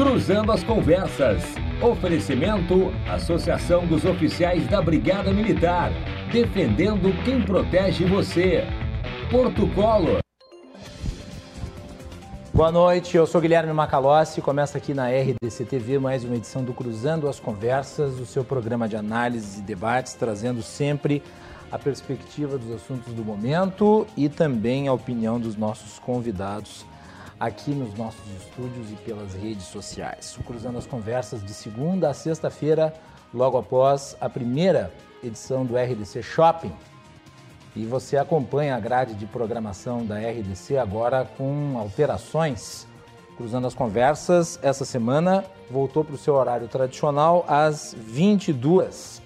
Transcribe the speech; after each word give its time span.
Cruzando 0.00 0.50
as 0.50 0.64
Conversas. 0.64 1.42
Oferecimento: 1.82 2.90
Associação 3.06 3.86
dos 3.86 4.02
Oficiais 4.06 4.66
da 4.66 4.80
Brigada 4.80 5.30
Militar. 5.30 5.92
Defendendo 6.32 7.12
quem 7.22 7.42
protege 7.42 8.06
você. 8.06 8.64
Porto 9.30 9.68
Colo. 9.74 10.20
Boa 12.54 12.72
noite, 12.72 13.14
eu 13.14 13.26
sou 13.26 13.42
Guilherme 13.42 13.74
Macalossi. 13.74 14.40
Começa 14.40 14.78
aqui 14.78 14.94
na 14.94 15.08
RDC 15.10 15.66
TV 15.66 15.98
mais 15.98 16.24
uma 16.24 16.36
edição 16.36 16.64
do 16.64 16.72
Cruzando 16.72 17.28
as 17.28 17.38
Conversas, 17.38 18.18
o 18.18 18.24
seu 18.24 18.42
programa 18.42 18.88
de 18.88 18.96
análise 18.96 19.60
e 19.60 19.62
debates, 19.62 20.14
trazendo 20.14 20.62
sempre 20.62 21.22
a 21.70 21.78
perspectiva 21.78 22.56
dos 22.56 22.72
assuntos 22.72 23.12
do 23.12 23.22
momento 23.22 24.06
e 24.16 24.30
também 24.30 24.88
a 24.88 24.94
opinião 24.94 25.38
dos 25.38 25.56
nossos 25.56 25.98
convidados 25.98 26.86
aqui 27.40 27.70
nos 27.70 27.94
nossos 27.94 28.20
estúdios 28.38 28.90
e 28.90 28.96
pelas 28.96 29.32
redes 29.32 29.64
sociais. 29.64 30.38
Cruzando 30.46 30.76
as 30.76 30.86
Conversas 30.86 31.42
de 31.42 31.54
segunda 31.54 32.10
a 32.10 32.14
sexta-feira, 32.14 32.94
logo 33.32 33.56
após 33.56 34.14
a 34.20 34.28
primeira 34.28 34.92
edição 35.24 35.64
do 35.64 35.74
RDC 35.74 36.22
Shopping. 36.22 36.72
E 37.74 37.86
você 37.86 38.18
acompanha 38.18 38.76
a 38.76 38.80
grade 38.80 39.14
de 39.14 39.24
programação 39.24 40.04
da 40.04 40.18
RDC 40.18 40.76
agora 40.76 41.24
com 41.38 41.78
alterações. 41.78 42.86
Cruzando 43.38 43.66
as 43.66 43.74
Conversas, 43.74 44.58
essa 44.62 44.84
semana 44.84 45.44
voltou 45.70 46.04
para 46.04 46.14
o 46.14 46.18
seu 46.18 46.34
horário 46.34 46.68
tradicional 46.68 47.46
às 47.48 47.94
22 47.96 49.22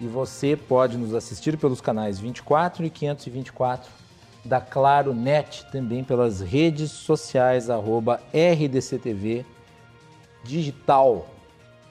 e 0.00 0.06
você 0.06 0.56
pode 0.56 0.96
nos 0.96 1.12
assistir 1.12 1.58
pelos 1.58 1.80
canais 1.80 2.18
24 2.18 2.84
e 2.86 2.88
524 2.88 4.07
da 4.44 4.60
Claro 4.60 5.12
Net, 5.14 5.66
também 5.70 6.02
pelas 6.02 6.40
redes 6.40 6.90
sociais, 6.90 7.68
arroba 7.68 8.20
RDCTV 8.32 9.44
Digital. 10.44 11.26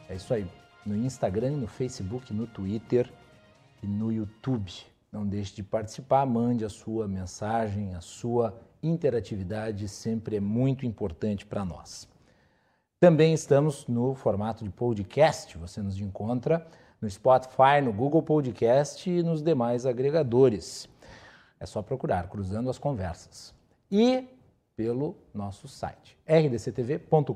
É 0.10 0.16
isso 0.16 0.34
aí, 0.34 0.48
no 0.86 0.96
Instagram, 0.96 1.52
no 1.52 1.68
Facebook, 1.68 2.34
no 2.34 2.48
Twitter 2.48 3.12
e 3.84 3.88
no 3.88 4.12
YouTube. 4.12 4.72
Não 5.12 5.26
deixe 5.26 5.56
de 5.56 5.64
participar, 5.64 6.26
mande 6.26 6.66
a 6.66 6.70
sua 6.70 7.08
mensagem, 7.08 7.96
a 7.96 8.02
sua 8.02 8.54
interatividade 8.82 9.88
sempre 9.88 10.38
é 10.38 10.40
muito 10.40 10.86
importante 10.86 11.46
para 11.46 11.66
nós. 11.66 12.08
Também 13.00 13.34
estamos 13.34 13.86
no 13.88 14.16
formato 14.16 14.64
de 14.64 14.70
podcast, 14.70 15.58
você 15.58 15.82
nos 15.82 16.00
encontra 16.00 16.66
no 17.00 17.10
Spotify, 17.10 17.80
no 17.84 17.94
Google 17.94 18.24
Podcast 18.24 19.08
e 19.10 19.22
nos 19.22 19.44
demais 19.44 19.86
agregadores. 19.86 20.90
É 21.60 21.66
só 21.66 21.82
procurar 21.82 22.28
Cruzando 22.28 22.70
as 22.70 22.78
Conversas. 22.78 23.54
E 23.92 24.28
pelo 24.76 25.16
nosso 25.34 25.68
site 25.68 26.18
rdctv.com.br, 26.28 27.36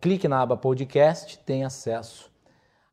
clique 0.00 0.28
na 0.28 0.42
aba 0.42 0.56
podcast, 0.56 1.38
tem 1.38 1.64
acesso 1.64 2.30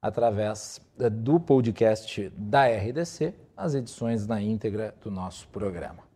através 0.02 0.80
eh, 0.98 1.10
do 1.10 1.40
podcast 1.40 2.30
da 2.30 2.66
RDC 2.68 3.34
às 3.58 3.76
edições 3.76 4.26
na 4.26 4.42
íntegra 4.42 4.96
do 5.02 5.12
nosso 5.12 5.48
programa. 5.50 6.08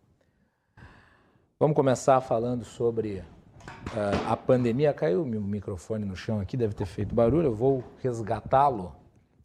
Vamos 1.60 1.76
começar 1.76 2.20
falando 2.20 2.64
sobre 2.64 3.18
uh, 3.18 4.30
a 4.30 4.36
pandemia. 4.36 4.92
Caiu 4.92 5.22
o 5.22 5.26
microfone 5.26 6.04
no 6.04 6.16
chão 6.16 6.40
aqui, 6.40 6.56
deve 6.56 6.74
ter 6.74 6.86
feito 6.86 7.14
barulho. 7.14 7.46
Eu 7.46 7.54
vou 7.54 7.84
resgatá-lo 8.02 8.94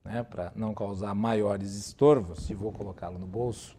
né, 0.04 0.24
para 0.24 0.52
não 0.56 0.74
causar 0.74 1.14
maiores 1.14 1.76
estorvos 1.76 2.50
e 2.50 2.54
vou 2.54 2.72
colocá-lo 2.72 3.20
no 3.20 3.28
bolso. 3.28 3.78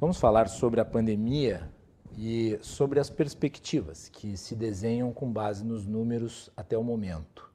Vamos 0.00 0.20
falar 0.20 0.48
sobre 0.48 0.80
a 0.80 0.84
pandemia 0.84 1.68
e 2.16 2.56
sobre 2.62 3.00
as 3.00 3.10
perspectivas 3.10 4.08
que 4.08 4.36
se 4.36 4.54
desenham 4.54 5.12
com 5.12 5.28
base 5.32 5.64
nos 5.64 5.84
números 5.84 6.48
até 6.56 6.78
o 6.78 6.84
momento. 6.84 7.50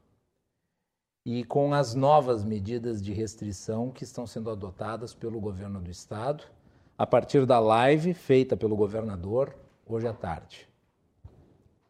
E 1.25 1.45
com 1.45 1.73
as 1.73 1.95
novas 1.95 2.43
medidas 2.43 3.01
de 3.01 3.13
restrição 3.13 3.91
que 3.91 4.03
estão 4.03 4.27
sendo 4.27 4.49
adotadas 4.49 5.13
pelo 5.13 5.39
governo 5.39 5.79
do 5.79 5.89
estado, 5.89 6.43
a 6.97 7.07
partir 7.07 7.45
da 7.45 7.61
live 7.61 8.13
feita 8.13 8.57
pelo 8.57 8.75
governador 8.75 9.55
hoje 9.85 10.05
à 10.09 10.13
tarde. 10.13 10.67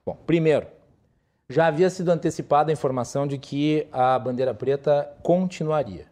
Bom, 0.06 0.16
primeiro, 0.28 0.68
já 1.50 1.66
havia 1.66 1.90
sido 1.90 2.10
antecipada 2.10 2.72
a 2.72 2.74
informação 2.74 3.26
de 3.26 3.40
que 3.40 3.88
a 3.92 4.20
bandeira 4.20 4.54
preta 4.54 5.18
continuaria 5.24 6.06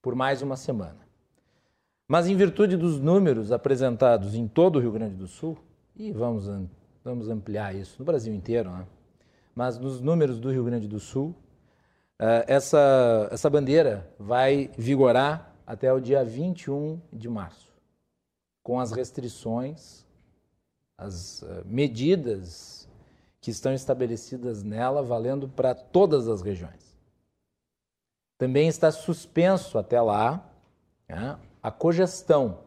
por 0.00 0.14
mais 0.14 0.40
uma 0.40 0.56
semana. 0.56 1.09
Mas 2.10 2.26
em 2.26 2.34
virtude 2.34 2.76
dos 2.76 2.98
números 2.98 3.52
apresentados 3.52 4.34
em 4.34 4.48
todo 4.48 4.74
o 4.74 4.80
Rio 4.80 4.90
Grande 4.90 5.14
do 5.14 5.28
Sul, 5.28 5.56
e 5.94 6.10
vamos, 6.10 6.50
vamos 7.04 7.28
ampliar 7.28 7.72
isso 7.72 7.94
no 8.00 8.04
Brasil 8.04 8.34
inteiro, 8.34 8.68
né? 8.68 8.84
mas 9.54 9.78
nos 9.78 10.00
números 10.00 10.40
do 10.40 10.50
Rio 10.50 10.64
Grande 10.64 10.88
do 10.88 10.98
Sul, 10.98 11.32
eh, 12.18 12.44
essa, 12.48 13.28
essa 13.30 13.48
bandeira 13.48 14.12
vai 14.18 14.72
vigorar 14.76 15.54
até 15.64 15.92
o 15.92 16.00
dia 16.00 16.24
21 16.24 17.00
de 17.12 17.28
março, 17.28 17.72
com 18.60 18.80
as 18.80 18.90
restrições, 18.90 20.04
as 20.98 21.44
eh, 21.44 21.62
medidas 21.64 22.88
que 23.40 23.52
estão 23.52 23.72
estabelecidas 23.72 24.64
nela, 24.64 25.00
valendo 25.00 25.48
para 25.48 25.76
todas 25.76 26.26
as 26.26 26.42
regiões. 26.42 26.98
Também 28.36 28.66
está 28.66 28.90
suspenso 28.90 29.78
até 29.78 30.00
lá 30.00 30.44
né, 31.08 31.38
a 31.62 31.70
cogestão. 31.70 32.60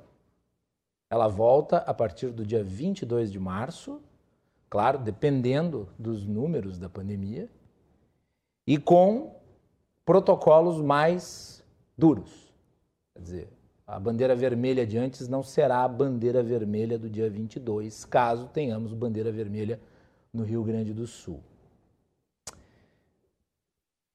Ela 1.10 1.28
volta 1.28 1.78
a 1.78 1.94
partir 1.94 2.30
do 2.32 2.46
dia 2.46 2.64
22 2.64 3.32
de 3.32 3.40
março, 3.40 4.02
claro, 4.70 4.98
dependendo 4.98 5.88
dos 5.98 6.26
números 6.26 6.80
da 6.80 6.90
pandemia, 6.90 7.50
e 8.66 8.78
com 8.78 9.36
protocolos 10.06 10.82
mais 10.82 11.64
duros. 11.98 12.52
Quer 13.14 13.22
dizer, 13.22 13.54
a 13.86 14.00
bandeira 14.00 14.36
vermelha 14.36 14.88
de 14.88 14.98
antes 14.98 15.28
não 15.28 15.44
será 15.44 15.84
a 15.84 15.88
bandeira 15.88 16.42
vermelha 16.42 16.98
do 16.98 17.10
dia 17.10 17.30
22, 17.30 18.06
caso 18.06 18.48
tenhamos 18.48 18.94
bandeira 18.94 19.32
vermelha 19.32 19.80
no 20.34 20.44
Rio 20.44 20.64
Grande 20.64 20.94
do 20.94 21.06
Sul. 21.06 21.44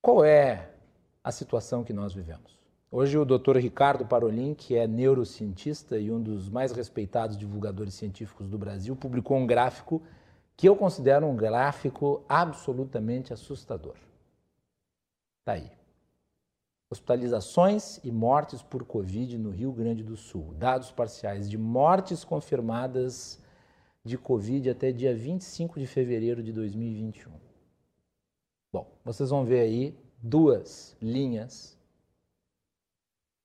Qual 0.03 0.25
é 0.25 0.71
a 1.23 1.31
situação 1.31 1.85
que 1.85 1.93
nós 1.93 2.13
vivemos? 2.13 2.58
Hoje 2.91 3.19
o 3.19 3.25
Dr. 3.25 3.59
Ricardo 3.59 4.07
Parolin, 4.07 4.55
que 4.55 4.75
é 4.75 4.87
neurocientista 4.87 5.99
e 5.99 6.11
um 6.11 6.23
dos 6.23 6.49
mais 6.49 6.73
respeitados 6.73 7.37
divulgadores 7.37 7.93
científicos 7.93 8.49
do 8.49 8.57
Brasil, 8.57 8.97
publicou 8.97 9.37
um 9.37 9.47
gráfico 9.47 10.03
que 10.57 10.67
eu 10.67 10.75
considero 10.75 11.27
um 11.27 11.37
gráfico 11.37 12.25
absolutamente 12.27 13.31
assustador. 13.31 13.95
Está 15.41 15.53
aí. 15.53 15.71
Hospitalizações 16.91 18.01
e 18.03 18.11
mortes 18.11 18.63
por 18.63 18.83
Covid 18.85 19.37
no 19.37 19.51
Rio 19.51 19.71
Grande 19.71 20.03
do 20.03 20.17
Sul. 20.17 20.55
Dados 20.55 20.91
parciais 20.91 21.49
de 21.49 21.59
mortes 21.59 22.25
confirmadas 22.25 23.39
de 24.03 24.17
Covid 24.17 24.71
até 24.71 24.91
dia 24.91 25.15
25 25.15 25.79
de 25.79 25.87
fevereiro 25.87 26.43
de 26.43 26.53
2021. 26.53 27.31
Bom, 28.73 28.91
vocês 29.05 29.29
vão 29.29 29.45
ver 29.45 29.61
aí 29.61 29.95
duas 30.23 30.97
linhas, 31.03 31.78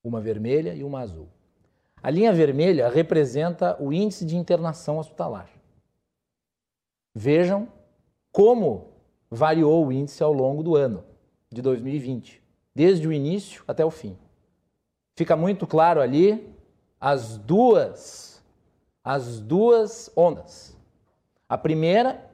uma 0.04 0.20
vermelha 0.20 0.74
e 0.74 0.84
uma 0.84 1.00
azul. 1.00 1.30
A 2.02 2.10
linha 2.10 2.34
vermelha 2.34 2.90
representa 2.90 3.82
o 3.82 3.94
índice 3.94 4.26
de 4.26 4.36
internação 4.36 4.98
hospitalar. 4.98 5.50
Vejam 7.16 7.68
como 8.32 8.92
variou 9.30 9.88
o 9.88 9.92
índice 9.92 10.22
ao 10.22 10.34
longo 10.34 10.62
do 10.62 10.76
ano 10.76 11.04
de 11.50 11.62
2020, 11.62 12.44
desde 12.76 13.08
o 13.08 13.14
início 13.14 13.64
até 13.68 13.86
o 13.86 13.92
fim. 13.92 14.18
Fica 15.16 15.36
muito 15.36 15.66
claro 15.66 16.02
ali 16.02 16.54
as 17.00 17.38
duas 17.38 18.34
as 19.04 19.40
duas 19.40 20.10
ondas. 20.16 20.78
A 21.48 21.58
primeira 21.58 22.30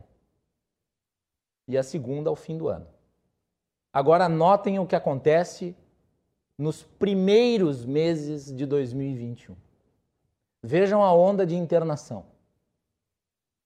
e 1.67 1.77
a 1.77 1.83
segunda 1.83 2.29
ao 2.29 2.35
fim 2.35 2.57
do 2.57 2.67
ano. 2.67 2.87
Agora 3.91 4.29
notem 4.29 4.77
o 4.77 4.85
que 4.85 4.95
acontece 4.95 5.75
nos 6.59 6.83
primeiros 6.83 7.85
meses 7.85 8.53
de 8.53 8.65
2021. 8.65 9.55
Vejam 10.61 11.01
a 11.01 11.13
onda 11.13 11.45
de 11.45 11.55
internação. 11.55 12.25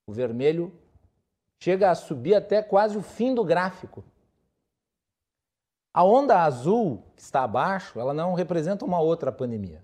O 0.06 0.14
vermelho 0.14 0.72
chega 1.60 1.90
a 1.90 1.96
subir 1.96 2.36
até 2.36 2.62
quase 2.62 2.96
o 2.96 3.02
fim 3.02 3.34
do 3.34 3.44
gráfico. 3.44 4.04
A 5.92 6.04
onda 6.04 6.44
azul, 6.44 7.04
que 7.16 7.22
está 7.24 7.44
abaixo, 7.44 8.00
ela 8.00 8.14
não 8.14 8.36
representa 8.36 8.86
uma 8.86 9.00
outra 9.00 9.32
pandemia. 9.32 9.84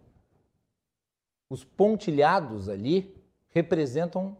Os 1.49 1.63
pontilhados 1.63 2.69
ali 2.69 3.19
representam 3.49 4.37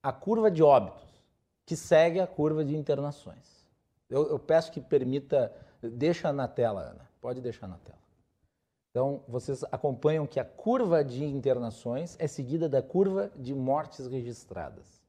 a 0.00 0.12
curva 0.12 0.48
de 0.48 0.62
óbitos, 0.62 1.24
que 1.64 1.74
segue 1.74 2.20
a 2.20 2.26
curva 2.26 2.64
de 2.64 2.76
internações. 2.76 3.66
Eu, 4.08 4.28
eu 4.28 4.38
peço 4.38 4.70
que 4.70 4.80
permita, 4.80 5.52
deixa 5.82 6.32
na 6.32 6.46
tela, 6.46 6.82
Ana, 6.82 7.05
pode 7.26 7.40
deixar 7.40 7.66
na 7.66 7.76
tela. 7.78 7.98
Então, 8.92 9.20
vocês 9.26 9.64
acompanham 9.72 10.28
que 10.28 10.38
a 10.38 10.44
curva 10.44 11.02
de 11.02 11.24
internações 11.24 12.14
é 12.20 12.28
seguida 12.28 12.68
da 12.68 12.80
curva 12.80 13.32
de 13.34 13.52
mortes 13.52 14.06
registradas. 14.06 15.02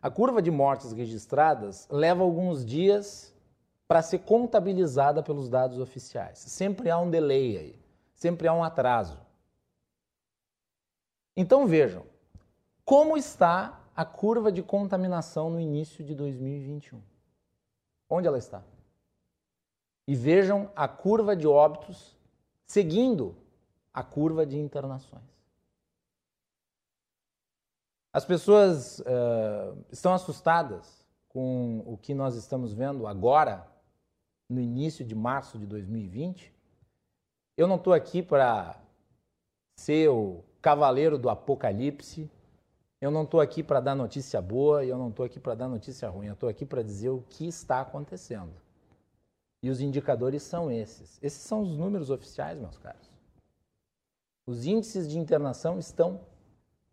A 0.00 0.08
curva 0.08 0.40
de 0.40 0.48
mortes 0.48 0.92
registradas 0.92 1.88
leva 1.90 2.22
alguns 2.22 2.64
dias 2.64 3.34
para 3.88 4.00
ser 4.00 4.20
contabilizada 4.20 5.24
pelos 5.24 5.48
dados 5.48 5.80
oficiais. 5.80 6.38
Sempre 6.38 6.88
há 6.88 6.96
um 7.00 7.10
delay 7.10 7.58
aí, 7.58 7.80
sempre 8.14 8.46
há 8.46 8.54
um 8.54 8.62
atraso. 8.62 9.18
Então 11.36 11.66
vejam, 11.66 12.06
como 12.84 13.16
está 13.16 13.80
a 13.96 14.04
curva 14.04 14.52
de 14.52 14.62
contaminação 14.62 15.50
no 15.50 15.58
início 15.58 16.04
de 16.04 16.14
2021? 16.14 17.02
Onde 18.08 18.28
ela 18.28 18.38
está? 18.38 18.62
E 20.12 20.14
vejam 20.14 20.70
a 20.76 20.86
curva 20.86 21.34
de 21.34 21.46
óbitos 21.46 22.14
seguindo 22.66 23.34
a 23.94 24.02
curva 24.02 24.44
de 24.44 24.58
internações. 24.58 25.24
As 28.12 28.22
pessoas 28.22 28.98
uh, 28.98 29.74
estão 29.90 30.12
assustadas 30.12 31.02
com 31.30 31.82
o 31.86 31.96
que 31.96 32.12
nós 32.12 32.36
estamos 32.36 32.74
vendo 32.74 33.06
agora, 33.06 33.66
no 34.50 34.60
início 34.60 35.02
de 35.02 35.14
março 35.14 35.58
de 35.58 35.64
2020. 35.64 36.52
Eu 37.56 37.66
não 37.66 37.76
estou 37.76 37.94
aqui 37.94 38.22
para 38.22 38.78
ser 39.78 40.10
o 40.10 40.44
cavaleiro 40.60 41.16
do 41.16 41.30
apocalipse, 41.30 42.30
eu 43.00 43.10
não 43.10 43.22
estou 43.22 43.40
aqui 43.40 43.62
para 43.62 43.80
dar 43.80 43.94
notícia 43.94 44.42
boa 44.42 44.84
e 44.84 44.90
eu 44.90 44.98
não 44.98 45.08
estou 45.08 45.24
aqui 45.24 45.40
para 45.40 45.54
dar 45.54 45.68
notícia 45.68 46.06
ruim, 46.10 46.26
eu 46.26 46.34
estou 46.34 46.50
aqui 46.50 46.66
para 46.66 46.82
dizer 46.82 47.08
o 47.08 47.24
que 47.30 47.48
está 47.48 47.80
acontecendo. 47.80 48.52
E 49.62 49.70
os 49.70 49.80
indicadores 49.80 50.42
são 50.42 50.70
esses. 50.70 51.18
Esses 51.22 51.42
são 51.42 51.62
os 51.62 51.76
números 51.76 52.10
oficiais, 52.10 52.58
meus 52.58 52.76
caros. 52.76 53.10
Os 54.44 54.66
índices 54.66 55.08
de 55.08 55.18
internação 55.18 55.78
estão 55.78 56.20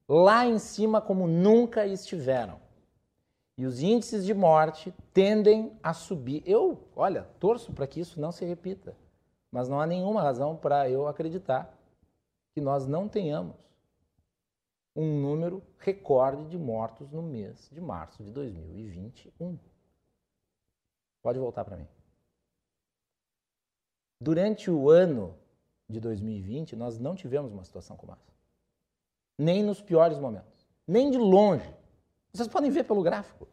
lá 0.07 0.45
em 0.45 0.59
cima 0.59 1.01
como 1.01 1.27
nunca 1.27 1.85
estiveram. 1.85 2.59
E 3.57 3.65
os 3.65 3.81
índices 3.81 4.23
de 4.25 4.33
morte 4.33 4.93
tendem 5.13 5.77
a 5.81 5.93
subir. 5.93 6.43
Eu, 6.45 6.87
olha, 6.95 7.23
torço 7.39 7.73
para 7.73 7.87
que 7.87 7.99
isso 7.99 8.21
não 8.21 8.31
se 8.31 8.45
repita. 8.45 8.95
Mas 9.51 9.67
não 9.67 9.81
há 9.81 9.87
nenhuma 9.87 10.21
razão 10.21 10.55
para 10.55 10.89
eu 10.89 11.07
acreditar 11.07 11.75
que 12.53 12.61
nós 12.61 12.85
não 12.85 13.09
tenhamos 13.09 13.55
um 14.95 15.21
número 15.21 15.63
recorde 15.79 16.45
de 16.47 16.57
mortos 16.57 17.11
no 17.11 17.21
mês 17.21 17.69
de 17.71 17.81
março 17.81 18.23
de 18.23 18.31
2021. 18.31 19.57
Pode 21.21 21.39
voltar 21.39 21.65
para 21.65 21.77
mim. 21.77 21.87
Durante 24.21 24.69
o 24.69 24.89
ano 24.89 25.35
de 25.87 25.99
2020, 25.99 26.75
nós 26.75 26.99
não 26.99 27.15
tivemos 27.15 27.53
uma 27.53 27.63
situação 27.63 27.95
como 27.95 28.11
essa. 28.11 28.33
Nem 29.37 29.63
nos 29.63 29.81
piores 29.81 30.19
momentos. 30.19 30.67
Nem 30.85 31.09
de 31.09 31.17
longe. 31.17 31.73
Vocês 32.33 32.47
podem 32.47 32.69
ver 32.69 32.83
pelo 32.83 33.01
gráfico. 33.01 33.47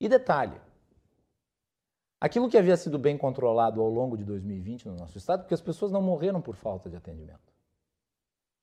E 0.00 0.08
detalhe: 0.08 0.60
aquilo 2.20 2.48
que 2.48 2.58
havia 2.58 2.76
sido 2.76 2.98
bem 2.98 3.16
controlado 3.16 3.80
ao 3.80 3.88
longo 3.88 4.16
de 4.16 4.24
2020 4.24 4.88
no 4.88 4.96
nosso 4.96 5.16
estado, 5.16 5.42
porque 5.42 5.54
as 5.54 5.60
pessoas 5.60 5.92
não 5.92 6.02
morreram 6.02 6.42
por 6.42 6.56
falta 6.56 6.90
de 6.90 6.96
atendimento. 6.96 7.52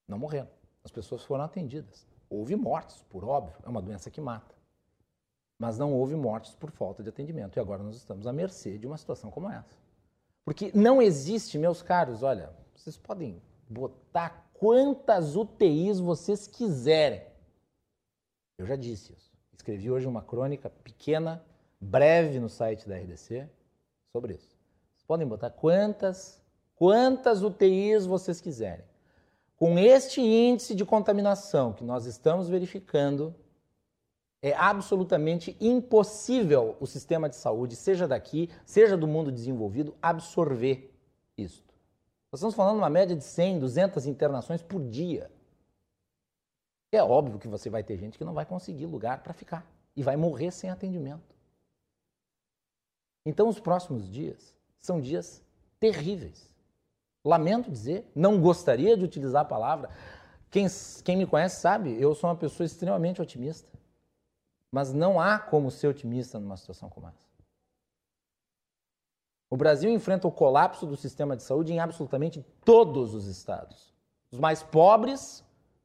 Não 0.06 0.18
morreram. 0.18 0.50
As 0.84 0.90
pessoas 0.90 1.24
foram 1.24 1.44
atendidas. 1.44 2.06
Houve 2.28 2.54
mortes, 2.54 3.02
por 3.08 3.24
óbvio, 3.24 3.56
é 3.62 3.68
uma 3.68 3.80
doença 3.80 4.10
que 4.10 4.20
mata. 4.20 4.54
Mas 5.58 5.78
não 5.78 5.94
houve 5.94 6.14
mortes 6.14 6.54
por 6.54 6.70
falta 6.70 7.02
de 7.02 7.08
atendimento. 7.08 7.56
E 7.56 7.60
agora 7.60 7.82
nós 7.82 7.96
estamos 7.96 8.26
à 8.26 8.32
mercê 8.32 8.78
de 8.78 8.86
uma 8.86 8.96
situação 8.96 9.30
como 9.30 9.50
essa. 9.50 9.87
Porque 10.48 10.72
não 10.74 11.02
existe, 11.02 11.58
meus 11.58 11.82
caros, 11.82 12.22
olha, 12.22 12.50
vocês 12.74 12.96
podem 12.96 13.38
botar 13.68 14.48
quantas 14.54 15.36
UTIs 15.36 16.00
vocês 16.00 16.46
quiserem. 16.46 17.20
Eu 18.56 18.64
já 18.64 18.74
disse 18.74 19.12
isso. 19.12 19.30
Escrevi 19.52 19.90
hoje 19.90 20.06
uma 20.06 20.22
crônica 20.22 20.70
pequena, 20.70 21.44
breve 21.78 22.40
no 22.40 22.48
site 22.48 22.88
da 22.88 22.96
RDC 22.96 23.46
sobre 24.10 24.36
isso. 24.36 24.56
Vocês 24.94 25.04
podem 25.06 25.26
botar 25.26 25.50
quantas, 25.50 26.40
quantas 26.74 27.42
UTIs 27.42 28.06
vocês 28.06 28.40
quiserem. 28.40 28.86
Com 29.54 29.78
este 29.78 30.22
índice 30.22 30.74
de 30.74 30.86
contaminação 30.86 31.74
que 31.74 31.84
nós 31.84 32.06
estamos 32.06 32.48
verificando, 32.48 33.34
é 34.40 34.52
absolutamente 34.54 35.56
impossível 35.60 36.76
o 36.80 36.86
sistema 36.86 37.28
de 37.28 37.36
saúde, 37.36 37.74
seja 37.74 38.06
daqui, 38.06 38.50
seja 38.64 38.96
do 38.96 39.06
mundo 39.06 39.32
desenvolvido, 39.32 39.96
absorver 40.00 40.94
isto. 41.36 41.74
Nós 42.30 42.40
estamos 42.40 42.54
falando 42.54 42.78
uma 42.78 42.90
média 42.90 43.16
de 43.16 43.24
100, 43.24 43.58
200 43.58 44.06
internações 44.06 44.62
por 44.62 44.82
dia. 44.82 45.30
É 46.92 47.02
óbvio 47.02 47.38
que 47.38 47.48
você 47.48 47.68
vai 47.68 47.82
ter 47.82 47.98
gente 47.98 48.16
que 48.16 48.24
não 48.24 48.32
vai 48.32 48.46
conseguir 48.46 48.86
lugar 48.86 49.22
para 49.22 49.32
ficar 49.32 49.66
e 49.96 50.02
vai 50.02 50.16
morrer 50.16 50.50
sem 50.50 50.70
atendimento. 50.70 51.36
Então, 53.26 53.48
os 53.48 53.58
próximos 53.58 54.08
dias 54.08 54.54
são 54.78 55.00
dias 55.00 55.42
terríveis. 55.80 56.48
Lamento 57.24 57.70
dizer, 57.70 58.10
não 58.14 58.40
gostaria 58.40 58.96
de 58.96 59.04
utilizar 59.04 59.42
a 59.42 59.44
palavra. 59.44 59.90
Quem, 60.50 60.66
quem 61.04 61.16
me 61.16 61.26
conhece 61.26 61.60
sabe, 61.60 62.00
eu 62.00 62.14
sou 62.14 62.30
uma 62.30 62.36
pessoa 62.36 62.64
extremamente 62.64 63.20
otimista. 63.20 63.77
Mas 64.70 64.92
não 64.92 65.18
há 65.18 65.38
como 65.38 65.70
ser 65.70 65.88
otimista 65.88 66.38
numa 66.38 66.56
situação 66.56 66.88
como 66.88 67.08
essa. 67.08 67.26
O 69.50 69.56
Brasil 69.56 69.90
enfrenta 69.90 70.28
o 70.28 70.32
colapso 70.32 70.86
do 70.86 70.96
sistema 70.96 71.34
de 71.34 71.42
saúde 71.42 71.72
em 71.72 71.80
absolutamente 71.80 72.44
todos 72.64 73.14
os 73.14 73.26
estados. 73.26 73.94
Os 74.30 74.38
mais 74.38 74.62
pobres, 74.62 75.42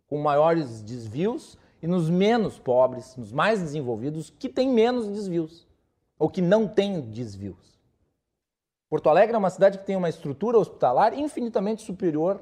com 0.08 0.22
maiores 0.22 0.82
desvios, 0.82 1.58
e 1.82 1.88
nos 1.88 2.10
menos 2.10 2.60
pobres, 2.60 3.16
nos 3.16 3.32
mais 3.32 3.62
desenvolvidos, 3.62 4.30
que 4.30 4.50
têm 4.50 4.70
menos 4.70 5.08
desvios, 5.08 5.66
ou 6.20 6.30
que 6.30 6.42
não 6.42 6.68
têm 6.68 7.00
desvios. 7.02 7.80
Porto 8.90 9.10
Alegre 9.10 9.36
é 9.36 9.40
uma 9.40 9.50
cidade 9.50 9.78
que 9.78 9.86
tem 9.86 9.96
uma 9.96 10.10
estrutura 10.10 10.58
hospitalar 10.58 11.18
infinitamente 11.18 11.84
superior 11.84 12.42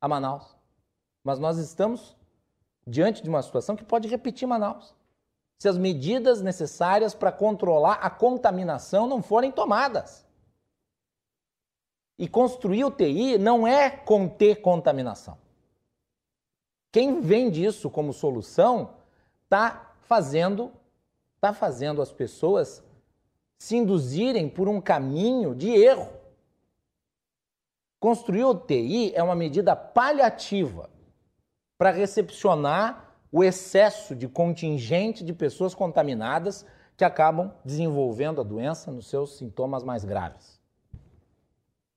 a 0.00 0.08
Manaus. 0.08 0.56
Mas 1.22 1.38
nós 1.38 1.58
estamos 1.58 2.16
diante 2.86 3.22
de 3.22 3.28
uma 3.28 3.42
situação 3.42 3.76
que 3.76 3.84
pode 3.84 4.08
repetir 4.08 4.48
Manaus 4.48 4.94
se 5.62 5.68
as 5.68 5.78
medidas 5.78 6.42
necessárias 6.42 7.14
para 7.14 7.30
controlar 7.30 7.92
a 7.92 8.10
contaminação 8.10 9.06
não 9.06 9.22
forem 9.22 9.52
tomadas. 9.52 10.26
E 12.18 12.26
construir 12.26 12.84
UTI 12.84 13.38
não 13.38 13.64
é 13.64 13.88
conter 13.88 14.60
contaminação. 14.60 15.38
Quem 16.90 17.20
vende 17.20 17.64
isso 17.64 17.88
como 17.88 18.12
solução 18.12 18.94
está 19.44 19.94
fazendo, 20.00 20.72
tá 21.40 21.52
fazendo 21.54 22.02
as 22.02 22.10
pessoas 22.10 22.82
se 23.56 23.76
induzirem 23.76 24.48
por 24.48 24.68
um 24.68 24.80
caminho 24.80 25.54
de 25.54 25.68
erro. 25.70 26.10
Construir 28.00 28.46
UTI 28.46 29.14
é 29.14 29.22
uma 29.22 29.36
medida 29.36 29.76
paliativa 29.76 30.90
para 31.78 31.92
recepcionar 31.92 33.11
o 33.32 33.42
excesso 33.42 34.14
de 34.14 34.28
contingente 34.28 35.24
de 35.24 35.32
pessoas 35.32 35.74
contaminadas 35.74 36.66
que 36.96 37.04
acabam 37.04 37.50
desenvolvendo 37.64 38.42
a 38.42 38.44
doença 38.44 38.92
nos 38.92 39.08
seus 39.08 39.38
sintomas 39.38 39.82
mais 39.82 40.04
graves. 40.04 40.60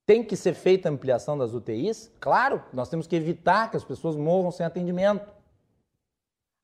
Tem 0.06 0.24
que 0.24 0.38
ser 0.38 0.54
feita 0.54 0.88
ampliação 0.88 1.38
das 1.38 1.54
UTIs? 1.54 2.10
Claro, 2.22 2.64
nós 2.72 2.88
temos 2.88 3.06
que 3.06 3.16
evitar 3.16 3.70
que 3.70 3.76
as 3.76 3.84
pessoas 3.84 4.16
morram 4.16 4.50
sem 4.50 4.66
atendimento. 4.66 5.34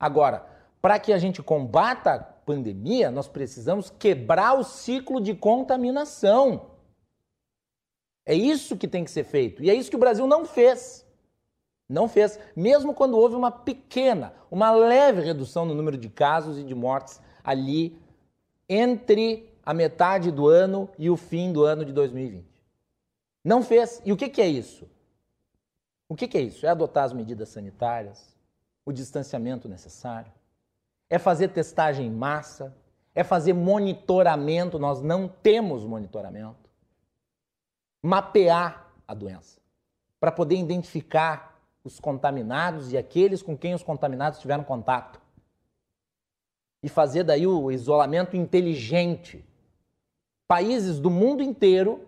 Agora, 0.00 0.46
para 0.80 0.98
que 0.98 1.12
a 1.12 1.18
gente 1.18 1.42
combata 1.42 2.14
a 2.14 2.18
pandemia, 2.18 3.10
nós 3.10 3.28
precisamos 3.28 3.90
quebrar 3.90 4.58
o 4.58 4.64
ciclo 4.64 5.20
de 5.20 5.34
contaminação. 5.34 6.70
É 8.24 8.34
isso 8.34 8.76
que 8.76 8.88
tem 8.88 9.04
que 9.04 9.10
ser 9.10 9.24
feito. 9.24 9.62
E 9.62 9.68
é 9.68 9.74
isso 9.74 9.90
que 9.90 9.96
o 9.96 10.00
Brasil 10.00 10.26
não 10.26 10.44
fez. 10.44 11.01
Não 11.92 12.08
fez, 12.08 12.38
mesmo 12.56 12.94
quando 12.94 13.18
houve 13.18 13.36
uma 13.36 13.50
pequena, 13.50 14.32
uma 14.50 14.70
leve 14.70 15.20
redução 15.20 15.66
no 15.66 15.74
número 15.74 15.98
de 15.98 16.08
casos 16.08 16.58
e 16.58 16.64
de 16.64 16.74
mortes 16.74 17.20
ali 17.44 18.00
entre 18.66 19.52
a 19.62 19.74
metade 19.74 20.30
do 20.30 20.48
ano 20.48 20.88
e 20.98 21.10
o 21.10 21.18
fim 21.18 21.52
do 21.52 21.64
ano 21.64 21.84
de 21.84 21.92
2020. 21.92 22.46
Não 23.44 23.62
fez. 23.62 24.00
E 24.06 24.12
o 24.12 24.16
que, 24.16 24.30
que 24.30 24.40
é 24.40 24.48
isso? 24.48 24.88
O 26.08 26.16
que, 26.16 26.26
que 26.26 26.38
é 26.38 26.40
isso? 26.40 26.64
É 26.64 26.70
adotar 26.70 27.04
as 27.04 27.12
medidas 27.12 27.50
sanitárias, 27.50 28.34
o 28.86 28.92
distanciamento 28.92 29.68
necessário, 29.68 30.32
é 31.10 31.18
fazer 31.18 31.48
testagem 31.48 32.06
em 32.06 32.10
massa, 32.10 32.74
é 33.14 33.22
fazer 33.22 33.52
monitoramento. 33.52 34.78
Nós 34.78 35.02
não 35.02 35.28
temos 35.28 35.84
monitoramento. 35.84 36.70
Mapear 38.02 38.90
a 39.06 39.12
doença 39.12 39.60
para 40.18 40.32
poder 40.32 40.56
identificar 40.56 41.51
os 41.84 41.98
contaminados 41.98 42.92
e 42.92 42.98
aqueles 42.98 43.42
com 43.42 43.56
quem 43.56 43.74
os 43.74 43.82
contaminados 43.82 44.38
tiveram 44.38 44.64
contato. 44.64 45.20
E 46.82 46.88
fazer 46.88 47.24
daí 47.24 47.46
o 47.46 47.70
isolamento 47.70 48.36
inteligente. 48.36 49.44
Países 50.48 50.98
do 50.98 51.10
mundo 51.10 51.42
inteiro, 51.42 52.06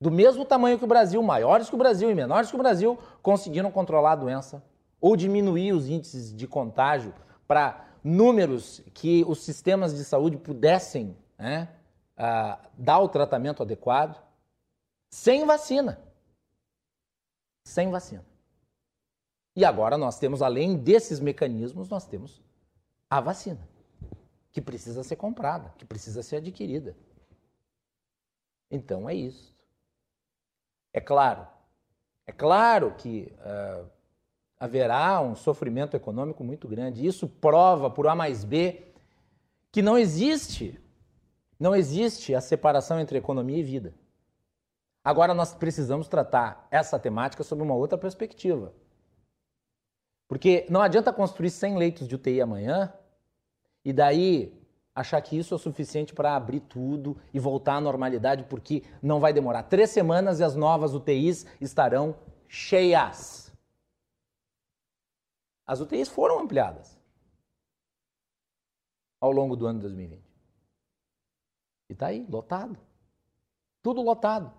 do 0.00 0.10
mesmo 0.10 0.44
tamanho 0.44 0.78
que 0.78 0.84
o 0.84 0.88
Brasil, 0.88 1.22
maiores 1.22 1.68
que 1.68 1.74
o 1.74 1.78
Brasil 1.78 2.10
e 2.10 2.14
menores 2.14 2.50
que 2.50 2.56
o 2.56 2.58
Brasil, 2.58 2.98
conseguiram 3.22 3.70
controlar 3.70 4.12
a 4.12 4.16
doença 4.16 4.62
ou 5.00 5.16
diminuir 5.16 5.72
os 5.72 5.88
índices 5.88 6.34
de 6.34 6.46
contágio 6.46 7.12
para 7.46 7.84
números 8.02 8.82
que 8.94 9.24
os 9.26 9.42
sistemas 9.42 9.94
de 9.94 10.04
saúde 10.04 10.36
pudessem 10.36 11.16
né, 11.38 11.68
uh, 12.16 12.56
dar 12.78 13.00
o 13.00 13.08
tratamento 13.08 13.62
adequado 13.62 14.20
sem 15.10 15.44
vacina. 15.44 16.00
Sem 17.64 17.90
vacina. 17.90 18.31
E 19.54 19.64
agora 19.64 19.98
nós 19.98 20.18
temos, 20.18 20.40
além 20.40 20.76
desses 20.76 21.20
mecanismos, 21.20 21.88
nós 21.88 22.06
temos 22.06 22.42
a 23.10 23.20
vacina, 23.20 23.68
que 24.50 24.60
precisa 24.60 25.02
ser 25.02 25.16
comprada, 25.16 25.74
que 25.76 25.84
precisa 25.84 26.22
ser 26.22 26.36
adquirida. 26.36 26.96
Então 28.70 29.08
é 29.08 29.14
isso. 29.14 29.54
É 30.92 31.00
claro, 31.00 31.46
é 32.26 32.32
claro 32.32 32.94
que 32.96 33.32
uh, 33.38 33.86
haverá 34.58 35.20
um 35.20 35.34
sofrimento 35.34 35.96
econômico 35.96 36.44
muito 36.44 36.68
grande. 36.68 37.06
Isso 37.06 37.28
prova, 37.28 37.90
por 37.90 38.06
A 38.06 38.14
mais 38.14 38.44
B, 38.44 38.86
que 39.70 39.82
não 39.82 39.98
existe, 39.98 40.80
não 41.58 41.74
existe 41.74 42.34
a 42.34 42.40
separação 42.40 43.00
entre 43.00 43.18
economia 43.18 43.58
e 43.58 43.62
vida. 43.62 43.94
Agora 45.04 45.34
nós 45.34 45.52
precisamos 45.52 46.06
tratar 46.06 46.68
essa 46.70 46.98
temática 46.98 47.42
sob 47.42 47.62
uma 47.62 47.74
outra 47.74 47.98
perspectiva. 47.98 48.72
Porque 50.32 50.66
não 50.70 50.80
adianta 50.80 51.12
construir 51.12 51.50
100 51.50 51.76
leitos 51.76 52.08
de 52.08 52.14
UTI 52.14 52.40
amanhã 52.40 52.90
e 53.84 53.92
daí 53.92 54.58
achar 54.94 55.20
que 55.20 55.36
isso 55.36 55.54
é 55.54 55.58
suficiente 55.58 56.14
para 56.14 56.34
abrir 56.34 56.60
tudo 56.60 57.20
e 57.34 57.38
voltar 57.38 57.74
à 57.74 57.80
normalidade, 57.82 58.44
porque 58.44 58.82
não 59.02 59.20
vai 59.20 59.34
demorar 59.34 59.64
três 59.64 59.90
semanas 59.90 60.40
e 60.40 60.42
as 60.42 60.56
novas 60.56 60.94
UTIs 60.94 61.44
estarão 61.60 62.16
cheias. 62.48 63.52
As 65.66 65.80
UTIs 65.80 66.08
foram 66.08 66.38
ampliadas 66.38 66.98
ao 69.20 69.30
longo 69.30 69.54
do 69.54 69.66
ano 69.66 69.80
de 69.80 69.82
2020. 69.82 70.22
E 71.90 71.92
está 71.92 72.06
aí, 72.06 72.26
lotado. 72.26 72.78
Tudo 73.82 74.00
lotado. 74.00 74.50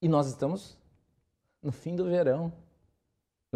E 0.00 0.08
nós 0.08 0.28
estamos 0.28 0.78
no 1.60 1.72
fim 1.72 1.96
do 1.96 2.04
verão. 2.04 2.52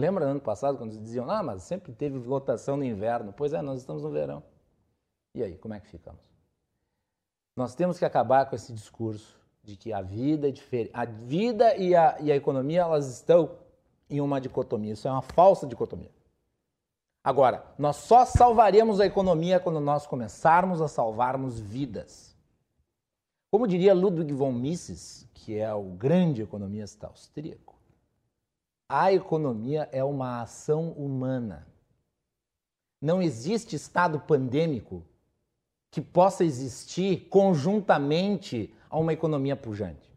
Lembra 0.01 0.25
ano 0.25 0.41
passado 0.41 0.79
quando 0.79 0.99
diziam, 0.99 1.31
ah, 1.31 1.43
mas 1.43 1.63
sempre 1.63 1.93
teve 1.93 2.19
lotação 2.19 2.77
no 2.77 2.85
inverno? 2.85 3.35
Pois 3.35 3.53
é, 3.53 3.61
nós 3.61 3.81
estamos 3.81 4.03
no 4.03 4.11
verão. 4.11 4.43
E 5.35 5.43
aí, 5.43 5.59
como 5.59 5.75
é 5.75 5.81
que 5.81 5.87
ficamos? 5.87 6.25
Nós 7.55 7.75
temos 7.75 7.99
que 7.99 8.05
acabar 8.07 8.49
com 8.49 8.57
esse 8.57 8.73
discurso 8.73 9.39
de 9.63 9.77
que 9.77 9.93
a 9.93 10.01
vida 10.01 10.49
é 10.49 10.51
diferente. 10.51 10.91
A 10.95 11.05
vida 11.05 11.77
e 11.77 11.95
a, 11.95 12.17
e 12.19 12.33
a 12.33 12.37
economia 12.37 12.81
elas 12.81 13.09
estão 13.09 13.59
em 14.09 14.23
uma 14.23 14.41
dicotomia. 14.41 14.95
Isso 14.95 15.07
é 15.07 15.11
uma 15.11 15.21
falsa 15.21 15.67
dicotomia. 15.67 16.11
Agora, 17.23 17.63
nós 17.79 17.97
só 17.97 18.25
salvaremos 18.25 19.01
a 19.01 19.07
economia 19.07 19.61
quando 19.61 19.81
nós 19.81 20.07
começarmos 20.07 20.81
a 20.81 20.89
salvarmos 20.89 21.61
vidas. 21.61 22.35
Como 23.51 23.69
diria 23.69 23.93
Ludwig 23.93 24.33
von 24.33 24.53
Mises, 24.53 25.29
que 25.35 25.59
é 25.59 25.73
o 25.75 25.83
grande 25.83 26.41
economista 26.41 27.09
austríaco, 27.09 27.80
a 28.91 29.13
economia 29.13 29.89
é 29.93 30.03
uma 30.03 30.43
ação 30.43 30.91
humana. 30.91 31.65
Não 33.01 33.23
existe 33.23 33.77
estado 33.77 34.19
pandêmico 34.19 35.05
que 35.93 36.01
possa 36.01 36.45
existir 36.45 37.29
conjuntamente 37.29 38.75
a 38.91 38.99
uma 38.99 39.13
economia 39.13 39.55
pujante. 39.55 40.13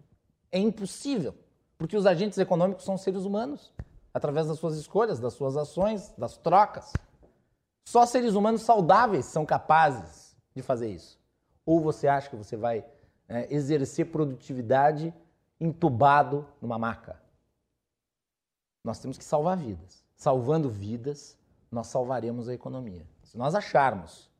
É 0.51 0.57
impossível, 0.57 1.35
porque 1.77 1.95
os 1.95 2.07
agentes 2.07 2.39
econômicos 2.39 2.83
são 2.83 2.97
seres 2.97 3.25
humanos, 3.25 3.71
através 4.11 4.47
das 4.47 4.57
suas 4.57 4.75
escolhas, 4.75 5.19
das 5.19 5.33
suas 5.33 5.55
ações, 5.55 6.11
das 6.17 6.35
trocas. 6.35 6.91
Só 7.87 8.07
seres 8.07 8.33
humanos 8.33 8.63
saudáveis 8.63 9.25
são 9.25 9.45
capazes 9.45 10.35
de 10.55 10.63
fazer 10.63 10.89
isso. 10.89 11.19
Ou 11.63 11.79
você 11.79 12.07
acha 12.07 12.27
que 12.27 12.35
você 12.35 12.57
vai 12.57 12.83
é, 13.29 13.53
exercer 13.53 14.07
produtividade 14.07 15.13
entubado 15.59 16.47
numa 16.59 16.79
maca? 16.79 17.22
Nós 18.83 18.99
temos 18.99 19.17
que 19.17 19.23
salvar 19.23 19.57
vidas. 19.57 20.03
Salvando 20.15 20.69
vidas, 20.69 21.37
nós 21.71 21.87
salvaremos 21.87 22.49
a 22.49 22.53
economia. 22.53 23.07
Se 23.23 23.37
nós 23.37 23.55
acharmos 23.55 24.31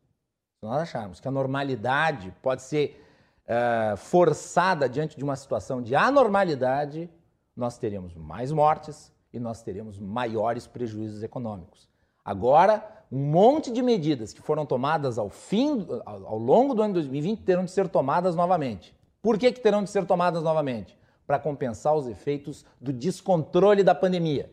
se 0.63 0.65
nós 0.65 0.81
acharmos 0.81 1.19
que 1.19 1.27
a 1.27 1.31
normalidade 1.31 2.33
pode 2.41 2.62
ser 2.62 3.05
uh, 3.43 3.97
forçada 3.97 4.88
diante 4.88 5.17
de 5.17 5.21
uma 5.21 5.35
situação 5.35 5.81
de 5.81 5.93
anormalidade, 5.93 7.09
nós 7.53 7.77
teremos 7.77 8.15
mais 8.15 8.50
mortes 8.50 9.12
e 9.33 9.41
nós 9.41 9.62
teremos 9.62 10.00
maiores 10.00 10.65
prejuízos 10.65 11.21
econômicos. 11.21 11.89
Agora, 12.23 12.81
um 13.12 13.19
monte 13.19 13.73
de 13.73 13.81
medidas 13.81 14.31
que 14.31 14.41
foram 14.41 14.65
tomadas 14.65 15.17
ao 15.17 15.29
fim, 15.29 15.85
ao, 16.05 16.38
longo 16.39 16.73
do 16.73 16.81
ano 16.81 16.93
2020, 16.93 17.41
terão 17.41 17.65
de 17.65 17.71
ser 17.71 17.89
tomadas 17.89 18.33
novamente. 18.33 18.95
Por 19.21 19.38
que, 19.38 19.51
que 19.51 19.59
terão 19.59 19.83
de 19.83 19.89
ser 19.89 20.05
tomadas 20.05 20.41
novamente? 20.41 20.97
Para 21.25 21.39
compensar 21.39 21.96
os 21.96 22.08
efeitos 22.08 22.65
do 22.80 22.92
descontrole 22.92 23.84
da 23.84 23.96
pandemia. 23.96 24.51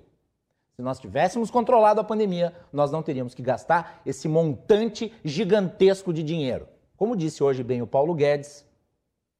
Se 0.72 0.82
nós 0.82 0.98
tivéssemos 0.98 1.50
controlado 1.50 2.00
a 2.00 2.04
pandemia, 2.04 2.54
nós 2.72 2.90
não 2.90 3.02
teríamos 3.02 3.34
que 3.34 3.42
gastar 3.42 4.00
esse 4.06 4.28
montante 4.28 5.12
gigantesco 5.24 6.12
de 6.12 6.22
dinheiro. 6.22 6.66
Como 6.96 7.16
disse 7.16 7.42
hoje 7.42 7.62
bem 7.62 7.82
o 7.82 7.86
Paulo 7.86 8.14
Guedes, 8.14 8.64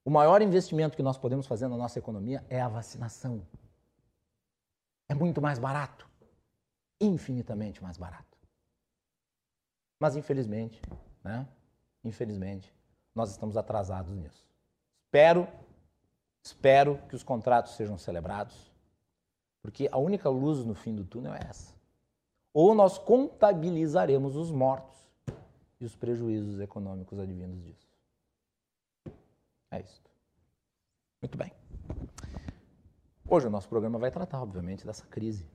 o 0.04 0.10
maior 0.10 0.42
investimento 0.42 0.96
que 0.96 1.02
nós 1.02 1.16
podemos 1.16 1.46
fazer 1.46 1.68
na 1.68 1.76
nossa 1.76 1.98
economia 1.98 2.44
é 2.48 2.60
a 2.60 2.68
vacinação. 2.68 3.42
É 5.08 5.14
muito 5.14 5.40
mais 5.40 5.58
barato. 5.58 6.08
Infinitamente 7.00 7.82
mais 7.82 7.96
barato. 7.96 8.36
Mas 9.98 10.16
infelizmente, 10.16 10.80
né? 11.22 11.46
Infelizmente, 12.04 12.74
nós 13.14 13.30
estamos 13.30 13.56
atrasados 13.56 14.14
nisso. 14.14 14.46
Espero, 15.06 15.46
espero 16.42 16.98
que 17.08 17.14
os 17.14 17.22
contratos 17.22 17.74
sejam 17.74 17.98
celebrados 17.98 18.70
porque 19.62 19.88
a 19.90 19.98
única 19.98 20.28
luz 20.28 20.64
no 20.64 20.74
fim 20.74 20.94
do 20.94 21.04
túnel 21.04 21.34
é 21.34 21.40
essa. 21.48 21.74
Ou 22.52 22.74
nós 22.74 22.98
contabilizaremos 22.98 24.36
os 24.36 24.50
mortos 24.50 24.98
e 25.80 25.84
os 25.84 25.94
prejuízos 25.94 26.60
econômicos 26.60 27.18
advindos 27.18 27.62
disso. 27.62 27.88
É 29.70 29.80
isso. 29.80 30.02
Muito 31.22 31.36
bem. 31.38 31.52
Hoje 33.28 33.46
o 33.46 33.50
nosso 33.50 33.68
programa 33.68 33.98
vai 33.98 34.10
tratar, 34.10 34.42
obviamente, 34.42 34.84
dessa 34.84 35.06
crise. 35.06 35.46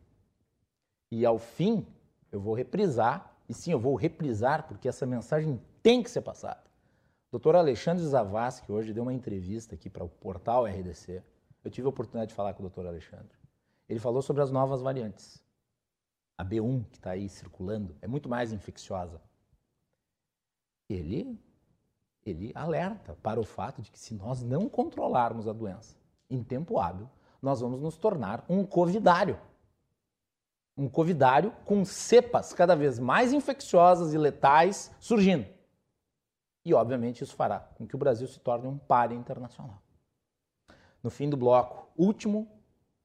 E 1.12 1.26
ao 1.26 1.38
fim, 1.38 1.86
eu 2.32 2.40
vou 2.40 2.54
reprisar, 2.54 3.36
e 3.50 3.54
sim, 3.54 3.72
eu 3.72 3.80
vou 3.80 3.96
reprisar, 3.96 4.68
porque 4.68 4.88
essa 4.88 5.06
mensagem 5.06 5.62
tem 5.84 6.02
que 6.02 6.10
ser 6.10 6.22
passada. 6.22 6.64
Doutor 7.36 7.58
Alexandre 7.58 8.02
Zavascki 8.02 8.72
hoje 8.72 8.94
deu 8.94 9.04
uma 9.04 9.12
entrevista 9.12 9.76
aqui 9.76 9.90
para 9.90 10.06
o 10.06 10.08
portal 10.08 10.64
RDC. 10.64 11.22
Eu 11.66 11.70
tive 11.70 11.86
a 11.86 11.90
oportunidade 11.90 12.30
de 12.30 12.34
falar 12.34 12.54
com 12.54 12.62
o 12.62 12.66
doutor 12.66 12.88
Alexandre. 12.88 13.38
Ele 13.90 14.00
falou 14.00 14.22
sobre 14.22 14.42
as 14.42 14.50
novas 14.50 14.82
variantes. 14.82 15.44
A 16.38 16.46
B1, 16.46 16.86
que 16.90 16.96
está 16.96 17.10
aí 17.10 17.28
circulando, 17.28 17.94
é 18.02 18.08
muito 18.08 18.30
mais 18.30 18.54
infecciosa. 18.54 19.22
Ele, 20.90 21.38
ele 22.26 22.54
alerta 22.56 23.18
para 23.22 23.38
o 23.38 23.44
fato 23.44 23.82
de 23.82 23.92
que 23.92 24.00
se 24.00 24.14
nós 24.14 24.42
não 24.42 24.70
controlarmos 24.70 25.46
a 25.46 25.52
doença 25.52 25.98
em 26.30 26.42
tempo 26.42 26.80
hábil, 26.80 27.10
nós 27.42 27.60
vamos 27.60 27.82
nos 27.82 27.98
tornar 27.98 28.46
um 28.48 28.66
covidário. 28.66 29.38
Um 30.78 30.88
covidário 30.88 31.52
com 31.66 31.84
cepas 31.84 32.54
cada 32.54 32.78
vez 32.78 32.98
mais 32.98 33.34
infecciosas 33.34 34.14
e 34.14 34.18
letais 34.18 34.90
surgindo. 35.02 35.54
E, 36.66 36.74
obviamente, 36.74 37.24
isso 37.24 37.36
fará 37.36 37.60
com 37.60 37.88
que 37.88 37.96
o 37.96 38.00
Brasil 38.00 38.28
se 38.28 38.40
torne 38.40 38.68
um 38.68 38.78
páreo 38.78 39.16
internacional. 39.16 39.80
No 41.04 41.12
fim 41.12 41.30
do 41.30 41.38
bloco 41.38 41.88
último, 41.96 42.52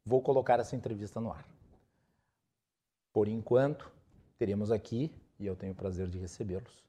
vou 0.04 0.22
colocar 0.22 0.58
essa 0.58 0.74
entrevista 0.74 1.20
no 1.20 1.30
ar. 1.30 1.46
Por 3.12 3.28
enquanto, 3.28 3.92
teremos 4.38 4.72
aqui, 4.72 5.14
e 5.38 5.44
eu 5.46 5.54
tenho 5.54 5.72
o 5.72 5.76
prazer 5.76 6.08
de 6.08 6.18
recebê-los, 6.18 6.82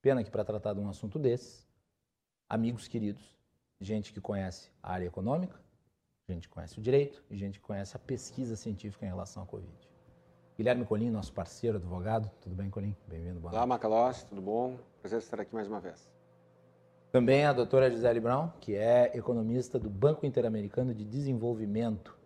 pena 0.00 0.24
que 0.24 0.30
para 0.30 0.44
tratar 0.44 0.72
de 0.72 0.80
um 0.80 0.88
assunto 0.88 1.18
desses, 1.18 1.68
amigos 2.48 2.88
queridos, 2.88 3.36
gente 3.78 4.12
que 4.12 4.20
conhece 4.20 4.70
a 4.82 4.92
área 4.92 5.06
econômica, 5.06 5.60
gente 6.26 6.48
que 6.48 6.54
conhece 6.54 6.78
o 6.78 6.82
direito 6.82 7.22
e 7.28 7.36
gente 7.36 7.58
que 7.58 7.66
conhece 7.66 7.94
a 7.94 8.00
pesquisa 8.00 8.56
científica 8.56 9.04
em 9.04 9.08
relação 9.08 9.42
à 9.42 9.46
Covid. 9.46 9.76
Guilherme 10.56 10.86
Colim, 10.86 11.10
nosso 11.10 11.34
parceiro, 11.34 11.76
advogado. 11.76 12.30
Tudo 12.40 12.54
bem, 12.54 12.70
Colim? 12.70 12.96
Bem-vindo. 13.06 13.46
Olá, 13.46 13.66
Macalossi, 13.66 14.24
tudo 14.24 14.40
bom? 14.40 14.78
Prazer 15.02 15.18
estar 15.18 15.38
aqui 15.38 15.54
mais 15.54 15.68
uma 15.68 15.80
vez. 15.80 16.08
Também 17.12 17.44
a 17.44 17.52
doutora 17.52 17.90
Gisele 17.90 18.20
Brown, 18.20 18.48
que 18.58 18.74
é 18.74 19.14
economista 19.14 19.78
do 19.78 19.90
Banco 19.90 20.24
Interamericano 20.24 20.94
de 20.94 21.04
Desenvolvimento. 21.04 22.16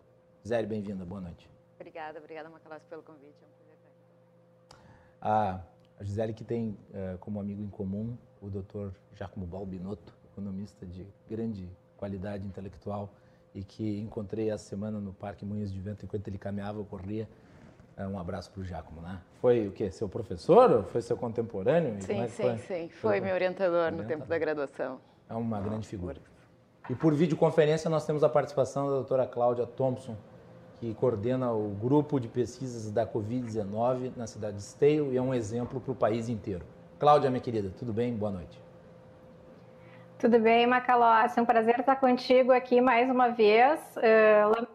Zé, 0.47 0.65
bem-vinda, 0.65 1.03
boa 1.03 1.19
noite. 1.19 1.49
Obrigada, 1.75 2.19
obrigada, 2.19 2.49
Macalás, 2.49 2.81
pelo 2.83 3.03
convite. 3.03 3.35
É 3.43 3.45
um 3.45 3.51
prazer 3.51 3.75
estar 3.75 3.89
aqui. 3.89 4.85
A, 5.19 5.61
a 5.99 6.03
Gisele 6.05 6.33
que 6.33 6.45
tem 6.45 6.69
uh, 6.69 7.17
como 7.19 7.37
amigo 7.37 7.61
em 7.61 7.69
comum 7.69 8.17
o 8.41 8.49
doutor 8.49 8.95
Giacomo 9.13 9.45
Balbinotto, 9.45 10.13
economista 10.31 10.85
de 10.85 11.05
grande 11.29 11.69
qualidade 11.97 12.47
intelectual 12.47 13.09
e 13.53 13.61
que 13.61 13.99
encontrei 13.99 14.51
essa 14.51 14.63
semana 14.63 15.01
no 15.01 15.13
Parque 15.13 15.43
Moinhos 15.43 15.69
de 15.69 15.81
Vento 15.81 16.05
enquanto 16.05 16.25
ele 16.29 16.37
caminhava 16.37 16.81
corria 16.85 17.27
um 17.99 18.17
abraço 18.17 18.51
para 18.51 18.61
o 18.61 18.63
Giacomo, 18.63 19.01
né? 19.01 19.19
Foi 19.41 19.67
o 19.67 19.71
quê? 19.71 19.91
Seu 19.91 20.07
professor 20.07 20.71
ou 20.71 20.83
foi 20.83 21.01
seu 21.01 21.17
contemporâneo? 21.17 22.01
Sim, 22.01 22.21
é 22.21 22.27
sim, 22.27 22.43
foi? 22.43 22.57
sim. 22.57 22.89
Foi, 22.89 23.21
meu 23.21 23.33
orientador 23.33 23.91
no 23.91 24.03
tempo 24.03 24.25
da 24.25 24.37
graduação. 24.37 24.99
É 25.29 25.33
uma 25.33 25.59
grande 25.61 25.87
figura. 25.87 26.17
E 26.89 26.95
por 26.95 27.13
videoconferência 27.13 27.89
nós 27.89 28.05
temos 28.05 28.23
a 28.23 28.29
participação 28.29 28.87
da 28.87 28.95
doutora 28.95 29.25
Cláudia 29.25 29.65
Thompson, 29.65 30.15
que 30.79 30.93
coordena 30.95 31.51
o 31.51 31.69
grupo 31.69 32.19
de 32.19 32.27
pesquisas 32.27 32.91
da 32.91 33.05
Covid-19 33.05 34.11
na 34.17 34.25
cidade 34.25 34.57
de 34.57 34.63
Esteio 34.63 35.13
e 35.13 35.17
é 35.17 35.21
um 35.21 35.33
exemplo 35.33 35.79
para 35.79 35.91
o 35.91 35.95
país 35.95 36.27
inteiro. 36.27 36.65
Cláudia, 36.99 37.29
minha 37.29 37.41
querida, 37.41 37.71
tudo 37.77 37.93
bem? 37.93 38.13
Boa 38.13 38.31
noite. 38.31 38.61
Tudo 40.17 40.39
bem, 40.39 40.67
Macalossi? 40.67 41.39
É 41.39 41.41
um 41.41 41.45
prazer 41.45 41.79
estar 41.79 41.95
contigo 41.95 42.51
aqui 42.51 42.79
mais 42.79 43.09
uma 43.09 43.29
vez. 43.29 43.79
Uh, 43.97 44.67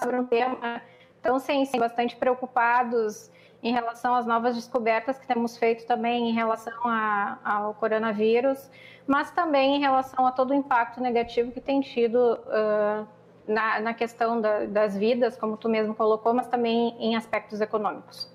sobre 0.00 0.16
um 0.16 0.26
tema 0.26 0.82
tão 1.22 1.38
sensível, 1.38 1.80
bastante 1.80 2.16
preocupados 2.16 3.30
em 3.62 3.72
relação 3.72 4.14
às 4.14 4.26
novas 4.26 4.54
descobertas 4.56 5.18
que 5.18 5.26
temos 5.26 5.56
feito 5.56 5.86
também 5.86 6.30
em 6.30 6.32
relação 6.32 6.72
a, 6.84 7.38
ao 7.44 7.74
coronavírus, 7.74 8.70
mas 9.06 9.30
também 9.30 9.76
em 9.76 9.80
relação 9.80 10.26
a 10.26 10.32
todo 10.32 10.50
o 10.50 10.54
impacto 10.54 11.00
negativo 11.00 11.52
que 11.52 11.60
tem 11.60 11.80
tido 11.80 12.16
uh, 12.16 13.06
na, 13.46 13.80
na, 13.80 13.94
questão 13.94 14.40
da, 14.40 14.64
das 14.64 14.96
vidas, 14.96 15.36
como 15.36 15.56
tu 15.56 15.68
mesmo 15.68 15.94
colocou, 15.94 16.32
mas 16.32 16.46
também 16.46 16.96
em 16.98 17.16
aspectos 17.16 17.60
econômicos. 17.60 18.30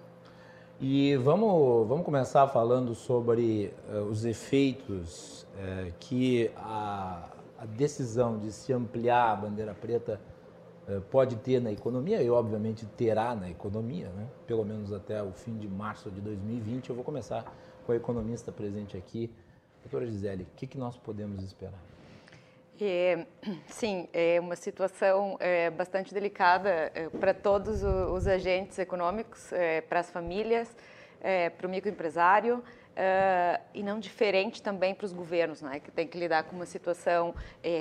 E 0.79 1.15
vamos, 1.15 1.87
vamos 1.87 2.03
começar 2.03 2.47
falando 2.49 2.93
sobre 2.93 3.73
uh, 3.89 4.01
os 4.03 4.25
efeitos 4.25 5.43
uh, 5.43 5.93
que 5.99 6.51
a, 6.57 7.29
a, 7.57 7.65
decisão 7.65 8.37
de 8.37 8.51
se 8.51 8.73
ampliar 8.73 9.31
a 9.31 9.35
bandeira 9.35 9.73
preta 9.73 10.19
pode 11.09 11.35
ter 11.37 11.59
na 11.59 11.71
economia 11.71 12.21
e, 12.21 12.29
obviamente, 12.29 12.85
terá 12.85 13.35
na 13.35 13.49
economia, 13.49 14.09
né? 14.09 14.27
pelo 14.45 14.63
menos 14.63 14.93
até 14.93 15.21
o 15.21 15.31
fim 15.31 15.57
de 15.57 15.67
março 15.67 16.11
de 16.11 16.21
2020. 16.21 16.89
Eu 16.89 16.95
vou 16.95 17.03
começar 17.03 17.43
com 17.85 17.91
a 17.91 17.95
economista 17.95 18.51
presente 18.51 18.95
aqui. 18.97 19.31
Doutora 19.83 20.05
Gisele, 20.05 20.43
o 20.43 20.55
que, 20.55 20.65
que 20.67 20.77
nós 20.77 20.97
podemos 20.97 21.43
esperar? 21.43 21.79
É, 22.81 23.25
sim, 23.67 24.09
é 24.11 24.39
uma 24.39 24.55
situação 24.55 25.37
é, 25.39 25.69
bastante 25.69 26.13
delicada 26.13 26.91
é, 26.93 27.09
para 27.09 27.33
todos 27.33 27.83
os 27.83 28.27
agentes 28.27 28.77
econômicos, 28.79 29.53
é, 29.53 29.81
para 29.81 30.01
as 30.01 30.09
famílias, 30.09 30.75
é, 31.21 31.49
para 31.49 31.67
o 31.67 31.69
microempresário 31.69 32.61
é, 32.95 33.59
e 33.73 33.83
não 33.83 33.99
diferente 33.99 34.61
também 34.61 34.95
para 34.95 35.05
os 35.05 35.11
governos, 35.11 35.61
né, 35.61 35.79
que 35.79 35.91
tem 35.91 36.07
que 36.07 36.17
lidar 36.17 36.43
com 36.43 36.55
uma 36.55 36.65
situação 36.65 37.33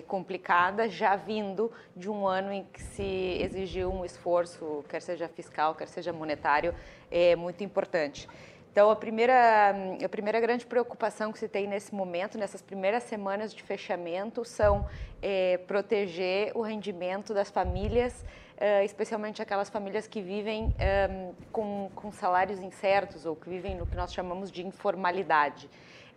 complicada, 0.06 0.88
já 0.88 1.14
vindo 1.16 1.71
de 1.97 2.11
um 2.11 2.26
ano 2.26 2.52
em 2.52 2.64
que 2.64 2.83
se 2.83 3.38
exigiu 3.40 3.92
um 3.92 4.04
esforço, 4.04 4.85
quer 4.88 5.00
seja 5.00 5.28
fiscal, 5.28 5.75
quer 5.75 5.87
seja 5.88 6.12
monetário, 6.12 6.75
é 7.11 7.37
muito 7.37 7.62
importante. 7.62 8.28
Então, 8.75 8.90
a 8.90 8.97
primeira, 8.97 9.73
a 10.04 10.09
primeira 10.09 10.40
grande 10.40 10.66
preocupação 10.66 11.33
que 11.33 11.38
se 11.38 11.47
tem 11.47 11.64
nesse 11.64 11.94
momento, 11.94 12.37
nessas 12.37 12.61
primeiras 12.61 13.04
semanas 13.04 13.54
de 13.54 13.62
fechamento, 13.62 14.44
são 14.44 14.85
é, 15.23 15.59
proteger 15.59 16.50
o 16.56 16.61
rendimento 16.61 17.33
das 17.33 17.49
famílias, 17.49 18.25
é, 18.56 18.84
especialmente 18.84 19.42
aquelas 19.42 19.68
famílias 19.68 20.06
que 20.06 20.20
vivem 20.20 20.75
é, 20.78 21.30
com, 21.52 21.90
com 21.94 22.12
salários 22.12 22.61
incertos 22.61 23.26
ou 23.26 23.34
que 23.34 23.49
vivem 23.49 23.76
no 23.76 23.87
que 23.87 23.96
nós 23.96 24.12
chamamos 24.12 24.50
de 24.50 24.66
informalidade. 24.66 25.68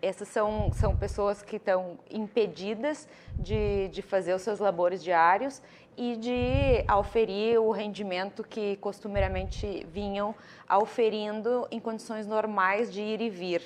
Essas 0.01 0.27
são, 0.27 0.71
são 0.73 0.95
pessoas 0.95 1.41
que 1.41 1.55
estão 1.55 1.97
impedidas 2.11 3.07
de, 3.33 3.87
de 3.87 4.01
fazer 4.03 4.33
os 4.33 4.43
seus 4.43 4.59
labores 4.59 5.03
diários 5.03 5.61
e 5.97 6.15
de 6.15 6.85
auferir 6.87 7.59
o 7.59 7.71
rendimento 7.71 8.43
que 8.43 8.77
costumeiramente 8.77 9.85
vinham 9.91 10.35
auferindo 10.69 11.67
em 11.71 11.79
condições 11.79 12.27
normais 12.27 12.93
de 12.93 13.01
ir 13.01 13.21
e 13.21 13.29
vir. 13.29 13.63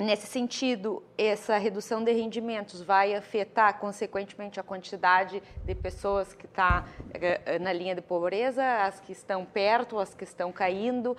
Nesse 0.00 0.26
sentido, 0.26 1.02
essa 1.18 1.58
redução 1.58 2.02
de 2.02 2.10
rendimentos 2.10 2.80
vai 2.80 3.14
afetar, 3.14 3.78
consequentemente, 3.78 4.58
a 4.58 4.62
quantidade 4.62 5.42
de 5.62 5.74
pessoas 5.74 6.32
que 6.32 6.46
está 6.46 6.86
eh, 7.12 7.58
na 7.58 7.70
linha 7.70 7.94
de 7.94 8.00
pobreza, 8.00 8.64
as 8.82 8.98
que 8.98 9.12
estão 9.12 9.44
perto, 9.44 9.98
as 9.98 10.14
que 10.14 10.24
estão 10.24 10.50
caindo 10.50 11.14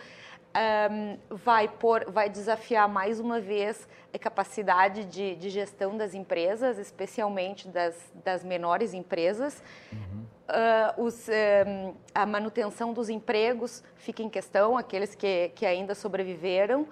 um, 0.52 1.18
vai, 1.30 1.68
por, 1.68 2.10
vai 2.10 2.28
desafiar 2.28 2.88
mais 2.90 3.20
uma 3.20 3.40
vez 3.40 3.88
a 4.12 4.18
capacidade 4.18 5.06
de, 5.06 5.36
de 5.36 5.50
gestão 5.52 5.96
das 5.96 6.16
empresas, 6.16 6.80
especialmente 6.80 7.68
das, 7.68 7.96
das 8.24 8.44
menores 8.44 8.96
empresas. 8.96 9.64
Uhum. 9.94 10.26
Uh, 10.50 11.04
os, 11.04 11.28
um, 11.30 11.94
a 12.14 12.26
manutenção 12.26 12.94
dos 12.94 13.10
empregos 13.10 13.84
fica 13.96 14.24
em 14.24 14.30
questão, 14.30 14.76
aqueles 14.76 15.16
que, 15.16 15.50
que 15.56 15.66
ainda 15.68 15.94
sobreviveram. 15.96 16.88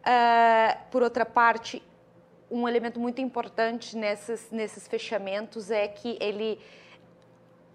Uh, 0.00 0.90
por 0.90 1.02
outra 1.02 1.26
parte, 1.26 1.82
um 2.50 2.68
elemento 2.68 2.98
muito 2.98 3.20
importante 3.20 3.96
nesses, 3.96 4.50
nesses 4.50 4.88
fechamentos 4.88 5.70
é 5.70 5.86
que 5.86 6.16
ele 6.20 6.58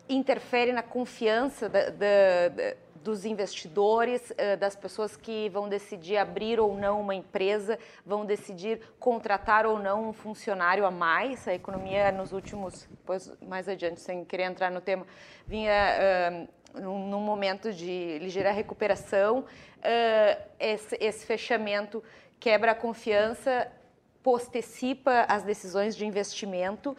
interfere 0.09 0.71
na 0.71 0.83
confiança 0.83 1.69
da, 1.69 1.89
da, 1.89 2.49
da 2.49 2.75
dos 3.05 3.23
investidores, 3.23 4.33
eh, 4.35 4.55
das 4.55 4.75
pessoas 4.75 5.15
que 5.15 5.47
vão 5.49 5.69
decidir 5.69 6.17
abrir 6.17 6.59
ou 6.59 6.75
não 6.75 6.99
uma 6.99 7.13
empresa, 7.13 7.77
vão 8.03 8.25
decidir 8.25 8.81
contratar 8.99 9.67
ou 9.67 9.77
não 9.77 10.09
um 10.09 10.13
funcionário 10.13 10.83
a 10.83 10.89
mais. 10.89 11.47
A 11.47 11.53
economia 11.53 12.11
nos 12.11 12.33
últimos, 12.33 12.87
depois 12.89 13.31
mais 13.43 13.69
adiante, 13.69 14.01
sem 14.01 14.25
querer 14.25 14.45
entrar 14.45 14.71
no 14.71 14.81
tema, 14.81 15.05
vinha 15.45 15.71
uh, 15.71 16.47
num, 16.81 17.19
momento 17.19 17.71
de 17.73 18.19
ligeira 18.19 18.51
recuperação. 18.51 19.39
Uh, 19.39 20.41
esse, 20.59 20.97
esse 20.99 21.25
fechamento 21.25 22.03
quebra 22.39 22.71
a 22.71 22.75
confiança, 22.75 23.71
postecipa 24.21 25.25
as 25.27 25.43
decisões 25.43 25.95
de 25.95 26.05
investimento. 26.05 26.95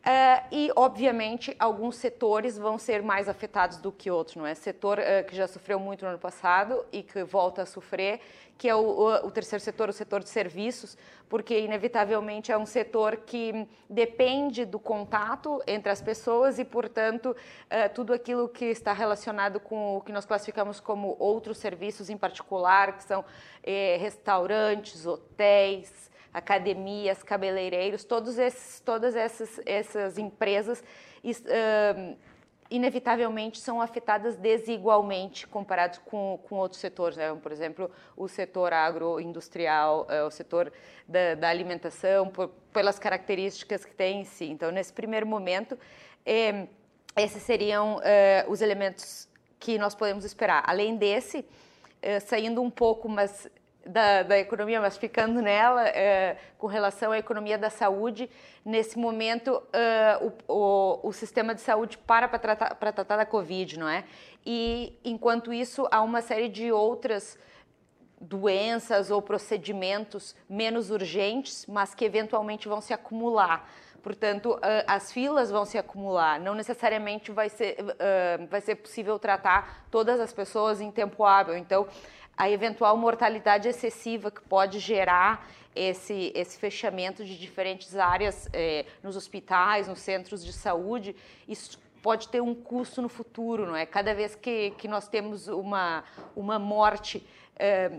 Uh, 0.00 0.46
e, 0.50 0.72
obviamente, 0.76 1.54
alguns 1.58 1.96
setores 1.96 2.56
vão 2.56 2.78
ser 2.78 3.02
mais 3.02 3.28
afetados 3.28 3.76
do 3.76 3.92
que 3.92 4.10
outros, 4.10 4.34
não 4.34 4.46
é? 4.46 4.54
Setor 4.54 4.98
uh, 4.98 5.26
que 5.26 5.36
já 5.36 5.46
sofreu 5.46 5.78
muito 5.78 6.06
no 6.06 6.08
ano 6.08 6.18
passado 6.18 6.86
e 6.90 7.02
que 7.02 7.22
volta 7.22 7.62
a 7.62 7.66
sofrer, 7.66 8.18
que 8.56 8.66
é 8.66 8.74
o, 8.74 8.80
o, 8.80 9.26
o, 9.26 9.30
terceiro 9.30 9.62
setor, 9.62 9.90
o 9.90 9.92
setor 9.92 10.22
de 10.22 10.30
serviços, 10.30 10.96
porque, 11.28 11.58
inevitavelmente, 11.60 12.50
é 12.50 12.56
um 12.56 12.64
setor 12.64 13.18
que 13.18 13.68
depende 13.90 14.64
do 14.64 14.78
contato 14.78 15.62
entre 15.66 15.92
as 15.92 16.00
pessoas 16.00 16.58
e, 16.58 16.64
portanto, 16.64 17.36
uh, 17.36 17.94
tudo 17.94 18.14
aquilo 18.14 18.48
que 18.48 18.64
está 18.64 18.94
relacionado 18.94 19.60
com 19.60 19.98
o 19.98 20.00
que 20.00 20.12
nós 20.12 20.24
classificamos 20.24 20.80
como 20.80 21.14
outros 21.18 21.58
serviços 21.58 22.08
em 22.08 22.16
particular, 22.16 22.96
que 22.96 23.04
são 23.04 23.22
restaurantes, 23.98 25.04
hotéis, 25.04 26.09
academias, 26.32 27.22
cabeleireiros, 27.22 28.04
todos 28.04 28.38
esses, 28.38 28.80
todas 28.80 29.16
essas, 29.16 29.60
essas 29.66 30.18
empresas 30.18 30.82
uh, 31.24 32.16
inevitavelmente 32.70 33.58
são 33.58 33.80
afetadas 33.80 34.36
desigualmente 34.36 35.46
comparados 35.46 35.98
com, 35.98 36.38
com 36.48 36.56
outros 36.56 36.80
setores. 36.80 37.16
Né? 37.16 37.34
Por 37.42 37.50
exemplo, 37.50 37.90
o 38.16 38.28
setor 38.28 38.72
agroindustrial, 38.72 40.06
uh, 40.08 40.26
o 40.26 40.30
setor 40.30 40.72
da, 41.06 41.34
da 41.34 41.48
alimentação, 41.48 42.28
por, 42.28 42.48
pelas 42.72 42.98
características 42.98 43.84
que 43.84 43.94
tem 43.94 44.20
em 44.20 44.24
si. 44.24 44.44
Então, 44.44 44.70
nesse 44.70 44.92
primeiro 44.92 45.26
momento, 45.26 45.76
eh, 46.24 46.68
esses 47.16 47.42
seriam 47.42 47.96
uh, 47.96 48.50
os 48.50 48.62
elementos 48.62 49.28
que 49.58 49.76
nós 49.78 49.94
podemos 49.94 50.24
esperar. 50.24 50.62
Além 50.66 50.96
desse, 50.96 51.44
saindo 52.24 52.62
um 52.62 52.70
pouco, 52.70 53.10
mas 53.10 53.46
da, 53.90 54.22
da, 54.22 54.38
economia, 54.38 54.80
mas 54.80 54.96
ficando 54.96 55.42
nela, 55.42 55.88
é, 55.88 56.36
com 56.56 56.66
relação 56.66 57.12
à 57.12 57.18
economia 57.18 57.58
da 57.58 57.68
saúde, 57.68 58.30
nesse 58.64 58.98
momento 58.98 59.62
é, 59.72 60.18
o, 60.22 60.52
o, 60.52 61.08
o, 61.08 61.12
sistema 61.12 61.54
de 61.54 61.60
saúde 61.60 61.98
para 61.98 62.28
para 62.28 62.38
tratar, 62.38 62.74
para 62.76 62.92
tratar 62.92 63.16
da 63.16 63.26
Covid, 63.26 63.78
não 63.78 63.88
é? 63.88 64.04
E 64.46 64.98
enquanto 65.04 65.52
isso, 65.52 65.86
há 65.90 66.00
uma 66.02 66.22
série 66.22 66.48
de 66.48 66.70
outras 66.70 67.38
doenças 68.20 69.10
ou 69.10 69.20
procedimentos 69.20 70.36
menos 70.48 70.90
urgentes, 70.90 71.66
mas 71.66 71.94
que 71.94 72.04
eventualmente 72.04 72.68
vão 72.68 72.80
se 72.80 72.92
acumular. 72.92 73.68
Portanto, 74.02 74.58
as 74.86 75.12
filas 75.12 75.50
vão 75.50 75.64
se 75.66 75.76
acumular. 75.76 76.40
Não 76.40 76.54
necessariamente 76.54 77.30
vai 77.30 77.50
ser, 77.50 77.76
vai 78.48 78.60
ser 78.60 78.76
possível 78.76 79.18
tratar 79.18 79.86
todas 79.90 80.18
as 80.20 80.32
pessoas 80.32 80.80
em 80.80 80.90
tempo 80.90 81.22
hábil. 81.22 81.54
Então, 81.54 81.86
a 82.40 82.48
eventual 82.48 82.96
mortalidade 82.96 83.68
excessiva 83.68 84.30
que 84.30 84.40
pode 84.40 84.78
gerar 84.78 85.46
esse, 85.76 86.32
esse 86.34 86.58
fechamento 86.58 87.22
de 87.22 87.38
diferentes 87.38 87.94
áreas 87.98 88.48
eh, 88.54 88.86
nos 89.02 89.14
hospitais, 89.14 89.86
nos 89.86 89.98
centros 89.98 90.42
de 90.42 90.50
saúde, 90.50 91.14
isso 91.46 91.78
pode 92.00 92.30
ter 92.30 92.40
um 92.40 92.54
custo 92.54 93.02
no 93.02 93.10
futuro, 93.10 93.66
não 93.66 93.76
é? 93.76 93.84
Cada 93.84 94.14
vez 94.14 94.34
que, 94.34 94.70
que 94.78 94.88
nós 94.88 95.06
temos 95.06 95.48
uma, 95.48 96.02
uma 96.34 96.58
morte 96.58 97.22
eh, 97.56 97.98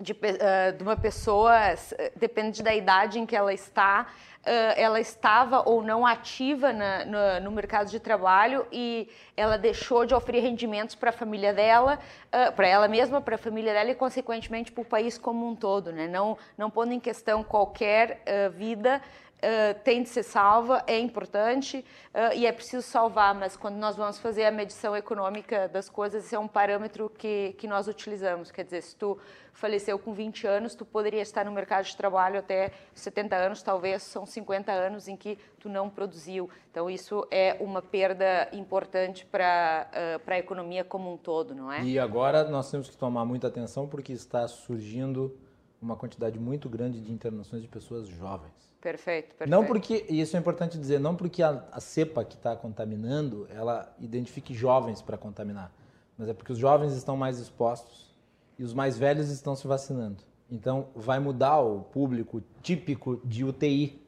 de, 0.00 0.12
uh, 0.12 0.76
de 0.76 0.82
uma 0.82 0.96
pessoa, 0.96 1.74
depende 2.16 2.62
da 2.62 2.74
idade 2.74 3.18
em 3.18 3.26
que 3.26 3.34
ela 3.34 3.52
está, 3.52 4.06
uh, 4.46 4.74
ela 4.76 5.00
estava 5.00 5.68
ou 5.68 5.82
não 5.82 6.06
ativa 6.06 6.72
na, 6.72 7.04
no, 7.04 7.40
no, 7.44 7.50
mercado 7.50 7.90
de 7.90 7.98
trabalho 7.98 8.66
e 8.70 9.08
ela 9.36 9.58
deixou 9.58 10.06
de 10.06 10.14
oferecer 10.14 10.46
rendimentos 10.46 10.94
para 10.94 11.10
a 11.10 11.12
família 11.12 11.52
dela, 11.52 11.98
uh, 12.26 12.52
para 12.52 12.68
ela 12.68 12.86
mesma, 12.86 13.20
para 13.20 13.34
a 13.34 13.38
família 13.38 13.72
dela 13.72 13.90
e, 13.90 13.94
consequentemente, 13.94 14.70
para 14.70 14.82
o 14.82 14.84
país 14.84 15.18
como 15.18 15.48
um 15.48 15.56
todo, 15.56 15.90
né? 15.90 16.06
não, 16.06 16.38
não 16.56 16.70
pondo 16.70 16.92
em 16.92 17.00
questão 17.00 17.42
qualquer 17.42 18.22
vida 18.52 19.02
Uh, 19.38 19.78
tem 19.84 20.02
de 20.02 20.08
ser 20.08 20.24
salva, 20.24 20.82
é 20.84 20.98
importante 20.98 21.84
uh, 22.12 22.34
e 22.34 22.44
é 22.44 22.50
preciso 22.50 22.82
salvar, 22.82 23.32
mas 23.36 23.56
quando 23.56 23.76
nós 23.76 23.94
vamos 23.94 24.18
fazer 24.18 24.44
a 24.44 24.50
medição 24.50 24.96
econômica 24.96 25.68
das 25.68 25.88
coisas, 25.88 26.24
esse 26.24 26.34
é 26.34 26.38
um 26.38 26.48
parâmetro 26.48 27.08
que, 27.08 27.54
que 27.56 27.68
nós 27.68 27.86
utilizamos. 27.86 28.50
Quer 28.50 28.64
dizer, 28.64 28.82
se 28.82 28.96
tu 28.96 29.16
faleceu 29.52 29.96
com 29.96 30.12
20 30.12 30.44
anos, 30.46 30.74
tu 30.74 30.84
poderia 30.84 31.22
estar 31.22 31.44
no 31.44 31.52
mercado 31.52 31.84
de 31.84 31.96
trabalho 31.96 32.40
até 32.40 32.72
70 32.94 33.36
anos, 33.36 33.62
talvez 33.62 34.02
são 34.02 34.26
50 34.26 34.72
anos 34.72 35.06
em 35.06 35.16
que 35.16 35.38
tu 35.60 35.68
não 35.68 35.88
produziu. 35.88 36.50
Então, 36.70 36.90
isso 36.90 37.24
é 37.30 37.56
uma 37.60 37.80
perda 37.80 38.48
importante 38.52 39.24
para 39.24 39.88
uh, 40.18 40.30
a 40.30 40.38
economia 40.38 40.82
como 40.82 41.12
um 41.12 41.16
todo, 41.16 41.54
não 41.54 41.72
é? 41.72 41.84
E 41.84 41.96
agora 41.96 42.42
nós 42.44 42.68
temos 42.70 42.90
que 42.90 42.96
tomar 42.96 43.24
muita 43.24 43.46
atenção 43.46 43.86
porque 43.86 44.12
está 44.12 44.48
surgindo 44.48 45.36
uma 45.80 45.96
quantidade 45.96 46.38
muito 46.38 46.68
grande 46.68 47.00
de 47.00 47.12
internações 47.12 47.62
de 47.62 47.68
pessoas 47.68 48.08
jovens. 48.08 48.67
Perfeito, 48.80 49.34
perfeito. 49.34 49.50
Não 49.50 49.64
porque, 49.64 50.06
e 50.08 50.20
isso 50.20 50.36
é 50.36 50.40
importante 50.40 50.78
dizer, 50.78 51.00
não 51.00 51.16
porque 51.16 51.42
a, 51.42 51.64
a 51.72 51.80
cepa 51.80 52.24
que 52.24 52.36
está 52.36 52.54
contaminando, 52.54 53.48
ela 53.50 53.92
identifique 53.98 54.54
jovens 54.54 55.02
para 55.02 55.18
contaminar, 55.18 55.72
mas 56.16 56.28
é 56.28 56.32
porque 56.32 56.52
os 56.52 56.58
jovens 56.58 56.92
estão 56.92 57.16
mais 57.16 57.38
expostos 57.38 58.14
e 58.58 58.62
os 58.62 58.72
mais 58.72 58.96
velhos 58.96 59.30
estão 59.30 59.56
se 59.56 59.66
vacinando. 59.66 60.22
Então, 60.50 60.88
vai 60.94 61.18
mudar 61.18 61.60
o 61.60 61.82
público 61.82 62.42
típico 62.62 63.20
de 63.24 63.44
UTI, 63.44 64.00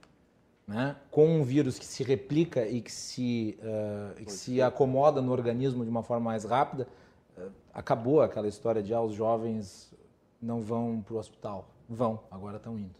né? 0.66 0.96
com 1.10 1.26
um 1.26 1.42
vírus 1.42 1.78
que 1.78 1.84
se 1.84 2.02
replica 2.02 2.66
e 2.66 2.80
que 2.80 2.92
se, 2.92 3.58
uh, 3.60 4.24
que 4.24 4.32
se 4.32 4.62
acomoda 4.62 5.20
no 5.20 5.32
organismo 5.32 5.84
de 5.84 5.90
uma 5.90 6.02
forma 6.02 6.26
mais 6.30 6.44
rápida. 6.44 6.88
Uh, 7.36 7.50
acabou 7.74 8.22
aquela 8.22 8.48
história 8.48 8.82
de 8.82 8.94
ah, 8.94 9.02
os 9.02 9.14
jovens 9.14 9.92
não 10.40 10.60
vão 10.60 11.02
para 11.02 11.14
o 11.14 11.18
hospital. 11.18 11.68
Vão, 11.88 12.20
agora 12.30 12.56
estão 12.56 12.78
indo. 12.78 12.94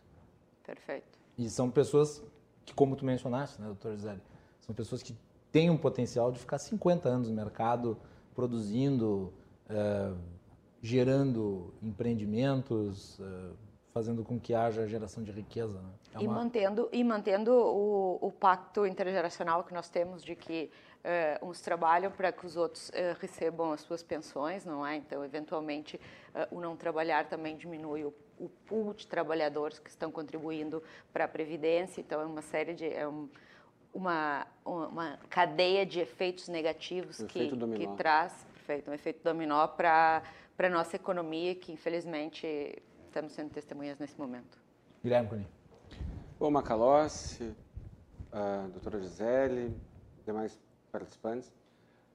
Perfeito. 0.65 1.10
E 1.41 1.49
são 1.49 1.71
pessoas 1.71 2.23
que, 2.67 2.75
como 2.75 2.95
tu 2.95 3.03
mencionaste, 3.03 3.59
né, 3.59 3.67
doutor 3.69 3.97
Gisele, 3.97 4.21
são 4.61 4.75
pessoas 4.75 5.03
que 5.03 5.17
têm 5.51 5.71
um 5.71 5.77
potencial 5.77 6.31
de 6.31 6.39
ficar 6.39 6.59
50 6.59 7.09
anos 7.09 7.31
no 7.31 7.35
mercado 7.35 7.97
produzindo, 8.35 9.33
é, 9.67 10.13
gerando 10.83 11.73
empreendimentos, 11.83 13.19
é, 13.19 13.53
fazendo 13.91 14.23
com 14.23 14.39
que 14.39 14.53
haja 14.53 14.87
geração 14.87 15.25
de 15.25 15.33
riqueza. 15.33 15.81
Né? 15.81 15.91
É 16.13 16.19
uma... 16.19 16.25
e, 16.25 16.29
mantendo, 16.29 16.89
e 16.93 17.03
mantendo 17.03 17.53
o, 17.53 18.19
o 18.21 18.31
pacto 18.31 18.85
intergeracional 18.85 19.65
que 19.65 19.73
nós 19.73 19.89
temos 19.89 20.23
de 20.23 20.37
que 20.37 20.71
Uh, 21.03 21.47
uns 21.49 21.63
trabalham 21.63 22.13
para 22.13 22.31
que 22.31 22.45
os 22.45 22.57
outros 22.57 22.91
uh, 22.91 23.17
recebam 23.19 23.73
as 23.73 23.81
suas 23.81 24.03
pensões, 24.03 24.67
não 24.67 24.87
é? 24.87 24.97
Então, 24.97 25.25
eventualmente, 25.25 25.97
uh, 25.97 26.55
o 26.55 26.61
não 26.61 26.77
trabalhar 26.77 27.27
também 27.27 27.57
diminui 27.57 28.05
o, 28.05 28.13
o, 28.39 28.51
pool 28.67 28.93
de 28.93 29.07
trabalhadores 29.07 29.79
que 29.79 29.89
estão 29.89 30.13
contribuindo 30.13 30.83
para 31.11 31.25
a 31.25 31.29
previdência. 31.29 32.03
Então, 32.03 32.21
é 32.21 32.27
uma 32.27 32.43
série 32.43 32.75
de 32.75 32.87
é 32.87 33.09
um, 33.09 33.31
uma, 33.95 34.47
uma 34.63 35.19
cadeia 35.31 35.87
de 35.87 36.01
efeitos 36.01 36.49
negativos 36.49 37.23
que, 37.23 37.49
que 37.49 37.87
traz, 37.97 38.47
perfeito, 38.53 38.91
um 38.91 38.95
efeito 38.95 39.25
dominó 39.25 39.67
para 39.69 40.23
para 40.61 40.69
nossa 40.69 40.95
economia, 40.95 41.55
que 41.55 41.73
infelizmente 41.73 42.47
estamos 43.07 43.33
sendo 43.33 43.49
testemunhas 43.49 43.99
nesse 43.99 44.19
momento. 44.19 44.59
Guilherme 45.03 45.27
Cunha. 45.27 45.47
Bom, 46.39 46.51
Macalossi, 46.51 47.57
a 48.31 48.69
doutora 48.71 49.01
Gisele, 49.01 49.75
demais 50.27 50.61
participantes. 50.91 51.49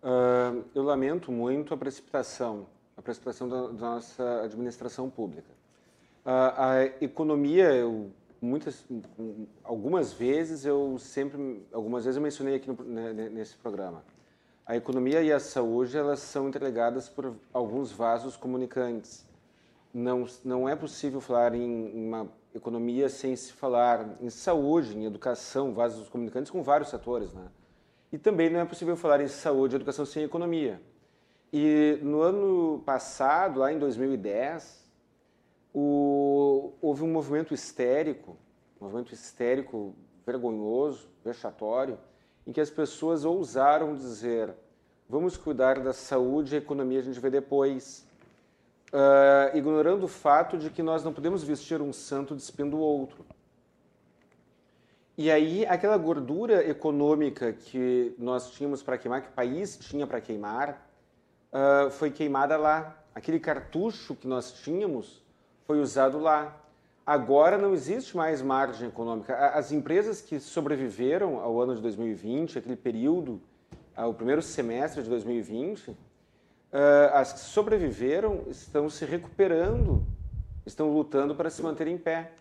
Uh, 0.03 0.63
eu 0.75 0.83
lamento 0.83 1.31
muito 1.31 1.73
a 1.73 1.77
precipitação, 1.77 2.67
a 2.95 3.01
precipitação 3.01 3.49
da, 3.49 3.67
da 3.67 3.73
nossa 3.73 4.41
administração 4.43 5.09
pública. 5.09 5.49
Uh, 6.25 6.53
a 6.57 6.85
economia, 7.01 7.73
eu, 7.73 8.11
muitas, 8.41 8.85
algumas 9.63 10.13
vezes 10.13 10.65
eu 10.65 10.97
sempre, 10.99 11.65
algumas 11.71 12.05
vezes 12.05 12.17
eu 12.17 12.21
mencionei 12.21 12.55
aqui 12.55 12.67
no, 12.67 12.83
né, 12.83 13.13
nesse 13.29 13.55
programa. 13.55 14.03
A 14.65 14.75
economia 14.75 15.21
e 15.21 15.31
a 15.31 15.39
saúde 15.39 15.97
elas 15.97 16.19
são 16.19 16.49
interligadas 16.49 17.07
por 17.07 17.35
alguns 17.53 17.91
vasos 17.91 18.35
comunicantes. 18.35 19.25
Não, 19.93 20.25
não 20.43 20.67
é 20.67 20.75
possível 20.75 21.21
falar 21.21 21.53
em 21.53 22.07
uma 22.07 22.27
economia 22.53 23.09
sem 23.09 23.35
se 23.35 23.53
falar 23.53 24.17
em 24.21 24.29
saúde, 24.29 24.97
em 24.97 25.05
educação, 25.05 25.73
vasos 25.73 26.09
comunicantes 26.09 26.51
com 26.51 26.63
vários 26.63 26.89
setores, 26.89 27.33
né? 27.33 27.45
E 28.15 28.17
também 28.17 28.49
não 28.49 28.61
é 28.61 28.63
possível 28.63 28.95
falar 28.95 29.19
em 29.19 29.27
saúde 29.27 29.75
e 29.75 29.75
educação 29.75 30.05
sem 30.05 30.23
economia. 30.23 30.81
E 31.51 31.99
no 32.01 32.21
ano 32.21 32.81
passado, 32.85 33.59
lá 33.59 33.73
em 33.73 33.77
2010, 33.77 34.89
o, 35.73 36.71
houve 36.81 37.03
um 37.03 37.11
movimento 37.11 37.53
histérico, 37.53 38.37
um 38.79 38.85
movimento 38.85 39.13
histérico 39.13 39.93
vergonhoso, 40.25 41.09
vexatório, 41.25 41.99
em 42.47 42.53
que 42.53 42.61
as 42.61 42.69
pessoas 42.69 43.25
ousaram 43.25 43.93
dizer: 43.93 44.53
vamos 45.09 45.35
cuidar 45.35 45.81
da 45.81 45.91
saúde 45.91 46.55
e 46.55 46.57
economia, 46.57 46.99
a 46.99 47.03
gente 47.03 47.19
vê 47.19 47.29
depois. 47.29 48.07
Uh, 48.93 49.57
ignorando 49.57 50.05
o 50.05 50.07
fato 50.07 50.57
de 50.57 50.69
que 50.69 50.81
nós 50.81 51.03
não 51.03 51.11
podemos 51.11 51.43
vestir 51.43 51.81
um 51.81 51.91
santo 51.91 52.33
despindo 52.33 52.77
o 52.77 52.79
outro. 52.79 53.25
E 55.17 55.31
aí, 55.31 55.65
aquela 55.65 55.95
gordura 55.95 56.69
econômica 56.69 57.53
que 57.53 58.13
nós 58.19 58.51
tínhamos 58.51 58.83
para 58.83 58.97
queimar, 58.97 59.21
que 59.21 59.29
o 59.29 59.31
país 59.31 59.77
tinha 59.77 60.05
para 60.05 60.19
queimar, 60.19 60.89
uh, 61.53 61.89
foi 61.89 62.11
queimada 62.11 62.57
lá. 62.57 63.01
Aquele 63.13 63.39
cartucho 63.39 64.13
que 64.13 64.27
nós 64.27 64.51
tínhamos 64.51 65.23
foi 65.65 65.79
usado 65.79 66.19
lá. 66.19 66.61
Agora 67.05 67.57
não 67.57 67.73
existe 67.73 68.17
mais 68.17 68.41
margem 68.41 68.89
econômica. 68.89 69.37
As 69.51 69.71
empresas 69.71 70.19
que 70.19 70.37
sobreviveram 70.37 71.39
ao 71.39 71.61
ano 71.61 71.75
de 71.75 71.81
2020, 71.81 72.59
aquele 72.59 72.75
período, 72.75 73.39
ao 73.95 74.13
primeiro 74.13 74.41
semestre 74.41 75.01
de 75.01 75.09
2020, 75.09 75.91
uh, 75.91 75.97
ah, 76.73 77.21
as 77.21 77.31
que 77.31 77.39
sobreviveram 77.39 78.43
estão 78.49 78.89
se 78.89 79.05
recuperando, 79.05 80.05
estão 80.65 80.91
lutando 80.91 81.33
para 81.35 81.49
se 81.49 81.61
manter 81.63 81.87
em 81.87 81.97
pé 81.97 82.33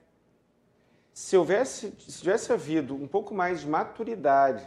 se 1.14 1.36
houvesse, 1.36 1.94
se 1.96 2.18
tivesse 2.18 2.52
havido 2.52 2.92
um 2.92 3.06
pouco 3.06 3.32
mais 3.32 3.60
de 3.60 3.68
maturidade 3.68 4.66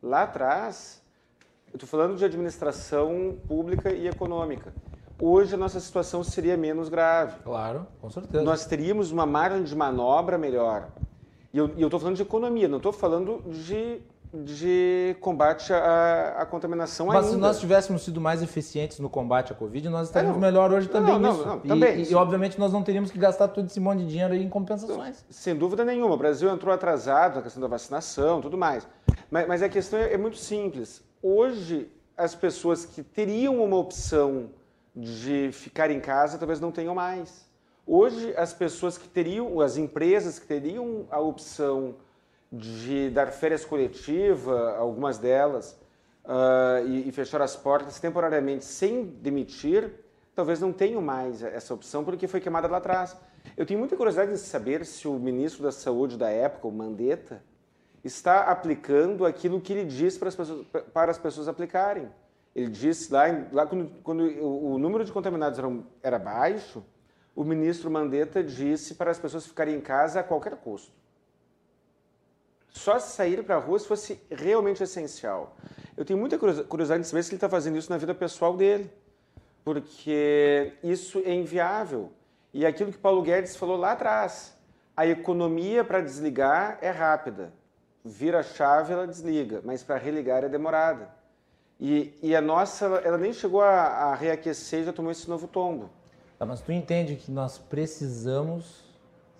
lá 0.00 0.22
atrás, 0.22 1.02
eu 1.66 1.74
estou 1.74 1.88
falando 1.88 2.16
de 2.16 2.24
administração 2.24 3.36
pública 3.48 3.92
e 3.92 4.06
econômica. 4.06 4.72
Hoje 5.20 5.54
a 5.54 5.58
nossa 5.58 5.80
situação 5.80 6.22
seria 6.22 6.56
menos 6.56 6.88
grave. 6.88 7.42
Claro, 7.42 7.88
com 8.00 8.08
certeza. 8.08 8.42
Nós 8.44 8.64
teríamos 8.64 9.10
uma 9.10 9.26
margem 9.26 9.64
de 9.64 9.74
manobra 9.74 10.38
melhor. 10.38 10.88
E 11.52 11.58
eu 11.58 11.66
estou 11.66 11.98
falando 11.98 12.14
de 12.14 12.22
economia, 12.22 12.68
não 12.68 12.76
estou 12.76 12.92
falando 12.92 13.42
de 13.50 14.00
de 14.32 15.16
combate 15.20 15.72
à, 15.72 16.36
à 16.38 16.46
contaminação 16.46 17.06
Mas 17.06 17.16
ainda. 17.16 17.30
se 17.30 17.36
nós 17.36 17.58
tivéssemos 17.58 18.04
sido 18.04 18.20
mais 18.20 18.42
eficientes 18.42 19.00
no 19.00 19.10
combate 19.10 19.52
à 19.52 19.56
Covid, 19.56 19.88
nós 19.88 20.06
estaríamos 20.06 20.38
é, 20.38 20.40
melhor 20.40 20.72
hoje 20.72 20.88
também 20.88 21.18
não, 21.18 21.32
nisso. 21.32 21.44
Não, 21.44 21.56
não, 21.56 21.60
também. 21.60 22.02
E, 22.02 22.12
e, 22.12 22.14
obviamente 22.14 22.58
nós 22.58 22.72
não 22.72 22.82
teríamos 22.82 23.10
que 23.10 23.18
gastar 23.18 23.48
todo 23.48 23.66
esse 23.66 23.80
monte 23.80 24.00
de 24.00 24.06
dinheiro 24.06 24.34
em 24.34 24.48
compensações. 24.48 25.24
Sem 25.28 25.56
dúvida 25.56 25.84
nenhuma. 25.84 26.14
O 26.14 26.16
Brasil 26.16 26.48
entrou 26.48 26.72
atrasado 26.72 27.36
na 27.36 27.42
questão 27.42 27.60
da 27.60 27.66
vacinação 27.66 28.40
tudo 28.40 28.56
mais. 28.56 28.86
Mas, 29.30 29.48
mas 29.48 29.62
a 29.62 29.68
questão 29.68 29.98
é, 29.98 30.12
é 30.14 30.16
muito 30.16 30.36
simples. 30.36 31.02
Hoje, 31.20 31.90
as 32.16 32.34
pessoas 32.34 32.84
que 32.84 33.02
teriam 33.02 33.62
uma 33.62 33.76
opção 33.76 34.50
de 34.94 35.50
ficar 35.52 35.90
em 35.90 36.00
casa 36.00 36.38
talvez 36.38 36.60
não 36.60 36.70
tenham 36.70 36.94
mais. 36.94 37.48
Hoje, 37.84 38.32
as 38.36 38.52
pessoas 38.52 38.96
que 38.96 39.08
teriam, 39.08 39.60
as 39.60 39.76
empresas 39.76 40.38
que 40.38 40.46
teriam 40.46 41.06
a 41.10 41.18
opção 41.18 41.96
de 42.52 43.10
dar 43.10 43.28
férias 43.28 43.64
coletivas, 43.64 44.76
algumas 44.76 45.18
delas, 45.18 45.78
uh, 46.24 46.86
e, 46.86 47.08
e, 47.08 47.12
fechar 47.12 47.40
as 47.40 47.54
portas 47.54 48.00
temporariamente 48.00 48.64
sem 48.64 49.04
demitir, 49.04 49.92
talvez 50.34 50.60
não 50.60 50.72
tenham 50.72 51.00
mais 51.00 51.42
essa 51.42 51.72
opção 51.72 52.04
porque 52.04 52.26
foi 52.26 52.40
queimada 52.40 52.66
lá 52.66 52.78
atrás. 52.78 53.16
Eu 53.56 53.64
tenho 53.64 53.78
muita 53.78 53.96
curiosidade 53.96 54.32
de 54.32 54.38
saber 54.38 54.84
se 54.84 55.06
o 55.06 55.18
ministro 55.18 55.62
da 55.62 55.72
Saúde 55.72 56.16
da 56.16 56.28
época, 56.28 56.66
o 56.66 56.72
Mandetta, 56.72 57.42
está 58.02 58.44
aplicando 58.44 59.24
aquilo 59.24 59.60
que 59.60 59.72
ele 59.72 59.84
disse 59.84 60.18
para 60.18 60.28
as 60.28 60.34
pessoas, 60.34 60.66
para 60.92 61.10
as 61.10 61.18
pessoas 61.18 61.46
aplicarem. 61.46 62.08
Ele 62.54 62.68
disse 62.68 63.12
lá, 63.12 63.24
lá 63.52 63.66
quando, 63.66 63.92
quando 64.02 64.24
o, 64.24 64.72
o 64.72 64.78
número 64.78 65.04
de 65.04 65.12
contaminados 65.12 65.58
era, 65.58 65.68
era 66.02 66.18
baixo, 66.18 66.82
o 67.34 67.44
ministro 67.44 67.90
Mandetta 67.90 68.42
disse 68.42 68.96
para 68.96 69.12
as 69.12 69.18
pessoas 69.18 69.46
ficarem 69.46 69.76
em 69.76 69.80
casa 69.80 70.18
a 70.18 70.22
qualquer 70.22 70.56
custo 70.56 70.99
só 72.70 72.98
sair 72.98 73.42
para 73.44 73.56
a 73.56 73.58
rua 73.58 73.78
se 73.78 73.86
fosse 73.86 74.20
realmente 74.30 74.82
essencial. 74.82 75.56
Eu 75.96 76.04
tenho 76.04 76.18
muita 76.18 76.38
curiosidade 76.38 77.02
de 77.02 77.08
saber 77.08 77.22
se 77.22 77.30
ele 77.30 77.36
está 77.36 77.48
fazendo 77.48 77.76
isso 77.76 77.90
na 77.90 77.98
vida 77.98 78.14
pessoal 78.14 78.56
dele, 78.56 78.90
porque 79.64 80.72
isso 80.82 81.20
é 81.24 81.34
inviável. 81.34 82.10
E 82.52 82.64
aquilo 82.64 82.90
que 82.90 82.98
Paulo 82.98 83.22
Guedes 83.22 83.56
falou 83.56 83.76
lá 83.76 83.92
atrás, 83.92 84.54
a 84.96 85.06
economia 85.06 85.84
para 85.84 86.00
desligar 86.00 86.78
é 86.80 86.90
rápida. 86.90 87.52
Vira 88.04 88.40
a 88.40 88.42
chave, 88.42 88.92
ela 88.92 89.06
desliga, 89.06 89.60
mas 89.64 89.82
para 89.82 89.98
religar 89.98 90.42
é 90.42 90.48
demorada. 90.48 91.10
E, 91.78 92.14
e, 92.22 92.36
a 92.36 92.40
nossa, 92.40 92.84
ela 93.04 93.16
nem 93.16 93.32
chegou 93.32 93.62
a, 93.62 93.70
a 93.70 94.14
reaquecer 94.14 94.84
já 94.84 94.92
tomou 94.92 95.10
esse 95.10 95.28
novo 95.28 95.48
tombo. 95.48 95.88
Tá, 96.38 96.44
mas 96.44 96.60
tu 96.60 96.72
entende 96.72 97.16
que 97.16 97.30
nós 97.30 97.56
precisamos 97.56 98.84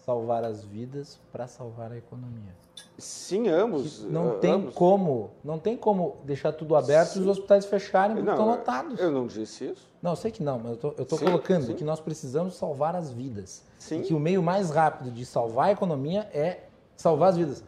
salvar 0.04 0.44
as 0.44 0.64
vidas 0.64 1.18
para 1.30 1.46
salvar 1.46 1.92
a 1.92 1.98
economia? 1.98 2.54
Sim, 3.00 3.48
ambos. 3.48 4.04
não 4.04 4.38
tem 4.38 4.52
ambos. 4.52 4.74
como, 4.74 5.30
não 5.42 5.58
tem 5.58 5.76
como 5.76 6.16
deixar 6.24 6.52
tudo 6.52 6.76
aberto 6.76 7.16
e 7.16 7.20
os 7.20 7.26
hospitais 7.26 7.66
fecharem 7.66 8.16
porque 8.16 8.26
não, 8.26 8.34
estão 8.34 8.48
lotados. 8.48 9.00
Eu 9.00 9.10
não 9.10 9.26
disse 9.26 9.70
isso. 9.70 9.88
Não, 10.02 10.12
eu 10.12 10.16
sei 10.16 10.30
que 10.30 10.42
não, 10.42 10.58
mas 10.58 10.78
eu 10.82 10.94
estou 10.98 11.18
colocando 11.18 11.66
sim. 11.66 11.74
que 11.74 11.84
nós 11.84 12.00
precisamos 12.00 12.56
salvar 12.56 12.94
as 12.96 13.10
vidas. 13.10 13.62
Sim. 13.78 14.00
E 14.00 14.02
que 14.04 14.14
o 14.14 14.20
meio 14.20 14.42
mais 14.42 14.70
rápido 14.70 15.10
de 15.10 15.24
salvar 15.26 15.68
a 15.68 15.72
economia 15.72 16.28
é 16.32 16.64
salvar 16.96 17.30
as 17.30 17.36
vidas. 17.36 17.64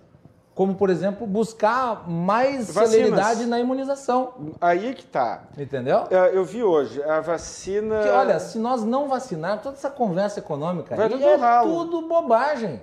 Como, 0.55 0.75
por 0.75 0.90
exemplo, 0.90 1.27
buscar 1.27 2.09
mais 2.09 2.66
Vacinas. 2.66 2.90
celeridade 2.90 3.47
na 3.47 3.59
imunização. 3.59 4.35
Aí 4.61 4.88
é 4.88 4.92
que 4.92 5.07
tá. 5.07 5.45
Entendeu? 5.57 6.05
É, 6.11 6.37
eu 6.37 6.45
vi 6.45 6.62
hoje, 6.62 7.03
a 7.03 7.21
vacina. 7.21 7.97
Porque, 7.97 8.11
olha, 8.11 8.38
se 8.38 8.59
nós 8.59 8.85
não 8.85 9.09
vacinar, 9.09 9.62
toda 9.62 9.77
essa 9.77 9.90
conversa 9.90 10.40
econômica 10.40 10.95
Vai 10.95 11.11
aí 11.11 11.23
é 11.23 11.37
ralo. 11.37 11.87
tudo 11.87 12.07
bobagem. 12.07 12.83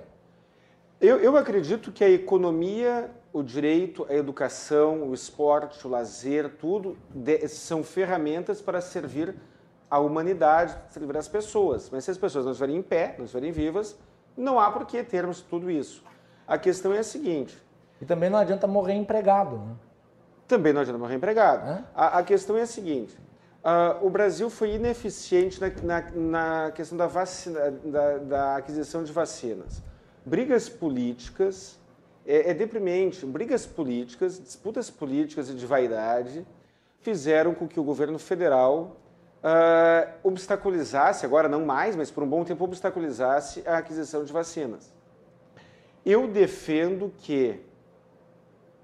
Eu, 1.00 1.18
eu 1.18 1.36
acredito 1.36 1.90
que 1.90 2.04
a 2.04 2.10
economia, 2.10 3.10
o 3.32 3.42
direito, 3.42 4.06
a 4.08 4.14
educação, 4.14 5.08
o 5.08 5.14
esporte, 5.14 5.86
o 5.86 5.90
lazer, 5.90 6.56
tudo 6.58 6.98
de, 7.08 7.48
são 7.48 7.82
ferramentas 7.82 8.60
para 8.60 8.82
servir 8.82 9.34
a 9.90 9.98
humanidade, 9.98 10.76
servir 10.90 11.16
as 11.16 11.26
pessoas. 11.26 11.88
Mas 11.90 12.04
se 12.04 12.10
as 12.10 12.18
pessoas 12.18 12.44
não 12.44 12.52
estiverem 12.52 12.76
em 12.76 12.82
pé, 12.82 13.14
não 13.16 13.24
estiverem 13.24 13.50
vivas, 13.50 13.98
não 14.36 14.60
há 14.60 14.70
por 14.70 14.84
que 14.84 15.02
termos 15.02 15.40
tudo 15.40 15.70
isso. 15.70 16.04
A 16.46 16.58
questão 16.58 16.92
é 16.92 16.98
a 16.98 17.04
seguinte. 17.04 17.56
E 18.00 18.04
também 18.04 18.28
não 18.28 18.38
adianta 18.38 18.66
morrer 18.66 18.94
empregado. 18.94 19.56
Né? 19.56 19.74
Também 20.46 20.72
não 20.72 20.80
adianta 20.82 20.98
morrer 20.98 21.14
empregado. 21.14 21.84
A, 21.94 22.18
a, 22.18 22.22
questão 22.22 22.56
é 22.56 22.62
a 22.62 22.66
seguinte. 22.66 23.16
Uh, 23.64 24.06
o 24.06 24.10
Brasil 24.10 24.50
foi 24.50 24.74
ineficiente 24.74 25.60
na, 25.60 25.70
na, 25.82 26.10
na 26.10 26.70
questão 26.72 26.96
da, 26.96 27.06
vacina, 27.06 27.70
da, 27.70 28.18
da, 28.18 28.56
aquisição 28.56 29.02
de 29.02 29.12
vacinas. 29.12 29.82
Brigas 30.30 30.68
políticas, 30.68 31.76
é, 32.24 32.50
é 32.50 32.54
deprimente, 32.54 33.26
brigas 33.26 33.66
políticas, 33.66 34.40
disputas 34.40 34.88
políticas 34.88 35.50
e 35.50 35.54
de 35.54 35.66
vaidade 35.66 36.46
fizeram 37.00 37.52
com 37.52 37.66
que 37.66 37.80
o 37.80 37.82
governo 37.82 38.16
federal 38.16 38.96
uh, 39.42 40.08
obstaculizasse, 40.22 41.26
agora 41.26 41.48
não 41.48 41.66
mais, 41.66 41.96
mas 41.96 42.12
por 42.12 42.22
um 42.22 42.28
bom 42.28 42.44
tempo 42.44 42.62
obstaculizasse 42.62 43.64
a 43.66 43.78
aquisição 43.78 44.22
de 44.22 44.32
vacinas. 44.32 44.94
Eu 46.06 46.28
defendo 46.28 47.12
que 47.18 47.60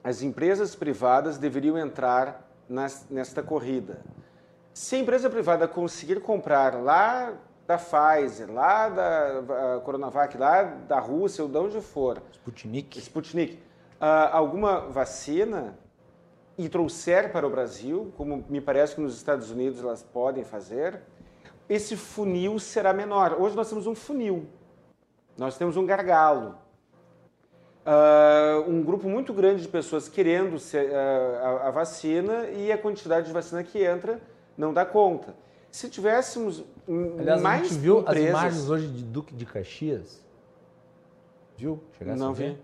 as 0.03 0.23
empresas 0.23 0.75
privadas 0.75 1.39
deveriam 1.39 1.79
entrar 1.79 2.45
nesta 3.09 3.41
corrida. 3.41 4.01
Se 4.75 4.97
a 4.97 4.99
empresa 4.99 5.31
privada 5.31 5.69
conseguir 5.69 6.19
comprar 6.19 6.75
lá 6.75 7.35
da 7.67 7.77
Pfizer, 7.77 8.53
lá 8.53 8.89
da 8.89 9.81
Coronavac, 9.85 10.37
lá 10.39 10.63
da 10.63 11.01
Rússia 11.01 11.43
ou 11.43 11.51
de 11.51 11.59
onde 11.59 11.81
for, 11.81 12.23
Sputnik, 12.33 12.99
Sputnik. 13.01 13.55
Uh, 14.01 14.31
alguma 14.31 14.81
vacina 14.81 15.77
e 16.59 16.69
trouxer 16.69 17.33
para 17.33 17.47
o 17.47 17.51
Brasil, 17.51 18.13
como 18.17 18.45
me 18.49 18.61
parece 18.61 18.95
que 18.95 19.01
nos 19.01 19.17
Estados 19.17 19.51
Unidos 19.51 19.83
elas 19.83 20.03
podem 20.03 20.45
fazer, 20.45 21.01
esse 21.69 21.97
funil 21.97 22.59
será 22.59 22.93
menor. 22.93 23.37
Hoje 23.41 23.57
nós 23.57 23.69
temos 23.69 23.87
um 23.87 23.95
funil, 23.95 24.47
nós 25.37 25.57
temos 25.59 25.77
um 25.77 25.85
gargalo. 25.85 26.57
Uh, 27.85 28.69
um 28.69 28.83
grupo 28.83 29.09
muito 29.09 29.33
grande 29.33 29.63
de 29.63 29.69
pessoas 29.69 30.09
querendo 30.09 30.59
ser, 30.59 30.91
uh, 30.91 31.63
a, 31.63 31.69
a, 31.69 31.71
vacina 31.71 32.49
e 32.51 32.73
a 32.73 32.77
quantidade 32.79 33.29
de 33.29 33.33
vacina 33.33 33.63
que 33.63 33.85
entra 33.85 34.21
não 34.59 34.73
dá 34.73 34.85
conta. 34.85 35.37
Se 35.77 35.91
tivéssemos 35.91 36.65
Aliás, 37.19 37.43
mais 37.43 37.61
a 37.61 37.65
gente 37.69 37.79
viu 37.79 38.01
empresas... 38.01 38.25
as 38.25 38.31
imagens 38.31 38.71
hoje 38.71 38.89
de 38.89 39.05
Duque 39.05 39.35
de 39.35 39.45
Caxias? 39.45 40.25
Viu? 41.55 41.85
Chegasse 41.99 42.19
não 42.19 42.33
vi. 42.33 42.59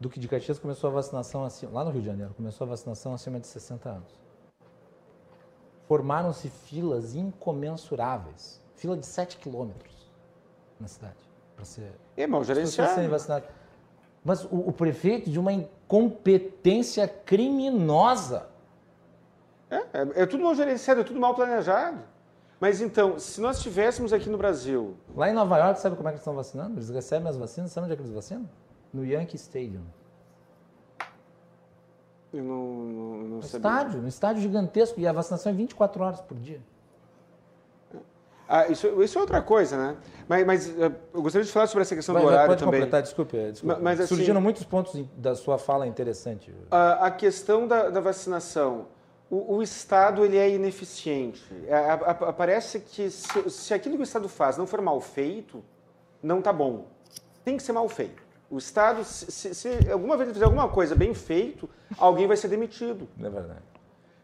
Duque 0.00 0.18
de 0.18 0.26
Caxias 0.26 0.58
começou 0.58 0.90
a 0.90 0.92
vacinação 0.94 1.44
assim, 1.44 1.64
lá 1.66 1.84
no 1.84 1.92
Rio 1.92 2.00
de 2.00 2.08
Janeiro, 2.08 2.34
começou 2.34 2.64
a 2.64 2.70
vacinação 2.70 3.14
acima 3.14 3.38
de 3.38 3.46
60 3.46 3.88
anos. 3.88 4.20
Formaram-se 5.86 6.48
filas 6.48 7.14
incomensuráveis, 7.14 8.60
fila 8.74 8.96
de 8.96 9.06
7 9.06 9.36
quilômetros 9.36 10.10
na 10.80 10.88
cidade 10.88 11.14
para 11.54 11.64
ser. 11.64 11.92
É, 12.16 12.26
mal 12.26 12.42
gerenciado. 12.42 13.00
mas 14.24 14.42
o, 14.42 14.56
o 14.56 14.72
prefeito 14.72 15.30
de 15.30 15.38
uma 15.38 15.52
incompetência 15.52 17.06
criminosa. 17.06 18.48
É, 19.70 19.76
é, 19.76 20.22
é 20.22 20.26
tudo 20.26 20.42
mal 20.42 20.56
gerenciado, 20.56 21.02
é 21.02 21.04
tudo 21.04 21.20
mal 21.20 21.32
planejado. 21.32 22.15
Mas 22.58 22.80
então, 22.80 23.18
se 23.18 23.40
nós 23.40 23.60
tivéssemos 23.60 24.12
aqui 24.12 24.30
no 24.30 24.38
Brasil. 24.38 24.96
Lá 25.14 25.28
em 25.28 25.34
Nova 25.34 25.58
York, 25.58 25.78
sabe 25.80 25.94
como 25.96 26.08
é 26.08 26.12
que 26.12 26.16
eles 26.16 26.22
estão 26.22 26.34
vacinando? 26.34 26.76
Eles 26.76 26.88
recebem 26.88 27.28
as 27.28 27.36
vacinas, 27.36 27.70
sabe 27.70 27.84
onde 27.84 27.92
é 27.92 27.96
que 27.96 28.02
eles 28.02 28.14
vacinam? 28.14 28.48
No 28.92 29.04
Yankee 29.04 29.36
Stadium. 29.36 29.84
Eu 32.32 32.42
não, 32.42 32.66
não, 32.66 33.16
não 33.18 33.36
no 33.36 33.42
sabia. 33.42 33.58
Estádio, 33.58 34.02
no 34.02 34.08
estádio 34.08 34.42
gigantesco. 34.42 34.98
E 35.00 35.06
a 35.06 35.12
vacinação 35.12 35.52
é 35.52 35.54
24 35.54 36.02
horas 36.02 36.20
por 36.20 36.36
dia. 36.38 36.60
Ah, 38.48 38.68
isso, 38.68 39.02
isso 39.02 39.18
é 39.18 39.20
outra 39.20 39.42
coisa, 39.42 39.76
né? 39.76 39.96
Mas, 40.28 40.46
mas 40.46 40.78
eh, 40.78 40.92
eu 41.12 41.20
gostaria 41.20 41.44
de 41.44 41.50
falar 41.50 41.66
sobre 41.66 41.82
essa 41.82 41.96
questão 41.96 42.12
vai, 42.14 42.22
do 42.22 42.28
horário 42.28 42.48
pode 42.48 42.60
também. 42.60 42.80
completar, 42.80 43.02
desculpe. 43.02 43.36
desculpe. 43.50 43.82
Mas, 43.82 43.98
assim, 43.98 44.14
Surgiram 44.14 44.40
muitos 44.40 44.62
pontos 44.62 45.04
da 45.16 45.34
sua 45.34 45.58
fala 45.58 45.86
interessante. 45.86 46.54
A, 46.70 47.06
a 47.06 47.10
questão 47.10 47.66
da, 47.66 47.90
da 47.90 48.00
vacinação. 48.00 48.86
O, 49.28 49.56
o, 49.56 49.62
Estado 49.62 50.24
ele 50.24 50.36
é 50.36 50.48
ineficiente. 50.48 51.42
É, 51.66 51.74
a, 51.74 51.94
a, 51.94 52.32
parece 52.32 52.80
que 52.80 53.10
se, 53.10 53.50
se 53.50 53.74
aquilo 53.74 53.96
que 53.96 54.02
o 54.02 54.04
Estado 54.04 54.28
faz 54.28 54.56
não 54.56 54.66
for 54.66 54.80
mal 54.80 55.00
feito, 55.00 55.64
não 56.22 56.38
está 56.38 56.52
bom. 56.52 56.86
Tem 57.44 57.56
que 57.56 57.62
ser 57.62 57.72
mal 57.72 57.88
feito. 57.88 58.22
O 58.48 58.58
Estado, 58.58 59.02
se, 59.02 59.30
se, 59.32 59.54
se, 59.54 59.90
alguma 59.90 60.16
vez 60.16 60.28
ele 60.28 60.34
fizer 60.34 60.44
alguma 60.44 60.68
coisa 60.68 60.94
bem 60.94 61.12
feito, 61.12 61.68
alguém 61.98 62.26
vai 62.26 62.36
ser 62.36 62.48
demitido. 62.48 63.08
É 63.18 63.28
verdade. 63.28 63.62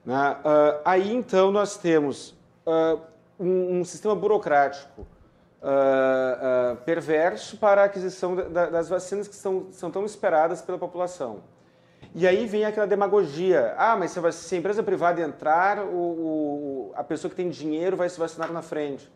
Né? 0.04 0.32
Uh, 0.32 0.80
aí 0.84 1.12
então 1.12 1.50
nós 1.50 1.76
temos 1.76 2.30
uh, 2.66 3.00
um, 3.38 3.80
um 3.80 3.84
sistema 3.84 4.14
burocrático 4.14 5.02
uh, 5.62 6.76
perverso 6.84 7.56
para 7.56 7.82
a 7.82 7.84
aquisição 7.86 8.34
da, 8.34 8.66
das 8.66 8.88
vacinas 8.88 9.28
que 9.28 9.34
são, 9.34 9.66
são 9.72 9.90
tão 9.90 10.04
esperadas 10.04 10.62
pela 10.62 10.78
população. 10.78 11.42
E 12.14 12.26
aí 12.26 12.46
vem 12.46 12.64
aquela 12.64 12.86
demagogia. 12.86 13.74
Ah, 13.78 13.96
mas 13.96 14.10
se, 14.34 14.54
a 14.54 14.58
empresa 14.58 14.82
privada 14.82 15.20
entrar, 15.22 15.78
o, 15.78 15.96
o, 15.96 16.92
a 16.94 17.02
pessoa 17.02 17.30
que 17.30 17.36
tem 17.36 17.48
dinheiro 17.48 17.96
vai 17.96 18.08
se 18.08 18.18
vacinar 18.18 18.52
na 18.52 18.60
frente. 18.60 19.10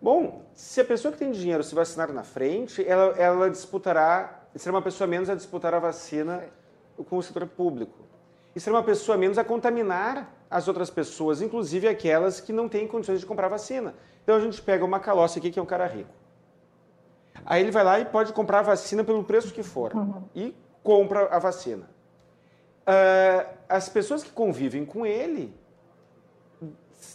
Bom, 0.00 0.42
se 0.54 0.80
a 0.80 0.84
pessoa 0.84 1.10
que 1.10 1.18
tem 1.18 1.32
dinheiro 1.32 1.64
se 1.64 1.74
vacinar 1.74 2.12
na 2.12 2.22
frente, 2.22 2.86
ela, 2.86 3.14
ela 3.18 3.50
disputará, 3.50 4.44
será 4.54 4.76
uma 4.76 4.82
pessoa 4.82 5.08
menos 5.08 5.28
a 5.28 5.34
disputar 5.34 5.74
a 5.74 5.80
vacina 5.80 6.44
com 7.08 7.16
o 7.16 7.22
setor 7.22 7.46
público. 7.48 7.98
E 8.54 8.60
será 8.60 8.76
uma 8.76 8.84
pessoa 8.84 9.18
menos 9.18 9.38
a 9.38 9.44
contaminar 9.44 10.32
as 10.48 10.68
outras 10.68 10.90
pessoas, 10.90 11.42
inclusive 11.42 11.88
aquelas 11.88 12.40
que 12.40 12.52
não 12.52 12.68
têm 12.68 12.86
condições 12.86 13.20
de 13.20 13.26
comprar 13.26 13.48
vacina. 13.48 13.94
Então 14.22 14.36
a 14.36 14.40
gente 14.40 14.62
pega 14.62 14.84
uma 14.84 15.00
Calossi 15.00 15.38
aqui, 15.38 15.50
que 15.50 15.58
é 15.58 15.62
um 15.62 15.66
cara 15.66 15.86
rico. 15.86 16.10
Aí 17.44 17.62
ele 17.62 17.70
vai 17.70 17.82
lá 17.82 17.98
e 17.98 18.04
pode 18.04 18.32
comprar 18.32 18.60
a 18.60 18.62
vacina 18.62 19.02
pelo 19.02 19.24
preço 19.24 19.52
que 19.52 19.62
for. 19.62 19.94
Uhum. 19.94 20.22
E 20.34 20.56
compra 20.82 21.26
a 21.26 21.38
vacina. 21.38 21.88
Uh, 22.88 23.46
as 23.68 23.86
pessoas 23.88 24.24
que 24.24 24.30
convivem 24.30 24.86
com 24.86 25.04
ele 25.04 25.54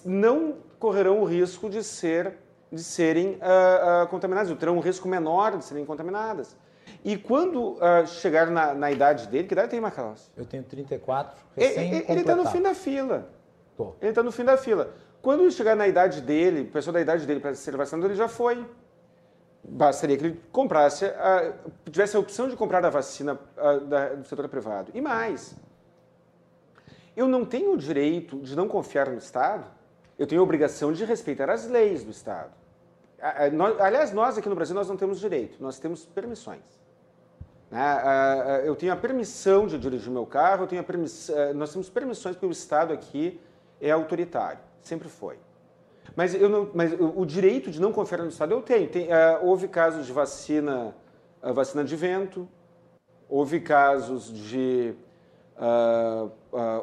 não 0.06 0.58
correrão 0.78 1.22
o 1.22 1.26
risco 1.26 1.68
de, 1.70 1.84
ser, 1.84 2.38
de 2.72 2.84
serem 2.84 3.40
uh, 3.40 4.04
uh, 4.04 4.08
contaminadas, 4.08 4.52
ou 4.52 4.56
terão 4.56 4.78
um 4.78 4.80
risco 4.80 5.08
menor 5.08 5.58
de 5.58 5.66
serem 5.66 5.84
contaminadas. 5.84 6.56
E 7.04 7.18
quando 7.18 7.74
uh, 7.74 8.06
chegar 8.06 8.52
na, 8.52 8.74
na, 8.74 8.92
idade 8.92 9.28
dele, 9.28 9.48
que 9.48 9.54
idade 9.54 9.72
tem 9.72 9.82
Macalós? 9.82 10.32
Eu 10.38 10.46
tenho 10.46 10.64
34, 10.64 11.44
recém 11.56 12.04
Ele 12.08 12.20
está 12.20 12.36
no 12.36 12.46
fim 12.48 12.62
da 12.62 12.76
fila. 12.76 13.30
Tô. 13.76 13.96
Ele 14.00 14.10
está 14.10 14.22
no 14.22 14.32
fim 14.32 14.44
da 14.44 14.58
fila. 14.58 14.94
Quando 15.22 15.50
chegar 15.52 15.76
na 15.76 15.88
idade 15.88 16.22
dele, 16.22 16.66
pessoa 16.66 16.94
da 16.94 17.02
idade 17.02 17.26
dele 17.26 17.40
para 17.40 17.56
ser 17.56 17.76
vacinado, 17.76 18.08
ele 18.08 18.16
já 18.16 18.28
foi. 18.28 18.64
Bastaria 19.64 20.18
que 20.18 20.26
ele 20.26 20.42
comprasse, 20.52 21.06
uh, 21.06 21.72
tivesse 21.90 22.18
a 22.18 22.20
opção 22.20 22.50
de 22.50 22.56
comprar 22.56 22.86
a 22.86 22.90
vacina 22.90 23.40
uh, 23.58 23.80
da, 23.86 24.10
do 24.10 24.28
setor 24.28 24.50
privado. 24.50 24.92
E 24.94 25.00
mais, 25.00 25.56
eu 27.16 27.28
não 27.28 27.46
tenho 27.46 27.74
o 27.74 27.78
direito 27.78 28.40
de 28.40 28.56
não 28.56 28.68
confiar 28.68 29.10
no 29.10 29.18
Estado, 29.18 29.66
eu 30.20 30.28
tenho 30.28 30.42
a 30.42 30.44
obrigação 30.44 30.92
de 30.92 31.06
respeitar 31.06 31.50
as 31.50 31.68
leis 31.68 32.04
do 32.04 32.12
Estado. 32.12 32.52
Aliás, 33.80 34.12
nós 34.12 34.38
aqui 34.38 34.50
no 34.50 34.56
Brasil 34.56 34.76
nós 34.76 34.90
não 34.90 34.98
temos 34.98 35.20
direito, 35.20 35.62
nós 35.64 35.80
temos 35.80 36.06
permissões. 36.06 36.62
Né? 37.72 38.62
Eu 38.66 38.76
tenho 38.76 38.92
a 38.92 38.98
permissão 38.98 39.66
de 39.66 39.80
dirigir 39.80 40.12
meu 40.12 40.26
carro, 40.26 40.64
eu 40.64 40.68
tenho 40.68 40.82
a 40.82 41.54
nós 41.54 41.72
temos 41.72 41.90
permissões 41.90 42.36
porque 42.36 42.46
o 42.46 42.52
Estado 42.52 42.92
aqui 42.92 43.40
é 43.80 43.92
autoritário, 43.92 44.60
sempre 44.82 45.08
foi. 45.08 45.38
Mas, 46.16 46.36
eu 46.36 46.50
não, 46.50 46.70
mas 46.74 46.94
o 46.94 47.26
direito 47.26 47.72
de 47.72 47.82
não 47.82 47.92
confiar 47.92 48.20
no 48.20 48.30
Estado 48.30 48.54
eu 48.54 48.62
tenho. 48.62 48.88
Tem, 48.88 49.08
uh, 49.08 49.40
houve 49.42 49.68
casos 49.68 50.06
de 50.06 50.12
vacina, 50.12 50.96
uh, 51.42 51.54
vacina 51.54 51.84
de 51.84 51.96
vento, 51.96 52.48
houve 53.28 53.60
casos 53.60 54.32
de 54.32 54.94
uh, 55.58 56.32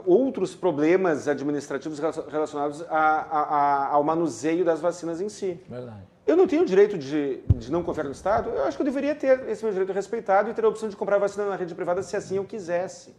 outros 0.04 0.54
problemas 0.54 1.28
administrativos 1.28 1.98
relacionados 1.98 2.82
a, 2.82 2.96
a, 2.96 3.42
a, 3.42 3.86
ao 3.88 4.02
manuseio 4.02 4.64
das 4.64 4.80
vacinas 4.80 5.20
em 5.20 5.28
si. 5.28 5.60
Verdade. 5.68 6.08
Eu 6.26 6.36
não 6.36 6.46
tenho 6.46 6.62
o 6.62 6.66
direito 6.66 6.96
de, 6.96 7.38
de 7.56 7.72
não 7.72 7.82
confiar 7.82 8.04
no 8.04 8.12
Estado? 8.12 8.50
Eu 8.50 8.64
acho 8.64 8.76
que 8.76 8.82
eu 8.82 8.84
deveria 8.84 9.14
ter 9.14 9.48
esse 9.48 9.64
meu 9.64 9.72
direito 9.72 9.92
respeitado 9.92 10.50
e 10.50 10.54
ter 10.54 10.64
a 10.64 10.68
opção 10.68 10.88
de 10.88 10.96
comprar 10.96 11.18
vacina 11.18 11.46
na 11.46 11.56
rede 11.56 11.74
privada 11.74 12.02
se 12.02 12.16
assim 12.16 12.36
eu 12.36 12.44
quisesse. 12.44 13.14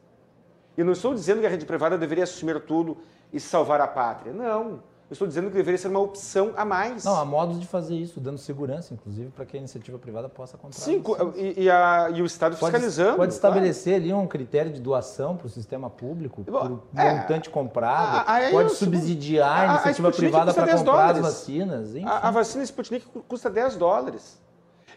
E 0.77 0.83
não 0.83 0.93
estou 0.93 1.13
dizendo 1.13 1.41
que 1.41 1.45
a 1.45 1.49
rede 1.49 1.65
privada 1.65 1.97
deveria 1.97 2.23
assumir 2.23 2.59
tudo 2.61 2.97
e 3.33 3.39
salvar 3.39 3.81
a 3.81 3.87
pátria. 3.87 4.31
Não. 4.33 4.81
Eu 5.11 5.13
estou 5.13 5.27
dizendo 5.27 5.49
que 5.49 5.57
deveria 5.57 5.77
ser 5.77 5.89
uma 5.89 5.99
opção 5.99 6.53
a 6.55 6.63
mais. 6.63 7.03
Não, 7.03 7.17
há 7.17 7.25
modos 7.25 7.59
de 7.59 7.67
fazer 7.67 7.95
isso, 7.95 8.17
dando 8.21 8.37
segurança, 8.37 8.93
inclusive, 8.93 9.29
para 9.31 9.45
que 9.45 9.57
a 9.57 9.59
iniciativa 9.59 9.99
privada 9.99 10.29
possa 10.29 10.57
comprar. 10.57 10.79
Sim, 10.79 11.03
e, 11.35 11.63
e, 11.63 11.69
a, 11.69 12.09
e, 12.15 12.21
o 12.21 12.25
Estado 12.25 12.55
pode, 12.55 12.71
fiscalizando. 12.71 13.17
Pode 13.17 13.33
estabelecer 13.33 13.95
claro. 13.95 14.05
ali 14.05 14.13
um 14.13 14.25
critério 14.25 14.71
de 14.71 14.79
doação 14.79 15.35
para 15.35 15.47
o 15.47 15.49
sistema 15.49 15.89
público, 15.89 16.45
por 16.45 16.81
é, 16.95 17.13
montante 17.13 17.49
comprado, 17.49 18.25
a, 18.25 18.37
a, 18.37 18.51
pode 18.51 18.71
subsidiar 18.71 19.69
a, 19.69 19.73
iniciativa 19.73 20.11
privada 20.13 20.53
para 20.53 20.77
comprar 20.77 20.83
dólares. 20.93 21.17
as 21.17 21.33
vacinas. 21.33 21.89
Enfim. 21.89 22.05
A, 22.07 22.31
vacina 22.31 22.63
Sputnik 22.63 23.05
custa 23.27 23.49
10 23.49 23.75
dólares. 23.75 24.41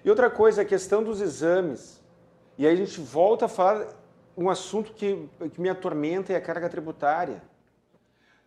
E 0.04 0.08
outra 0.08 0.30
coisa, 0.30 0.62
a 0.62 0.64
questão 0.64 1.02
dos 1.02 1.20
exames. 1.20 2.00
E 2.56 2.64
aí 2.64 2.72
a 2.72 2.76
gente 2.76 3.00
volta 3.00 3.46
a 3.46 3.48
falar 3.48 3.88
um 4.36 4.48
assunto 4.48 4.92
que, 4.92 5.28
que 5.52 5.60
me 5.60 5.68
atormenta 5.68 6.32
é 6.32 6.36
a 6.36 6.40
carga 6.40 6.68
tributária. 6.68 7.42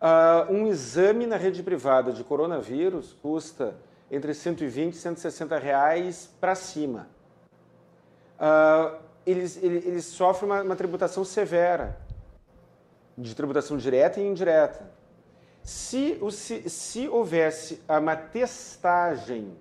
Uh, 0.00 0.52
um 0.52 0.66
exame 0.68 1.26
na 1.26 1.36
rede 1.36 1.60
privada 1.60 2.12
de 2.12 2.22
coronavírus 2.22 3.16
custa 3.20 3.74
entre 4.08 4.32
120 4.32 4.94
e 4.94 4.96
160 4.96 5.58
reais 5.58 6.30
para 6.40 6.54
cima. 6.54 7.08
Uh, 8.38 8.96
eles, 9.26 9.56
eles, 9.62 9.84
eles, 9.84 10.04
sofrem 10.04 10.50
uma, 10.50 10.62
uma, 10.62 10.76
tributação 10.76 11.24
severa, 11.24 11.98
de 13.16 13.34
tributação 13.34 13.76
direta 13.76 14.20
e 14.20 14.26
indireta. 14.26 14.88
Se, 15.64 16.18
se, 16.30 16.70
se 16.70 17.08
houvesse 17.08 17.82
uma 17.88 18.14
testagem 18.14 19.56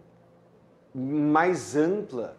mais 0.93 1.75
ampla, 1.75 2.37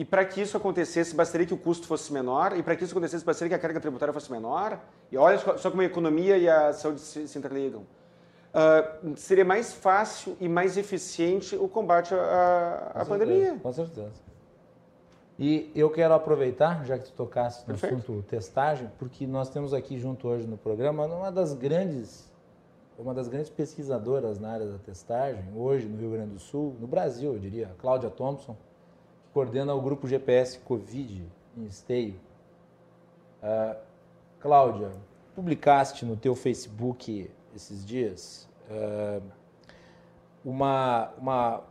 e 0.00 0.04
para 0.04 0.24
que 0.24 0.40
isso 0.40 0.56
acontecesse, 0.56 1.14
bastaria 1.14 1.46
que 1.46 1.52
o 1.52 1.58
custo 1.58 1.86
fosse 1.86 2.10
menor, 2.10 2.56
e 2.56 2.62
para 2.62 2.74
que 2.74 2.82
isso 2.82 2.94
acontecesse, 2.94 3.22
bastaria 3.22 3.50
que 3.50 3.54
a 3.54 3.58
carga 3.58 3.78
tributária 3.78 4.14
fosse 4.14 4.32
menor. 4.32 4.80
E 5.12 5.18
olha 5.18 5.36
só 5.58 5.70
como 5.70 5.82
a 5.82 5.84
economia 5.84 6.38
e 6.38 6.48
a 6.48 6.72
saúde 6.72 7.02
se, 7.02 7.28
se 7.28 7.38
interligam. 7.38 7.82
Uh, 7.82 9.14
seria 9.14 9.44
mais 9.44 9.74
fácil 9.74 10.38
e 10.40 10.48
mais 10.48 10.78
eficiente 10.78 11.54
o 11.54 11.68
combate 11.68 12.14
à, 12.14 12.92
à 12.94 13.04
pandemia. 13.04 13.58
Com 13.62 13.70
certeza. 13.74 14.22
E 15.38 15.70
eu 15.74 15.90
quero 15.90 16.14
aproveitar, 16.14 16.82
já 16.86 16.98
que 16.98 17.04
tu 17.04 17.12
tocaste 17.12 17.60
no 17.68 17.74
Perfeito. 17.74 17.96
assunto 17.96 18.22
testagem, 18.22 18.90
porque 18.98 19.26
nós 19.26 19.50
temos 19.50 19.74
aqui 19.74 19.98
junto 19.98 20.28
hoje 20.28 20.46
no 20.46 20.56
programa 20.56 21.04
uma 21.04 21.30
das 21.30 21.52
grandes 21.52 22.32
uma 22.98 23.12
das 23.12 23.28
grandes 23.28 23.50
pesquisadoras 23.50 24.38
na 24.38 24.50
área 24.50 24.66
da 24.66 24.78
testagem, 24.78 25.44
hoje 25.54 25.86
no 25.86 25.98
Rio 25.98 26.10
Grande 26.12 26.32
do 26.32 26.38
Sul, 26.38 26.74
no 26.80 26.86
Brasil, 26.86 27.34
eu 27.34 27.38
diria, 27.38 27.70
Cláudia 27.78 28.08
Thompson 28.08 28.56
coordena 29.32 29.74
o 29.74 29.80
grupo 29.80 30.06
GPS 30.06 30.58
Covid 30.58 31.26
em 31.56 31.64
Esteio. 31.66 32.18
Uh, 33.42 33.76
Cláudia, 34.40 34.90
publicaste 35.34 36.04
no 36.04 36.16
teu 36.16 36.34
Facebook 36.34 37.30
esses 37.54 37.84
dias 37.84 38.48
uh, 38.70 39.22
uma, 40.44 41.10
uma, 41.18 41.62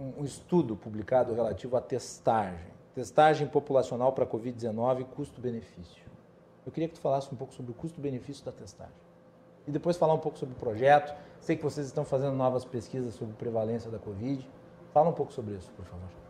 um 0.00 0.24
estudo 0.24 0.76
publicado 0.76 1.34
relativo 1.34 1.76
à 1.76 1.80
testagem. 1.80 2.74
Testagem 2.94 3.46
populacional 3.46 4.12
para 4.12 4.24
Covid-19 4.24 5.04
custo-benefício. 5.04 6.06
Eu 6.64 6.72
queria 6.72 6.88
que 6.88 6.94
tu 6.94 7.00
falasse 7.00 7.32
um 7.32 7.36
pouco 7.36 7.52
sobre 7.52 7.72
o 7.72 7.74
custo-benefício 7.74 8.44
da 8.44 8.52
testagem. 8.52 8.94
E 9.66 9.70
depois 9.70 9.96
falar 9.96 10.14
um 10.14 10.18
pouco 10.18 10.38
sobre 10.38 10.54
o 10.54 10.58
projeto. 10.58 11.14
Sei 11.40 11.56
que 11.56 11.62
vocês 11.62 11.86
estão 11.86 12.04
fazendo 12.04 12.34
novas 12.34 12.64
pesquisas 12.64 13.14
sobre 13.14 13.34
prevalência 13.34 13.90
da 13.90 13.98
Covid. 13.98 14.48
Fala 14.92 15.10
um 15.10 15.12
pouco 15.12 15.32
sobre 15.32 15.54
isso, 15.54 15.70
por 15.76 15.84
favor. 15.84 16.25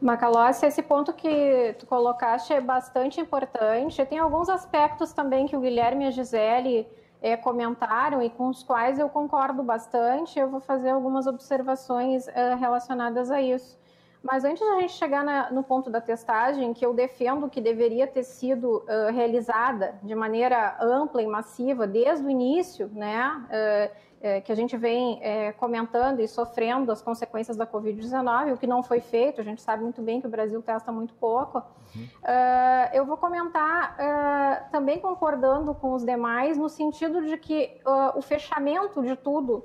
Macalossi, 0.00 0.66
esse 0.66 0.82
ponto 0.82 1.12
que 1.12 1.74
tu 1.78 1.86
colocaste 1.86 2.52
é 2.52 2.60
bastante 2.60 3.20
importante. 3.20 4.04
Tem 4.04 4.18
alguns 4.18 4.48
aspectos 4.48 5.12
também 5.12 5.46
que 5.46 5.56
o 5.56 5.60
Guilherme 5.60 6.04
e 6.04 6.08
a 6.08 6.10
Gisele 6.10 6.86
é, 7.22 7.36
comentaram 7.36 8.22
e 8.22 8.28
com 8.28 8.48
os 8.48 8.62
quais 8.62 8.98
eu 8.98 9.08
concordo 9.08 9.62
bastante. 9.62 10.38
Eu 10.38 10.50
vou 10.50 10.60
fazer 10.60 10.90
algumas 10.90 11.26
observações 11.26 12.28
é, 12.28 12.54
relacionadas 12.54 13.30
a 13.30 13.40
isso. 13.40 13.78
Mas 14.22 14.44
antes 14.44 14.60
da 14.60 14.80
gente 14.80 14.92
chegar 14.92 15.24
na, 15.24 15.50
no 15.52 15.62
ponto 15.62 15.88
da 15.88 16.00
testagem, 16.00 16.74
que 16.74 16.84
eu 16.84 16.92
defendo 16.92 17.48
que 17.48 17.60
deveria 17.60 18.08
ter 18.08 18.24
sido 18.24 18.78
uh, 18.78 19.12
realizada 19.12 19.94
de 20.02 20.16
maneira 20.16 20.76
ampla 20.80 21.22
e 21.22 21.26
massiva 21.28 21.86
desde 21.86 22.26
o 22.26 22.30
início, 22.30 22.90
né? 22.92 23.46
Uh, 23.46 23.96
é, 24.26 24.40
que 24.40 24.50
a 24.50 24.56
gente 24.56 24.76
vem 24.76 25.20
é, 25.22 25.52
comentando 25.52 26.18
e 26.18 26.26
sofrendo 26.26 26.90
as 26.90 27.00
consequências 27.00 27.56
da 27.56 27.64
Covid-19, 27.64 28.54
o 28.54 28.56
que 28.56 28.66
não 28.66 28.82
foi 28.82 29.00
feito, 29.00 29.40
a 29.40 29.44
gente 29.44 29.62
sabe 29.62 29.84
muito 29.84 30.02
bem 30.02 30.20
que 30.20 30.26
o 30.26 30.30
Brasil 30.30 30.60
testa 30.60 30.90
muito 30.90 31.14
pouco. 31.14 31.62
Uhum. 31.94 32.02
Uh, 32.02 32.88
eu 32.92 33.06
vou 33.06 33.16
comentar 33.16 33.94
uh, 33.94 34.70
também 34.72 34.98
concordando 34.98 35.72
com 35.74 35.92
os 35.92 36.04
demais, 36.04 36.58
no 36.58 36.68
sentido 36.68 37.24
de 37.24 37.36
que 37.38 37.80
uh, 37.86 38.18
o 38.18 38.22
fechamento 38.22 39.00
de 39.00 39.14
tudo 39.14 39.64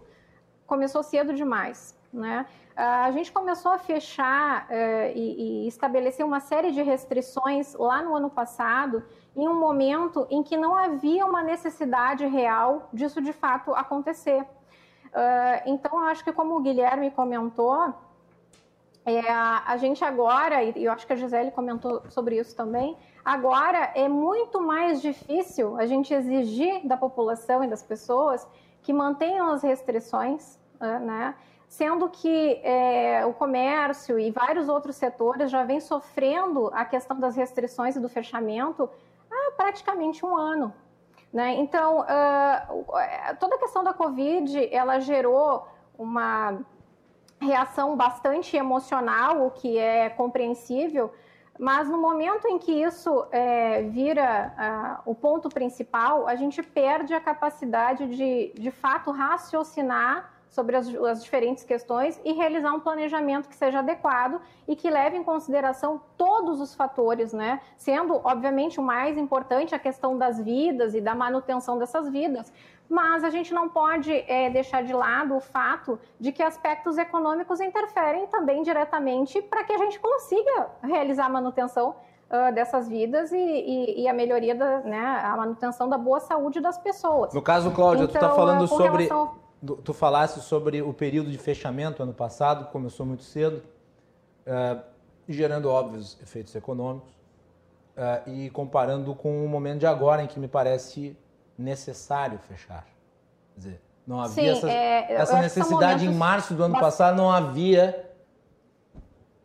começou 0.67 1.01
cedo 1.01 1.33
demais. 1.33 1.99
Né? 2.13 2.45
a 2.75 3.09
gente 3.11 3.31
começou 3.31 3.71
a 3.71 3.77
fechar 3.77 4.67
e, 5.15 5.65
e 5.65 5.67
estabelecer 5.67 6.25
uma 6.25 6.41
série 6.41 6.71
de 6.71 6.81
restrições 6.81 7.73
lá 7.75 8.01
no 8.01 8.13
ano 8.15 8.29
passado, 8.29 9.03
em 9.35 9.47
um 9.47 9.59
momento 9.59 10.27
em 10.29 10.43
que 10.43 10.57
não 10.57 10.75
havia 10.75 11.25
uma 11.25 11.41
necessidade 11.41 12.25
real 12.25 12.89
disso 12.91 13.21
de 13.21 13.31
fato 13.31 13.73
acontecer. 13.73 14.41
Uh, 14.41 15.61
então, 15.65 15.99
acho 16.05 16.23
que 16.23 16.31
como 16.31 16.55
o 16.55 16.61
Guilherme 16.61 17.11
comentou, 17.11 17.93
é, 19.05 19.19
a 19.31 19.75
gente 19.77 20.03
agora, 20.03 20.63
e 20.63 20.83
eu 20.83 20.91
acho 20.91 21.07
que 21.07 21.13
a 21.13 21.15
Gisele 21.15 21.51
comentou 21.51 22.03
sobre 22.09 22.37
isso 22.37 22.55
também, 22.55 22.95
agora 23.25 23.91
é 23.95 24.07
muito 24.07 24.61
mais 24.61 25.01
difícil 25.01 25.75
a 25.77 25.85
gente 25.85 26.13
exigir 26.13 26.85
da 26.85 26.95
população 26.95 27.63
e 27.63 27.67
das 27.67 27.81
pessoas 27.81 28.47
que 28.83 28.93
mantenham 28.93 29.51
as 29.51 29.63
restrições, 29.63 30.59
uh, 30.79 30.99
né? 30.99 31.35
sendo 31.67 32.09
que 32.09 32.59
é, 32.63 33.25
o 33.25 33.33
comércio 33.33 34.19
e 34.19 34.29
vários 34.29 34.67
outros 34.67 34.97
setores 34.97 35.49
já 35.49 35.63
vêm 35.63 35.79
sofrendo 35.79 36.69
a 36.73 36.83
questão 36.83 37.17
das 37.17 37.33
restrições 37.37 37.95
e 37.95 37.99
do 37.99 38.09
fechamento 38.09 38.89
praticamente 39.57 40.25
um 40.25 40.35
ano. 40.35 40.73
Né? 41.31 41.55
Então, 41.55 42.01
uh, 42.01 43.35
toda 43.39 43.55
a 43.55 43.59
questão 43.59 43.83
da 43.83 43.93
Covid, 43.93 44.67
ela 44.73 44.99
gerou 44.99 45.67
uma 45.97 46.59
reação 47.39 47.95
bastante 47.95 48.55
emocional, 48.57 49.45
o 49.45 49.51
que 49.51 49.77
é 49.77 50.09
compreensível, 50.09 51.11
mas 51.59 51.87
no 51.87 51.97
momento 51.97 52.47
em 52.47 52.57
que 52.57 52.71
isso 52.71 53.25
é, 53.31 53.83
vira 53.83 55.01
uh, 55.05 55.11
o 55.11 55.15
ponto 55.15 55.47
principal, 55.49 56.27
a 56.27 56.35
gente 56.35 56.61
perde 56.63 57.13
a 57.13 57.21
capacidade 57.21 58.07
de, 58.15 58.51
de 58.55 58.71
fato, 58.71 59.11
raciocinar 59.11 60.31
sobre 60.51 60.75
as, 60.75 60.93
as, 60.95 61.23
diferentes 61.23 61.63
questões 61.63 62.19
e 62.25 62.33
realizar 62.33 62.73
um 62.73 62.79
planejamento 62.79 63.47
que 63.47 63.55
seja 63.55 63.79
adequado 63.79 64.39
e 64.67 64.75
que 64.75 64.89
leve 64.89 65.15
em 65.15 65.23
consideração 65.23 66.01
todos 66.17 66.59
os 66.59 66.75
fatores, 66.75 67.31
né? 67.31 67.61
Sendo, 67.77 68.19
obviamente, 68.23 68.79
o 68.79 68.83
mais 68.83 69.17
importante 69.17 69.73
a 69.73 69.79
questão 69.79 70.17
das 70.17 70.39
vidas 70.39 70.93
e 70.93 70.99
da 70.99 71.15
manutenção 71.15 71.79
dessas 71.79 72.09
vidas. 72.09 72.51
Mas 72.89 73.23
a 73.23 73.29
gente 73.29 73.53
não 73.53 73.69
pode 73.69 74.11
é, 74.27 74.49
deixar 74.49 74.83
de 74.83 74.91
lado 74.91 75.37
o 75.37 75.39
fato 75.39 75.97
de 76.19 76.33
que 76.33 76.43
aspectos 76.43 76.97
econômicos 76.97 77.61
interferem 77.61 78.27
também 78.27 78.61
diretamente 78.61 79.41
para 79.41 79.63
que 79.63 79.71
a 79.71 79.77
gente 79.77 79.97
consiga 79.97 80.67
realizar 80.83 81.27
a 81.27 81.29
manutenção 81.29 81.95
uh, 82.29 82.53
dessas 82.53 82.89
vidas 82.89 83.31
e, 83.31 83.37
e, 83.37 84.01
e, 84.01 84.07
a 84.09 84.13
melhoria 84.13 84.53
da, 84.53 84.79
né, 84.81 85.21
a 85.23 85.37
manutenção 85.37 85.87
da 85.87 85.97
boa 85.97 86.19
saúde 86.19 86.59
das 86.59 86.77
pessoas. 86.77 87.33
No 87.33 87.41
caso, 87.41 87.71
Cláudia, 87.71 88.03
então, 88.03 88.19
tu 88.19 88.25
está 88.25 88.35
falando 88.35 88.67
sobre 88.67 89.05
relação 89.05 89.39
tu 89.83 89.93
falasse 89.93 90.41
sobre 90.41 90.81
o 90.81 90.93
período 90.93 91.29
de 91.29 91.37
fechamento 91.37 92.01
ano 92.01 92.13
passado, 92.13 92.65
que 92.65 92.71
começou 92.71 93.05
muito 93.05 93.23
cedo, 93.23 93.61
uh, 94.47 94.81
gerando 95.27 95.69
óbvios 95.69 96.17
efeitos 96.21 96.55
econômicos, 96.55 97.11
uh, 97.11 98.29
e 98.29 98.49
comparando 98.49 99.13
com 99.13 99.45
o 99.45 99.47
momento 99.47 99.79
de 99.79 99.85
agora, 99.85 100.23
em 100.23 100.27
que 100.27 100.39
me 100.39 100.47
parece 100.47 101.15
necessário 101.57 102.39
fechar. 102.39 102.85
Quer 103.53 103.59
dizer, 103.59 103.81
não 104.05 104.19
havia 104.19 104.55
Sim, 104.55 104.57
essa, 104.57 104.71
é, 104.71 105.13
essa 105.13 105.41
necessidade 105.41 105.99
momentos... 105.99 106.03
em 106.03 106.13
março 106.13 106.53
do 106.55 106.63
ano 106.63 106.79
passado, 106.79 107.15
não 107.15 107.31
havia. 107.31 108.09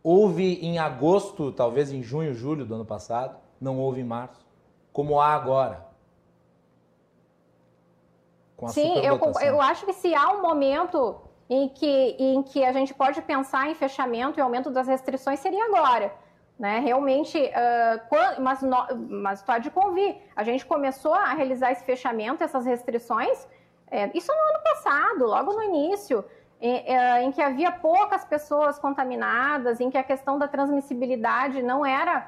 Houve 0.02 0.54
em 0.64 0.78
agosto, 0.78 1.52
talvez 1.52 1.92
em 1.92 2.02
junho, 2.02 2.32
julho 2.32 2.64
do 2.64 2.74
ano 2.74 2.84
passado, 2.84 3.36
não 3.60 3.78
houve 3.78 4.00
em 4.00 4.04
março, 4.04 4.46
como 4.92 5.20
há 5.20 5.34
agora. 5.34 5.85
Com 8.56 8.66
a 8.66 8.68
Sim, 8.70 8.98
eu, 8.98 9.20
eu 9.42 9.60
acho 9.60 9.84
que 9.84 9.92
se 9.92 10.14
há 10.14 10.30
um 10.30 10.42
momento 10.42 11.20
em 11.48 11.68
que, 11.68 12.16
em 12.18 12.42
que 12.42 12.64
a 12.64 12.72
gente 12.72 12.92
pode 12.92 13.20
pensar 13.22 13.70
em 13.70 13.74
fechamento 13.74 14.38
e 14.38 14.42
aumento 14.42 14.70
das 14.70 14.88
restrições, 14.88 15.38
seria 15.40 15.64
agora. 15.66 16.12
Né? 16.58 16.78
Realmente, 16.80 17.38
uh, 17.38 18.00
quando, 18.08 18.40
mas, 18.40 18.62
no, 18.62 18.86
mas 19.10 19.42
tu 19.42 19.52
há 19.52 19.58
de 19.58 19.70
convir, 19.70 20.16
a 20.34 20.42
gente 20.42 20.64
começou 20.64 21.14
a 21.14 21.34
realizar 21.34 21.70
esse 21.70 21.84
fechamento, 21.84 22.42
essas 22.42 22.64
restrições, 22.64 23.46
é, 23.90 24.10
isso 24.14 24.32
no 24.32 24.54
ano 24.54 24.64
passado, 24.64 25.26
logo 25.26 25.52
no 25.52 25.62
início, 25.62 26.24
em, 26.60 26.76
é, 26.86 27.22
em, 27.22 27.30
que 27.30 27.42
havia 27.42 27.70
poucas 27.70 28.24
pessoas 28.24 28.78
contaminadas, 28.78 29.80
em 29.80 29.90
que 29.90 29.98
a 29.98 30.02
questão 30.02 30.38
da 30.38 30.48
transmissibilidade 30.48 31.62
não 31.62 31.84
era 31.84 32.26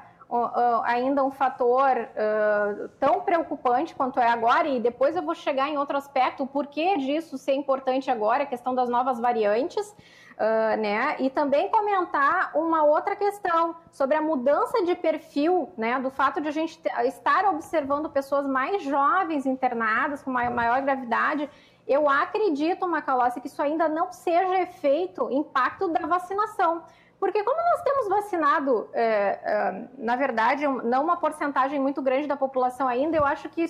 ainda 0.83 1.23
um 1.23 1.31
fator 1.31 1.97
uh, 1.97 2.87
tão 2.99 3.21
preocupante 3.21 3.95
quanto 3.95 4.19
é 4.19 4.27
agora, 4.27 4.67
e 4.67 4.79
depois 4.79 5.15
eu 5.15 5.23
vou 5.23 5.33
chegar 5.33 5.69
em 5.69 5.77
outro 5.77 5.97
aspecto, 5.97 6.43
o 6.43 6.47
porquê 6.47 6.97
disso 6.97 7.37
ser 7.37 7.53
importante 7.53 8.11
agora, 8.11 8.43
a 8.43 8.45
questão 8.45 8.75
das 8.75 8.89
novas 8.89 9.19
variantes. 9.19 9.95
Uh, 10.39 10.79
né? 10.79 11.17
E 11.19 11.29
também 11.29 11.69
comentar 11.69 12.51
uma 12.55 12.85
outra 12.85 13.13
questão 13.13 13.75
sobre 13.91 14.15
a 14.15 14.21
mudança 14.21 14.85
de 14.85 14.95
perfil, 14.95 15.69
né? 15.75 15.99
Do 15.99 16.09
fato 16.09 16.39
de 16.39 16.47
a 16.47 16.51
gente 16.51 16.79
estar 17.03 17.43
observando 17.43 18.09
pessoas 18.09 18.47
mais 18.47 18.81
jovens 18.81 19.45
internadas 19.45 20.23
com 20.23 20.31
maior 20.31 20.81
gravidade. 20.81 21.49
Eu 21.85 22.07
acredito, 22.07 22.87
Macalossi, 22.87 23.41
que 23.41 23.47
isso 23.47 23.61
ainda 23.61 23.89
não 23.89 24.13
seja 24.13 24.61
efeito, 24.61 25.29
impacto 25.29 25.89
da 25.89 26.07
vacinação. 26.07 26.83
Porque 27.19 27.43
como 27.43 27.57
nós 27.57 27.81
temos 27.81 28.07
vacinado, 28.07 28.89
é, 28.93 29.03
é, 29.03 29.87
na 29.97 30.15
verdade, 30.15 30.65
não 30.65 31.03
uma 31.03 31.17
porcentagem 31.17 31.79
muito 31.79 32.01
grande 32.01 32.27
da 32.27 32.37
população 32.37 32.87
ainda, 32.87 33.17
eu 33.17 33.25
acho 33.25 33.49
que 33.49 33.65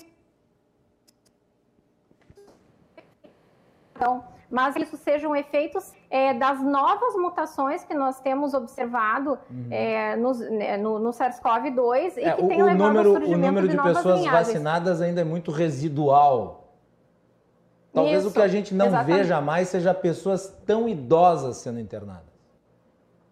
então, 3.96 4.24
mas 4.50 4.76
isso 4.78 4.96
sejam 4.96 5.36
efeitos 5.36 5.92
é, 6.10 6.34
das 6.34 6.62
novas 6.62 7.16
mutações 7.16 7.84
que 7.84 7.94
nós 7.94 8.20
temos 8.22 8.54
observado 8.54 9.38
uhum. 9.50 9.68
é, 9.70 10.16
no, 10.16 10.34
né, 10.34 10.78
no, 10.78 11.00
no 11.00 11.10
SARS-CoV-2 11.10 12.18
e 12.18 12.22
é, 12.22 12.34
que 12.34 12.48
tem 12.48 12.64
levado 12.64 12.78
número, 12.78 13.10
ao 13.10 13.16
surgimento 13.16 13.36
o 13.36 13.48
número 13.48 13.68
de, 13.68 13.76
de 13.76 13.84
pessoas 13.84 14.20
linhagens. 14.22 14.48
vacinadas 14.48 15.02
ainda 15.02 15.22
é 15.22 15.24
muito 15.26 15.52
residual. 15.52 16.70
Talvez 17.92 18.20
isso, 18.20 18.30
o 18.30 18.32
que 18.32 18.42
a 18.42 18.48
gente 18.48 18.74
não 18.74 18.88
exatamente. 18.88 19.18
veja 19.18 19.42
mais 19.42 19.68
seja 19.68 19.94
pessoas 19.94 20.48
tão 20.66 20.88
idosas 20.88 21.58
sendo 21.58 21.80
internadas. 21.80 22.29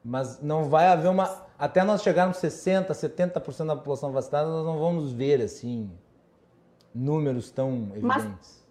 Mas 0.07 0.41
não 0.41 0.63
vai 0.63 0.87
haver 0.87 1.09
uma. 1.09 1.45
Até 1.59 1.83
nós 1.83 2.01
chegarmos 2.01 2.37
60%, 2.37 2.87
70% 2.91 3.65
da 3.65 3.75
população 3.75 4.09
vacinada, 4.09 4.47
nós 4.47 4.65
não 4.65 4.79
vamos 4.79 5.11
ver 5.11 5.41
assim 5.41 5.91
números 6.95 7.51
tão 7.51 7.91
evidentes. 7.93 8.65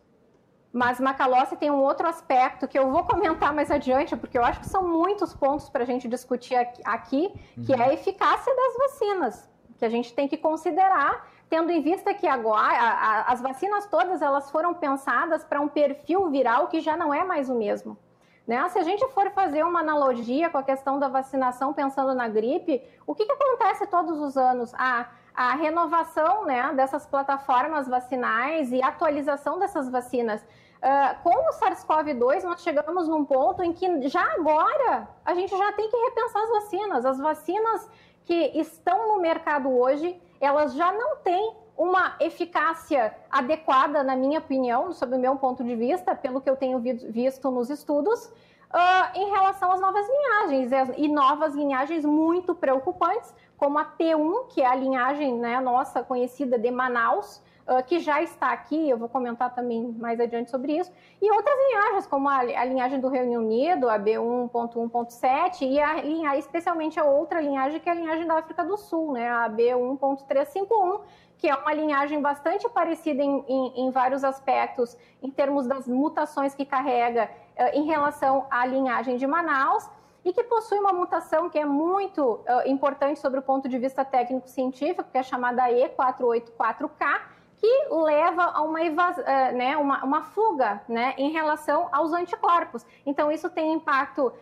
Mas, 0.72 0.98
mas 0.98 1.00
Macalossi 1.00 1.54
tem 1.56 1.70
um 1.70 1.82
outro 1.82 2.08
aspecto 2.08 2.66
que 2.66 2.78
eu 2.78 2.90
vou 2.90 3.04
comentar 3.04 3.52
mais 3.52 3.70
adiante, 3.70 4.16
porque 4.16 4.38
eu 4.38 4.44
acho 4.44 4.60
que 4.60 4.66
são 4.66 4.88
muitos 4.88 5.34
pontos 5.34 5.68
para 5.68 5.82
a 5.82 5.86
gente 5.86 6.08
discutir 6.08 6.56
aqui, 6.82 7.30
que 7.66 7.72
uhum. 7.74 7.82
é 7.82 7.90
a 7.90 7.92
eficácia 7.92 8.54
das 8.56 8.76
vacinas, 8.78 9.50
que 9.76 9.84
a 9.84 9.90
gente 9.90 10.14
tem 10.14 10.26
que 10.26 10.38
considerar, 10.38 11.28
tendo 11.50 11.70
em 11.70 11.82
vista 11.82 12.14
que 12.14 12.26
agora 12.26 12.78
a, 12.78 12.90
a, 12.92 13.32
as 13.32 13.42
vacinas 13.42 13.86
todas 13.86 14.22
elas 14.22 14.50
foram 14.50 14.72
pensadas 14.72 15.44
para 15.44 15.60
um 15.60 15.68
perfil 15.68 16.30
viral 16.30 16.68
que 16.68 16.80
já 16.80 16.96
não 16.96 17.12
é 17.12 17.22
mais 17.24 17.50
o 17.50 17.54
mesmo. 17.54 17.98
Né? 18.46 18.68
Se 18.68 18.78
a 18.78 18.82
gente 18.82 19.06
for 19.08 19.30
fazer 19.32 19.64
uma 19.64 19.80
analogia 19.80 20.48
com 20.48 20.58
a 20.58 20.62
questão 20.62 20.98
da 20.98 21.08
vacinação, 21.08 21.72
pensando 21.72 22.14
na 22.14 22.28
gripe, 22.28 22.80
o 23.06 23.14
que, 23.14 23.26
que 23.26 23.32
acontece 23.32 23.86
todos 23.88 24.20
os 24.20 24.36
anos? 24.36 24.72
A, 24.74 25.08
a 25.34 25.54
renovação 25.56 26.44
né, 26.44 26.72
dessas 26.74 27.04
plataformas 27.04 27.88
vacinais 27.88 28.70
e 28.70 28.80
atualização 28.82 29.58
dessas 29.58 29.90
vacinas. 29.90 30.40
Uh, 30.76 31.22
com 31.22 31.30
o 31.30 31.52
SARS-CoV-2, 31.54 32.44
nós 32.44 32.62
chegamos 32.62 33.08
num 33.08 33.24
ponto 33.24 33.64
em 33.64 33.72
que 33.72 34.08
já 34.08 34.22
agora 34.34 35.08
a 35.24 35.34
gente 35.34 35.56
já 35.56 35.72
tem 35.72 35.90
que 35.90 35.96
repensar 35.96 36.42
as 36.42 36.50
vacinas. 36.50 37.04
As 37.04 37.18
vacinas 37.18 37.90
que 38.24 38.52
estão 38.54 39.08
no 39.08 39.20
mercado 39.20 39.68
hoje, 39.68 40.20
elas 40.40 40.74
já 40.74 40.92
não 40.92 41.16
têm 41.16 41.56
uma 41.76 42.16
eficácia 42.20 43.14
adequada, 43.30 44.02
na 44.02 44.16
minha 44.16 44.38
opinião, 44.38 44.92
sob 44.92 45.14
o 45.14 45.18
meu 45.18 45.36
ponto 45.36 45.62
de 45.62 45.76
vista, 45.76 46.14
pelo 46.14 46.40
que 46.40 46.48
eu 46.48 46.56
tenho 46.56 46.78
visto 46.78 47.50
nos 47.50 47.68
estudos, 47.70 48.26
uh, 48.26 49.18
em 49.18 49.30
relação 49.30 49.72
às 49.72 49.80
novas 49.80 50.06
linhagens, 50.08 50.94
e 50.96 51.08
novas 51.08 51.54
linhagens 51.54 52.04
muito 52.04 52.54
preocupantes, 52.54 53.34
como 53.56 53.78
a 53.78 53.84
P1, 53.84 54.48
que 54.48 54.60
é 54.60 54.66
a 54.66 54.74
linhagem 54.74 55.34
né, 55.38 55.60
nossa 55.60 56.02
conhecida 56.02 56.58
de 56.58 56.70
Manaus, 56.70 57.42
uh, 57.66 57.82
que 57.84 57.98
já 57.98 58.22
está 58.22 58.52
aqui, 58.52 58.88
eu 58.88 58.98
vou 58.98 59.08
comentar 59.08 59.54
também 59.54 59.92
mais 59.98 60.20
adiante 60.20 60.50
sobre 60.50 60.76
isso, 60.76 60.92
e 61.20 61.30
outras 61.30 61.54
linhagens, 61.68 62.06
como 62.06 62.28
a, 62.28 62.38
a 62.38 62.64
linhagem 62.64 63.00
do 63.00 63.08
Reino 63.08 63.40
Unido, 63.40 63.88
a 63.88 63.98
B1.1.7, 63.98 65.62
e 65.62 65.80
a, 65.80 66.30
a, 66.30 66.36
especialmente 66.36 67.00
a 67.00 67.04
outra 67.04 67.40
linhagem, 67.40 67.80
que 67.80 67.88
é 67.88 67.92
a 67.92 67.94
linhagem 67.94 68.26
da 68.26 68.38
África 68.38 68.64
do 68.64 68.76
Sul, 68.76 69.12
né, 69.12 69.30
a 69.30 69.48
B1.351, 69.48 71.00
que 71.38 71.48
é 71.48 71.54
uma 71.54 71.72
linhagem 71.72 72.20
bastante 72.20 72.68
parecida 72.68 73.22
em, 73.22 73.44
em, 73.46 73.86
em 73.86 73.90
vários 73.90 74.24
aspectos, 74.24 74.96
em 75.22 75.30
termos 75.30 75.66
das 75.66 75.86
mutações 75.86 76.54
que 76.54 76.64
carrega 76.64 77.30
uh, 77.56 77.76
em 77.76 77.84
relação 77.84 78.46
à 78.50 78.64
linhagem 78.64 79.16
de 79.16 79.26
Manaus, 79.26 79.88
e 80.24 80.32
que 80.32 80.42
possui 80.42 80.78
uma 80.78 80.92
mutação 80.92 81.48
que 81.48 81.58
é 81.58 81.64
muito 81.64 82.20
uh, 82.20 82.66
importante 82.66 83.20
sobre 83.20 83.38
o 83.38 83.42
ponto 83.42 83.68
de 83.68 83.78
vista 83.78 84.04
técnico-científico, 84.04 85.04
que 85.10 85.18
é 85.18 85.22
chamada 85.22 85.62
E484K, 85.70 87.20
que 87.58 87.86
leva 87.90 88.42
a 88.44 88.62
uma, 88.62 88.82
evas... 88.82 89.16
Uh, 89.18 89.56
né, 89.56 89.76
uma, 89.76 90.04
uma, 90.04 90.22
fuga 90.22 90.82
né, 90.88 91.14
em 91.16 91.30
relação 91.30 91.88
aos 91.92 92.12
anticorpos. 92.12 92.84
Então, 93.04 93.30
isso 93.30 93.48
tem 93.50 93.72
impacto 93.72 94.32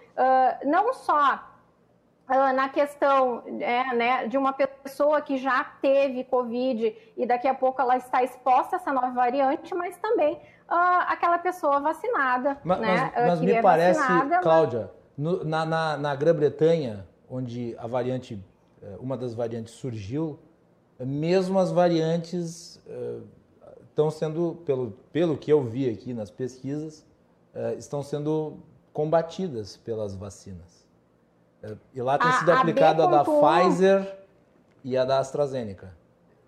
não 0.65 0.95
só 0.95 1.41
na 2.29 2.69
questão 2.71 3.43
é, 3.61 3.95
né, 3.95 4.27
de 4.29 4.39
uma 4.39 4.53
pessoa 4.53 5.21
que 5.21 5.37
já 5.37 5.63
teve 5.83 6.25
Covid 6.25 6.97
e 7.17 7.27
daqui 7.27 7.47
a 7.47 7.55
pouco 7.55 7.81
ela 7.81 7.97
está 7.97 8.23
exposta 8.23 8.77
a 8.77 8.79
essa 8.79 8.93
nova 8.93 9.11
variante, 9.11 9.75
mas 9.75 9.97
também 9.99 10.35
uh, 10.35 11.05
aquela 11.09 11.39
pessoa 11.39 11.81
vacinada. 11.81 12.59
Mas, 12.65 12.81
né, 12.81 13.13
mas, 13.15 13.27
mas 13.27 13.41
me 13.41 13.53
é 13.53 13.63
parece, 13.63 14.01
vacinada, 14.01 14.39
Cláudia, 14.39 14.91
no, 15.17 15.45
na, 15.45 15.67
na, 15.67 15.97
na 15.99 16.15
Grã-Bretanha, 16.15 17.07
onde 17.29 17.77
a 17.79 17.87
variante, 17.87 18.43
eh, 18.83 18.97
uma 18.99 19.17
das 19.17 19.35
variantes 19.35 19.75
surgiu, 19.75 20.39
mesmo 20.99 21.59
as 21.59 21.71
variantes 21.71 22.77
uh, 22.87 23.23
estão 23.89 24.11
sendo, 24.11 24.63
pelo, 24.65 24.93
pelo 25.13 25.37
que 25.37 25.53
eu 25.53 25.63
vi 25.63 25.91
aqui 25.91 26.15
nas 26.15 26.31
pesquisas, 26.31 27.05
uh, 27.55 27.77
estão 27.79 28.03
sendo 28.03 28.59
combatidas 28.93 29.77
pelas 29.77 30.15
vacinas. 30.15 30.84
E 31.95 32.03
lá 32.03 32.19
tem 32.19 32.29
a, 32.29 32.33
sido 32.33 32.53
aplicado 32.53 33.03
a, 33.03 33.07
a 33.07 33.09
da 33.09 33.25
Pfizer 33.25 34.19
e 34.83 34.97
a 34.97 35.05
da 35.05 35.19
AstraZeneca 35.19 35.93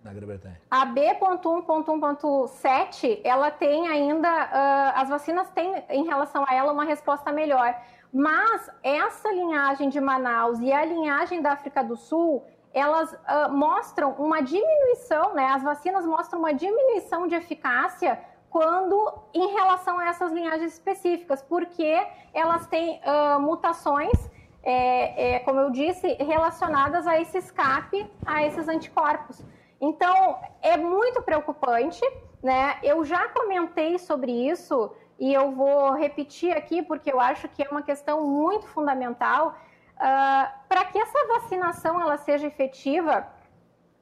na 0.07 0.13
Grã-Bretanha. 0.13 0.61
A 0.71 0.85
B.1.1.7, 0.85 3.21
ela 3.25 3.51
tem 3.51 3.89
ainda, 3.89 4.29
uh, 4.29 4.93
as 4.95 5.09
vacinas 5.09 5.49
têm 5.51 5.83
em 5.89 6.05
relação 6.05 6.45
a 6.49 6.55
ela 6.55 6.73
uma 6.73 6.85
resposta 6.85 7.33
melhor. 7.33 7.75
Mas 8.13 8.71
essa 8.83 9.33
linhagem 9.33 9.89
de 9.89 10.01
Manaus 10.01 10.61
e 10.61 10.73
a 10.73 10.85
linhagem 10.85 11.43
da 11.43 11.51
África 11.53 11.83
do 11.83 11.97
Sul, 11.97 12.45
elas 12.73 13.13
uh, 13.13 13.53
mostram 13.53 14.13
uma 14.13 14.41
diminuição, 14.41 15.35
né? 15.35 15.47
As 15.47 15.63
vacinas 15.63 16.07
mostram 16.07 16.39
uma 16.39 16.55
diminuição 16.55 17.27
de 17.27 17.35
eficácia 17.35 18.21
quando 18.49 19.13
em 19.35 19.53
relação 19.53 19.99
a 19.99 20.07
essas 20.07 20.31
linhagens 20.33 20.73
específicas, 20.73 21.43
porque 21.43 22.07
elas 22.33 22.69
têm 22.69 23.01
uh, 23.01 23.41
mutações 23.41 24.31
é, 24.67 25.37
é, 25.37 25.39
como 25.39 25.61
eu 25.61 25.71
disse, 25.71 26.15
relacionadas 26.15 27.07
a 27.07 27.21
esse 27.21 27.39
escape, 27.39 28.05
a 28.27 28.45
esses 28.45 28.67
anticorpos. 28.67 29.41
Então, 29.81 30.41
é 30.61 30.77
muito 30.77 31.23
preocupante, 31.23 32.05
né? 32.43 32.77
Eu 32.83 33.05
já 33.05 33.29
comentei 33.29 33.97
sobre 33.97 34.33
isso 34.33 34.93
e 35.21 35.33
eu 35.33 35.53
vou 35.53 35.93
repetir 35.93 36.51
aqui 36.57 36.83
porque 36.83 37.13
eu 37.13 37.21
acho 37.21 37.49
que 37.49 37.63
é 37.63 37.69
uma 37.71 37.83
questão 37.83 38.27
muito 38.27 38.67
fundamental. 38.67 39.57
Uh, 39.97 40.51
Para 40.69 40.85
que 40.87 40.99
essa 40.99 41.27
vacinação 41.29 42.01
ela 42.01 42.19
seja 42.19 42.49
efetiva, 42.49 43.25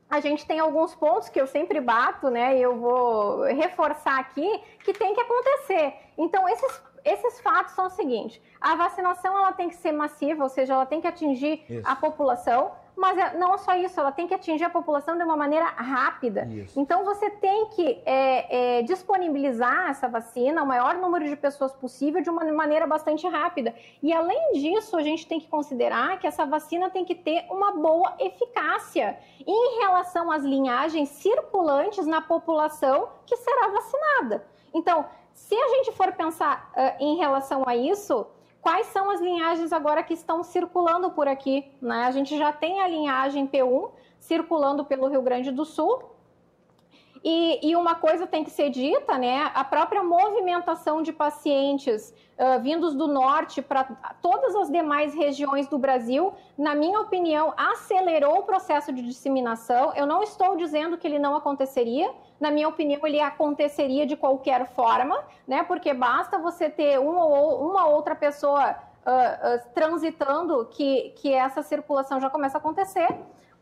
a 0.09 0.19
gente 0.19 0.47
tem 0.47 0.61
alguns 0.61 0.95
pontos 0.95 1.29
que 1.29 1.39
eu 1.39 1.47
sempre 1.47 1.79
bato, 1.79 2.31
né? 2.31 2.59
Eu 2.59 2.79
vou 2.79 3.43
reforçar 3.43 4.19
aqui 4.19 4.63
que 4.83 4.95
tem 4.95 5.15
que 5.15 5.21
acontecer. 5.21 5.95
Então, 6.17 6.49
esses 6.49 6.83
esses 7.05 7.41
fatos 7.41 7.75
são 7.75 7.87
os 7.87 7.93
seguintes: 7.93 8.41
a 8.61 8.75
vacinação 8.75 9.37
ela 9.37 9.53
tem 9.53 9.69
que 9.69 9.77
ser 9.77 9.93
massiva, 9.93 10.43
ou 10.43 10.49
seja, 10.49 10.75
ela 10.75 10.87
tem 10.87 11.01
que 11.01 11.07
atingir 11.07 11.63
isso. 11.69 11.83
a 11.89 11.95
população, 11.95 12.73
mas 12.97 13.19
é, 13.19 13.37
não 13.37 13.59
só 13.59 13.77
isso, 13.77 13.99
ela 13.99 14.13
tem 14.13 14.27
que 14.27 14.35
atingir 14.35 14.65
a 14.65 14.71
população 14.71 15.17
de 15.17 15.23
uma 15.23 15.37
maneira 15.37 15.67
rápida. 15.67 16.47
Isso. 16.47 16.79
Então 16.79 17.05
você 17.05 17.29
tem 17.29 17.67
que 17.67 18.01
é, 18.07 18.79
é, 18.79 18.83
disponibilizar 18.83 19.91
essa 19.91 20.09
vacina 20.09 20.61
ao 20.61 20.67
maior 20.67 20.95
número 20.97 21.29
de 21.29 21.37
pessoas 21.37 21.73
possível 21.73 22.23
de 22.23 22.31
uma 22.31 22.45
maneira 22.53 22.87
bastante 22.87 23.27
rápida. 23.27 23.75
E 24.03 24.13
além 24.13 24.53
disso, 24.53 24.97
a 24.97 25.03
gente 25.03 25.27
tem 25.27 25.41
que 25.41 25.49
considerar 25.49 26.19
que 26.19 26.27
essa 26.27 26.47
vacina 26.47 26.89
tem 26.89 27.05
que 27.05 27.15
ter 27.15 27.45
uma 27.51 27.73
boa 27.73 28.15
eficácia 28.19 29.19
em 29.47 29.79
relação 29.81 30.31
às 30.31 30.43
linhagens 30.43 31.09
circulantes 31.09 32.07
na 32.07 32.21
população 32.21 33.09
que 33.27 33.37
será 33.37 33.69
vacinada. 33.69 34.47
Então, 34.73 35.05
se 35.35 35.55
a 35.55 35.69
gente 35.69 35.93
for 35.93 36.13
pensar 36.13 36.71
uh, 36.73 37.03
em 37.03 37.17
relação 37.17 37.65
a 37.67 37.77
isso, 37.77 38.27
quais 38.63 38.87
são 38.87 39.11
as 39.11 39.21
linhagens 39.21 39.73
agora 39.73 40.03
que 40.03 40.15
estão 40.15 40.43
circulando 40.43 41.11
por 41.11 41.29
aqui? 41.29 41.71
Né? 41.83 42.05
A 42.05 42.11
gente 42.11 42.39
já 42.39 42.53
tem 42.53 42.81
a 42.81 42.89
linhagem 42.89 43.47
P1 43.47 43.91
circulando 44.19 44.85
pelo 44.85 45.09
Rio 45.09 45.21
Grande 45.21 45.51
do 45.51 45.65
Sul, 45.65 46.15
e, 47.25 47.71
e, 47.71 47.75
uma 47.75 47.95
coisa 47.95 48.27
tem 48.27 48.45
que 48.45 48.51
ser 48.51 48.69
dita, 48.69 49.17
né? 49.17 49.51
A 49.55 49.65
própria 49.65 50.03
movimentação 50.05 51.01
de 51.01 51.11
pacientes 51.11 52.13
uh, 52.39 52.61
vindos 52.61 52.95
do 52.95 53.09
norte 53.09 53.63
para 53.63 53.85
todas 54.21 54.55
as 54.55 54.71
demais 54.71 55.15
regiões 55.15 55.67
do 55.67 55.79
Brasil, 55.79 56.35
na 56.59 56.75
minha 56.75 57.01
opinião, 57.01 57.55
acelerou 57.57 58.41
o 58.41 58.43
processo 58.43 58.93
de 58.93 59.01
disseminação. 59.01 59.95
Eu 59.97 60.05
não 60.05 60.23
estou 60.23 60.55
dizendo 60.55 60.99
que 60.99 61.07
ele 61.07 61.19
não 61.19 61.35
aconteceria. 61.35 62.13
Na 62.45 62.51
minha 62.51 62.69
opinião, 62.69 63.01
ele 63.07 63.23
aconteceria 63.23 64.05
de 64.05 64.17
qualquer 64.17 64.67
forma, 64.67 65.19
né? 65.49 65.63
Porque 65.63 65.95
basta 65.95 66.37
você 66.37 66.69
ter 66.69 67.01
uma 67.01 67.25
ou 67.25 67.71
uma 67.71 67.87
outra 67.87 68.15
pessoa 68.15 68.73
uh, 68.73 68.77
uh, 69.09 69.73
transitando 69.73 70.69
que, 70.71 71.15
que 71.17 71.33
essa 71.33 71.63
circulação 71.63 72.21
já 72.21 72.29
começa 72.29 72.59
a 72.59 72.61
acontecer. 72.61 73.09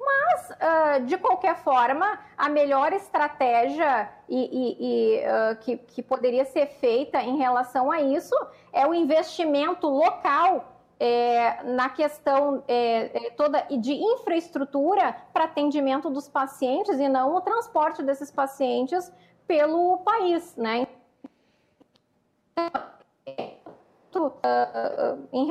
Mas, 0.00 0.50
uh, 0.50 1.06
de 1.06 1.16
qualquer 1.16 1.54
forma, 1.58 2.18
a 2.36 2.48
melhor 2.48 2.92
estratégia 2.92 4.08
e, 4.28 4.40
e, 4.40 5.20
e 5.20 5.56
que, 5.60 5.76
que 5.76 6.02
poderia 6.02 6.44
ser 6.44 6.66
feita 6.66 7.22
em 7.22 7.36
relação 7.36 7.88
a 7.88 8.00
isso 8.00 8.34
é 8.72 8.84
o 8.84 8.92
investimento 8.92 9.86
local 9.86 10.71
é, 11.04 11.64
na 11.64 11.88
questão 11.88 12.62
é, 12.68 13.26
é, 13.26 13.30
toda 13.30 13.62
de 13.62 13.92
infraestrutura 13.92 15.16
para 15.32 15.46
atendimento 15.46 16.08
dos 16.08 16.28
pacientes 16.28 16.96
e 17.00 17.08
não 17.08 17.34
o 17.34 17.40
transporte 17.40 18.04
desses 18.04 18.30
pacientes 18.30 19.12
pelo 19.44 19.98
país, 19.98 20.54
né? 20.54 20.86
Uh, 24.14 24.26
uh, 24.28 25.28
em, 25.32 25.48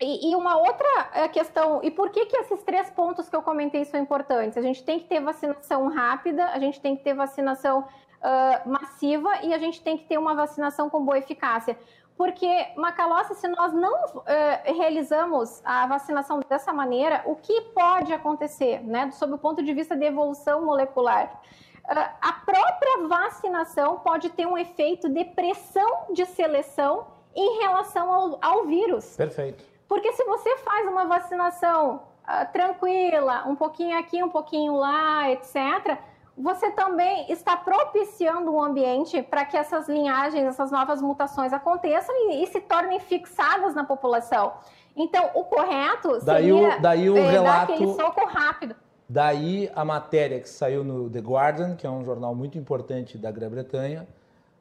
e, 0.00 0.36
uma 0.36 0.56
outra 0.56 1.28
questão, 1.32 1.80
e 1.82 1.90
por 1.90 2.10
que, 2.10 2.26
que 2.26 2.36
esses 2.36 2.62
três 2.62 2.88
pontos 2.90 3.28
que 3.28 3.34
eu 3.34 3.42
comentei 3.42 3.84
são 3.84 3.98
importantes? 3.98 4.56
A 4.56 4.62
gente 4.62 4.84
tem 4.84 5.00
que 5.00 5.06
ter 5.06 5.20
vacinação 5.20 5.88
rápida, 5.88 6.46
a 6.46 6.60
gente 6.60 6.80
tem 6.80 6.96
que 6.96 7.02
ter 7.02 7.12
vacinação 7.12 7.84
uh, 8.20 8.68
massiva 8.68 9.42
e 9.42 9.52
a 9.52 9.58
gente 9.58 9.82
tem 9.82 9.96
que 9.96 10.04
ter 10.04 10.18
uma 10.18 10.34
vacinação 10.34 10.88
com 10.88 11.04
boa 11.04 11.18
eficácia. 11.18 11.76
Porque, 12.16 12.66
Macalossi, 12.76 13.34
se 13.34 13.48
nós 13.48 13.72
não 13.72 13.94
uh, 13.94 14.22
realizamos 14.64 15.62
a 15.64 15.86
vacinação 15.86 16.40
dessa 16.48 16.72
maneira, 16.72 17.22
o 17.24 17.34
que 17.34 17.62
pode 17.74 18.12
acontecer, 18.12 18.80
né, 18.82 19.10
sob 19.10 19.34
o 19.34 19.38
ponto 19.38 19.62
de 19.62 19.72
vista 19.72 19.96
de 19.96 20.04
evolução 20.04 20.64
molecular? 20.64 21.40
Uh, 21.84 21.92
a 22.20 22.32
própria 22.44 23.08
vacinação 23.08 24.00
pode 24.00 24.28
ter 24.30 24.46
um 24.46 24.58
efeito 24.58 25.08
de 25.08 25.24
pressão 25.24 26.06
de 26.12 26.26
seleção 26.26 27.06
em 27.34 27.60
relação 27.60 28.12
ao, 28.12 28.38
ao 28.42 28.66
vírus. 28.66 29.16
Perfeito. 29.16 29.64
Porque 29.88 30.12
se 30.12 30.22
você 30.24 30.58
faz 30.58 30.86
uma 30.86 31.06
vacinação 31.06 32.02
uh, 32.28 32.52
tranquila, 32.52 33.44
um 33.46 33.56
pouquinho 33.56 33.98
aqui, 33.98 34.22
um 34.22 34.28
pouquinho 34.28 34.76
lá, 34.76 35.30
etc., 35.30 35.98
você 36.40 36.70
também 36.70 37.30
está 37.30 37.56
propiciando 37.56 38.50
um 38.50 38.62
ambiente 38.62 39.22
para 39.22 39.44
que 39.44 39.56
essas 39.56 39.88
linhagens, 39.88 40.44
essas 40.44 40.70
novas 40.70 41.02
mutações 41.02 41.52
aconteçam 41.52 42.14
e, 42.30 42.42
e, 42.42 42.46
se 42.46 42.60
tornem 42.60 42.98
fixadas 42.98 43.74
na 43.74 43.84
população. 43.84 44.54
Então, 44.96 45.30
o 45.34 45.44
correto 45.44 46.18
daí 46.24 46.44
seria 46.44 46.78
o, 46.78 46.80
daí 46.80 47.10
o 47.10 47.16
é, 47.16 47.30
relato, 47.30 47.68
dar 47.68 47.74
aquele 47.74 47.92
soco 47.94 48.24
rápido. 48.26 48.74
Daí 49.08 49.70
a 49.74 49.84
matéria 49.84 50.40
que 50.40 50.48
saiu 50.48 50.82
no 50.82 51.10
The 51.10 51.18
Guardian, 51.18 51.76
que 51.76 51.86
é 51.86 51.90
um 51.90 52.04
jornal 52.04 52.34
muito 52.34 52.56
importante 52.56 53.18
da 53.18 53.30
Grã-Bretanha, 53.30 54.06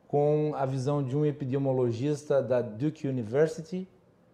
com 0.07 0.53
a 0.55 0.65
visão 0.65 1.03
de 1.03 1.15
um 1.15 1.23
epidemiologista 1.23 2.41
da 2.41 2.61
Duke 2.61 3.07
University, 3.07 3.87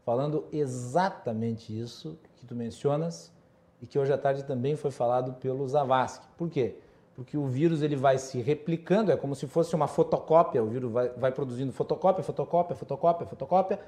falando 0.06 0.46
exatamente 0.52 1.78
isso 1.78 2.18
que 2.38 2.46
tu 2.46 2.56
mencionas 2.56 3.32
e 3.82 3.86
que 3.86 4.00
hoje 4.00 4.14
à 4.14 4.18
tarde 4.18 4.44
também 4.46 4.76
foi 4.76 4.90
falado 4.90 5.34
pelo 5.34 5.68
Zavascki. 5.68 6.26
Por 6.38 6.50
quê? 6.50 6.80
Porque 7.16 7.38
o 7.38 7.48
vírus 7.48 7.82
ele 7.82 7.96
vai 7.96 8.18
se 8.18 8.42
replicando, 8.42 9.12
é 9.12 9.16
como 9.16 9.36
se 9.36 9.48
fosse 9.48 9.74
uma 9.74 9.88
fotocópia, 9.88 10.62
o 10.62 10.68
vírus 10.68 10.92
vai, 10.92 11.10
vai 11.10 11.32
produzindo 11.32 11.72
fotocópia, 11.72 12.24
fotocópia, 12.24 12.76
fotocópia, 12.76 13.26
fotocópia, 13.26 13.80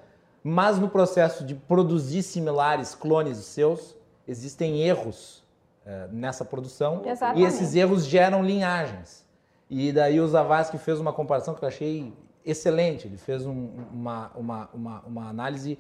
mas 0.44 0.80
no 0.80 0.88
processo 0.88 1.44
de 1.44 1.54
produzir 1.54 2.24
similares, 2.24 2.96
clones 2.96 3.38
seus, 3.40 3.98
existem 4.26 4.82
erros 4.82 5.44
é, 5.86 6.08
nessa 6.10 6.46
produção 6.46 7.02
Exatamente. 7.06 7.44
e 7.44 7.46
esses 7.46 7.76
erros 7.76 8.06
geram 8.06 8.42
linhagens. 8.44 9.26
E 9.70 9.92
daí 9.92 10.22
o 10.22 10.28
Zavascki 10.28 10.78
fez 10.78 11.00
uma 11.00 11.12
comparação 11.12 11.54
que 11.54 11.64
eu 11.64 11.68
achei 11.68 12.14
excelente, 12.46 13.08
ele 13.08 13.18
fez 13.18 13.46
um, 13.46 13.70
uma, 13.92 14.32
uma, 14.36 14.70
uma, 14.74 15.00
uma 15.02 15.30
análise 15.30 15.78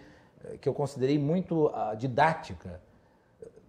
que 0.61 0.67
eu 0.67 0.73
considerei 0.73 1.17
muito 1.17 1.67
uh, 1.67 1.95
didática, 1.97 2.81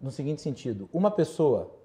no 0.01 0.11
seguinte 0.11 0.43
sentido: 0.43 0.89
uma 0.93 1.11
pessoa 1.11 1.78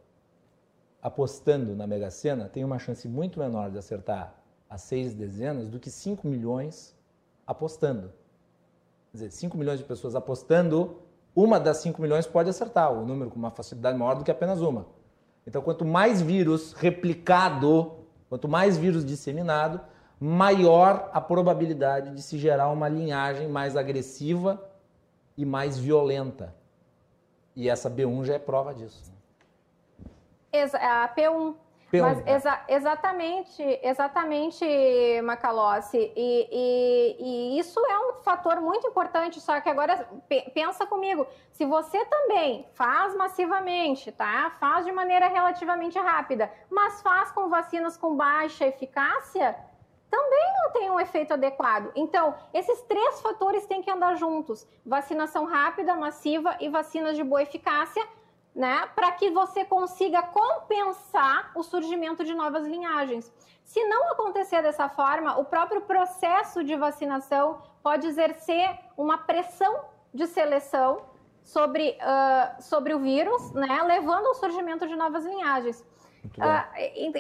apostando 1.04 1.76
na 1.76 1.86
Mega 1.86 2.10
Sena 2.10 2.48
tem 2.48 2.64
uma 2.64 2.80
chance 2.80 3.10
muito 3.10 3.38
menor 3.38 3.70
de 3.70 3.78
acertar 3.78 4.34
as 4.70 4.84
seis 4.84 5.14
dezenas 5.14 5.70
do 5.70 5.78
que 5.78 5.92
5 5.92 6.26
milhões 6.26 6.96
apostando. 7.46 8.08
Quer 9.12 9.18
dizer, 9.18 9.32
5 9.32 9.58
milhões 9.58 9.80
de 9.80 9.86
pessoas 9.86 10.16
apostando, 10.16 11.02
uma 11.36 11.60
das 11.60 11.78
5 11.78 12.02
milhões 12.02 12.26
pode 12.26 12.50
acertar 12.50 12.92
o 12.94 13.06
número 13.06 13.30
com 13.30 13.38
uma 13.38 13.52
facilidade 13.52 13.98
maior 13.98 14.16
do 14.16 14.24
que 14.24 14.32
apenas 14.32 14.62
uma. 14.62 14.88
Então, 15.46 15.62
quanto 15.62 15.84
mais 15.84 16.22
vírus 16.22 16.72
replicado, 16.72 17.98
quanto 18.30 18.48
mais 18.48 18.78
vírus 18.78 19.04
disseminado, 19.04 19.82
maior 20.18 21.10
a 21.12 21.20
probabilidade 21.20 22.16
de 22.16 22.22
se 22.22 22.38
gerar 22.38 22.70
uma 22.70 22.88
linhagem 22.88 23.50
mais 23.50 23.76
agressiva 23.76 24.70
e 25.38 25.46
mais 25.46 25.78
violenta. 25.78 26.56
E 27.56 27.68
essa 27.68 27.92
B1 27.92 28.24
já 28.24 28.36
é 28.36 28.40
prova 28.40 28.74
disso. 28.74 29.13
Exa 30.54 30.78
a 30.78 31.10
P1. 31.10 31.56
P1 31.92 32.02
Mas 32.02 32.28
exa 32.28 32.62
exatamente, 32.68 33.80
exatamente, 33.84 34.66
Macalossi. 35.24 36.12
E, 36.16 36.48
e, 36.52 37.18
e, 37.20 37.60
isso 37.60 37.80
é 37.86 38.00
um 38.00 38.14
fator 38.24 38.62
muito 38.62 38.88
importante. 38.88 39.40
Só 39.40 39.60
que 39.62 39.70
agora 39.70 40.08
pensa 40.54 40.88
comigo, 40.88 41.28
se 41.52 41.66
você 41.66 42.04
também 42.06 42.68
faz 42.74 43.16
massivamente, 43.16 44.12
tá? 44.12 44.52
Faz 44.60 44.86
de 44.86 44.92
maneira 44.92 45.28
relativamente 45.28 46.00
rápida, 46.00 46.52
mas 46.70 47.02
faz 47.02 47.32
com 47.32 47.50
vacinas 47.50 47.96
com 47.96 48.16
baixa 48.16 48.66
eficácia, 48.66 49.56
também 50.10 50.54
não 50.64 50.72
tem 50.72 50.90
um 50.92 51.00
efeito 51.00 51.34
adequado. 51.34 51.92
Então, 51.96 52.36
esses 52.54 52.82
três 52.84 53.20
fatores 53.20 53.66
têm 53.66 53.82
que 53.82 53.90
andar 53.90 54.16
juntos: 54.16 54.68
vacinação 54.86 55.46
rápida, 55.46 55.96
massiva 55.96 56.56
e 56.60 56.70
vacinas 56.70 57.16
de 57.16 57.24
boa 57.24 57.42
eficácia, 57.42 58.04
né? 58.56 58.88
Para 58.96 59.12
que 59.12 59.32
você 59.32 59.66
consiga 59.66 60.22
compensar 60.22 61.52
o 61.56 61.64
surgimento 61.64 62.24
de 62.24 62.34
novas 62.34 62.66
linhagens. 62.66 63.32
Se 63.64 63.84
não 63.86 64.12
acontecer 64.12 64.62
dessa 64.62 64.88
forma, 64.90 65.40
o 65.40 65.46
próprio 65.46 65.82
processo 65.82 66.64
de 66.64 66.76
vacinação 66.76 67.62
pode 67.82 68.08
exercer 68.08 68.78
uma 68.96 69.18
pressão 69.18 69.86
de 70.14 70.28
seleção 70.28 71.02
sobre, 71.44 71.98
uh, 72.00 72.62
sobre 72.62 72.94
o 72.94 73.00
vírus, 73.00 73.52
né? 73.54 73.82
Levando 73.84 74.28
ao 74.28 74.36
surgimento 74.36 74.88
de 74.88 74.96
novas 74.96 75.26
linhagens. 75.26 75.84
Ah, 76.40 76.70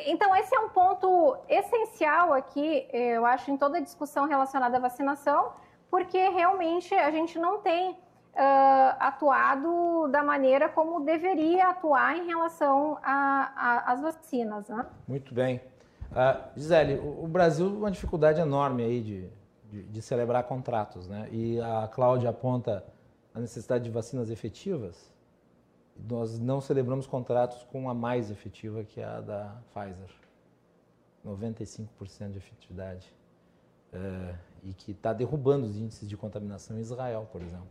então, 0.05 0.33
esse 0.35 0.55
é 0.55 0.59
um 0.59 0.69
ponto 0.69 1.37
essencial 1.49 2.31
aqui, 2.33 2.87
eu 2.91 3.25
acho, 3.25 3.51
em 3.51 3.57
toda 3.57 3.77
a 3.77 3.81
discussão 3.81 4.25
relacionada 4.25 4.77
à 4.77 4.79
vacinação, 4.79 5.51
porque 5.89 6.29
realmente 6.29 6.95
a 6.95 7.11
gente 7.11 7.37
não 7.37 7.59
tem 7.59 7.97
uh, 8.35 8.95
atuado 8.99 10.07
da 10.09 10.23
maneira 10.23 10.69
como 10.69 11.03
deveria 11.03 11.69
atuar 11.69 12.17
em 12.17 12.27
relação 12.27 12.97
às 13.03 14.01
vacinas. 14.01 14.67
Né? 14.69 14.85
Muito 15.07 15.33
bem. 15.33 15.61
Uh, 16.11 16.59
Gisele, 16.59 16.95
o, 16.99 17.23
o 17.23 17.27
Brasil 17.27 17.67
uma 17.67 17.89
dificuldade 17.89 18.39
enorme 18.39 18.83
aí 18.83 19.01
de, 19.01 19.29
de, 19.71 19.83
de 19.83 20.01
celebrar 20.01 20.43
contratos, 20.43 21.07
né? 21.07 21.27
E 21.31 21.59
a 21.59 21.87
Cláudia 21.87 22.29
aponta 22.29 22.83
a 23.33 23.39
necessidade 23.39 23.83
de 23.83 23.89
vacinas 23.89 24.29
efetivas 24.29 25.11
nós 26.09 26.39
não 26.39 26.59
celebramos 26.59 27.07
contratos 27.07 27.63
com 27.63 27.89
a 27.89 27.93
mais 27.93 28.31
efetiva, 28.31 28.83
que 28.83 28.99
é 28.99 29.05
a 29.05 29.21
da 29.21 29.55
Pfizer. 29.73 30.09
95% 31.25 32.31
de 32.31 32.37
efetividade. 32.37 33.13
É, 33.91 34.35
e 34.63 34.73
que 34.73 34.91
está 34.91 35.13
derrubando 35.13 35.65
os 35.65 35.77
índices 35.77 36.09
de 36.09 36.17
contaminação 36.17 36.77
em 36.77 36.81
Israel, 36.81 37.27
por 37.31 37.41
exemplo. 37.41 37.67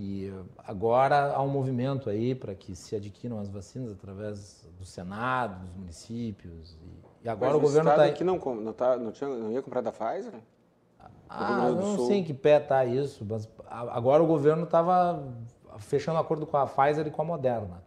E 0.00 0.32
agora 0.58 1.32
há 1.32 1.42
um 1.42 1.48
movimento 1.48 2.08
aí 2.08 2.32
para 2.32 2.54
que 2.54 2.76
se 2.76 2.94
adquiram 2.94 3.40
as 3.40 3.48
vacinas 3.48 3.90
através 3.90 4.64
do 4.78 4.84
Senado, 4.84 5.58
dos 5.64 5.74
municípios. 5.74 6.78
E, 6.80 7.26
e 7.26 7.28
agora 7.28 7.50
Mas 7.50 7.58
o 7.58 7.60
governo 7.60 7.90
está. 7.90 8.04
aqui 8.04 8.22
não, 8.22 8.38
não, 8.38 8.72
tá, 8.72 8.96
não, 8.96 9.10
tinha, 9.10 9.28
não 9.28 9.50
ia 9.50 9.60
comprar 9.60 9.80
da 9.80 9.90
Pfizer? 9.90 10.34
Ah, 11.28 11.70
não 11.70 12.06
sei 12.06 12.18
em 12.18 12.24
que 12.24 12.32
pé 12.32 12.58
está 12.58 12.84
isso, 12.84 13.26
mas 13.28 13.48
agora 13.68 14.22
o 14.22 14.26
governo 14.28 14.62
estava 14.62 15.20
fechando 15.78 16.16
acordo 16.20 16.46
com 16.46 16.56
a 16.56 16.64
Pfizer 16.64 17.04
e 17.08 17.10
com 17.10 17.22
a 17.22 17.24
Moderna, 17.24 17.82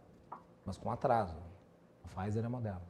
mas 0.66 0.76
com 0.76 0.90
atraso. 0.90 1.34
A 2.04 2.08
Pfizer 2.08 2.42
é 2.42 2.46
a 2.46 2.50
Moderna. 2.50 2.82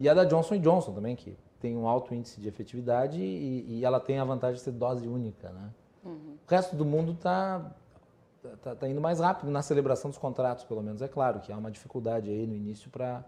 E 0.00 0.08
a 0.08 0.14
da 0.14 0.24
Johnson 0.24 0.58
Johnson 0.58 0.94
também, 0.94 1.14
que 1.14 1.36
tem 1.60 1.76
um 1.76 1.86
alto 1.86 2.14
índice 2.14 2.40
de 2.40 2.48
efetividade 2.48 3.20
e, 3.20 3.66
e 3.68 3.84
ela 3.84 4.00
tem 4.00 4.18
a 4.18 4.24
vantagem 4.24 4.56
de 4.56 4.62
ser 4.62 4.72
dose 4.72 5.06
única, 5.06 5.50
né? 5.50 5.70
Uhum. 6.02 6.36
O 6.46 6.50
resto 6.50 6.74
do 6.74 6.84
mundo 6.84 7.12
está 7.12 7.70
tá, 8.62 8.74
tá, 8.74 8.88
indo 8.88 9.00
mais 9.00 9.20
rápido 9.20 9.50
na 9.50 9.62
celebração 9.62 10.10
dos 10.10 10.18
contratos, 10.18 10.64
pelo 10.64 10.82
menos. 10.82 11.02
É 11.02 11.08
claro 11.08 11.40
que 11.40 11.52
há 11.52 11.56
uma 11.56 11.70
dificuldade 11.70 12.28
aí 12.28 12.46
no 12.46 12.54
início 12.54 12.90
para 12.90 13.24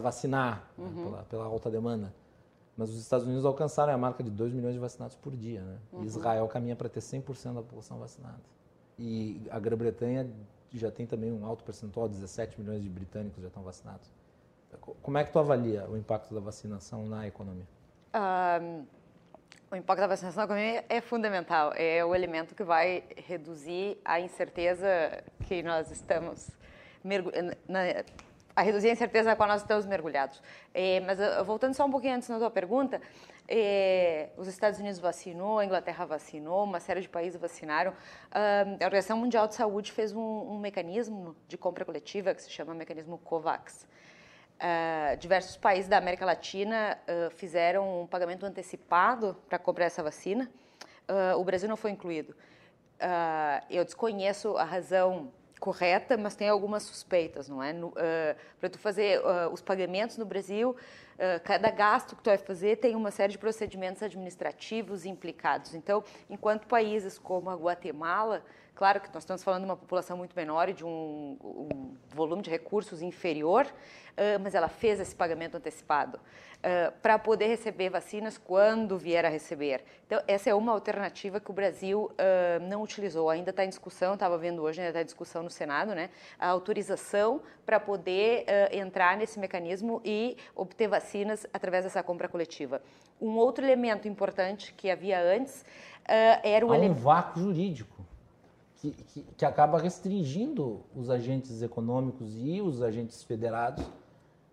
vacinar 0.00 0.70
né? 0.76 0.84
uhum. 0.84 0.90
né? 0.90 1.04
pela, 1.04 1.22
pela, 1.24 1.44
alta 1.44 1.70
demanda. 1.70 2.14
Mas 2.76 2.90
os 2.90 3.00
Estados 3.00 3.26
Unidos 3.26 3.44
alcançaram 3.44 3.92
a 3.92 3.98
marca 3.98 4.22
de 4.22 4.30
2 4.30 4.52
milhões 4.52 4.74
de 4.74 4.80
vacinados 4.80 5.16
por 5.16 5.36
dia. 5.36 5.62
Né? 5.62 5.78
Uhum. 5.92 6.04
Israel 6.04 6.46
caminha 6.48 6.76
para 6.76 6.88
ter 6.88 7.00
100% 7.00 7.54
da 7.54 7.62
população 7.62 7.98
vacinada. 7.98 8.40
E 8.98 9.42
a 9.50 9.58
Grã-Bretanha 9.58 10.30
já 10.72 10.90
tem 10.90 11.06
também 11.06 11.32
um 11.32 11.44
alto 11.44 11.64
percentual, 11.64 12.08
17 12.08 12.60
milhões 12.60 12.82
de 12.82 12.88
britânicos 12.88 13.42
já 13.42 13.48
estão 13.48 13.62
vacinados. 13.62 14.10
Como 15.02 15.18
é 15.18 15.24
que 15.24 15.32
tu 15.32 15.38
avalia 15.38 15.88
o 15.90 15.96
impacto 15.96 16.32
da 16.32 16.40
vacinação 16.40 17.06
na 17.06 17.26
economia? 17.26 17.66
Um, 18.14 18.84
o 19.70 19.76
impacto 19.76 20.00
da 20.00 20.06
vacinação 20.06 20.46
na 20.46 20.52
economia 20.52 20.84
é 20.88 21.00
fundamental. 21.00 21.72
É 21.76 22.04
o 22.04 22.14
elemento 22.14 22.54
que 22.54 22.64
vai 22.64 23.04
reduzir 23.16 23.98
a 24.04 24.18
incerteza 24.18 25.22
que 25.46 25.62
nós 25.62 25.90
estamos 25.90 26.50
a 28.54 28.62
reduzir 28.62 28.88
a 28.88 28.92
incerteza 28.92 29.30
na 29.30 29.36
qual 29.36 29.48
nós 29.48 29.62
estamos 29.62 29.86
mergulhados. 29.86 30.42
É, 30.74 31.00
mas 31.00 31.18
voltando 31.46 31.74
só 31.74 31.86
um 31.86 31.90
pouquinho 31.90 32.16
antes 32.16 32.28
na 32.28 32.38
tua 32.38 32.50
pergunta, 32.50 33.00
é, 33.48 34.28
os 34.36 34.46
Estados 34.46 34.78
Unidos 34.78 34.98
vacinou, 34.98 35.58
a 35.58 35.64
Inglaterra 35.64 36.04
vacinou, 36.04 36.64
uma 36.64 36.78
série 36.78 37.00
de 37.00 37.08
países 37.08 37.40
vacinaram. 37.40 37.92
a 38.30 38.84
Organização 38.84 39.16
Mundial 39.16 39.48
de 39.48 39.54
Saúde 39.54 39.92
fez 39.92 40.12
um, 40.12 40.20
um, 40.20 40.58
mecanismo 40.58 41.34
de 41.48 41.56
compra 41.56 41.84
coletiva 41.84 42.34
que 42.34 42.42
se 42.42 42.50
chama 42.50 42.74
mecanismo 42.74 43.18
COVAX. 43.18 43.86
Uh, 44.60 45.16
diversos 45.16 45.56
países 45.56 45.88
da 45.88 45.96
América 45.96 46.26
Latina 46.26 46.98
uh, 47.08 47.30
fizeram 47.30 48.02
um 48.02 48.06
pagamento 48.06 48.44
antecipado 48.44 49.34
para 49.48 49.58
comprar 49.58 49.86
essa 49.86 50.02
vacina. 50.02 50.50
Uh, 51.08 51.38
o 51.38 51.44
Brasil 51.44 51.66
não 51.66 51.78
foi 51.78 51.90
incluído. 51.90 52.36
eu 53.70 53.82
desconheço 53.82 54.58
a 54.58 54.64
razão 54.64 55.32
correta, 55.58 56.18
mas 56.18 56.36
tem 56.36 56.50
algumas 56.50 56.82
suspeitas, 56.82 57.48
não 57.48 57.62
é? 57.62 57.74
Para 58.58 58.68
tu 58.68 58.78
fazer 58.78 59.20
os 59.50 59.62
pagamentos 59.62 60.16
no 60.18 60.24
Brasil, 60.24 60.76
cada 61.44 61.70
gasto 61.70 62.16
que 62.16 62.22
tu 62.22 62.30
vai 62.30 62.38
fazer 62.38 62.76
tem 62.76 62.94
uma 62.94 63.10
série 63.10 63.32
de 63.32 63.38
procedimentos 63.38 64.02
administrativos 64.02 65.04
implicados. 65.04 65.74
Então, 65.74 66.02
enquanto 66.30 66.66
países 66.66 67.18
como 67.18 67.50
a 67.50 67.54
Guatemala, 67.54 68.42
claro 68.74 69.00
que 69.00 69.08
nós 69.08 69.22
estamos 69.22 69.44
falando 69.44 69.62
de 69.64 69.68
uma 69.68 69.76
população 69.76 70.16
muito 70.16 70.34
menor 70.34 70.70
e 70.70 70.72
de 70.72 70.84
um, 70.84 71.36
um 71.42 71.96
volume 72.14 72.42
de 72.42 72.50
recursos 72.50 73.02
inferior, 73.02 73.66
mas 74.42 74.54
ela 74.54 74.68
fez 74.68 75.00
esse 75.00 75.14
pagamento 75.14 75.56
antecipado 75.56 76.20
uh, 76.60 76.92
para 77.00 77.18
poder 77.18 77.46
receber 77.46 77.90
vacinas 77.90 78.38
quando 78.38 78.98
vier 78.98 79.24
a 79.24 79.28
receber. 79.28 79.82
Então, 80.06 80.20
essa 80.26 80.50
é 80.50 80.54
uma 80.54 80.72
alternativa 80.72 81.40
que 81.40 81.50
o 81.50 81.54
Brasil 81.54 82.10
uh, 82.12 82.68
não 82.68 82.82
utilizou. 82.82 83.30
Ainda 83.30 83.50
está 83.50 83.64
em 83.64 83.68
discussão, 83.68 84.14
estava 84.14 84.36
vendo 84.38 84.62
hoje, 84.62 84.80
ainda 84.80 84.90
está 84.90 85.02
em 85.02 85.04
discussão 85.04 85.42
no 85.42 85.50
Senado, 85.50 85.94
né? 85.94 86.10
A 86.38 86.48
autorização 86.48 87.40
para 87.64 87.78
poder 87.78 88.44
entrar 88.72 89.16
nesse 89.16 89.38
mecanismo 89.38 90.00
e 90.04 90.36
obter 90.56 90.88
vacinas 90.88 91.46
através 91.52 91.84
dessa 91.84 92.02
compra 92.02 92.28
coletiva. 92.28 92.82
Um 93.20 93.36
outro 93.36 93.64
elemento 93.64 94.08
importante 94.08 94.74
que 94.74 94.90
havia 94.90 95.20
antes 95.20 95.64
era 96.42 96.66
o 96.66 96.72
Há 96.72 96.78
um 96.78 96.92
vácuo 96.92 97.40
jurídico. 97.40 98.04
Que, 98.76 98.92
que, 98.92 99.22
que, 99.36 99.44
acaba 99.44 99.78
restringindo 99.78 100.80
os 100.96 101.10
agentes 101.10 101.60
econômicos 101.60 102.34
e 102.34 102.62
os 102.62 102.82
agentes 102.82 103.22
federados 103.22 103.84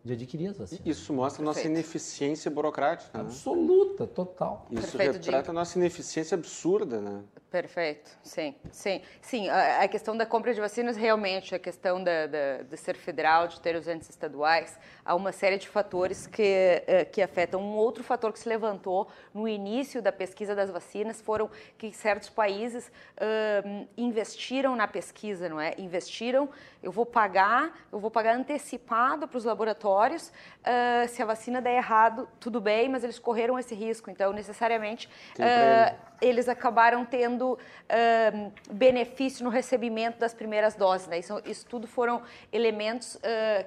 de 0.07 0.13
adquirir 0.13 0.47
as 0.49 0.57
vacinas. 0.57 0.85
Isso 0.85 1.13
mostra 1.13 1.43
a 1.43 1.45
nossa 1.45 1.61
ineficiência 1.61 2.49
burocrática. 2.49 3.17
Né? 3.17 3.23
Absoluta, 3.25 4.05
né? 4.05 4.11
total. 4.13 4.65
Isso 4.71 4.97
Perfeito, 4.97 5.13
retrata 5.13 5.51
a 5.51 5.53
nossa 5.53 5.77
ineficiência 5.77 6.35
absurda, 6.35 6.99
né? 6.99 7.23
Perfeito, 7.51 8.17
sim, 8.23 8.55
sim. 8.71 9.01
Sim, 9.21 9.49
a, 9.49 9.83
a 9.83 9.87
questão 9.87 10.17
da 10.17 10.25
compra 10.25 10.53
de 10.53 10.59
vacinas, 10.59 10.97
realmente, 10.97 11.53
a 11.53 11.59
questão 11.59 12.03
da, 12.03 12.27
da, 12.27 12.63
de 12.63 12.77
ser 12.77 12.95
federal, 12.95 13.47
de 13.47 13.59
ter 13.61 13.75
os 13.75 13.87
entes 13.87 14.09
estaduais, 14.09 14.77
há 15.07 15.15
uma 15.15 15.31
série 15.31 15.57
de 15.57 15.69
fatores 15.69 16.27
que, 16.27 16.83
eh, 16.85 17.05
que 17.05 17.21
afetam. 17.21 17.61
Um 17.61 17.77
outro 17.77 18.03
fator 18.03 18.33
que 18.33 18.39
se 18.39 18.49
levantou 18.49 19.07
no 19.33 19.47
início 19.47 20.01
da 20.01 20.11
pesquisa 20.11 20.53
das 20.53 20.69
vacinas 20.69 21.21
foram 21.21 21.49
que 21.77 21.93
certos 21.93 22.29
países 22.29 22.91
uh, 23.15 23.87
investiram 23.97 24.75
na 24.75 24.85
pesquisa, 24.85 25.47
não 25.47 25.61
é? 25.61 25.73
Investiram, 25.77 26.49
eu 26.83 26.91
vou 26.91 27.05
pagar, 27.05 27.73
eu 27.91 27.99
vou 27.99 28.11
pagar 28.11 28.35
antecipado 28.35 29.27
para 29.27 29.37
os 29.37 29.45
laboratórios, 29.45 30.27
uh, 30.27 31.07
se 31.07 31.21
a 31.21 31.25
vacina 31.25 31.61
der 31.61 31.77
errado, 31.77 32.27
tudo 32.37 32.59
bem, 32.59 32.89
mas 32.89 33.03
eles 33.03 33.17
correram 33.17 33.57
esse 33.57 33.73
risco, 33.73 34.11
então 34.11 34.33
necessariamente 34.33 35.07
uh, 35.39 36.07
eles 36.21 36.49
acabaram 36.49 37.05
tendo 37.05 37.53
uh, 37.53 38.51
benefício 38.71 39.43
no 39.43 39.49
recebimento 39.49 40.17
das 40.17 40.33
primeiras 40.33 40.75
doses. 40.75 41.07
Né? 41.07 41.19
Isso, 41.19 41.41
isso 41.45 41.65
tudo 41.65 41.87
foram 41.87 42.21
elementos 42.51 43.15
uh, 43.15 43.19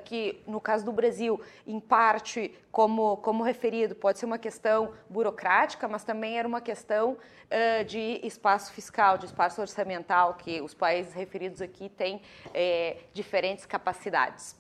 que, 0.05 0.41
no 0.47 0.61
caso 0.61 0.85
do 0.85 0.93
Brasil, 0.93 1.30
em 1.67 1.79
parte, 1.79 2.55
como, 2.73 3.19
como 3.19 3.45
referido, 3.45 3.95
pode 3.95 4.19
ser 4.19 4.27
uma 4.27 4.39
questão 4.39 4.93
burocrática, 5.09 5.87
mas 5.87 6.03
também 6.03 6.39
era 6.39 6.49
uma 6.49 6.61
questão 6.61 7.13
uh, 7.13 7.85
de 7.85 8.21
espaço 8.23 8.73
fiscal, 8.73 9.19
de 9.19 9.27
espaço 9.27 9.61
orçamental, 9.61 10.35
que 10.35 10.61
os 10.63 10.73
países 10.73 11.13
referidos 11.13 11.61
aqui 11.61 11.89
têm 11.91 12.23
eh, 12.55 12.97
diferentes 13.13 13.67
capacidades. 13.67 14.57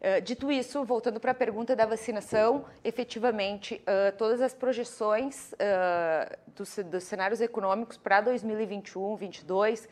Eh, 0.00 0.20
dito 0.20 0.50
isso, 0.50 0.84
voltando 0.84 1.18
para 1.18 1.32
a 1.32 1.34
pergunta 1.34 1.74
da 1.74 1.86
vacinação, 1.86 2.64
efetivamente, 2.84 3.82
uh, 3.82 4.16
todas 4.16 4.40
as 4.40 4.52
projeções 4.52 5.52
uh, 5.52 6.36
dos, 6.54 6.76
dos, 6.76 7.04
cenários 7.04 7.40
econômicos 7.40 7.96
para 7.96 8.20
2021, 8.20 9.16
2022, 9.16 9.88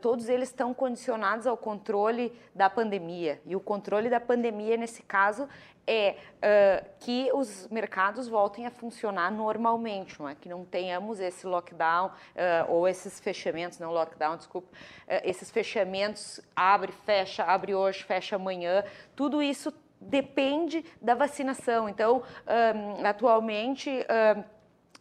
todos 0.00 0.28
eles 0.28 0.48
estão 0.48 0.72
condicionados 0.74 1.46
ao 1.46 1.56
controle 1.56 2.32
da 2.54 2.68
pandemia. 2.68 3.40
E 3.46 3.54
o 3.54 3.60
controle 3.60 4.08
da 4.08 4.20
pandemia, 4.20 4.76
nesse 4.76 5.02
caso, 5.02 5.48
é 5.88 6.16
uh, 6.36 6.86
que 7.00 7.30
os 7.32 7.66
mercados 7.68 8.28
voltem 8.28 8.66
a 8.66 8.70
funcionar 8.70 9.32
normalmente, 9.32 10.20
não 10.20 10.28
é? 10.28 10.34
que 10.34 10.48
não 10.48 10.62
tenhamos 10.64 11.18
esse 11.18 11.46
lockdown 11.46 12.08
uh, 12.08 12.70
ou 12.70 12.86
esses 12.86 13.18
fechamentos, 13.18 13.78
não 13.78 13.90
lockdown, 13.90 14.36
desculpa, 14.36 14.68
uh, 14.68 15.20
esses 15.24 15.50
fechamentos, 15.50 16.40
abre, 16.54 16.92
fecha, 16.92 17.42
abre 17.42 17.74
hoje, 17.74 18.04
fecha 18.04 18.36
amanhã, 18.36 18.84
tudo 19.16 19.42
isso 19.42 19.72
depende 20.00 20.84
da 21.00 21.14
vacinação. 21.14 21.88
Então, 21.88 22.22
um, 22.46 23.04
atualmente, 23.04 23.90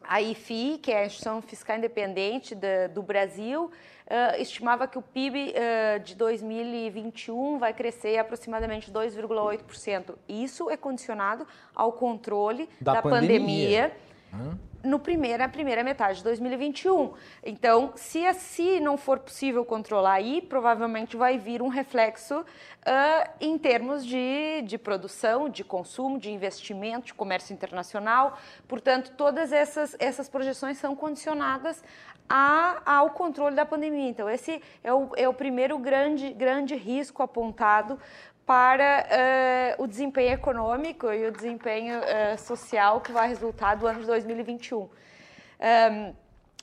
a 0.08 0.22
IFI, 0.22 0.80
que 0.82 0.92
é 0.92 1.04
a 1.04 1.06
Instituição 1.06 1.42
Fiscal 1.42 1.78
Independente 1.78 2.56
de, 2.56 2.88
do 2.88 3.02
Brasil, 3.04 3.66
uh, 3.66 4.42
estimava 4.42 4.88
que 4.88 4.98
o 4.98 5.02
PIB 5.02 5.54
uh, 5.54 6.00
de 6.00 6.16
2021 6.16 7.58
vai 7.60 7.74
crescer 7.74 8.18
aproximadamente 8.18 8.92
2,8%. 8.92 10.16
Isso 10.28 10.70
é 10.70 10.78
condicionado 10.78 11.46
ao 11.76 11.92
controle 11.92 12.70
da, 12.80 12.94
da 12.94 13.02
pandemia. 13.02 13.92
pandemia 14.32 14.67
no 14.84 15.00
primeira, 15.00 15.40
na 15.40 15.50
primeira 15.50 15.84
metade 15.84 16.20
de 16.20 16.24
2021. 16.24 17.14
Então, 17.44 17.94
se 17.96 18.26
assim 18.26 18.80
não 18.80 18.98
for 18.98 19.20
possível 19.20 19.66
controlar 19.66 20.14
aí, 20.14 20.42
provavelmente 20.42 21.18
vai 21.18 21.38
vir 21.38 21.62
um 21.62 21.68
reflexo 21.68 22.40
uh, 22.40 23.30
em 23.40 23.58
termos 23.58 24.06
de, 24.06 24.62
de 24.64 24.78
produção, 24.78 25.50
de 25.50 25.64
consumo, 25.64 26.20
de 26.20 26.32
investimento, 26.32 27.08
de 27.08 27.14
comércio 27.14 27.54
internacional. 27.54 28.38
Portanto, 28.68 29.14
todas 29.18 29.52
essas, 29.52 29.96
essas 30.00 30.30
projeções 30.30 30.78
são 30.78 30.96
condicionadas 30.96 31.84
a, 32.30 32.82
ao 32.86 33.12
controle 33.12 33.56
da 33.56 33.66
pandemia. 33.66 34.10
Então, 34.10 34.30
esse 34.30 34.62
é 34.84 34.94
o, 34.94 35.10
é 35.16 35.28
o 35.28 35.34
primeiro 35.34 35.78
grande, 35.78 36.34
grande 36.34 36.76
risco 36.76 37.24
apontado 37.24 38.00
para 38.48 39.76
uh, 39.78 39.84
o 39.84 39.86
desempenho 39.86 40.32
econômico 40.32 41.12
e 41.12 41.28
o 41.28 41.32
desempenho 41.34 42.00
uh, 42.00 42.38
social 42.40 43.02
que 43.02 43.12
vai 43.12 43.28
resultar 43.28 43.76
do 43.76 43.86
ano 43.86 44.00
de 44.00 44.06
2021. 44.06 44.84
Um, 44.84 44.90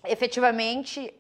efetivamente, 0.03 1.13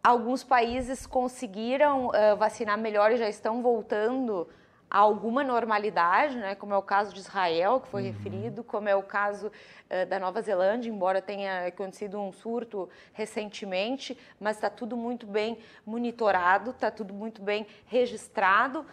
alguns 0.00 0.44
países 0.44 1.08
conseguiram 1.08 2.06
uh, 2.06 2.36
vacinar 2.38 2.78
melhor 2.78 3.10
e 3.10 3.16
já 3.16 3.28
estão 3.28 3.60
voltando 3.60 4.48
a 4.88 4.98
alguma 4.98 5.42
normalidade, 5.42 6.36
né, 6.36 6.54
como 6.54 6.72
é 6.72 6.76
o 6.76 6.82
caso 6.82 7.12
de 7.12 7.18
Israel, 7.18 7.80
que 7.80 7.88
foi 7.88 8.02
uhum. 8.02 8.12
referido, 8.12 8.62
como 8.62 8.88
é 8.88 8.94
o 8.94 9.02
caso 9.02 9.50
da 10.08 10.18
Nova 10.18 10.42
Zelândia, 10.42 10.90
embora 10.90 11.22
tenha 11.22 11.66
acontecido 11.66 12.20
um 12.20 12.30
surto 12.30 12.90
recentemente, 13.14 14.18
mas 14.38 14.56
está 14.56 14.68
tudo 14.68 14.94
muito 14.94 15.26
bem 15.26 15.58
monitorado, 15.84 16.72
está 16.72 16.90
tudo 16.90 17.14
muito 17.14 17.40
bem 17.40 17.66
registrado 17.86 18.86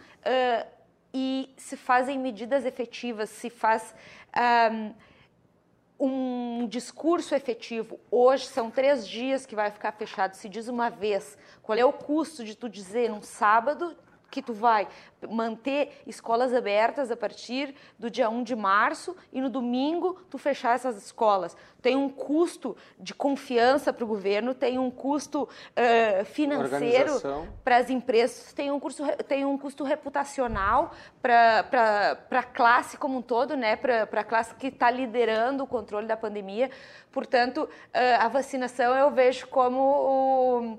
e 1.12 1.52
se 1.56 1.76
fazem 1.76 2.18
medidas 2.18 2.64
efetivas, 2.64 3.30
se 3.30 3.50
faz 3.50 3.94
um, 5.98 6.60
um 6.62 6.68
discurso 6.68 7.34
efetivo. 7.34 8.00
Hoje 8.10 8.46
são 8.46 8.70
três 8.70 9.06
dias 9.06 9.44
que 9.44 9.54
vai 9.54 9.70
ficar 9.70 9.92
fechado. 9.92 10.34
Se 10.34 10.48
diz 10.48 10.68
uma 10.68 10.88
vez, 10.88 11.36
qual 11.62 11.76
é 11.76 11.84
o 11.84 11.92
custo 11.92 12.44
de 12.44 12.56
tu 12.56 12.68
dizer 12.68 13.10
num 13.10 13.22
sábado 13.22 13.96
que 14.30 14.40
tu 14.40 14.52
vai 14.52 14.86
manter 15.28 16.02
escolas 16.06 16.54
abertas 16.54 17.10
a 17.10 17.16
partir 17.16 17.74
do 17.98 18.10
dia 18.10 18.30
1 18.30 18.42
de 18.42 18.56
março 18.56 19.16
e 19.32 19.40
no 19.40 19.50
domingo 19.50 20.16
tu 20.30 20.38
fechar 20.38 20.74
essas 20.74 20.96
escolas. 20.96 21.56
Tem 21.82 21.96
um 21.96 22.08
custo 22.08 22.76
de 22.98 23.14
confiança 23.14 23.92
para 23.92 24.04
o 24.04 24.06
governo, 24.06 24.54
tem 24.54 24.78
um 24.78 24.90
custo 24.90 25.42
uh, 25.42 26.24
financeiro 26.26 27.12
para 27.64 27.78
as 27.78 27.90
empresas, 27.90 28.52
tem 28.52 28.70
um, 28.70 28.78
curso, 28.78 29.04
tem 29.26 29.44
um 29.44 29.58
custo 29.58 29.84
reputacional 29.84 30.92
para 31.20 32.18
a 32.30 32.42
classe 32.42 32.96
como 32.96 33.18
um 33.18 33.22
todo, 33.22 33.56
né? 33.56 33.76
para 33.76 34.04
a 34.04 34.24
classe 34.24 34.54
que 34.54 34.68
está 34.68 34.90
liderando 34.90 35.64
o 35.64 35.66
controle 35.66 36.06
da 36.06 36.16
pandemia. 36.16 36.70
Portanto, 37.10 37.62
uh, 37.64 37.68
a 38.20 38.28
vacinação 38.28 38.94
eu 38.94 39.10
vejo 39.10 39.48
como 39.48 39.80
o 39.80 40.78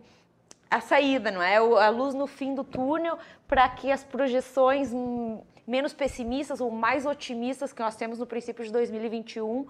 a 0.71 0.79
saída, 0.79 1.29
não 1.29 1.41
é? 1.41 1.57
A 1.57 1.89
luz 1.89 2.15
no 2.15 2.25
fim 2.25 2.55
do 2.55 2.63
túnel 2.63 3.19
para 3.45 3.67
que 3.67 3.91
as 3.91 4.05
projeções 4.05 4.91
menos 5.67 5.93
pessimistas 5.93 6.61
ou 6.61 6.71
mais 6.71 7.05
otimistas 7.05 7.73
que 7.73 7.81
nós 7.81 7.97
temos 7.97 8.17
no 8.17 8.25
princípio 8.25 8.63
de 8.63 8.71
2021 8.71 9.67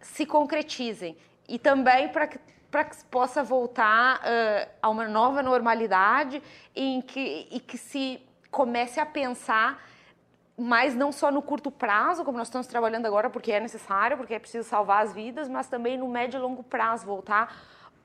se 0.00 0.26
concretizem. 0.26 1.16
E 1.48 1.58
também 1.58 2.08
para 2.08 2.26
que 2.26 2.40
para 2.68 2.84
que 2.84 2.96
possa 3.04 3.44
voltar 3.44 4.18
uh, 4.18 4.70
a 4.82 4.90
uma 4.90 5.06
nova 5.08 5.40
normalidade 5.40 6.42
em 6.74 7.00
que, 7.00 7.46
e 7.50 7.60
que 7.60 7.78
se 7.78 8.20
comece 8.50 8.98
a 8.98 9.06
pensar 9.06 9.82
mas 10.58 10.94
não 10.94 11.12
só 11.12 11.30
no 11.30 11.42
curto 11.42 11.70
prazo, 11.70 12.24
como 12.24 12.38
nós 12.38 12.48
estamos 12.48 12.66
trabalhando 12.66 13.04
agora, 13.04 13.28
porque 13.28 13.52
é 13.52 13.60
necessário, 13.60 14.16
porque 14.16 14.34
é 14.34 14.38
preciso 14.38 14.66
salvar 14.66 15.04
as 15.04 15.12
vidas, 15.12 15.48
mas 15.48 15.68
também 15.68 15.98
no 15.98 16.08
médio 16.08 16.38
e 16.38 16.40
longo 16.40 16.62
prazo, 16.62 17.04
voltar 17.04 17.54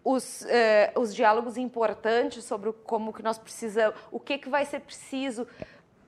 os, 0.03 0.45
eh, 0.45 0.91
os 0.95 1.13
diálogos 1.13 1.57
importantes 1.57 2.43
sobre 2.43 2.71
como 2.71 3.13
que 3.13 3.21
nós 3.21 3.37
precisamos, 3.37 3.95
o 4.11 4.19
que, 4.19 4.37
que 4.37 4.49
vai 4.49 4.65
ser 4.65 4.79
preciso 4.81 5.47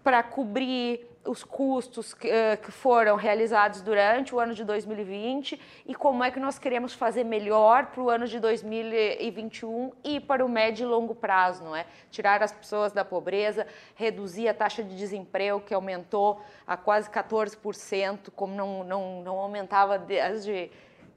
para 0.03 0.21
cobrir 0.21 1.07
os 1.25 1.43
custos 1.43 2.13
que, 2.13 2.27
uh, 2.27 2.57
que, 2.61 2.71
foram 2.71 3.15
realizados 3.15 3.81
durante 3.81 4.35
o 4.35 4.39
ano 4.39 4.53
de 4.53 4.63
2020 4.63 5.59
e 5.85 5.95
como 5.95 6.23
é 6.23 6.29
que 6.29 6.39
nós 6.39 6.59
queremos 6.59 6.93
fazer 6.93 7.23
melhor 7.23 7.87
para 7.87 8.03
o 8.03 8.09
ano 8.09 8.27
de 8.27 8.39
2021 8.39 9.91
e 10.03 10.19
para 10.19 10.45
o 10.45 10.49
médio 10.49 10.83
e 10.83 10.85
longo 10.85 11.15
prazo, 11.15 11.63
não 11.63 11.75
é? 11.75 11.85
Tirar 12.11 12.43
as 12.43 12.51
pessoas 12.51 12.91
da 12.91 13.05
pobreza, 13.05 13.65
reduzir 13.95 14.49
a 14.49 14.53
taxa 14.53 14.83
de 14.83 14.95
desemprego 14.95 15.61
que 15.61 15.73
aumentou 15.73 16.41
a 16.67 16.75
quase 16.75 17.09
14%, 17.09 18.29
como 18.35 18.53
não, 18.53 18.83
não, 18.83 19.21
não 19.21 19.37
aumentava 19.37 19.97
desde 19.97 20.69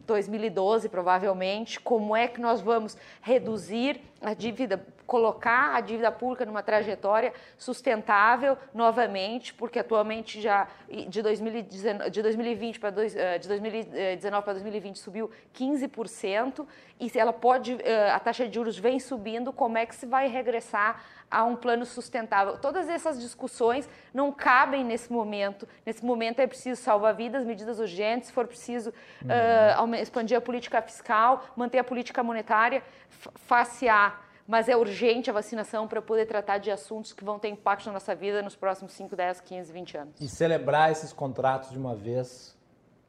2012, 0.07 0.89
provavelmente, 0.89 1.81
como 1.81 2.17
é 2.17 2.29
que 2.29 2.41
nós 2.41 2.61
vamos 2.61 2.97
reduzir 3.21 4.01
a 4.21 4.33
dívida, 4.35 4.85
colocar 5.07 5.75
a 5.75 5.81
dívida 5.81 6.11
pública 6.11 6.45
numa 6.45 6.63
trajetória 6.63 7.33
sustentável 7.57 8.59
novamente, 8.75 9.55
porque 9.55 9.79
atualmente 9.79 10.41
já 10.41 10.67
de, 11.09 11.23
2019, 11.23 12.11
de 12.11 12.23
2020 12.23 12.81
para 12.81 12.91
dois, 12.91 13.15
eh, 13.17 13.39
de 13.39 13.49
2019 13.49 14.45
para 14.45 14.53
2020 14.55 14.99
subiu 14.99 15.31
15% 15.55 16.67
e 16.99 17.11
ela 17.17 17.33
pode 17.33 17.79
eh, 17.83 18.11
a 18.11 18.19
taxa 18.19 18.49
de 18.49 18.55
juros 18.55 18.79
vem 18.79 18.99
subindo, 18.99 19.53
como 19.53 19.79
é 19.79 19.87
que 19.87 19.95
se 19.95 20.07
vai 20.07 20.29
regressar 20.29 21.03
a 21.31 21.45
um 21.45 21.57
plano 21.57 21.85
sustentável. 21.85 22.57
Todas 22.59 22.89
essas 22.89 23.21
discussões 23.21 23.89
não 24.15 24.31
cabem 24.33 24.85
nesse 24.85 25.13
momento. 25.13 25.69
Nesse 25.85 26.05
momento 26.05 26.41
é 26.41 26.47
preciso 26.47 26.81
salvar 26.81 27.15
vidas, 27.15 27.45
medidas 27.45 27.79
urgentes, 27.79 28.29
se 28.29 28.33
for 28.33 28.47
preciso 28.47 28.93
uhum. 29.23 29.91
uh, 29.91 29.95
expandir 29.97 30.39
a 30.39 30.41
política 30.41 30.81
fiscal, 30.81 31.45
manter 31.57 31.79
a 31.79 31.85
política 31.85 32.23
monetária 32.23 32.83
face 33.11 33.89
a. 33.89 34.15
Mas 34.47 34.68
é 34.68 34.76
urgente 34.76 35.28
a 35.28 35.32
vacinação 35.32 35.88
para 35.88 36.01
poder 36.01 36.26
tratar 36.26 36.59
de 36.59 36.70
assuntos 36.70 37.12
que 37.12 37.24
vão 37.24 37.38
ter 37.38 37.49
impacto 37.49 37.86
na 37.86 37.94
nossa 37.94 38.14
vida 38.14 38.42
nos 38.42 38.55
próximos 38.55 38.92
5, 38.92 39.16
10, 39.16 39.40
15, 39.40 39.72
20 39.72 39.97
anos. 39.97 40.20
E 40.20 40.28
celebrar 40.28 40.92
esses 40.92 41.12
contratos 41.12 41.70
de 41.70 41.78
uma 41.78 41.97
vez 41.97 42.57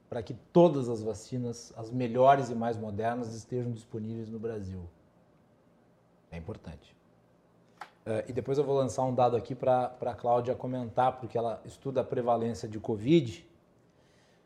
para 0.10 0.24
que 0.24 0.34
todas 0.52 0.90
as 0.90 1.04
vacinas, 1.04 1.74
as 1.76 1.92
melhores 1.92 2.50
e 2.50 2.56
mais 2.56 2.78
modernas, 2.78 3.36
estejam 3.36 3.72
disponíveis 3.72 4.30
no 4.30 4.40
Brasil. 4.40 4.82
É 6.32 6.38
importante. 6.38 6.96
Uh, 8.06 8.24
e 8.28 8.34
depois 8.34 8.58
eu 8.58 8.64
vou 8.64 8.76
lançar 8.76 9.04
um 9.04 9.14
dado 9.14 9.36
aqui 9.36 9.54
para 9.54 9.94
a 10.02 10.14
Cláudia 10.14 10.56
comentar, 10.56 11.18
porque 11.18 11.38
ela 11.38 11.62
estuda 11.66 12.02
a 12.02 12.04
prevalência 12.04 12.68
de 12.68 12.80
Covid. 12.80 13.46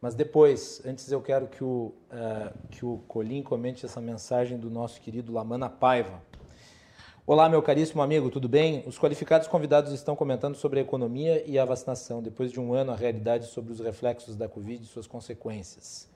Mas 0.01 0.15
depois, 0.15 0.81
antes 0.83 1.11
eu 1.11 1.21
quero 1.21 1.47
que 1.47 1.63
o, 1.63 1.93
uh, 2.11 2.67
que 2.69 2.83
o 2.83 2.97
Colim 3.07 3.43
comente 3.43 3.85
essa 3.85 4.01
mensagem 4.01 4.57
do 4.57 4.69
nosso 4.69 4.99
querido 4.99 5.31
Lamana 5.31 5.69
Paiva. 5.69 6.23
Olá, 7.23 7.47
meu 7.47 7.61
caríssimo 7.61 8.01
amigo, 8.01 8.31
tudo 8.31 8.49
bem? 8.49 8.83
Os 8.87 8.97
qualificados 8.97 9.47
convidados 9.47 9.91
estão 9.93 10.15
comentando 10.15 10.55
sobre 10.55 10.79
a 10.79 10.81
economia 10.81 11.47
e 11.47 11.59
a 11.59 11.63
vacinação, 11.63 12.19
depois 12.19 12.51
de 12.51 12.59
um 12.59 12.73
ano 12.73 12.91
a 12.91 12.95
realidade 12.95 13.45
sobre 13.45 13.71
os 13.71 13.79
reflexos 13.79 14.35
da 14.35 14.49
Covid 14.49 14.83
e 14.83 14.87
suas 14.87 15.05
consequências. 15.05 16.09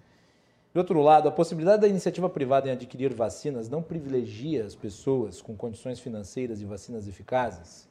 De 0.73 0.79
outro 0.79 0.99
lado, 1.03 1.29
a 1.29 1.31
possibilidade 1.31 1.83
da 1.83 1.87
iniciativa 1.87 2.27
privada 2.27 2.69
em 2.69 2.71
adquirir 2.71 3.13
vacinas 3.13 3.69
não 3.69 3.83
privilegia 3.83 4.65
as 4.65 4.73
pessoas 4.73 5.43
com 5.43 5.55
condições 5.55 5.99
financeiras 5.99 6.59
e 6.59 6.65
vacinas 6.65 7.07
eficazes? 7.07 7.87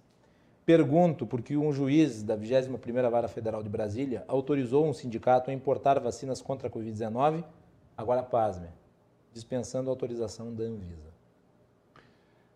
Pergunto 0.66 1.24
porque 1.24 1.56
um 1.56 1.72
juiz 1.72 2.20
da 2.20 2.36
21ª 2.36 3.08
Vara 3.08 3.28
Federal 3.28 3.62
de 3.62 3.68
Brasília 3.68 4.24
autorizou 4.26 4.84
um 4.88 4.92
sindicato 4.92 5.52
a 5.52 5.54
importar 5.54 6.00
vacinas 6.00 6.42
contra 6.42 6.66
a 6.66 6.70
Covid-19, 6.70 7.44
agora 7.96 8.24
pasme, 8.24 8.66
dispensando 9.32 9.88
a 9.88 9.92
autorização 9.92 10.52
da 10.52 10.64
Anvisa. 10.64 11.13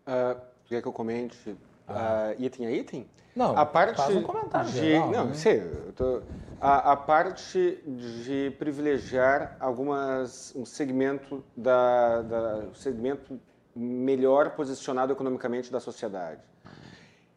Uh, 0.09 0.41
quer 0.65 0.81
que 0.81 0.87
eu 0.87 0.91
comente 0.91 1.51
uh, 1.51 2.33
item 2.39 2.65
a 2.65 2.71
item? 2.71 3.07
Não, 3.35 3.55
a 3.55 3.63
parte 3.63 3.95
faz 3.95 4.15
um 4.15 4.23
comentário 4.23 4.71
de, 4.71 4.79
geral, 4.79 5.11
Não, 5.11 5.25
né? 5.27 5.33
sei, 5.35 5.61
tô, 5.95 6.23
a, 6.59 6.93
a, 6.93 6.97
parte 6.97 7.79
de 7.85 8.51
privilegiar 8.57 9.55
algumas, 9.59 10.51
um 10.55 10.65
segmento, 10.65 11.43
da, 11.55 12.23
da, 12.23 12.55
um 12.71 12.73
segmento 12.73 13.39
melhor 13.75 14.55
posicionado 14.55 15.13
economicamente 15.13 15.71
da 15.71 15.79
sociedade. 15.79 16.41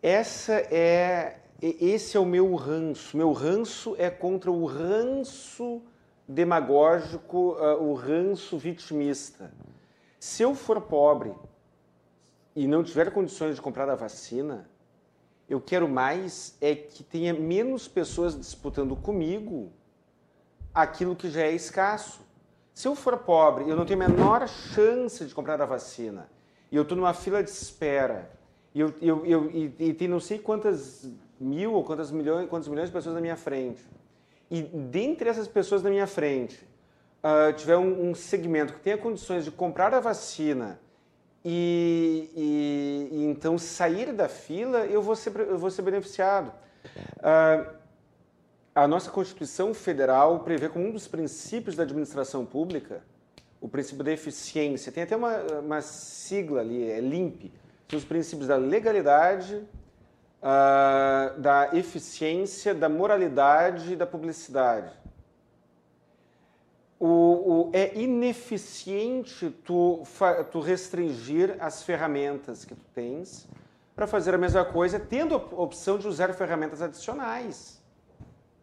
Essa 0.03 0.55
é, 0.55 1.37
esse 1.61 2.17
é 2.17 2.21
o 2.21 2.25
meu 2.25 2.55
ranço. 2.55 3.15
Meu 3.17 3.33
ranço 3.33 3.95
é 3.99 4.09
contra 4.09 4.51
o 4.51 4.65
ranço 4.65 5.83
demagógico, 6.27 7.53
uh, 7.53 7.83
o 7.83 7.93
ranço 7.93 8.57
vitimista. 8.57 9.53
Se 10.19 10.43
eu 10.43 10.55
for 10.55 10.81
pobre 10.81 11.35
e 12.55 12.67
não 12.67 12.83
tiver 12.83 13.11
condições 13.11 13.55
de 13.57 13.63
comprar 13.63 13.89
a 13.89 13.95
vacina, 13.95 14.69
eu 15.49 15.61
quero 15.61 15.89
mais 15.89 16.57
é 16.61 16.75
que 16.75 17.03
tenha 17.03 17.33
menos 17.35 17.89
pessoas 17.89 18.39
disputando 18.39 18.95
comigo 18.97 19.73
aquilo 20.73 21.17
que 21.17 21.31
já 21.31 21.43
é 21.43 21.53
escasso. 21.53 22.21
Se 22.75 22.89
eu 22.89 22.95
for 22.95 23.19
pobre, 23.19 23.69
eu 23.69 23.77
não 23.77 23.85
tenho 23.85 24.03
a 24.03 24.09
menor 24.09 24.49
chance 24.49 25.25
de 25.25 25.35
comprar 25.35 25.61
a 25.61 25.67
vacina, 25.67 26.29
e 26.71 26.77
eu 26.77 26.83
estou 26.83 26.97
numa 26.97 27.13
fila 27.13 27.43
de 27.43 27.51
espera, 27.51 28.31
e, 28.75 28.81
eu, 28.81 28.95
eu, 29.03 29.27
eu, 29.27 29.51
e, 29.51 29.75
e 29.79 29.95
tem 29.95 30.09
não 30.09 30.21
sei 30.21 30.39
quantas 30.39 31.07
mil 31.39 31.75
ou 31.75 31.85
quantas 31.85 32.11
milhões, 32.11 32.49
quantos 32.49 32.69
milhões 32.69 32.89
de 32.89 32.95
pessoas 32.95 33.15
na 33.15 33.21
minha 33.21 33.37
frente, 33.37 33.85
e 34.51 34.63
dentre 34.63 35.29
essas 35.29 35.47
pessoas 35.47 35.83
na 35.83 35.91
minha 35.91 36.07
frente, 36.07 36.67
uh, 37.23 37.53
tiver 37.55 37.77
um, 37.77 38.11
um 38.11 38.15
segmento 38.15 38.73
que 38.73 38.81
tenha 38.81 38.97
condições 38.97 39.45
de 39.45 39.51
comprar 39.51 39.93
a 39.93 40.01
vacina 40.01 40.81
e, 41.45 42.31
e, 42.37 43.09
e, 43.17 43.25
então 43.25 43.59
sair 43.59 44.13
da 44.13 44.29
fila, 44.29 44.87
eu 44.87 45.03
vou 45.03 45.17
ser, 45.17 45.35
eu 45.41 45.59
vou 45.59 45.71
ser 45.71 45.83
beneficiado. 45.83 46.53
Uh, 47.19 47.83
a 48.75 48.87
nossa 48.87 49.11
Constituição 49.11 49.75
Federal 49.75 50.41
prevê 50.41 50.69
como 50.69 50.87
um 50.87 50.93
dos 50.93 51.07
princípios 51.07 51.77
da 51.77 51.83
administração 51.83 52.45
pública 52.47 53.03
o 53.61 53.69
princípio 53.69 54.03
da 54.03 54.11
eficiência. 54.11 54.91
Tem 54.91 55.05
até 55.05 55.15
uma, 55.15 55.37
uma 55.61 55.81
sigla 55.81 56.61
ali, 56.61 56.91
é 56.91 57.01
LIMP. 57.01 57.53
São 57.89 57.99
os 57.99 58.05
princípios 58.05 58.49
da 58.49 58.57
legalidade, 58.57 59.55
uh, 59.55 61.41
da 61.41 61.71
eficiência, 61.73 62.75
da 62.75 62.89
moralidade 62.89 63.93
e 63.93 63.97
da 63.97 64.07
publicidade 64.07 65.02
o, 67.05 67.07
o, 67.09 67.71
é 67.73 67.99
ineficiente 67.99 69.51
tu, 69.65 70.05
tu 70.53 70.61
restringir 70.61 71.57
as 71.59 71.83
ferramentas 71.83 72.65
que 72.65 72.77
tu 72.77 72.87
tens 72.95 73.49
para 73.93 74.07
fazer 74.07 74.33
a 74.37 74.39
mesma 74.39 74.65
coisa, 74.65 75.01
tendo 75.01 75.35
a 75.35 75.39
opção 75.39 75.99
de 75.99 76.07
usar 76.07 76.33
ferramentas 76.33 76.81
adicionais, 76.81 77.83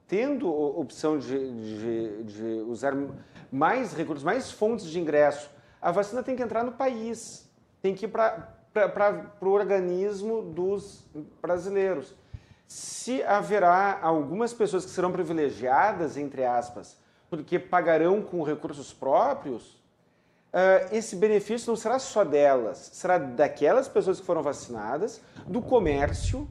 tendo 0.07 0.47
a 0.47 0.79
opção 0.79 1.19
de, 1.19 1.51
de, 1.51 2.23
de 2.23 2.43
usar 2.65 2.93
mais 3.51 3.91
recursos, 3.91 4.23
mais 4.23 4.49
fontes 4.49 4.85
de 4.85 4.97
ingresso. 5.01 5.51
A 5.81 5.91
vacina 5.91 6.23
tem 6.23 6.33
que 6.33 6.41
entrar 6.41 6.63
no 6.63 6.71
país, 6.71 7.45
tem 7.81 7.93
que 7.93 8.05
ir 8.05 8.09
para 8.09 9.35
o 9.41 9.49
organismo 9.49 10.41
dos 10.41 11.05
brasileiros. 11.41 12.15
Se 12.65 13.21
haverá 13.21 13.99
algumas 14.01 14.53
pessoas 14.53 14.85
que 14.85 14.91
serão 14.91 15.11
privilegiadas, 15.11 16.15
entre 16.15 16.45
aspas, 16.45 16.97
porque 17.29 17.59
pagarão 17.59 18.21
com 18.21 18.41
recursos 18.43 18.91
próprios, 18.91 19.73
uh, 20.53 20.91
esse 20.91 21.15
benefício 21.15 21.69
não 21.69 21.75
será 21.75 21.99
só 21.99 22.23
delas, 22.23 22.89
será 22.93 23.17
daquelas 23.17 23.87
pessoas 23.87 24.19
que 24.19 24.25
foram 24.25 24.41
vacinadas, 24.41 25.21
do 25.45 25.61
comércio, 25.61 26.47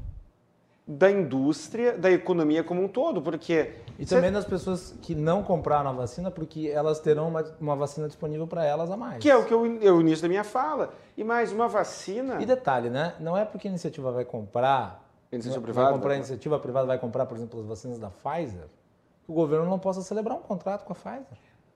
da 0.87 1.11
indústria, 1.11 1.99
da 1.99 2.11
economia 2.11 2.65
como 2.65 2.83
um 2.83 2.89
todo, 2.89 3.21
porque... 3.21 3.75
E 3.99 4.07
também 4.07 4.31
das 4.33 4.45
pessoas 4.45 4.95
que 5.03 5.15
não 5.15 5.43
compraram 5.43 5.91
a 5.91 5.93
vacina, 5.93 6.31
porque 6.31 6.69
elas 6.73 7.01
terão 7.01 7.29
uma, 7.29 7.45
uma 7.61 7.77
vacina 7.77 8.07
disponível 8.07 8.47
para 8.47 8.65
elas 8.65 8.91
a 8.91 8.97
mais. 8.97 9.19
Que 9.19 9.29
é 9.29 9.37
o 9.37 9.45
que 9.45 9.53
eu, 9.53 9.67
é 9.83 9.91
o 9.91 10.01
início 10.01 10.23
da 10.23 10.29
minha 10.29 10.45
fala. 10.45 10.95
E 11.17 11.25
mais, 11.25 11.53
uma 11.53 11.69
vacina... 11.69 12.41
E 12.41 12.47
detalhe, 12.47 12.89
né? 12.89 13.15
Não 13.21 13.37
é 13.37 13.45
porque 13.45 13.67
a 13.67 13.71
iniciativa 13.71 14.11
vai 14.13 14.25
comprar... 14.25 15.05
Iniciativa 15.31 15.61
vai 15.61 15.73
privada? 15.75 15.93
comprar 15.93 16.13
a 16.13 16.17
iniciativa 16.17 16.59
privada, 16.59 16.87
vai 16.87 16.99
comprar, 16.99 17.27
por 17.27 17.37
exemplo, 17.37 17.61
as 17.61 17.67
vacinas 17.67 17.99
da 17.99 18.09
Pfizer, 18.09 18.65
que 19.29 19.33
o 19.33 19.35
governo 19.35 19.67
não 19.69 19.79
possa 19.79 20.01
celebrar 20.01 20.39
um 20.39 20.41
contrato 20.41 20.85
com 20.87 20.93
a 20.95 20.97
Pfizer. 20.97 21.27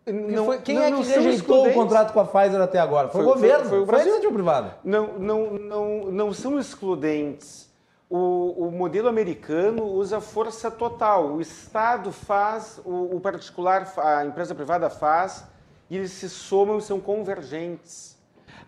Não, 0.07 0.46
foi, 0.46 0.59
quem 0.62 0.74
não, 0.74 0.82
é 0.82 0.90
não 0.90 0.98
que 1.00 1.05
são 1.05 1.22
rejeitou 1.22 1.68
o 1.68 1.72
contrato 1.74 2.12
com 2.14 2.18
a 2.20 2.24
Pfizer 2.24 2.61
até 2.62 2.78
agora? 2.78 3.09
Foi, 3.09 3.22
Foi- 3.22 3.30
o 3.30 3.34
governo, 3.34 3.68
foi- 3.68 3.68
foi, 3.68 3.70
foi 3.70 3.78
o 3.80 3.82
a 3.82 3.86
Brasil. 3.86 4.07
iniciativa 4.07 4.32
privada. 4.32 4.76
Não, 4.82 5.18
não, 5.18 5.50
não, 5.53 6.05
não 6.11 6.32
são 6.32 6.59
excludentes. 6.59 7.70
O, 8.09 8.68
o 8.68 8.70
modelo 8.72 9.07
americano 9.09 9.84
usa 9.84 10.18
força 10.20 10.70
total. 10.70 11.26
O 11.34 11.40
Estado 11.42 12.11
faz, 12.11 12.80
o, 12.86 13.16
o 13.16 13.20
particular, 13.20 13.92
a 13.98 14.24
empresa 14.24 14.55
privada 14.55 14.88
faz, 14.90 15.44
e 15.90 15.96
eles 15.98 16.11
se 16.12 16.28
somam 16.30 16.78
e 16.78 16.82
são 16.82 16.98
convergentes. 16.98 18.16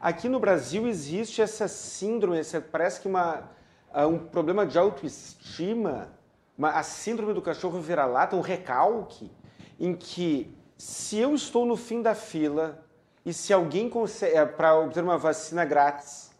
Aqui 0.00 0.28
no 0.28 0.38
Brasil 0.38 0.86
existe 0.86 1.40
essa 1.40 1.66
síndrome, 1.68 2.38
essa, 2.38 2.60
parece 2.60 3.00
que 3.00 3.08
uma, 3.08 3.44
ah, 3.92 4.06
um 4.06 4.18
problema 4.18 4.66
de 4.66 4.78
autoestima, 4.78 6.08
uma, 6.56 6.70
a 6.70 6.82
síndrome 6.82 7.32
do 7.34 7.42
cachorro 7.42 7.80
vira-lata, 7.80 8.36
um 8.36 8.40
recalque, 8.40 9.30
em 9.78 9.94
que 9.94 10.56
se 10.78 11.18
eu 11.18 11.34
estou 11.34 11.64
no 11.66 11.76
fim 11.76 12.02
da 12.02 12.14
fila 12.14 12.84
e 13.24 13.32
se 13.32 13.52
alguém 13.52 13.88
consegue, 13.88 14.34
para 14.52 14.78
obter 14.78 15.02
uma 15.02 15.16
vacina 15.18 15.64
grátis, 15.64 16.30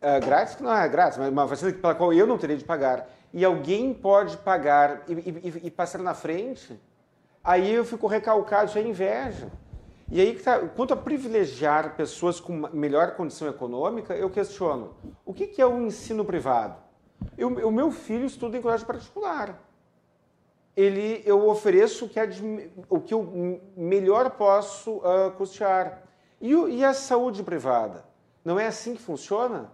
ah, 0.00 0.18
grátis 0.18 0.54
que 0.56 0.62
não 0.62 0.74
é 0.74 0.88
grátis, 0.88 1.18
mas 1.18 1.28
uma 1.30 1.46
vacina 1.46 1.72
pela 1.72 1.94
qual 1.94 2.12
eu 2.12 2.26
não 2.26 2.38
teria 2.38 2.56
de 2.56 2.64
pagar, 2.64 3.08
e 3.32 3.44
alguém 3.44 3.94
pode 3.94 4.36
pagar 4.38 5.02
e, 5.08 5.12
e- 5.12 5.60
e 5.66 5.70
passar 5.70 5.98
na 5.98 6.14
frente, 6.14 6.78
aí 7.42 7.72
eu 7.72 7.84
fico 7.84 8.06
recalcado, 8.06 8.68
isso 8.68 8.78
é 8.78 8.82
inveja. 8.82 9.48
E 10.10 10.20
aí, 10.20 10.34
tá, 10.38 10.58
quanto 10.58 10.92
a 10.92 10.96
privilegiar 10.96 11.96
pessoas 11.96 12.38
com 12.38 12.68
melhor 12.72 13.12
condição 13.12 13.48
econômica, 13.48 14.14
eu 14.14 14.28
questiono: 14.28 14.94
o 15.24 15.32
que, 15.32 15.46
que 15.46 15.62
é 15.62 15.66
o 15.66 15.80
ensino 15.86 16.22
privado? 16.22 16.76
Eu- 17.36 17.68
o 17.68 17.72
meu 17.72 17.90
filho 17.90 18.24
estuda 18.24 18.56
em 18.56 18.62
colégio 18.62 18.86
particular. 18.86 19.58
Ele, 20.76 21.22
eu 21.26 21.48
ofereço 21.48 22.06
o 22.06 22.08
que, 22.08 22.18
é 22.18 22.28
o 22.88 23.00
que 23.00 23.12
eu 23.12 23.60
melhor 23.76 24.30
posso 24.30 25.00
ah, 25.04 25.30
custear. 25.36 26.02
E, 26.40 26.52
e 26.52 26.84
a 26.84 26.94
saúde 26.94 27.42
privada? 27.42 28.04
Não 28.44 28.58
é 28.58 28.66
assim 28.66 28.94
que 28.94 29.02
funciona? 29.02 29.70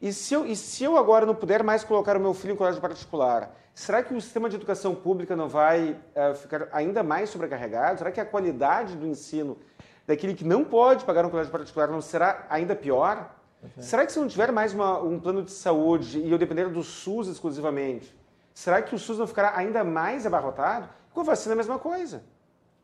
E 0.00 0.12
se, 0.12 0.32
eu, 0.32 0.46
e 0.46 0.56
se 0.56 0.82
eu 0.84 0.96
agora 0.96 1.26
não 1.26 1.34
puder 1.34 1.62
mais 1.62 1.84
colocar 1.84 2.16
o 2.16 2.20
meu 2.20 2.32
filho 2.32 2.54
em 2.54 2.56
colégio 2.56 2.80
particular, 2.80 3.54
será 3.74 4.02
que 4.02 4.14
o 4.14 4.20
sistema 4.20 4.48
de 4.48 4.56
educação 4.56 4.94
pública 4.94 5.36
não 5.36 5.46
vai 5.48 5.94
eh, 6.14 6.34
ficar 6.34 6.68
ainda 6.72 7.02
mais 7.02 7.28
sobrecarregado? 7.28 7.98
Será 7.98 8.10
que 8.10 8.20
a 8.20 8.24
qualidade 8.24 8.96
do 8.96 9.06
ensino 9.06 9.58
daquele 10.06 10.34
que 10.34 10.44
não 10.44 10.64
pode 10.64 11.04
pagar 11.04 11.26
um 11.26 11.30
colégio 11.30 11.52
particular 11.52 11.88
não 11.88 12.00
será 12.00 12.46
ainda 12.48 12.74
pior? 12.74 13.30
Será 13.78 14.06
que 14.06 14.12
se 14.12 14.18
não 14.18 14.26
tiver 14.28 14.50
mais 14.52 14.72
uma- 14.72 15.00
um 15.00 15.20
plano 15.20 15.42
de 15.42 15.50
saúde 15.50 16.18
e 16.18 16.30
eu 16.30 16.38
depender 16.38 16.68
do 16.68 16.82
SUS 16.82 17.28
exclusivamente, 17.28 18.14
será 18.54 18.80
que 18.80 18.94
o 18.94 18.98
SUS 18.98 19.18
não 19.18 19.26
ficará 19.26 19.56
ainda 19.56 19.84
mais 19.84 20.26
abarrotado? 20.26 20.88
Com 21.12 21.20
a 21.20 21.24
vacina 21.24 21.52
é 21.52 21.54
a 21.54 21.56
mesma 21.56 21.78
coisa. 21.78 22.22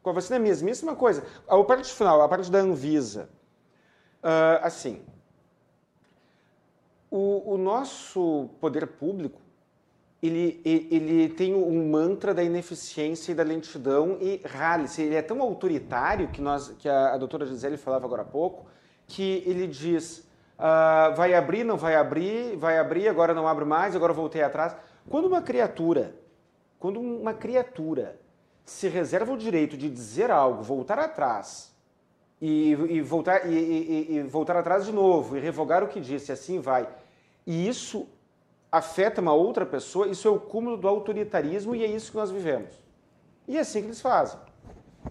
Com 0.03 0.11
a 0.11 0.13
vacina 0.13 0.37
é 0.37 0.39
a 0.39 0.43
mesmíssima 0.43 0.95
coisa. 0.95 1.25
A 1.49 1.63
parte 1.65 1.93
final, 1.93 2.21
a 2.21 2.29
parte 2.29 2.51
da 2.51 2.59
Anvisa. 2.59 3.29
Ah, 4.23 4.61
assim, 4.63 5.03
o, 7.11 7.55
o 7.55 7.57
nosso 7.57 8.51
poder 8.61 8.87
público, 8.87 9.41
ele, 10.23 10.61
ele 10.65 11.29
tem 11.29 11.55
um 11.55 11.89
mantra 11.89 12.35
da 12.35 12.43
ineficiência 12.43 13.33
e 13.33 13.35
da 13.35 13.43
lentidão 13.43 14.19
e 14.21 14.41
rale-se. 14.45 15.03
Ele 15.03 15.15
é 15.15 15.23
tão 15.23 15.41
autoritário 15.41 16.29
que, 16.29 16.41
nós, 16.41 16.71
que 16.79 16.89
a, 16.89 17.15
a 17.15 17.19
doutora 17.19 17.47
Gisele 17.47 17.77
falava 17.77 18.05
agora 18.07 18.23
há 18.23 18.25
pouco, 18.25 18.67
que 19.07 19.43
ele 19.47 19.67
diz, 19.69 20.26
ah, 20.59 21.13
vai 21.17 21.35
abrir, 21.35 21.65
não 21.65 21.77
vai 21.77 21.95
abrir, 21.97 22.57
vai 22.57 22.79
abrir, 22.79 23.09
agora 23.09 23.35
não 23.35 23.47
abre 23.47 23.65
mais, 23.65 23.95
agora 23.95 24.13
voltei 24.13 24.43
atrás. 24.43 24.75
Quando 25.09 25.27
uma 25.27 25.43
criatura, 25.43 26.15
quando 26.79 27.01
uma 27.01 27.35
criatura 27.35 28.19
se 28.65 28.89
reserva 28.89 29.33
o 29.33 29.39
direito 29.39 29.77
de 29.77 29.89
dizer 29.89 30.31
algo, 30.31 30.63
voltar 30.63 30.99
atrás, 30.99 31.75
e, 32.41 32.73
e 32.73 33.01
voltar, 33.01 33.47
e, 33.47 33.55
e- 33.55 34.17
e- 34.17 34.23
voltar 34.25 34.57
atrás 34.57 34.85
de 34.85 34.93
novo, 34.93 35.37
e 35.37 35.41
revogar 35.41 35.83
o 35.83 35.89
que 35.89 36.01
disse, 36.01 36.33
assim 36.33 36.61
vai. 36.61 36.89
E 37.47 37.69
isso 37.69 38.07
afeta 38.71 39.21
uma 39.21 39.33
outra 39.33 39.65
pessoa, 39.65 40.09
isso 40.09 40.27
é 40.29 40.31
o 40.31 40.39
cúmulo 40.41 40.77
do 40.77 40.89
autoritarismo 40.89 41.75
e 41.75 41.85
é 41.85 41.87
isso 41.87 42.11
que 42.11 42.17
nós 42.17 42.31
vivemos. 42.31 42.73
E 43.49 43.57
é 43.57 43.61
assim 43.61 43.81
que 43.81 43.87
eles 43.87 44.01
fazem. 44.01 44.39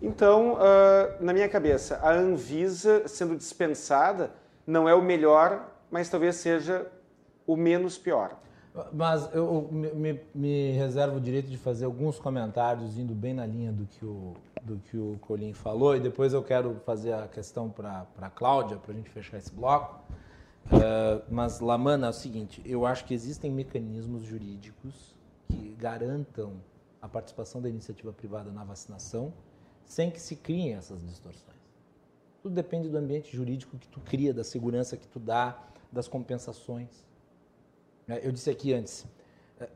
Então, 0.02 0.58
ah, 0.60 1.16
na 1.22 1.34
minha 1.34 1.48
cabeça, 1.48 2.00
a 2.04 2.12
Anvisa 2.12 3.08
sendo 3.08 3.36
dispensada 3.36 4.32
não 4.66 4.88
é 4.88 4.96
o 4.96 5.02
melhor, 5.02 5.72
mas 5.92 6.10
talvez 6.10 6.36
seja 6.36 6.88
o 7.46 7.56
menos 7.56 7.98
pior. 7.98 8.38
Mas 8.92 9.34
eu 9.34 9.70
me, 9.72 10.20
me- 10.34 10.72
reservo 10.72 11.18
o 11.18 11.22
direito 11.22 11.48
de 11.48 11.58
fazer 11.58 11.86
alguns 11.86 12.20
comentários 12.20 12.98
indo 12.98 13.14
bem 13.14 13.34
na 13.34 13.46
linha 13.46 13.72
do 13.72 13.86
que 13.86 14.04
o, 14.04 14.34
do 14.62 14.78
que 14.78 14.98
o 14.98 15.18
Colim 15.22 15.54
falou 15.54 15.96
e 15.96 16.00
depois 16.02 16.34
eu 16.34 16.44
quero 16.44 16.76
fazer 16.86 17.14
a 17.14 17.28
questão 17.28 17.70
para 17.70 18.06
a 18.22 18.30
Cláudia, 18.30 18.76
para 18.78 18.92
a 18.92 18.96
gente 18.96 19.10
fechar 19.10 19.38
esse 19.38 19.54
bloco. 19.54 20.04
Eh, 20.74 21.22
mas, 21.30 21.62
Lamana, 21.62 22.08
é 22.08 22.10
o 22.10 22.14
seguinte, 22.14 22.62
eu 22.66 22.86
acho 22.86 23.06
que 23.06 23.14
existem 23.14 23.50
mecanismos 23.52 24.24
jurídicos 24.24 25.16
que 25.48 25.76
garantam 25.80 26.54
a 27.02 27.08
participação 27.08 27.62
da 27.62 27.70
iniciativa 27.70 28.12
privada 28.12 28.52
na 28.52 28.64
vacinação 28.64 29.32
sem 29.86 30.10
que 30.10 30.20
se 30.20 30.36
criem 30.36 30.74
essas 30.74 31.00
distorções. 31.08 31.56
Tudo 32.46 32.54
depende 32.54 32.90
do 32.90 32.98
ambiente 33.00 33.36
jurídico 33.36 33.76
que 33.76 33.88
tu 33.88 34.00
cria, 34.00 34.32
da 34.32 34.44
segurança 34.44 34.96
que 34.96 35.08
tu 35.08 35.20
dá, 35.20 35.58
das 35.92 36.08
compensações. 36.08 37.04
É, 38.08 38.24
Eu 38.24 38.32
disse 38.32 38.52
aqui 38.52 38.72
antes, 38.72 39.04
é, 39.60 39.68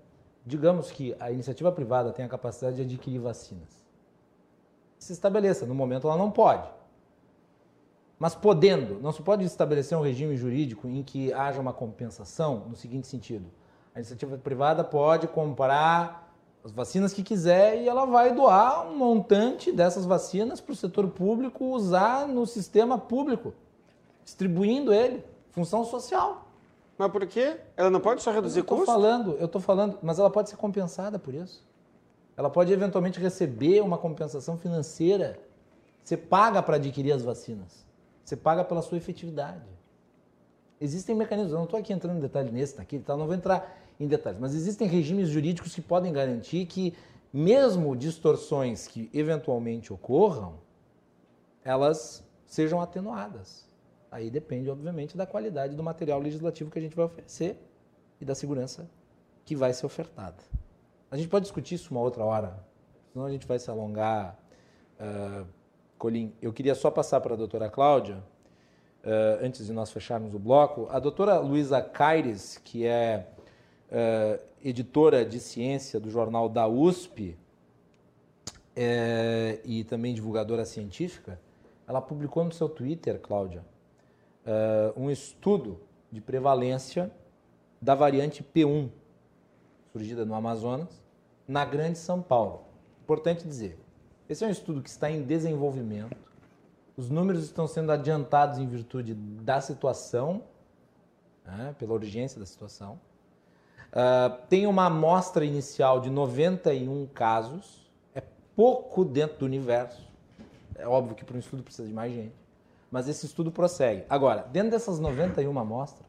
digamos 0.45 0.91
que 0.91 1.15
a 1.19 1.31
iniciativa 1.31 1.71
privada 1.71 2.13
tem 2.13 2.23
a 2.23 2.29
capacidade 2.29 2.75
de 2.75 2.83
adquirir 2.83 3.17
vacinas. 3.17 3.83
Se 4.99 5.11
estabeleça, 5.11 5.65
no 5.65 5.73
momento 5.73 6.05
ela 6.05 6.15
não 6.15 6.29
pode. 6.29 6.69
Mas 8.19 8.35
podendo, 8.35 9.01
não 9.01 9.11
se 9.11 9.23
pode 9.23 9.43
estabelecer 9.45 9.97
um 9.97 10.01
regime 10.01 10.37
jurídico 10.37 10.87
em 10.87 11.01
que 11.01 11.33
haja 11.33 11.59
uma 11.59 11.73
compensação 11.73 12.67
no 12.69 12.75
seguinte 12.75 13.07
sentido. 13.07 13.49
A 13.95 13.97
iniciativa 13.97 14.37
privada 14.37 14.83
pode 14.83 15.27
comprar 15.27 16.28
as 16.69 16.75
vacinas 16.75 17.13
que 17.13 17.23
quiser 17.23 17.81
e 17.81 17.87
ela 17.87 18.05
vai 18.05 18.33
doar 18.33 18.87
um 18.87 18.95
montante 18.95 19.71
dessas 19.71 20.05
vacinas 20.05 20.61
para 20.61 20.71
o 20.71 20.75
setor 20.75 21.07
público 21.09 21.65
usar 21.65 22.27
no 22.27 22.45
sistema 22.45 22.97
público, 22.97 23.53
distribuindo 24.23 24.93
ele, 24.93 25.23
função 25.51 25.83
social. 25.83 26.47
Mas 26.97 27.11
por 27.11 27.25
quê? 27.25 27.57
Ela 27.75 27.89
não 27.89 27.99
pode 27.99 28.21
só 28.21 28.31
reduzir 28.31 28.59
Eu 28.59 28.65
tô 28.65 28.75
custo? 28.75 28.85
falando, 28.85 29.35
eu 29.39 29.47
tô 29.47 29.59
falando, 29.59 29.97
mas 30.01 30.19
ela 30.19 30.29
pode 30.29 30.49
ser 30.49 30.57
compensada 30.57 31.17
por 31.17 31.33
isso. 31.33 31.67
Ela 32.37 32.49
pode 32.49 32.71
eventualmente 32.71 33.19
receber 33.19 33.81
uma 33.81 33.97
compensação 33.97 34.57
financeira. 34.57 35.39
Você 36.03 36.15
paga 36.15 36.61
para 36.61 36.75
adquirir 36.75 37.11
as 37.11 37.23
vacinas. 37.23 37.85
Você 38.23 38.35
paga 38.35 38.63
pela 38.63 38.81
sua 38.81 38.97
efetividade. 38.97 39.65
Existem 40.79 41.15
mecanismos, 41.15 41.51
eu 41.51 41.57
não 41.57 41.65
estou 41.65 41.79
aqui 41.79 41.91
entrando 41.91 42.17
em 42.17 42.21
detalhe 42.21 42.51
nesse, 42.51 42.77
naquele, 42.77 43.03
tal, 43.03 43.17
não 43.17 43.25
vou 43.25 43.35
entrar 43.35 43.77
em 43.99 44.07
detalhes, 44.07 44.39
mas 44.39 44.55
existem 44.55 44.87
regimes 44.87 45.27
jurídicos 45.27 45.75
que 45.75 45.81
podem 45.81 46.13
garantir 46.13 46.65
que, 46.65 46.93
mesmo 47.33 47.95
distorções 47.95 48.87
que 48.87 49.09
eventualmente 49.13 49.91
ocorram, 49.91 50.55
elas 51.63 52.23
sejam 52.45 52.81
atenuadas. 52.81 53.67
Aí 54.09 54.29
depende, 54.31 54.69
obviamente, 54.69 55.17
da 55.17 55.25
qualidade 55.25 55.75
do 55.75 55.83
material 55.83 56.19
legislativo 56.19 56.71
que 56.71 56.79
a 56.79 56.81
gente 56.81 56.95
vai 56.95 57.05
oferecer 57.05 57.57
e 58.19 58.25
da 58.25 58.33
segurança 58.33 58.89
que 59.45 59.55
vai 59.55 59.73
ser 59.73 59.85
ofertada. 59.85 60.37
A 61.11 61.17
gente 61.17 61.27
pode 61.27 61.43
discutir 61.43 61.75
isso 61.75 61.91
uma 61.91 62.01
outra 62.01 62.23
hora, 62.23 62.63
senão 63.11 63.25
a 63.25 63.31
gente 63.31 63.45
vai 63.45 63.59
se 63.59 63.69
alongar. 63.69 64.39
Uh, 64.99 65.45
Colim, 65.97 66.33
eu 66.41 66.53
queria 66.53 66.73
só 66.73 66.89
passar 66.89 67.19
para 67.19 67.33
a 67.33 67.37
doutora 67.37 67.69
Cláudia, 67.69 68.23
uh, 69.03 69.45
antes 69.45 69.65
de 69.65 69.73
nós 69.73 69.91
fecharmos 69.91 70.33
o 70.33 70.39
bloco. 70.39 70.87
A 70.89 70.99
doutora 70.99 71.39
Luísa 71.39 71.81
Caires, 71.81 72.57
que 72.63 72.85
é 72.85 73.27
uh, 73.91 74.41
editora 74.63 75.25
de 75.25 75.39
ciência 75.39 75.99
do 75.99 76.09
jornal 76.09 76.49
da 76.49 76.67
USP 76.67 77.37
é, 78.75 79.59
e 79.65 79.83
também 79.83 80.13
divulgadora 80.13 80.65
científica, 80.65 81.39
ela 81.87 82.01
publicou 82.01 82.43
no 82.43 82.51
seu 82.51 82.69
Twitter, 82.69 83.19
Cláudia, 83.19 83.63
uh, 84.45 84.99
um 84.99 85.09
estudo 85.09 85.79
de 86.11 86.21
prevalência 86.21 87.11
da 87.81 87.95
variante 87.95 88.43
P1, 88.43 88.89
surgida 89.91 90.25
no 90.25 90.33
Amazonas, 90.33 91.01
na 91.47 91.65
Grande 91.65 91.97
São 91.97 92.21
Paulo. 92.21 92.61
Importante 93.03 93.45
dizer, 93.45 93.79
esse 94.27 94.43
é 94.43 94.47
um 94.47 94.51
estudo 94.51 94.81
que 94.81 94.89
está 94.89 95.09
em 95.09 95.23
desenvolvimento, 95.23 96.15
os 96.95 97.09
números 97.09 97.45
estão 97.45 97.65
sendo 97.65 97.91
adiantados 97.91 98.59
em 98.59 98.67
virtude 98.67 99.13
da 99.13 99.61
situação, 99.61 100.43
né, 101.45 101.73
pela 101.79 101.93
urgência 101.93 102.39
da 102.39 102.45
situação. 102.45 102.99
Uh, 103.89 104.37
tem 104.47 104.67
uma 104.67 104.85
amostra 104.85 105.43
inicial 105.43 105.99
de 105.99 106.09
91 106.09 107.07
casos, 107.07 107.89
é 108.13 108.21
pouco 108.55 109.03
dentro 109.03 109.39
do 109.39 109.45
universo. 109.45 110.07
É 110.75 110.87
óbvio 110.87 111.15
que 111.15 111.25
para 111.25 111.35
um 111.35 111.39
estudo 111.39 111.63
precisa 111.63 111.87
de 111.87 111.93
mais 111.93 112.13
gente, 112.13 112.35
mas 112.91 113.09
esse 113.09 113.25
estudo 113.25 113.51
prossegue. 113.51 114.05
Agora, 114.09 114.45
dentro 114.51 114.71
dessas 114.71 114.99
91 114.99 115.57
amostras, 115.57 116.07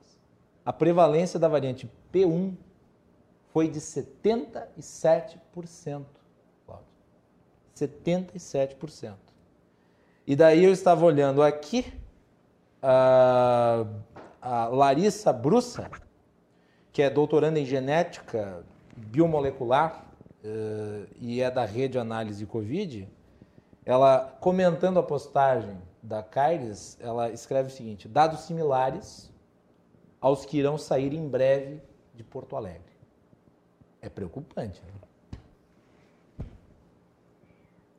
a 0.65 0.73
prevalência 0.73 1.39
da 1.39 1.49
variante 1.49 1.91
P1 2.13 2.55
foi 3.53 3.69
de 3.69 3.81
77%. 3.81 6.05
Cláudio. 6.67 6.87
77%. 7.75 9.15
E 10.27 10.37
daí 10.37 10.65
eu 10.65 10.73
estava 10.73 11.05
olhando 11.05 11.43
aqui, 11.43 11.93
a, 12.83 13.85
a 14.41 14.69
Larissa 14.69 15.33
Brussa, 15.33 15.91
que 16.93 17.03
é 17.03 17.11
doutoranda 17.11 17.59
em 17.59 17.65
genética 17.65 18.65
biomolecular 18.97 20.05
uh, 20.45 21.07
e 21.19 21.41
é 21.41 21.51
da 21.51 21.65
rede 21.65 21.99
análise 21.99 22.45
Covid, 22.47 23.09
ela 23.85 24.37
comentando 24.41 24.99
a 24.99 25.03
postagem 25.03 25.79
da 26.03 26.23
Caires, 26.23 26.99
ela 27.01 27.31
escreve 27.31 27.69
o 27.69 27.73
seguinte: 27.73 28.09
dados 28.09 28.41
similares 28.41 29.33
aos 30.21 30.45
que 30.45 30.59
irão 30.59 30.77
sair 30.77 31.13
em 31.15 31.29
breve 31.29 31.81
de 32.15 32.23
Porto 32.23 32.57
Alegre. 32.57 32.91
É 34.03 34.09
preocupante. 34.09 34.83
Né? 34.83 34.93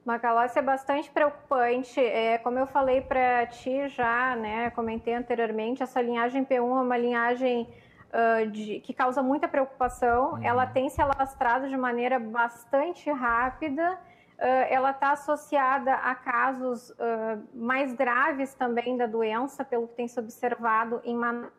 Macalossi 0.03 0.57
é 0.57 0.61
bastante 0.61 1.11
preocupante. 1.11 1.99
É, 1.99 2.37
como 2.39 2.57
eu 2.57 2.65
falei 2.65 3.01
para 3.01 3.45
ti 3.45 3.87
já, 3.87 4.35
né, 4.35 4.71
comentei 4.71 5.13
anteriormente, 5.13 5.83
essa 5.83 6.01
linhagem 6.01 6.43
P1 6.43 6.57
é 6.57 6.61
uma 6.61 6.97
linhagem 6.97 7.69
uh, 8.11 8.49
de, 8.49 8.79
que 8.81 8.93
causa 8.93 9.23
muita 9.23 9.47
preocupação. 9.47 10.33
Uhum. 10.33 10.43
Ela 10.43 10.67
tem 10.67 10.89
se 10.89 11.01
alastrado 11.01 11.67
de 11.67 11.77
maneira 11.77 12.19
bastante 12.19 13.09
rápida. 13.09 13.93
Uh, 14.37 14.65
ela 14.69 14.91
está 14.91 15.11
associada 15.11 15.93
a 15.93 16.15
casos 16.15 16.89
uh, 16.91 16.95
mais 17.53 17.93
graves 17.93 18.53
também 18.53 18.97
da 18.97 19.05
doença, 19.05 19.63
pelo 19.63 19.87
que 19.87 19.95
tem 19.95 20.07
se 20.07 20.19
observado 20.19 21.01
em 21.03 21.15
Manaus. 21.15 21.51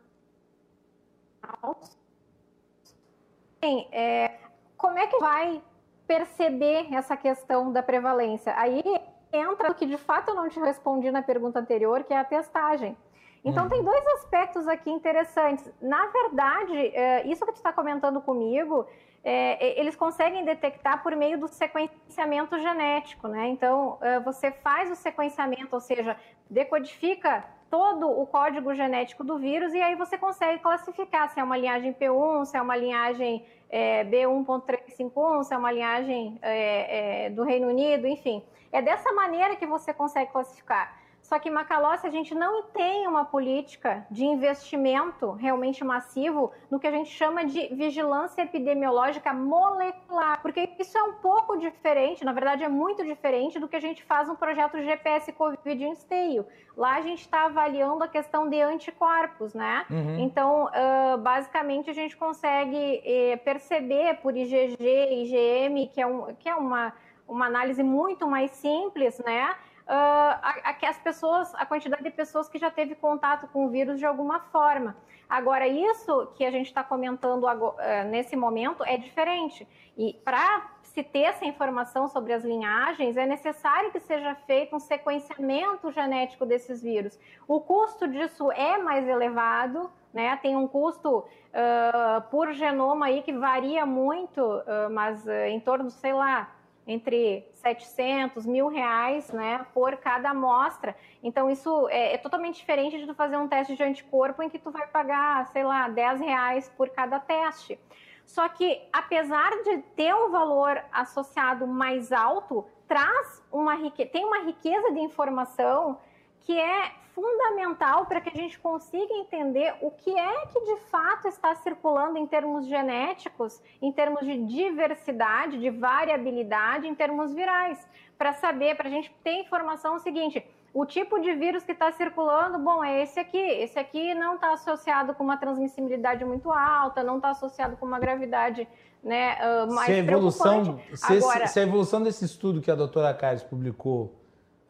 Bem, 3.61 3.87
é, 3.91 4.37
como 4.75 4.97
é 4.99 5.07
que 5.07 5.17
vai 5.19 5.61
perceber 6.05 6.93
essa 6.93 7.15
questão 7.15 7.71
da 7.71 7.81
prevalência? 7.81 8.53
Aí 8.57 8.83
entra 9.31 9.71
o 9.71 9.73
que 9.73 9.85
de 9.85 9.97
fato 9.97 10.29
eu 10.29 10.35
não 10.35 10.49
te 10.49 10.59
respondi 10.59 11.09
na 11.09 11.21
pergunta 11.21 11.59
anterior, 11.59 12.03
que 12.03 12.13
é 12.13 12.19
a 12.19 12.25
testagem. 12.25 12.97
Então, 13.43 13.63
uhum. 13.63 13.69
tem 13.69 13.83
dois 13.83 14.05
aspectos 14.07 14.67
aqui 14.67 14.89
interessantes. 14.89 15.69
Na 15.81 16.07
verdade, 16.07 16.77
é, 16.77 17.27
isso 17.27 17.45
que 17.45 17.51
tu 17.51 17.57
está 17.57 17.73
comentando 17.73 18.21
comigo, 18.21 18.85
é, 19.23 19.79
eles 19.79 19.95
conseguem 19.95 20.45
detectar 20.45 21.03
por 21.03 21.15
meio 21.15 21.37
do 21.39 21.47
sequenciamento 21.47 22.57
genético, 22.59 23.27
né? 23.27 23.47
Então, 23.49 23.97
é, 24.01 24.19
você 24.19 24.51
faz 24.51 24.89
o 24.91 24.95
sequenciamento, 24.95 25.73
ou 25.73 25.81
seja, 25.81 26.17
decodifica 26.49 27.43
todo 27.69 28.07
o 28.07 28.27
código 28.27 28.73
genético 28.75 29.23
do 29.23 29.39
vírus 29.39 29.73
e 29.73 29.81
aí 29.81 29.95
você 29.95 30.15
consegue 30.15 30.61
classificar 30.61 31.27
se 31.29 31.39
é 31.39 31.43
uma 31.43 31.57
linhagem 31.57 31.91
P1, 31.91 32.45
se 32.45 32.55
é 32.55 32.61
uma 32.61 32.75
linhagem 32.75 33.43
é, 33.67 34.03
B1.351, 34.05 35.43
se 35.43 35.53
é 35.55 35.57
uma 35.57 35.71
linhagem 35.71 36.37
é, 36.43 37.25
é, 37.25 37.29
do 37.31 37.43
Reino 37.43 37.69
Unido, 37.69 38.05
enfim. 38.05 38.43
É 38.71 38.79
dessa 38.79 39.11
maneira 39.13 39.55
que 39.55 39.65
você 39.65 39.91
consegue 39.91 40.31
classificar. 40.31 41.01
Só 41.23 41.39
que 41.39 41.47
em 41.47 41.51
Macalossi 41.51 42.05
a 42.05 42.09
gente 42.09 42.35
não 42.35 42.63
tem 42.63 43.07
uma 43.07 43.23
política 43.23 44.05
de 44.11 44.25
investimento 44.25 45.31
realmente 45.31 45.81
massivo 45.81 46.51
no 46.69 46.79
que 46.79 46.85
a 46.85 46.91
gente 46.91 47.09
chama 47.09 47.45
de 47.45 47.73
vigilância 47.73 48.41
epidemiológica 48.41 49.33
molecular, 49.33 50.41
porque 50.41 50.69
isso 50.77 50.97
é 50.97 51.01
um 51.01 51.13
pouco 51.13 51.57
diferente, 51.57 52.25
na 52.25 52.33
verdade 52.33 52.63
é 52.63 52.67
muito 52.67 53.05
diferente 53.05 53.57
do 53.57 53.69
que 53.69 53.75
a 53.77 53.79
gente 53.79 54.03
faz 54.03 54.27
no 54.27 54.35
projeto 54.35 54.77
GPS 54.83 55.31
Covid 55.31 55.83
em 55.83 55.93
esteio. 55.93 56.45
Lá 56.75 56.97
a 56.97 57.01
gente 57.01 57.21
está 57.21 57.45
avaliando 57.45 58.03
a 58.03 58.07
questão 58.07 58.49
de 58.49 58.59
anticorpos, 58.61 59.53
né? 59.53 59.85
Uhum. 59.89 60.19
Então, 60.19 60.65
uh, 60.65 61.17
basicamente 61.19 61.89
a 61.89 61.93
gente 61.93 62.17
consegue 62.17 63.01
eh, 63.05 63.37
perceber 63.37 64.15
por 64.15 64.35
IgG, 64.35 64.75
IgM, 64.77 65.87
que 65.87 66.01
é, 66.01 66.07
um, 66.07 66.33
que 66.35 66.49
é 66.49 66.55
uma, 66.55 66.91
uma 67.27 67.45
análise 67.45 67.81
muito 67.81 68.27
mais 68.27 68.51
simples, 68.51 69.19
né? 69.19 69.55
Uh, 69.87 69.91
a, 69.91 70.55
a, 70.63 70.89
as 70.89 70.97
pessoas, 70.99 71.53
a 71.55 71.65
quantidade 71.65 72.03
de 72.03 72.11
pessoas 72.11 72.49
que 72.49 72.57
já 72.57 72.71
teve 72.71 72.95
contato 72.95 73.47
com 73.47 73.65
o 73.65 73.69
vírus 73.69 73.99
de 73.99 74.05
alguma 74.05 74.39
forma. 74.39 74.95
Agora, 75.29 75.67
isso 75.67 76.27
que 76.35 76.45
a 76.45 76.51
gente 76.51 76.67
está 76.67 76.83
comentando 76.83 77.47
agora, 77.47 78.05
uh, 78.05 78.09
nesse 78.09 78.35
momento 78.35 78.83
é 78.83 78.97
diferente. 78.97 79.67
E 79.97 80.13
para 80.25 80.69
se 80.83 81.03
ter 81.03 81.21
essa 81.21 81.45
informação 81.45 82.07
sobre 82.07 82.33
as 82.33 82.43
linhagens, 82.43 83.17
é 83.17 83.25
necessário 83.25 83.91
que 83.91 83.99
seja 83.99 84.35
feito 84.47 84.75
um 84.75 84.79
sequenciamento 84.79 85.91
genético 85.91 86.45
desses 86.45 86.81
vírus. 86.81 87.19
O 87.47 87.59
custo 87.59 88.07
disso 88.07 88.51
é 88.51 88.77
mais 88.77 89.07
elevado, 89.07 89.89
né? 90.13 90.37
Tem 90.37 90.55
um 90.55 90.67
custo 90.67 91.19
uh, 91.19 92.21
por 92.29 92.53
genoma 92.53 93.07
aí 93.07 93.23
que 93.23 93.33
varia 93.33 93.85
muito, 93.85 94.39
uh, 94.39 94.89
mas 94.91 95.25
uh, 95.25 95.31
em 95.47 95.59
torno, 95.59 95.89
sei 95.89 96.13
lá, 96.13 96.51
entre 96.85 97.47
700, 97.53 98.45
mil 98.45 98.67
reais, 98.67 99.31
né, 99.31 99.65
por 99.73 99.97
cada 99.97 100.31
amostra. 100.31 100.95
Então, 101.21 101.49
isso 101.49 101.87
é, 101.89 102.13
é, 102.13 102.17
totalmente 102.17 102.57
diferente 102.57 102.97
de 102.97 103.05
tu 103.05 103.13
fazer 103.13 103.37
um 103.37 103.47
teste 103.47 103.75
de 103.75 103.83
anticorpo 103.83 104.43
em 104.43 104.49
que 104.49 104.59
tu 104.59 104.71
vai 104.71 104.87
pagar, 104.87 105.47
sei 105.47 105.63
lá, 105.63 105.87
10 105.87 106.19
reais 106.19 106.71
por 106.75 106.89
cada 106.89 107.19
teste. 107.19 107.79
Só 108.25 108.47
que, 108.49 108.81
apesar 108.91 109.51
de 109.63 109.77
ter 109.95 110.13
um 110.13 110.29
valor 110.29 110.81
associado 110.91 111.67
mais 111.67 112.11
alto, 112.11 112.65
traz 112.87 113.43
uma 113.51 113.75
tem 114.11 114.25
uma 114.25 114.39
riqueza 114.39 114.91
de 114.91 114.99
informação 114.99 115.99
que 116.41 116.57
é 116.59 116.91
fundamental 117.13 118.05
para 118.05 118.19
que 118.19 118.29
a 118.29 118.41
gente 118.41 118.59
consiga 118.59 119.13
entender 119.13 119.73
o 119.81 119.91
que 119.91 120.11
é 120.17 120.45
que 120.47 120.59
de 120.61 120.77
fato 120.89 121.27
está 121.27 121.55
circulando 121.55 122.17
em 122.17 122.25
termos 122.25 122.65
genéticos, 122.65 123.61
em 123.81 123.91
termos 123.91 124.25
de 124.25 124.37
diversidade, 124.45 125.59
de 125.59 125.69
variabilidade, 125.69 126.87
em 126.87 126.95
termos 126.95 127.33
virais, 127.33 127.87
para 128.17 128.33
saber, 128.33 128.75
para 128.75 128.87
a 128.87 128.91
gente 128.91 129.13
ter 129.23 129.41
informação 129.41 129.95
o 129.95 129.99
seguinte. 129.99 130.43
O 130.73 130.87
tipo 130.87 131.19
de 131.19 131.33
vírus 131.33 131.63
que 131.63 131.71
está 131.71 131.91
circulando, 131.91 132.57
bom, 132.57 132.83
é 132.83 133.03
esse 133.03 133.19
aqui. 133.19 133.37
Esse 133.37 133.77
aqui 133.77 134.15
não 134.15 134.35
está 134.35 134.53
associado 134.53 135.13
com 135.13 135.23
uma 135.23 135.37
transmissibilidade 135.37 136.25
muito 136.25 136.51
alta, 136.51 137.03
não 137.03 137.17
está 137.17 137.29
associado 137.29 137.77
com 137.77 137.85
uma 137.85 137.99
gravidade 137.99 138.67
né, 139.03 139.35
uh, 139.35 139.71
mais 139.71 139.85
se 139.85 139.91
a 139.91 139.97
evolução, 139.97 140.79
se, 140.93 141.17
Agora, 141.17 141.45
se, 141.45 141.59
a 141.59 141.63
evolução 141.63 142.01
desse 142.01 142.25
estudo 142.25 142.59
que 142.59 142.71
a 142.71 142.75
doutora 142.75 143.13
Caires 143.13 143.43
publicou 143.43 144.15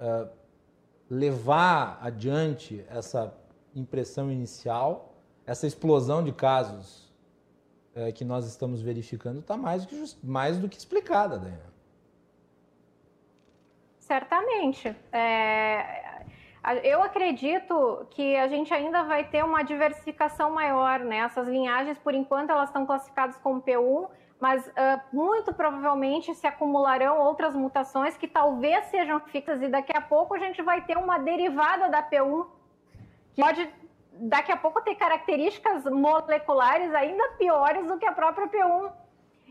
uh, 0.01 0.27
levar 1.14 1.99
adiante 2.01 2.84
essa 2.89 3.34
impressão 3.76 4.32
inicial, 4.32 5.14
essa 5.45 5.68
explosão 5.68 6.24
de 6.24 6.32
casos 6.32 7.11
é, 7.95 8.11
que 8.11 8.26
nós 8.26 8.47
estamos 8.47 8.82
verificando 8.82 9.39
está 9.39 9.55
mais, 9.55 10.18
mais 10.24 10.57
do 10.57 10.68
que 10.68 10.78
explicada, 10.78 11.38
Daniel. 11.38 11.72
Certamente. 13.99 14.95
É, 15.11 16.24
eu 16.84 17.03
acredito 17.03 18.07
que 18.11 18.36
a 18.36 18.47
gente 18.47 18.74
ainda 18.74 19.03
vai 19.03 19.24
ter 19.28 19.43
uma 19.43 19.64
diversificação 19.64 20.49
maior, 20.51 20.99
né? 20.99 21.18
Essas 21.18 21.47
linhagens, 21.47 21.97
por 21.99 22.14
enquanto, 22.14 22.49
elas 22.49 22.70
estão 22.70 22.86
classificadas 22.86 23.38
como 23.38 23.61
P1, 23.61 24.09
mas 24.43 24.67
uh, 24.67 25.01
muito 25.13 25.53
provavelmente 25.53 26.35
se 26.35 26.45
acumularão 26.45 27.17
outras 27.17 27.55
mutações 27.55 28.17
que 28.17 28.27
talvez 28.27 28.83
sejam 28.87 29.17
fixas 29.21 29.61
e 29.61 29.69
daqui 29.69 29.95
a 29.95 30.01
pouco 30.01 30.33
a 30.33 30.37
gente 30.37 30.61
vai 30.61 30.81
ter 30.81 30.97
uma 30.97 31.17
derivada 31.17 31.87
da 31.87 32.03
P1 32.03 32.45
que 33.33 33.41
pode 33.41 33.73
daqui 34.11 34.51
a 34.51 34.57
pouco 34.57 34.81
ter 34.81 34.95
características 34.95 35.85
moleculares 35.85 36.93
ainda 36.93 37.23
piores 37.37 37.87
do 37.87 37.97
que 37.97 38.05
a 38.05 38.11
própria 38.11 38.45
P1. 38.49 38.91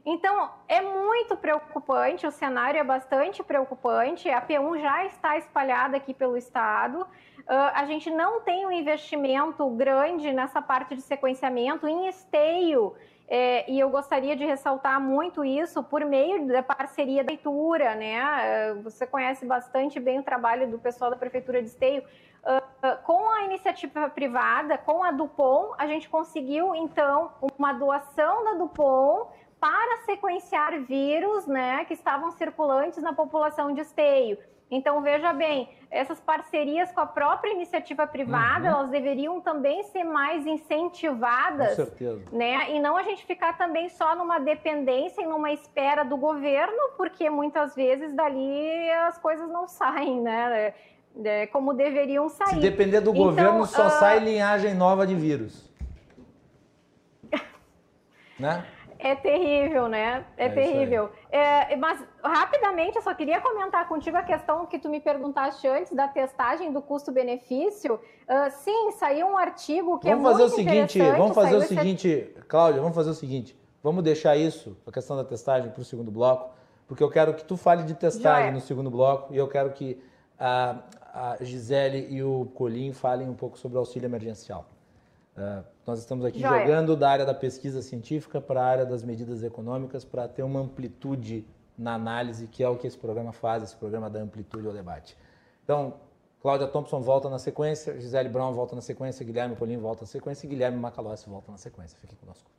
Então, 0.04 0.50
é 0.68 0.82
muito 0.82 1.36
preocupante, 1.36 2.26
o 2.26 2.30
cenário 2.30 2.78
é 2.78 2.84
bastante 2.84 3.42
preocupante. 3.42 4.28
A 4.28 4.42
P1 4.42 4.80
já 4.80 5.06
está 5.06 5.38
espalhada 5.38 5.96
aqui 5.96 6.12
pelo 6.12 6.36
estado. 6.36 7.00
Uh, 7.00 7.72
a 7.74 7.86
gente 7.86 8.10
não 8.10 8.40
tem 8.40 8.66
um 8.66 8.72
investimento 8.72 9.68
grande 9.70 10.32
nessa 10.32 10.60
parte 10.60 10.94
de 10.94 11.02
sequenciamento. 11.02 11.88
Em 11.88 12.08
esteio, 12.08 12.94
é, 13.34 13.64
e 13.66 13.80
eu 13.80 13.88
gostaria 13.88 14.36
de 14.36 14.44
ressaltar 14.44 15.00
muito 15.00 15.42
isso 15.42 15.82
por 15.82 16.04
meio 16.04 16.46
da 16.48 16.62
parceria 16.62 17.24
da 17.24 17.30
leitura, 17.30 17.94
né? 17.94 18.18
É, 18.18 18.74
você 18.74 19.06
conhece 19.06 19.46
bastante 19.46 19.98
bem 19.98 20.18
o 20.18 20.22
trabalho 20.22 20.70
do 20.70 20.78
pessoal 20.78 21.10
da 21.10 21.16
Prefeitura 21.16 21.62
de 21.62 21.68
Esteio. 21.68 22.02
Uh, 22.02 23.02
com 23.04 23.30
a 23.30 23.44
iniciativa 23.44 24.10
privada, 24.10 24.76
com 24.76 25.02
a 25.02 25.10
Dupont, 25.12 25.74
a 25.78 25.86
gente 25.86 26.10
conseguiu, 26.10 26.74
então, 26.74 27.32
uma 27.56 27.72
doação 27.72 28.44
da 28.44 28.52
Dupont 28.52 29.30
para 29.58 30.04
sequenciar 30.04 30.82
vírus 30.82 31.46
né, 31.46 31.86
que 31.86 31.94
estavam 31.94 32.32
circulantes 32.32 33.02
na 33.02 33.14
população 33.14 33.72
de 33.72 33.80
Esteio. 33.80 34.36
Então, 34.74 35.02
veja 35.02 35.34
bem, 35.34 35.68
essas 35.90 36.18
parcerias 36.18 36.90
com 36.92 37.00
a 37.00 37.06
própria 37.06 37.52
iniciativa 37.52 38.06
privada, 38.06 38.70
uhum. 38.70 38.78
elas 38.78 38.90
deveriam 38.90 39.38
também 39.38 39.82
ser 39.82 40.02
mais 40.02 40.46
incentivadas. 40.46 41.68
Com 41.68 41.74
certeza. 41.76 42.22
Né? 42.32 42.72
E 42.72 42.80
não 42.80 42.96
a 42.96 43.02
gente 43.02 43.26
ficar 43.26 43.58
também 43.58 43.90
só 43.90 44.16
numa 44.16 44.38
dependência 44.38 45.20
e 45.20 45.26
numa 45.26 45.52
espera 45.52 46.04
do 46.04 46.16
governo, 46.16 46.92
porque 46.96 47.28
muitas 47.28 47.74
vezes 47.74 48.14
dali 48.14 48.90
as 49.06 49.18
coisas 49.18 49.46
não 49.50 49.68
saem, 49.68 50.22
né? 50.22 50.72
É, 51.22 51.46
como 51.48 51.74
deveriam 51.74 52.30
sair. 52.30 52.54
Se 52.54 52.60
depender 52.60 53.02
do 53.02 53.10
então, 53.10 53.24
governo, 53.24 53.66
só 53.66 53.88
uh... 53.88 53.90
sai 53.90 54.20
linhagem 54.20 54.72
nova 54.72 55.06
de 55.06 55.14
vírus. 55.14 55.70
né? 58.40 58.64
É 59.02 59.16
terrível, 59.16 59.88
né? 59.88 60.24
É, 60.36 60.46
é 60.46 60.48
terrível. 60.48 61.10
É, 61.28 61.74
mas, 61.76 61.98
rapidamente, 62.22 62.94
eu 62.94 63.02
só 63.02 63.12
queria 63.12 63.40
comentar 63.40 63.88
contigo 63.88 64.16
a 64.16 64.22
questão 64.22 64.64
que 64.64 64.78
tu 64.78 64.88
me 64.88 65.00
perguntaste 65.00 65.66
antes 65.66 65.92
da 65.92 66.06
testagem 66.06 66.72
do 66.72 66.80
custo-benefício. 66.80 67.94
Uh, 67.94 68.50
sim, 68.62 68.92
saiu 68.92 69.26
um 69.26 69.36
artigo 69.36 69.98
que 69.98 70.08
vamos 70.08 70.24
é 70.24 70.30
fazer 70.30 70.42
muito 70.42 70.52
o 70.52 70.56
seguinte, 70.56 71.02
Vamos 71.02 71.34
fazer 71.34 71.56
o 71.56 71.62
seguinte, 71.62 72.36
Cláudia, 72.46 72.80
vamos 72.80 72.94
fazer 72.94 73.10
o 73.10 73.14
seguinte. 73.14 73.58
Vamos 73.82 74.04
deixar 74.04 74.36
isso, 74.36 74.76
a 74.86 74.92
questão 74.92 75.16
da 75.16 75.24
testagem, 75.24 75.72
para 75.72 75.80
o 75.80 75.84
segundo 75.84 76.12
bloco, 76.12 76.54
porque 76.86 77.02
eu 77.02 77.10
quero 77.10 77.34
que 77.34 77.44
tu 77.44 77.56
fale 77.56 77.82
de 77.82 77.94
testagem 77.94 78.52
no 78.52 78.60
segundo 78.60 78.88
bloco 78.88 79.34
e 79.34 79.36
eu 79.36 79.48
quero 79.48 79.72
que 79.72 80.00
a, 80.38 80.76
a 81.12 81.36
Gisele 81.40 82.06
e 82.08 82.22
o 82.22 82.46
Colim 82.54 82.92
falem 82.92 83.28
um 83.28 83.34
pouco 83.34 83.58
sobre 83.58 83.76
o 83.76 83.80
auxílio 83.80 84.06
emergencial. 84.06 84.64
Uh, 85.36 85.64
nós 85.86 85.98
estamos 85.98 86.24
aqui 86.24 86.40
Joia. 86.40 86.60
jogando 86.60 86.96
da 86.96 87.10
área 87.10 87.24
da 87.24 87.34
pesquisa 87.34 87.82
científica 87.82 88.40
para 88.40 88.62
a 88.62 88.66
área 88.66 88.86
das 88.86 89.02
medidas 89.02 89.42
econômicas 89.42 90.04
para 90.04 90.28
ter 90.28 90.42
uma 90.42 90.60
amplitude 90.60 91.46
na 91.76 91.94
análise, 91.94 92.46
que 92.46 92.62
é 92.62 92.68
o 92.68 92.76
que 92.76 92.86
esse 92.86 92.98
programa 92.98 93.32
faz, 93.32 93.62
esse 93.62 93.76
programa 93.76 94.08
da 94.08 94.20
amplitude 94.20 94.66
ao 94.66 94.72
debate. 94.72 95.16
Então, 95.64 95.94
Cláudia 96.40 96.66
Thompson 96.66 97.00
volta 97.00 97.28
na 97.28 97.38
sequência, 97.38 97.98
Gisele 98.00 98.28
Brown 98.28 98.52
volta 98.52 98.74
na 98.74 98.82
sequência, 98.82 99.24
Guilherme 99.24 99.56
Polim 99.56 99.76
volta 99.76 100.02
na 100.02 100.06
sequência 100.06 100.46
e 100.46 100.48
Guilherme 100.48 100.78
Macalossi 100.78 101.28
volta 101.28 101.50
na 101.50 101.58
sequência. 101.58 101.98
Fique 102.00 102.16
conosco. 102.16 102.50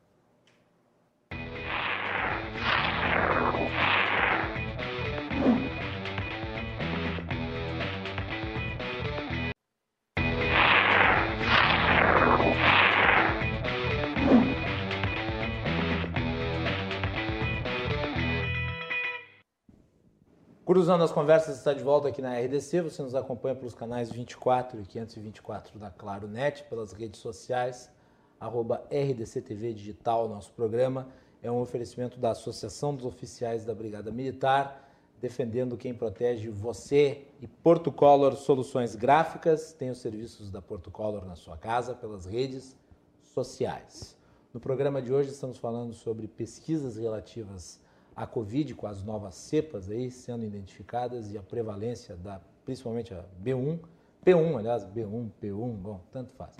Cruzando 20.65 21.03
as 21.03 21.11
Conversas 21.11 21.57
está 21.57 21.73
de 21.73 21.83
volta 21.83 22.07
aqui 22.07 22.21
na 22.21 22.39
RDC. 22.39 22.83
Você 22.83 23.01
nos 23.01 23.13
acompanha 23.13 23.53
pelos 23.53 23.73
canais 23.73 24.09
24 24.09 24.79
e 24.79 24.85
524 24.85 25.77
da 25.77 25.89
Claro 25.89 26.25
Net, 26.25 26.63
pelas 26.69 26.93
redes 26.93 27.19
sociais, 27.19 27.91
arroba 28.39 28.81
RDCTV 28.89 29.73
Digital. 29.73 30.29
Nosso 30.29 30.53
programa 30.53 31.09
é 31.41 31.51
um 31.51 31.59
oferecimento 31.59 32.17
da 32.17 32.31
Associação 32.31 32.95
dos 32.95 33.05
Oficiais 33.05 33.65
da 33.65 33.75
Brigada 33.75 34.09
Militar, 34.09 34.89
defendendo 35.19 35.75
quem 35.75 35.93
protege 35.93 36.47
você 36.47 37.27
e 37.41 37.47
Porto 37.47 37.91
Color 37.91 38.37
Soluções 38.37 38.95
Gráficas. 38.95 39.73
Tem 39.73 39.89
os 39.89 39.97
serviços 39.97 40.49
da 40.49 40.61
Porto 40.61 40.89
Color 40.89 41.25
na 41.25 41.35
sua 41.35 41.57
casa, 41.57 41.93
pelas 41.93 42.25
redes 42.25 42.73
sociais. 43.21 44.17
No 44.53 44.61
programa 44.61 45.01
de 45.01 45.11
hoje 45.11 45.29
estamos 45.29 45.57
falando 45.57 45.93
sobre 45.93 46.25
pesquisas 46.25 46.95
relativas 46.95 47.82
a 48.15 48.27
Covid 48.27 48.73
com 48.75 48.87
as 48.87 49.03
novas 49.03 49.35
cepas 49.35 49.89
aí 49.89 50.11
sendo 50.11 50.45
identificadas 50.45 51.31
e 51.31 51.37
a 51.37 51.41
prevalência 51.41 52.15
da, 52.15 52.39
principalmente 52.65 53.13
a 53.13 53.23
B1, 53.43 53.79
P1, 54.25 54.57
aliás, 54.57 54.85
B1, 54.85 55.29
P1, 55.41 55.73
bom, 55.75 55.99
tanto 56.11 56.31
faz. 56.33 56.55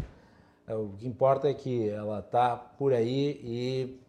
É, 0.68 0.76
o 0.76 0.89
que 0.97 1.08
importa 1.08 1.49
é 1.49 1.54
que 1.54 1.89
ela 1.89 2.20
está 2.20 2.56
por 2.56 2.93
aí 2.93 3.39
e, 3.43 3.99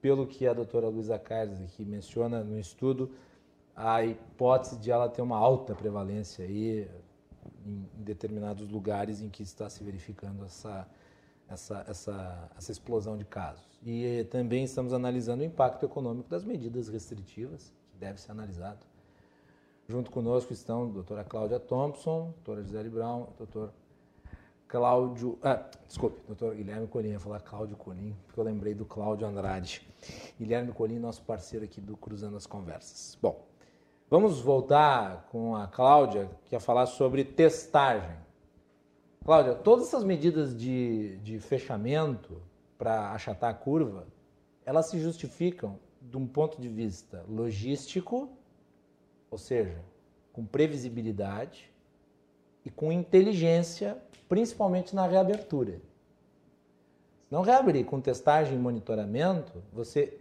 pelo 0.00 0.26
que 0.26 0.46
a 0.46 0.52
doutora 0.52 0.88
Luísa 0.88 1.18
Caires 1.18 1.60
aqui 1.60 1.84
menciona 1.84 2.42
no 2.42 2.58
estudo, 2.58 3.10
a 3.74 4.04
hipótese 4.04 4.78
de 4.78 4.90
ela 4.90 5.08
ter 5.08 5.22
uma 5.22 5.36
alta 5.36 5.74
prevalência 5.74 6.44
aí 6.44 6.88
em 7.64 7.86
determinados 7.94 8.68
lugares 8.68 9.20
em 9.20 9.28
que 9.28 9.42
está 9.42 9.68
se 9.70 9.82
verificando 9.82 10.44
essa, 10.44 10.86
essa, 11.48 11.84
essa, 11.88 12.50
essa 12.56 12.72
explosão 12.72 13.16
de 13.16 13.24
casos. 13.24 13.64
E 13.84 14.24
também 14.30 14.64
estamos 14.64 14.92
analisando 14.92 15.42
o 15.42 15.46
impacto 15.46 15.84
econômico 15.84 16.28
das 16.28 16.44
medidas 16.44 16.88
restritivas, 16.88 17.72
que 17.90 17.98
deve 17.98 18.20
ser 18.20 18.32
analisado. 18.32 18.86
Junto 19.88 20.10
conosco 20.10 20.52
estão 20.52 20.84
a 20.84 20.86
doutora 20.86 21.24
Cláudia 21.24 21.58
Thompson, 21.58 22.20
a 22.20 22.44
doutora 22.44 22.62
Gisele 22.62 22.88
Brown, 22.88 23.22
o 23.22 23.34
doutor 23.36 23.72
Cláudio. 24.68 25.38
Ah, 25.42 25.68
desculpe, 25.86 26.18
doutor 26.26 26.54
Guilherme 26.54 26.86
Colim, 26.86 27.10
ia 27.10 27.20
falar 27.20 27.40
Cláudio 27.40 27.76
Colim, 27.76 28.16
porque 28.26 28.40
eu 28.40 28.44
lembrei 28.44 28.74
do 28.74 28.86
Cláudio 28.86 29.26
Andrade. 29.26 29.86
Guilherme 30.38 30.72
Colim, 30.72 30.98
nosso 30.98 31.22
parceiro 31.22 31.64
aqui 31.64 31.80
do 31.80 31.96
Cruzando 31.96 32.36
as 32.36 32.46
Conversas. 32.46 33.18
Bom, 33.20 33.44
vamos 34.08 34.40
voltar 34.40 35.28
com 35.30 35.54
a 35.54 35.66
Cláudia, 35.66 36.30
que 36.44 36.54
ia 36.54 36.60
falar 36.60 36.86
sobre 36.86 37.24
testagem. 37.24 38.16
Cláudia, 39.24 39.54
todas 39.54 39.86
essas 39.86 40.02
medidas 40.02 40.56
de, 40.56 41.16
de 41.18 41.38
fechamento 41.38 42.42
para 42.76 43.12
achatar 43.12 43.50
a 43.50 43.54
curva, 43.54 44.06
elas 44.64 44.86
se 44.86 44.98
justificam 44.98 45.78
de 46.00 46.16
um 46.16 46.26
ponto 46.26 46.60
de 46.60 46.68
vista 46.68 47.24
logístico, 47.28 48.28
ou 49.30 49.38
seja, 49.38 49.80
com 50.32 50.44
previsibilidade 50.44 51.70
e 52.64 52.70
com 52.70 52.90
inteligência, 52.90 53.96
principalmente 54.28 54.94
na 54.94 55.06
reabertura. 55.06 55.80
Se 57.24 57.32
não 57.32 57.42
reabrir 57.42 57.84
com 57.84 58.00
testagem 58.00 58.54
e 58.54 58.58
monitoramento, 58.58 59.62
você 59.72 60.18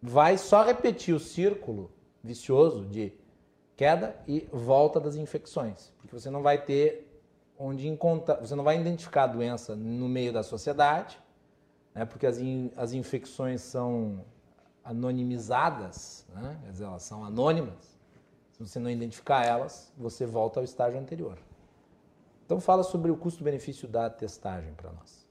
vai 0.00 0.38
só 0.38 0.62
repetir 0.62 1.14
o 1.14 1.20
círculo 1.20 1.90
vicioso 2.24 2.86
de 2.86 3.12
queda 3.76 4.16
e 4.26 4.48
volta 4.50 4.98
das 4.98 5.16
infecções, 5.16 5.92
porque 5.98 6.18
você 6.18 6.30
não 6.30 6.42
vai 6.42 6.64
ter 6.64 7.11
onde 7.62 7.86
encontrar, 7.86 8.36
você 8.36 8.56
não 8.56 8.64
vai 8.64 8.80
identificar 8.80 9.24
a 9.24 9.26
doença 9.28 9.76
no 9.76 10.08
meio 10.08 10.32
da 10.32 10.42
sociedade, 10.42 11.18
né, 11.94 12.04
porque 12.04 12.26
as, 12.26 12.38
in, 12.38 12.72
as 12.76 12.92
infecções 12.92 13.60
são 13.60 14.24
anonimizadas, 14.82 16.26
né, 16.34 16.58
quer 16.64 16.70
dizer, 16.72 16.84
elas 16.84 17.04
são 17.04 17.24
anônimas. 17.24 17.96
Se 18.50 18.66
você 18.66 18.80
não 18.80 18.90
identificar 18.90 19.44
elas, 19.46 19.92
você 19.96 20.26
volta 20.26 20.58
ao 20.58 20.64
estágio 20.64 20.98
anterior. 20.98 21.38
Então 22.44 22.60
fala 22.60 22.82
sobre 22.82 23.10
o 23.10 23.16
custo-benefício 23.16 23.86
da 23.86 24.10
testagem 24.10 24.74
para 24.74 24.90
nós. 24.90 25.26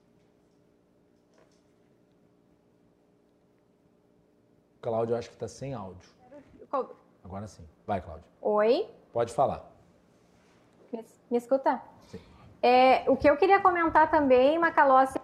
Cláudio, 4.81 5.15
acho 5.15 5.29
que 5.29 5.35
está 5.35 5.47
sem 5.47 5.73
áudio. 5.73 6.09
Agora 7.23 7.47
sim. 7.47 7.63
Vai, 7.85 8.01
Cláudio. 8.01 8.25
Oi. 8.41 8.89
Pode 9.13 9.31
falar. 9.33 9.70
Me, 11.31 11.37
escuta? 11.37 11.81
Sim. 12.07 12.19
É, 12.61 13.09
o 13.09 13.15
que 13.15 13.29
eu 13.29 13.37
queria 13.37 13.61
comentar 13.61 14.11
também, 14.11 14.59
Macalossi, 14.59 15.17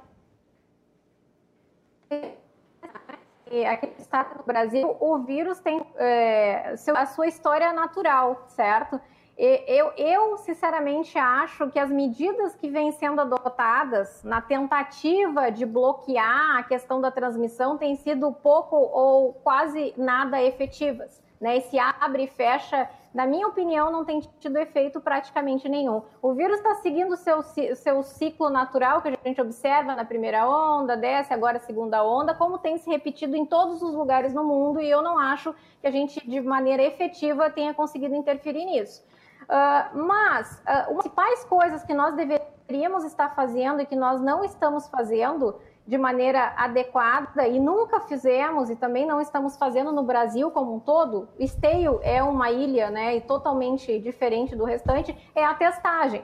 aqui 3.69 3.87
no 3.87 3.97
estado 3.99 4.37
do 4.37 4.43
Brasil, 4.43 4.95
o 5.01 5.17
vírus 5.19 5.59
tem 5.59 5.85
é, 5.97 6.75
a 6.95 7.05
sua 7.05 7.27
história 7.27 7.73
natural, 7.73 8.45
certo? 8.47 9.01
Eu, 9.37 9.91
eu, 9.97 10.37
sinceramente, 10.37 11.15
acho 11.15 11.69
que 11.69 11.77
as 11.77 11.91
medidas 11.91 12.55
que 12.55 12.69
vêm 12.69 12.91
sendo 12.93 13.21
adotadas 13.21 14.23
na 14.23 14.41
tentativa 14.41 15.51
de 15.51 15.63
bloquear 15.63 16.57
a 16.57 16.63
questão 16.63 16.99
da 16.99 17.11
transmissão 17.11 17.77
têm 17.77 17.95
sido 17.97 18.31
pouco 18.31 18.75
ou 18.75 19.33
quase 19.33 19.93
nada 19.95 20.41
efetivas. 20.41 21.21
Né? 21.39 21.57
Esse 21.57 21.77
abre 21.79 22.23
e 22.23 22.27
fecha 22.27 22.89
na 23.17 23.25
minha 23.25 23.47
opinião, 23.47 23.91
não 23.91 24.05
tem 24.05 24.19
tido 24.39 24.57
efeito 24.57 25.01
praticamente 25.01 25.67
nenhum. 25.67 26.03
O 26.21 26.35
vírus 26.35 26.57
está 26.57 26.75
seguindo 26.75 27.13
o 27.13 27.17
seu, 27.17 27.41
seu 27.41 28.03
ciclo 28.03 28.47
natural, 28.47 29.01
que 29.01 29.07
a 29.07 29.17
gente 29.25 29.41
observa 29.41 29.95
na 29.95 30.05
primeira 30.05 30.47
onda, 30.47 30.95
desce, 30.95 31.33
agora 31.33 31.57
a 31.57 31.59
segunda 31.59 32.03
onda, 32.03 32.35
como 32.35 32.59
tem 32.59 32.77
se 32.77 32.87
repetido 32.87 33.35
em 33.35 33.43
todos 33.43 33.81
os 33.81 33.95
lugares 33.95 34.35
no 34.35 34.43
mundo, 34.43 34.79
e 34.79 34.87
eu 34.87 35.01
não 35.01 35.17
acho 35.17 35.55
que 35.81 35.87
a 35.87 35.89
gente, 35.89 36.23
de 36.29 36.39
maneira 36.41 36.83
efetiva, 36.83 37.49
tenha 37.49 37.73
conseguido 37.73 38.13
interferir 38.13 38.65
nisso. 38.65 39.03
Uh, 39.43 39.97
mas, 39.97 40.61
uh, 40.67 40.91
uma 40.91 41.01
das 41.01 41.07
principais 41.07 41.43
coisas 41.45 41.83
que 41.83 41.95
nós 41.95 42.13
deveríamos 42.15 43.03
estar 43.03 43.33
fazendo 43.33 43.81
e 43.81 43.87
que 43.87 43.95
nós 43.95 44.21
não 44.21 44.43
estamos 44.43 44.87
fazendo 44.89 45.59
de 45.87 45.97
maneira 45.97 46.53
adequada 46.57 47.47
e 47.47 47.59
nunca 47.59 48.01
fizemos 48.01 48.69
e 48.69 48.75
também 48.75 49.05
não 49.05 49.21
estamos 49.21 49.55
fazendo 49.55 49.91
no 49.93 50.03
Brasil 50.03 50.51
como 50.51 50.75
um 50.75 50.79
todo. 50.79 51.29
Esteio 51.39 52.01
é 52.03 52.21
uma 52.21 52.51
ilha, 52.51 52.89
né, 52.89 53.15
e 53.15 53.21
totalmente 53.21 53.97
diferente 53.99 54.55
do 54.55 54.65
restante, 54.65 55.17
é 55.33 55.45
a 55.45 55.53
testagem. 55.53 56.21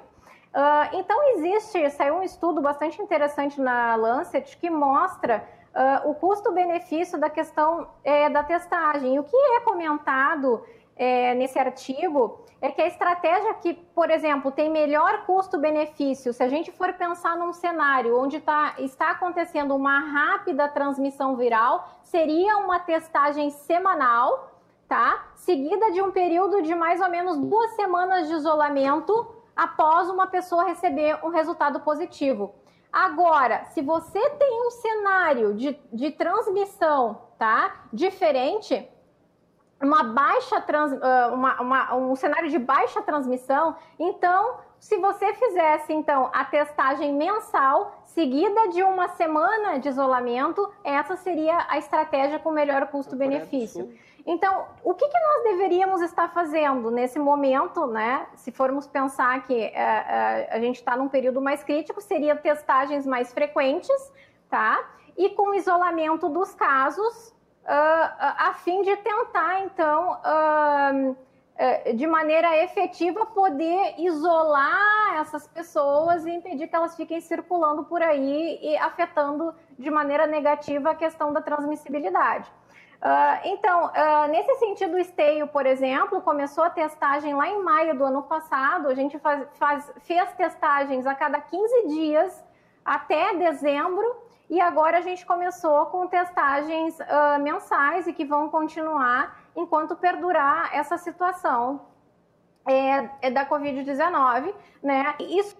Uh, 0.53 0.95
então 0.97 1.29
existe, 1.29 1.89
saiu 1.91 2.15
um 2.15 2.23
estudo 2.23 2.61
bastante 2.61 3.01
interessante 3.01 3.59
na 3.59 3.95
Lancet 3.95 4.57
que 4.57 4.69
mostra 4.69 5.43
uh, 5.73 6.09
o 6.09 6.13
custo-benefício 6.13 7.17
da 7.17 7.29
questão 7.29 7.87
é, 8.03 8.29
da 8.29 8.43
testagem. 8.43 9.17
O 9.17 9.23
que 9.23 9.35
é 9.35 9.61
comentado 9.61 10.61
é, 10.95 11.33
nesse 11.33 11.57
artigo 11.57 12.42
é 12.63 12.71
que 12.71 12.81
a 12.81 12.87
estratégia 12.87 13.53
que, 13.55 13.73
por 13.73 14.09
exemplo, 14.09 14.49
tem 14.49 14.69
melhor 14.69 15.25
custo-benefício, 15.25 16.31
se 16.31 16.41
a 16.41 16.47
gente 16.47 16.71
for 16.71 16.93
pensar 16.93 17.35
num 17.35 17.51
cenário 17.51 18.17
onde 18.17 18.39
tá, 18.39 18.75
está 18.77 19.11
acontecendo 19.11 19.75
uma 19.75 19.99
rápida 19.99 20.69
transmissão 20.69 21.35
viral, 21.35 21.99
seria 22.03 22.55
uma 22.55 22.79
testagem 22.79 23.49
semanal, 23.49 24.49
tá? 24.87 25.25
Seguida 25.35 25.91
de 25.91 26.01
um 26.01 26.11
período 26.11 26.61
de 26.61 26.73
mais 26.73 27.01
ou 27.01 27.09
menos 27.09 27.37
duas 27.37 27.71
semanas 27.71 28.29
de 28.29 28.33
isolamento 28.33 29.35
após 29.53 30.09
uma 30.09 30.27
pessoa 30.27 30.63
receber 30.63 31.19
um 31.21 31.31
resultado 31.31 31.81
positivo. 31.81 32.55
Agora, 32.93 33.65
se 33.73 33.81
você 33.81 34.29
tem 34.29 34.67
um 34.67 34.71
cenário 34.71 35.53
de, 35.53 35.77
de 35.91 36.11
transmissão, 36.11 37.23
tá? 37.37 37.87
Diferente, 37.91 38.89
uma 39.83 40.03
baixa 40.03 40.61
trans, 40.61 40.93
ah, 41.01 41.31
uma, 41.33 41.61
uma, 41.61 41.95
um 41.95 42.15
cenário 42.15 42.49
de 42.49 42.59
baixa 42.59 43.01
transmissão, 43.01 43.75
então 43.99 44.57
se 44.79 44.97
você 44.97 45.33
fizesse 45.33 45.93
então 45.93 46.29
a 46.33 46.43
testagem 46.43 47.13
mensal 47.13 48.03
seguida 48.03 48.67
de 48.67 48.83
uma 48.83 49.07
semana 49.07 49.79
de 49.79 49.87
isolamento, 49.87 50.69
essa 50.83 51.15
seria 51.15 51.65
a 51.69 51.77
estratégia 51.77 52.37
com 52.37 52.51
melhor 52.51 52.87
custo-benefício. 52.87 53.89
Então, 54.25 54.65
o 54.83 54.93
que, 54.93 55.07
que, 55.07 55.19
nós 55.19 55.43
deveríamos 55.43 56.01
estar 56.01 56.29
fazendo 56.29 56.89
nesse 56.89 57.19
momento, 57.19 57.87
né? 57.87 58.25
Se 58.35 58.51
formos 58.51 58.87
pensar 58.87 59.43
que 59.43 59.53
é, 59.53 59.73
é, 59.73 60.49
a 60.51 60.59
gente 60.59 60.75
está 60.75 60.95
num 60.95 61.09
período 61.09 61.41
mais 61.41 61.63
crítico, 61.63 61.99
seria 61.99 62.35
testagens 62.35 63.05
mais 63.05 63.33
frequentes, 63.33 64.11
tá? 64.49 64.79
E 65.17 65.29
com 65.29 65.53
isolamento 65.53 66.29
dos 66.29 66.53
casos, 66.53 67.32
a 67.65 68.53
fim 68.63 68.81
de 68.81 68.95
tentar, 68.97 69.61
então, 69.61 70.19
uh, 70.19 71.95
de 71.95 72.05
maneira 72.07 72.57
efetiva, 72.63 73.25
poder 73.27 73.95
isolar 73.99 75.21
essas 75.21 75.47
pessoas 75.47 76.25
e 76.25 76.31
impedir 76.31 76.67
que 76.67 76.75
elas 76.75 76.95
fiquem 76.95 77.21
circulando 77.21 77.83
por 77.85 78.01
aí 78.01 78.59
e 78.61 78.75
afetando 78.77 79.53
de 79.77 79.89
maneira 79.89 80.27
negativa 80.27 80.91
a 80.91 80.95
questão 80.95 81.31
da 81.31 81.41
transmissibilidade. 81.41 82.51
Então, 83.43 83.91
nesse 84.29 84.55
sentido, 84.55 84.95
o 84.95 84.97
Esteio, 84.97 85.45
por 85.45 85.65
exemplo, 85.65 86.21
começou 86.21 86.63
a 86.63 86.69
testagem 86.69 87.35
lá 87.35 87.49
em 87.49 87.61
maio 87.61 87.97
do 87.97 88.05
ano 88.05 88.23
passado. 88.23 88.87
A 88.87 88.95
gente 88.95 89.19
faz, 89.19 89.45
faz, 89.55 89.91
fez 89.99 90.31
testagens 90.33 91.05
a 91.05 91.13
cada 91.13 91.39
15 91.39 91.87
dias 91.89 92.43
até 92.83 93.35
dezembro 93.35 94.22
e 94.53 94.61
agora 94.61 94.99
a 94.99 95.01
gente 95.01 95.25
começou 95.25 95.87
com 95.87 96.05
testagens 96.05 96.99
uh, 96.99 97.41
mensais 97.41 98.05
e 98.05 98.13
que 98.13 98.23
vão 98.23 98.49
continuar 98.49 99.35
enquanto 99.55 99.95
perdurar 99.95 100.69
essa 100.71 100.95
situação 100.95 101.87
é, 102.63 103.09
é 103.23 103.31
da 103.31 103.47
Covid-19, 103.47 104.53
né? 104.83 105.15
Isso 105.19 105.57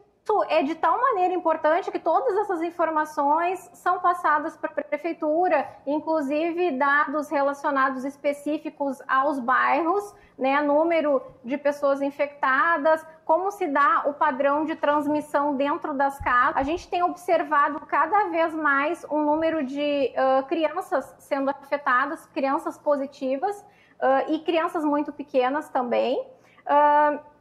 é 0.50 0.64
de 0.64 0.76
tal 0.76 1.00
maneira 1.02 1.34
importante 1.34 1.91
que 1.91 2.00
todas 2.00 2.36
essas 2.38 2.62
informações 2.62 3.70
são 3.74 4.00
passadas 4.00 4.56
para 4.56 4.72
a 4.72 4.84
prefeitura, 4.84 5.68
inclusive 5.86 6.72
dados 6.72 7.30
relacionados 7.30 8.06
específicos 8.06 9.02
aos 9.08 9.40
bairros, 9.40 10.16
né, 10.38 10.62
número 10.62 11.22
de 11.44 11.58
pessoas 11.58 12.02
infectadas, 12.02 13.06
como 13.26 13.52
se 13.52 13.68
dá 13.68 14.04
o 14.06 14.14
padrão 14.14 14.66
de 14.66 14.76
transmissão 14.76 15.56
dentro 15.56 15.94
das 15.94 16.18
casas. 16.20 16.56
A 16.56 16.64
gente 16.64 16.88
tem 16.88 17.04
observado 17.04 17.82
cada 17.82 18.30
vez 18.30 18.54
mais 18.54 19.06
um 19.12 19.24
número 19.24 19.64
de 19.66 20.14
uh, 20.16 20.44
crianças 20.48 21.16
sendo 21.20 21.50
afetadas, 21.50 22.26
crianças 22.28 22.78
positivas 22.78 23.60
uh, 23.60 24.32
e 24.32 24.40
crianças 24.40 24.86
muito 24.86 25.12
pequenas 25.12 25.70
também. 25.70 26.20
Uh, 26.66 27.33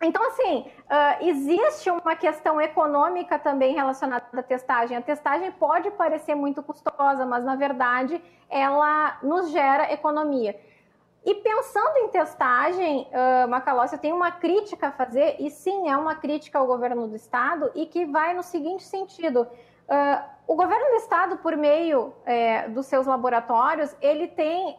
então, 0.00 0.24
assim, 0.28 0.60
uh, 0.60 1.26
existe 1.26 1.90
uma 1.90 2.14
questão 2.14 2.60
econômica 2.60 3.38
também 3.38 3.74
relacionada 3.74 4.26
à 4.32 4.42
testagem. 4.42 4.96
A 4.96 5.02
testagem 5.02 5.50
pode 5.50 5.90
parecer 5.90 6.36
muito 6.36 6.62
custosa, 6.62 7.26
mas 7.26 7.44
na 7.44 7.56
verdade 7.56 8.22
ela 8.48 9.18
nos 9.22 9.50
gera 9.50 9.92
economia. 9.92 10.58
E 11.24 11.34
pensando 11.34 11.96
em 11.98 12.08
testagem, 12.08 13.08
uh, 13.10 13.48
Macalossi, 13.48 13.94
eu 13.94 14.00
tenho 14.00 14.14
uma 14.14 14.30
crítica 14.30 14.88
a 14.88 14.92
fazer, 14.92 15.36
e 15.40 15.50
sim, 15.50 15.90
é 15.90 15.96
uma 15.96 16.14
crítica 16.14 16.58
ao 16.58 16.66
governo 16.66 17.08
do 17.08 17.16
estado, 17.16 17.70
e 17.74 17.84
que 17.84 18.06
vai 18.06 18.34
no 18.34 18.42
seguinte 18.42 18.84
sentido. 18.84 19.46
Uh, 19.88 20.22
o 20.46 20.54
governo 20.54 20.86
do 20.90 20.96
estado, 20.96 21.36
por 21.38 21.56
meio 21.56 22.14
é, 22.24 22.68
dos 22.68 22.86
seus 22.86 23.06
laboratórios, 23.06 23.94
ele 24.00 24.28
tem 24.28 24.78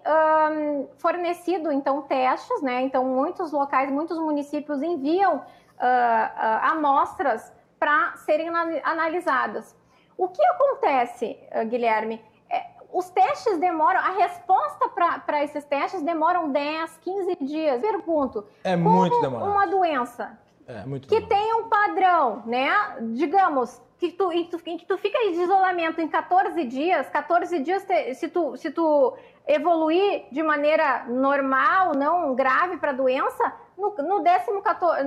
um, 0.51 0.87
fornecido 0.97 1.71
então 1.71 2.01
testes, 2.01 2.59
né? 2.63 2.81
Então 2.81 3.05
muitos 3.05 3.51
locais, 3.51 3.91
muitos 3.91 4.17
municípios 4.17 4.81
enviam 4.81 5.35
uh, 5.35 5.39
uh, 5.39 6.71
amostras 6.71 7.53
para 7.79 8.17
serem 8.17 8.49
analisadas. 8.83 9.75
O 10.17 10.27
que 10.27 10.43
acontece, 10.43 11.37
Guilherme? 11.67 12.19
É, 12.49 12.65
os 12.91 13.11
testes 13.11 13.59
demoram, 13.59 13.99
a 13.99 14.09
resposta 14.09 14.89
para 15.23 15.43
esses 15.43 15.63
testes 15.65 16.01
demoram 16.01 16.51
10, 16.51 16.97
15 16.97 17.37
dias. 17.41 17.81
Pergunto. 17.81 18.43
É 18.63 18.75
muito 18.75 19.21
demorado. 19.21 19.51
Uma 19.51 19.67
doença 19.67 20.37
é, 20.69 20.85
muito 20.85 21.07
que 21.07 21.19
tem 21.21 21.53
um 21.55 21.67
padrão, 21.67 22.43
né? 22.45 22.71
Digamos, 23.13 23.81
que 23.97 24.11
tu, 24.11 24.31
em, 24.31 24.45
tu, 24.45 24.61
em 24.67 24.77
que 24.77 24.85
tu 24.85 24.97
fica 24.99 25.17
de 25.17 25.41
isolamento 25.41 25.99
em 25.99 26.07
14 26.07 26.63
dias, 26.65 27.09
14 27.09 27.59
dias, 27.59 27.83
te, 27.83 28.13
se, 28.13 28.29
tu, 28.29 28.55
se 28.55 28.69
tu 28.69 29.17
evoluir 29.47 30.25
de 30.31 30.43
maneira 30.43 31.05
normal, 31.07 31.95
não 31.95 32.35
grave 32.35 32.77
para 32.77 32.91
a 32.91 32.93
doença, 32.93 33.53
no, 33.75 33.95
no 33.97 34.21
14, 34.61 35.03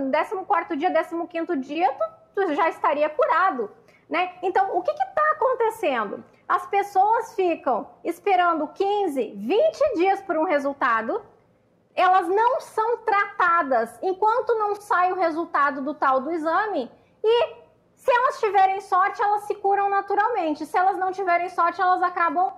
dia, 0.77 0.91
15 0.91 1.57
dia, 1.59 1.93
tu, 1.93 2.45
tu 2.47 2.55
já 2.55 2.69
estaria 2.69 3.09
curado. 3.09 3.71
Né? 4.11 4.33
Então, 4.43 4.77
o 4.77 4.83
que 4.83 4.91
está 4.91 5.23
acontecendo? 5.33 6.25
As 6.47 6.67
pessoas 6.67 7.35
ficam 7.35 7.89
esperando 8.05 8.67
15, 8.67 9.33
20 9.37 9.95
dias 9.95 10.21
por 10.21 10.37
um 10.37 10.45
resultado, 10.45 11.23
elas 11.95 12.29
não 12.29 12.61
são 12.61 12.99
tratadas 12.99 13.99
enquanto 14.03 14.55
não 14.55 14.75
sai 14.77 15.13
o 15.13 15.17
resultado 15.17 15.83
do 15.83 15.95
tal 15.95 16.21
do 16.21 16.31
exame 16.31 16.91
e 17.23 17.63
se 18.03 18.11
elas 18.11 18.41
tiverem 18.41 18.81
sorte, 18.81 19.23
elas 19.23 19.45
se 19.45 19.55
curam 19.55 19.89
naturalmente. 19.89 20.67
Se 20.67 20.77
elas 20.77 20.99
não 20.99 21.13
tiverem 21.13 21.49
sorte, 21.49 21.81
elas 21.81 22.03
acabam 22.03 22.53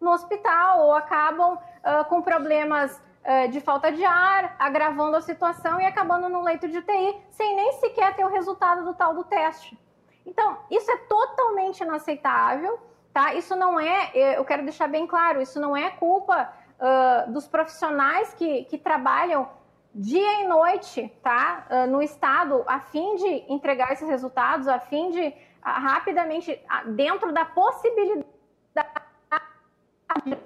no 0.00 0.12
hospital 0.12 0.86
ou 0.86 0.94
acabam 0.94 1.54
uh, 1.54 2.04
com 2.08 2.22
problemas 2.22 3.02
uh, 3.24 3.50
de 3.50 3.60
falta 3.60 3.90
de 3.90 4.04
ar, 4.04 4.54
agravando 4.56 5.16
a 5.16 5.20
situação 5.20 5.80
e 5.80 5.84
acabando 5.84 6.28
no 6.28 6.42
leito 6.42 6.68
de 6.68 6.78
UTI, 6.78 7.20
sem 7.30 7.56
nem 7.56 7.72
sequer 7.72 8.14
ter 8.14 8.24
o 8.24 8.28
resultado 8.28 8.84
do 8.84 8.94
tal 8.94 9.14
do 9.14 9.24
teste. 9.24 9.76
Então, 10.24 10.58
isso 10.70 10.88
é 10.88 10.96
totalmente 10.96 11.82
inaceitável, 11.82 12.78
tá? 13.12 13.34
Isso 13.34 13.56
não 13.56 13.80
é, 13.80 14.12
eh, 14.14 14.38
eu 14.38 14.44
quero 14.44 14.62
deixar 14.62 14.88
bem 14.88 15.08
claro, 15.08 15.42
isso 15.42 15.58
não 15.60 15.76
é 15.76 15.90
culpa 15.90 16.52
uh, 16.80 17.32
dos 17.32 17.46
profissionais 17.46 18.34
que, 18.34 18.64
que 18.64 18.78
trabalham 18.78 19.48
dia 19.94 20.42
e 20.42 20.48
noite, 20.48 21.12
tá? 21.22 21.66
Uh, 21.70 21.90
no 21.90 22.02
estado, 22.02 22.64
a 22.66 22.80
fim 22.80 23.14
de 23.14 23.44
entregar 23.48 23.92
esses 23.92 24.08
resultados, 24.08 24.66
a 24.66 24.80
fim 24.80 25.10
de 25.10 25.28
uh, 25.28 25.32
rapidamente, 25.62 26.52
uh, 26.52 26.90
dentro 26.90 27.32
da 27.32 27.44
possibilidade 27.44 28.24
de 30.24 30.36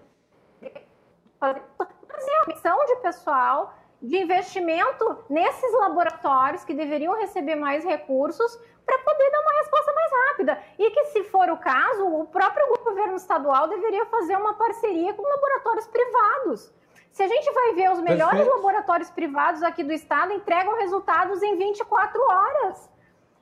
fazer 1.39 2.33
a 2.43 2.47
missão 2.47 2.85
de 2.87 2.97
pessoal 2.97 3.75
de 4.03 4.19
investimento 4.19 5.25
nesses 5.31 5.73
laboratórios 5.73 6.65
que 6.65 6.75
deveriam 6.75 7.19
receber 7.19 7.57
mais 7.57 7.85
recursos 7.85 8.59
para 8.89 8.99
poder 8.99 9.31
dar 9.31 9.41
uma 9.41 9.59
resposta 9.59 9.93
mais 9.93 10.13
rápida. 10.29 10.63
E 10.79 10.91
que, 10.91 11.05
se 11.07 11.23
for 11.25 11.49
o 11.51 11.59
caso, 11.59 12.07
o 12.07 12.27
próprio 12.27 12.67
governo 12.83 13.17
estadual 13.17 13.69
deveria 13.69 14.07
fazer 14.07 14.37
uma 14.37 14.55
parceria 14.55 15.13
com 15.15 15.23
laboratórios 15.23 15.87
privados 15.87 16.73
se 17.19 17.23
a 17.25 17.27
gente 17.27 17.51
vai 17.51 17.75
ver 17.75 17.91
os 17.91 18.01
melhores 18.01 18.37
Perfeito. 18.37 18.57
laboratórios 18.57 19.11
privados 19.11 19.61
aqui 19.65 19.83
do 19.83 19.93
estado 19.93 20.33
entregam 20.33 20.77
resultados 20.77 21.43
em 21.43 21.57
24 21.57 22.23
horas. 22.23 22.89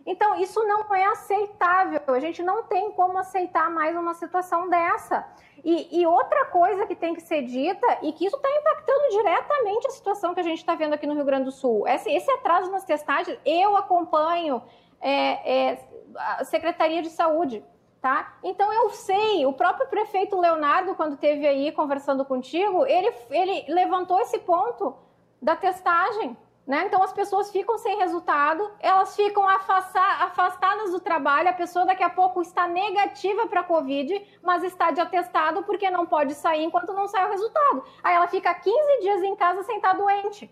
Então, 0.07 0.41
isso 0.41 0.63
não 0.65 0.95
é 0.95 1.05
aceitável. 1.05 2.01
A 2.07 2.21
gente 2.21 2.43
não 2.43 2.63
tem 2.63 2.93
como 2.93 3.19
aceitar 3.19 3.69
mais 3.69 3.95
uma 3.95 4.15
situação 4.15 4.71
dessa. 4.71 5.27
E, 5.63 6.01
e 6.01 6.07
outra 6.07 6.47
coisa 6.47 6.87
que 6.87 6.95
tem 6.95 7.13
que 7.13 7.21
ser 7.21 7.43
dita, 7.43 7.99
e 8.01 8.13
que 8.13 8.25
isso 8.25 8.37
está 8.37 8.49
impactando 8.49 9.11
diretamente 9.11 9.89
a 9.89 9.91
situação 9.91 10.33
que 10.33 10.41
a 10.41 10.45
gente 10.45 10.59
está 10.59 10.77
vendo 10.77 10.95
aqui 10.95 11.07
no 11.07 11.15
Rio 11.15 11.25
Grande 11.25 11.45
do 11.47 11.53
Sul. 11.53 11.87
Esse, 11.89 12.09
esse 12.11 12.31
atraso 12.31 12.71
nas 12.71 12.85
testagens, 12.85 13.37
eu 13.45 13.77
acompanho 13.77 14.63
é, 15.01 15.71
é, 15.71 15.89
a 16.17 16.45
Secretaria 16.45 17.03
de 17.03 17.11
Saúde 17.11 17.63
Tá? 18.07 18.37
Então 18.45 18.73
eu 18.73 18.91
sei, 18.91 19.45
o 19.47 19.53
próprio 19.53 19.89
prefeito 19.89 20.39
Leonardo, 20.39 20.95
quando 20.95 21.15
esteve 21.15 21.45
aí 21.45 21.73
conversando 21.73 22.25
contigo, 22.25 22.87
ele, 22.87 23.13
ele 23.31 23.65
levantou 23.67 24.21
esse 24.21 24.39
ponto 24.39 24.95
da 25.43 25.57
testagem. 25.57 26.37
Né? 26.65 26.85
Então 26.87 27.03
as 27.03 27.13
pessoas 27.13 27.51
ficam 27.51 27.77
sem 27.79 27.99
resultado, 27.99 28.71
elas 28.79 29.17
ficam 29.17 29.45
afastadas 29.49 30.93
do 30.93 31.01
trabalho, 31.01 31.49
a 31.49 31.53
pessoa 31.53 31.85
daqui 31.85 32.05
a 32.05 32.11
pouco 32.11 32.41
está 32.43 32.69
negativa 32.69 33.49
para 33.49 33.63
a 33.63 33.65
Covid, 33.65 34.25
mas 34.41 34.63
está 34.63 34.93
de 34.93 35.01
atestado 35.01 35.65
porque 35.65 35.91
não 35.91 36.07
pode 36.07 36.35
sair 36.35 36.63
enquanto 36.63 36.93
não 36.93 37.09
sai 37.09 37.27
o 37.27 37.31
resultado. 37.31 37.83
Aí 38.05 38.15
ela 38.15 38.29
fica 38.29 38.55
15 38.55 39.01
dias 39.01 39.23
em 39.25 39.35
casa 39.35 39.65
sem 39.65 39.77
estar 39.77 39.95
doente. 39.95 40.49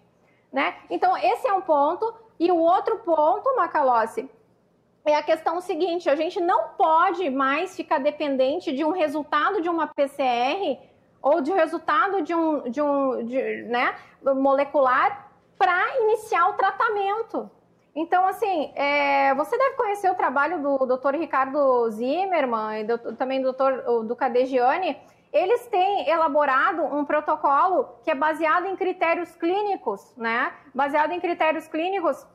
né? 0.53 0.77
Então, 0.91 1.16
esse 1.16 1.47
é 1.47 1.53
um 1.53 1.61
ponto. 1.61 2.12
E 2.39 2.51
o 2.51 2.57
outro 2.57 2.99
ponto, 2.99 3.55
Macalossi, 3.55 4.29
é 5.05 5.16
a 5.16 5.22
questão 5.22 5.60
seguinte: 5.60 6.09
a 6.09 6.16
gente 6.16 6.40
não 6.40 6.68
pode 6.70 7.28
mais 7.31 7.76
ficar 7.76 7.98
dependente 7.98 8.72
de 8.72 8.85
um 8.85 8.90
resultado 8.90 9.60
de 9.60 9.68
uma 9.68 9.86
PCR 9.86 10.78
ou 11.20 11.40
de 11.40 11.52
resultado 11.52 12.22
de 12.22 12.35
um, 12.35 12.70
de 12.70 12.81
um 12.82 13.24
de, 13.24 13.62
né, 13.64 13.94
molecular 14.22 15.31
para 15.59 16.01
iniciar 16.01 16.48
o 16.48 16.55
tratamento. 16.55 17.51
Então, 17.97 18.26
assim, 18.26 18.72
é, 18.74 19.32
você 19.35 19.56
deve 19.56 19.76
conhecer 19.76 20.10
o 20.10 20.16
trabalho 20.16 20.60
do 20.60 20.97
Dr. 20.97 21.14
Ricardo 21.14 21.89
Zimmermann 21.90 22.81
e 22.81 22.85
do, 22.85 23.14
também 23.14 23.40
do 23.40 23.52
Dr. 23.52 24.05
do 24.05 24.16
Cadegiani. 24.16 24.98
Eles 25.32 25.66
têm 25.66 26.09
elaborado 26.09 26.82
um 26.82 27.05
protocolo 27.05 27.89
que 28.02 28.10
é 28.10 28.14
baseado 28.14 28.66
em 28.66 28.76
critérios 28.76 29.35
clínicos, 29.36 30.12
né? 30.16 30.52
Baseado 30.74 31.12
em 31.12 31.20
critérios 31.20 31.66
clínicos 31.66 32.26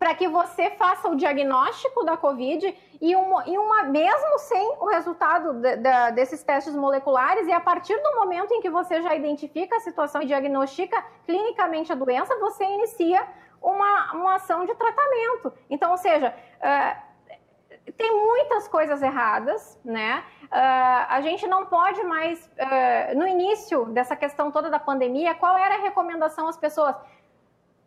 para 0.00 0.14
que 0.14 0.26
você 0.26 0.70
faça 0.70 1.10
o 1.10 1.14
diagnóstico 1.14 2.02
da 2.06 2.16
COVID 2.16 2.74
e 3.02 3.14
uma, 3.14 3.46
e 3.46 3.58
uma 3.58 3.82
mesmo 3.82 4.38
sem 4.38 4.76
o 4.80 4.86
resultado 4.86 5.52
de, 5.52 5.76
de, 5.76 6.12
desses 6.12 6.42
testes 6.42 6.74
moleculares, 6.74 7.46
e 7.46 7.52
a 7.52 7.60
partir 7.60 8.02
do 8.02 8.14
momento 8.16 8.50
em 8.54 8.62
que 8.62 8.70
você 8.70 9.02
já 9.02 9.14
identifica 9.14 9.76
a 9.76 9.80
situação 9.80 10.22
e 10.22 10.26
diagnostica 10.26 11.04
clinicamente 11.26 11.92
a 11.92 11.94
doença, 11.94 12.34
você 12.38 12.64
inicia 12.64 13.28
uma, 13.60 14.12
uma 14.14 14.34
ação 14.36 14.64
de 14.64 14.74
tratamento. 14.74 15.52
Então, 15.68 15.90
ou 15.90 15.98
seja, 15.98 16.34
uh, 16.60 17.92
tem 17.92 18.10
muitas 18.24 18.66
coisas 18.68 19.02
erradas, 19.02 19.78
né? 19.84 20.24
Uh, 20.44 21.06
a 21.10 21.20
gente 21.20 21.46
não 21.46 21.66
pode 21.66 22.02
mais, 22.04 22.46
uh, 22.46 23.18
no 23.18 23.26
início 23.26 23.84
dessa 23.86 24.16
questão 24.16 24.50
toda 24.50 24.70
da 24.70 24.78
pandemia, 24.78 25.34
qual 25.34 25.58
era 25.58 25.74
a 25.74 25.82
recomendação 25.82 26.48
às 26.48 26.56
pessoas? 26.56 26.96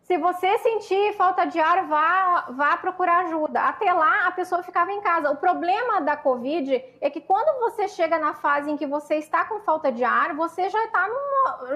Se 0.04 0.18
você 0.18 0.58
sentir 0.58 1.14
falta 1.14 1.46
de 1.46 1.58
ar, 1.58 1.86
vá, 1.86 2.42
vá 2.50 2.76
procurar 2.76 3.24
ajuda. 3.24 3.58
Até 3.62 3.90
lá, 3.90 4.26
a 4.26 4.32
pessoa 4.32 4.62
ficava 4.62 4.92
em 4.92 5.00
casa. 5.00 5.30
O 5.30 5.36
problema 5.36 6.02
da 6.02 6.14
Covid 6.14 6.74
é 7.00 7.08
que 7.08 7.22
quando 7.22 7.58
você 7.60 7.88
chega 7.88 8.18
na 8.18 8.34
fase 8.34 8.70
em 8.70 8.76
que 8.76 8.86
você 8.86 9.14
está 9.14 9.46
com 9.46 9.60
falta 9.60 9.90
de 9.90 10.04
ar, 10.04 10.34
você 10.34 10.68
já 10.68 10.84
está 10.84 11.08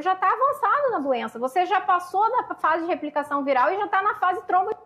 já 0.01 0.15
tá 0.15 0.31
avançado 0.31 0.91
na 0.91 0.99
doença. 0.99 1.39
Você 1.39 1.65
já 1.65 1.81
passou 1.81 2.31
da 2.31 2.55
fase 2.55 2.83
de 2.83 2.89
replicação 2.89 3.43
viral 3.45 3.73
e 3.73 3.79
já 3.79 3.87
está 3.87 4.03
na 4.03 4.15
fase 4.17 4.43
trombo. 4.43 4.77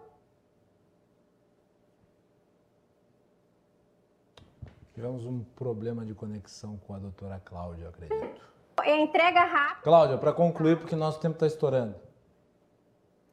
Tivemos 4.94 5.26
um 5.26 5.42
problema 5.56 6.06
de 6.06 6.14
conexão 6.14 6.76
com 6.86 6.94
a 6.94 6.98
doutora 7.00 7.42
Cláudia, 7.44 7.88
acredito. 7.88 8.40
É 8.84 9.00
entrega 9.00 9.40
rápida. 9.40 9.82
Cláudia, 9.82 10.16
para 10.16 10.32
concluir, 10.32 10.78
porque 10.78 10.94
nosso 10.94 11.18
tempo 11.18 11.34
está 11.34 11.46
estourando. 11.48 12.11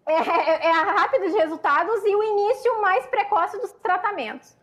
É, 0.09 0.13
é, 0.13 0.65
é 0.65 0.71
rápido 0.71 1.29
de 1.29 1.37
resultados 1.37 2.03
e 2.03 2.15
o 2.15 2.23
início 2.23 2.81
mais 2.81 3.05
precoce 3.05 3.59
dos 3.61 3.71
tratamentos. 3.73 4.57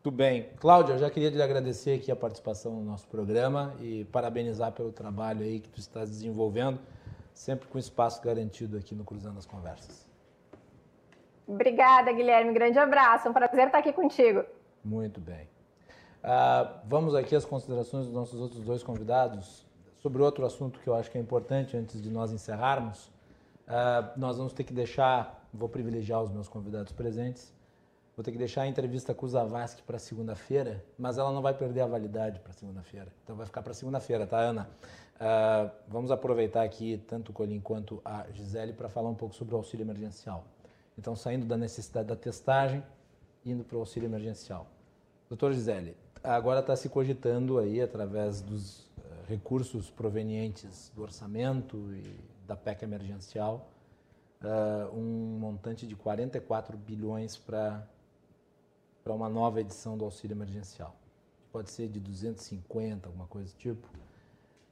Tudo 0.00 0.16
bem. 0.16 0.48
Cláudia, 0.60 0.92
eu 0.92 0.98
já 0.98 1.10
queria 1.10 1.30
te 1.30 1.42
agradecer 1.42 1.98
aqui 1.98 2.10
a 2.12 2.14
participação 2.14 2.72
no 2.72 2.82
nosso 2.82 3.08
programa 3.08 3.74
e 3.80 4.04
parabenizar 4.06 4.70
pelo 4.70 4.92
trabalho 4.92 5.42
aí 5.42 5.58
que 5.58 5.68
tu 5.68 5.80
está 5.80 6.00
desenvolvendo, 6.00 6.78
sempre 7.34 7.66
com 7.68 7.78
espaço 7.78 8.22
garantido 8.22 8.76
aqui 8.76 8.94
no 8.94 9.04
Cruzando 9.04 9.38
as 9.38 9.46
Conversas. 9.46 10.08
Obrigada, 11.48 12.12
Guilherme. 12.12 12.52
Grande 12.52 12.78
abraço. 12.78 13.28
Um 13.28 13.32
prazer 13.32 13.66
estar 13.66 13.78
aqui 13.78 13.92
contigo. 13.92 14.44
Muito 14.84 15.20
bem. 15.20 15.48
Uh, 16.22 16.78
vamos 16.84 17.16
aqui 17.16 17.34
às 17.34 17.44
considerações 17.44 18.06
dos 18.06 18.14
nossos 18.14 18.40
outros 18.40 18.62
dois 18.62 18.84
convidados 18.84 19.66
sobre 19.98 20.22
outro 20.22 20.46
assunto 20.46 20.78
que 20.78 20.88
eu 20.88 20.94
acho 20.94 21.10
que 21.10 21.18
é 21.18 21.20
importante 21.20 21.76
antes 21.76 22.00
de 22.00 22.10
nós 22.10 22.32
encerrarmos. 22.32 23.10
Uh, 23.66 24.18
nós 24.18 24.36
vamos 24.36 24.52
ter 24.52 24.64
que 24.64 24.72
deixar, 24.72 25.48
vou 25.52 25.68
privilegiar 25.68 26.22
os 26.22 26.30
meus 26.30 26.48
convidados 26.48 26.92
presentes, 26.92 27.52
vou 28.16 28.24
ter 28.24 28.32
que 28.32 28.38
deixar 28.38 28.62
a 28.62 28.66
entrevista 28.66 29.14
com 29.14 29.24
o 29.24 29.28
Zavascki 29.28 29.82
para 29.82 29.98
segunda-feira, 29.98 30.84
mas 30.98 31.16
ela 31.16 31.32
não 31.32 31.40
vai 31.40 31.54
perder 31.54 31.80
a 31.80 31.86
validade 31.86 32.40
para 32.40 32.52
segunda-feira. 32.52 33.08
Então 33.22 33.36
vai 33.36 33.46
ficar 33.46 33.62
para 33.62 33.72
segunda-feira, 33.72 34.26
tá, 34.26 34.38
Ana? 34.38 34.68
Uh, 35.16 35.70
vamos 35.86 36.10
aproveitar 36.10 36.62
aqui, 36.64 37.02
tanto 37.06 37.30
o 37.30 37.32
Colim 37.32 37.60
quanto 37.60 38.02
a 38.04 38.26
Gisele, 38.32 38.72
para 38.72 38.88
falar 38.88 39.08
um 39.08 39.14
pouco 39.14 39.34
sobre 39.34 39.54
o 39.54 39.58
auxílio 39.58 39.84
emergencial. 39.84 40.44
Então, 40.98 41.14
saindo 41.14 41.46
da 41.46 41.56
necessidade 41.56 42.08
da 42.08 42.16
testagem, 42.16 42.82
indo 43.44 43.64
para 43.64 43.76
o 43.76 43.80
auxílio 43.80 44.08
emergencial. 44.08 44.66
Doutor 45.28 45.52
Gisele, 45.52 45.96
agora 46.22 46.60
está 46.60 46.76
se 46.76 46.88
cogitando 46.88 47.58
aí, 47.58 47.80
através 47.80 48.40
dos 48.42 48.80
uh, 48.80 48.88
recursos 49.28 49.90
provenientes 49.90 50.90
do 50.94 51.02
orçamento 51.02 51.76
e 51.94 52.31
da 52.46 52.56
PEC 52.56 52.82
emergencial, 52.82 53.70
uh, 54.42 54.96
um 54.96 55.38
montante 55.38 55.86
de 55.86 55.94
44 55.96 56.76
bilhões 56.76 57.36
para 57.36 57.86
uma 59.06 59.28
nova 59.28 59.60
edição 59.60 59.96
do 59.96 60.04
auxílio 60.04 60.34
emergencial. 60.34 60.96
Pode 61.50 61.70
ser 61.70 61.88
de 61.88 62.00
250, 62.00 63.08
alguma 63.08 63.26
coisa 63.26 63.52
do 63.52 63.58
tipo. 63.58 63.86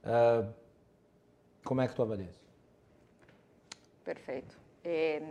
Uh, 0.03 0.51
como 1.63 1.81
é 1.81 1.87
que 1.87 1.95
tu 1.95 2.01
avalia 2.01 2.25
isso? 2.25 2.41
Perfeito. 4.03 4.57
É, 4.83 5.21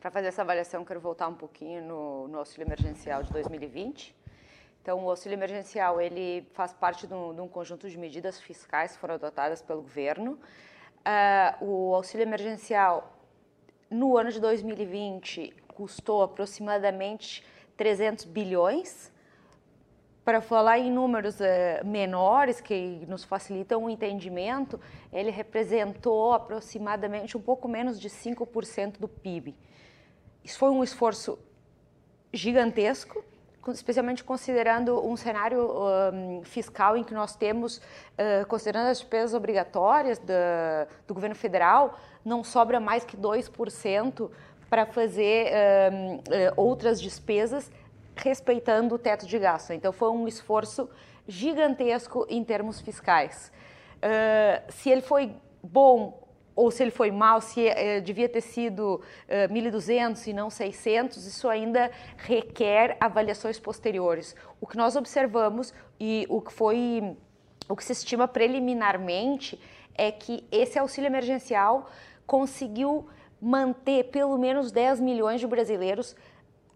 para 0.00 0.10
fazer 0.10 0.28
essa 0.28 0.42
avaliação, 0.42 0.84
quero 0.84 1.00
voltar 1.00 1.28
um 1.28 1.34
pouquinho 1.34 1.82
no, 1.82 2.28
no 2.28 2.38
auxílio 2.38 2.66
emergencial 2.66 3.22
de 3.22 3.32
2020. 3.32 4.14
Então, 4.82 5.04
o 5.04 5.10
auxílio 5.10 5.34
emergencial 5.34 6.00
ele 6.00 6.46
faz 6.52 6.72
parte 6.72 7.06
de 7.06 7.14
um, 7.14 7.34
de 7.34 7.40
um 7.40 7.48
conjunto 7.48 7.90
de 7.90 7.98
medidas 7.98 8.38
fiscais 8.38 8.92
que 8.92 8.98
foram 8.98 9.14
adotadas 9.14 9.60
pelo 9.60 9.82
governo 9.82 10.38
Uh, 11.06 11.64
o 11.64 11.94
auxílio 11.94 12.24
emergencial 12.24 13.16
no 13.88 14.18
ano 14.18 14.32
de 14.32 14.40
2020 14.40 15.54
custou 15.68 16.24
aproximadamente 16.24 17.44
300 17.76 18.24
bilhões. 18.24 19.12
Para 20.24 20.40
falar 20.40 20.80
em 20.80 20.90
números 20.90 21.38
uh, 21.38 21.86
menores 21.86 22.60
que 22.60 23.06
nos 23.06 23.22
facilitam 23.22 23.84
o 23.84 23.88
entendimento, 23.88 24.80
ele 25.12 25.30
representou 25.30 26.32
aproximadamente 26.32 27.36
um 27.36 27.40
pouco 27.40 27.68
menos 27.68 28.00
de 28.00 28.10
5% 28.10 28.98
do 28.98 29.06
PIB. 29.06 29.54
Isso 30.42 30.58
foi 30.58 30.70
um 30.70 30.82
esforço 30.82 31.38
gigantesco 32.32 33.24
especialmente 33.72 34.22
considerando 34.24 35.04
um 35.06 35.16
cenário 35.16 35.70
um, 36.12 36.42
fiscal 36.44 36.96
em 36.96 37.04
que 37.04 37.14
nós 37.14 37.36
temos, 37.36 37.78
uh, 37.78 38.46
considerando 38.48 38.88
as 38.88 38.98
despesas 38.98 39.34
obrigatórias 39.34 40.20
do 41.06 41.14
governo 41.14 41.34
federal, 41.34 41.98
não 42.24 42.42
sobra 42.42 42.80
mais 42.80 43.04
que 43.04 43.16
2% 43.16 44.30
para 44.68 44.84
fazer 44.86 45.52
um, 45.92 46.20
outras 46.56 47.00
despesas 47.00 47.70
respeitando 48.16 48.94
o 48.94 48.98
teto 48.98 49.26
de 49.26 49.38
gasto. 49.38 49.72
Então, 49.72 49.92
foi 49.92 50.10
um 50.10 50.26
esforço 50.26 50.88
gigantesco 51.28 52.26
em 52.28 52.42
termos 52.42 52.80
fiscais. 52.80 53.52
Uh, 53.96 54.72
se 54.72 54.90
ele 54.90 55.02
foi 55.02 55.34
bom 55.62 56.25
ou 56.56 56.70
se 56.70 56.82
ele 56.82 56.90
foi 56.90 57.10
mal, 57.10 57.42
se 57.42 57.68
eh, 57.68 58.00
devia 58.00 58.28
ter 58.30 58.40
sido 58.40 59.02
eh, 59.28 59.46
1.200 59.46 60.26
e 60.26 60.32
não 60.32 60.48
600, 60.48 61.26
isso 61.26 61.50
ainda 61.50 61.90
requer 62.16 62.96
avaliações 62.98 63.60
posteriores. 63.60 64.34
O 64.58 64.66
que 64.66 64.74
nós 64.74 64.96
observamos 64.96 65.74
e 66.00 66.26
o 66.30 66.40
que 66.40 66.50
foi, 66.50 67.14
o 67.68 67.76
que 67.76 67.84
se 67.84 67.92
estima 67.92 68.26
preliminarmente 68.26 69.60
é 69.94 70.10
que 70.10 70.46
esse 70.50 70.78
auxílio 70.78 71.08
emergencial 71.08 71.90
conseguiu 72.26 73.06
manter 73.40 74.04
pelo 74.04 74.38
menos 74.38 74.72
10 74.72 75.00
milhões 75.00 75.40
de 75.40 75.46
brasileiros 75.46 76.16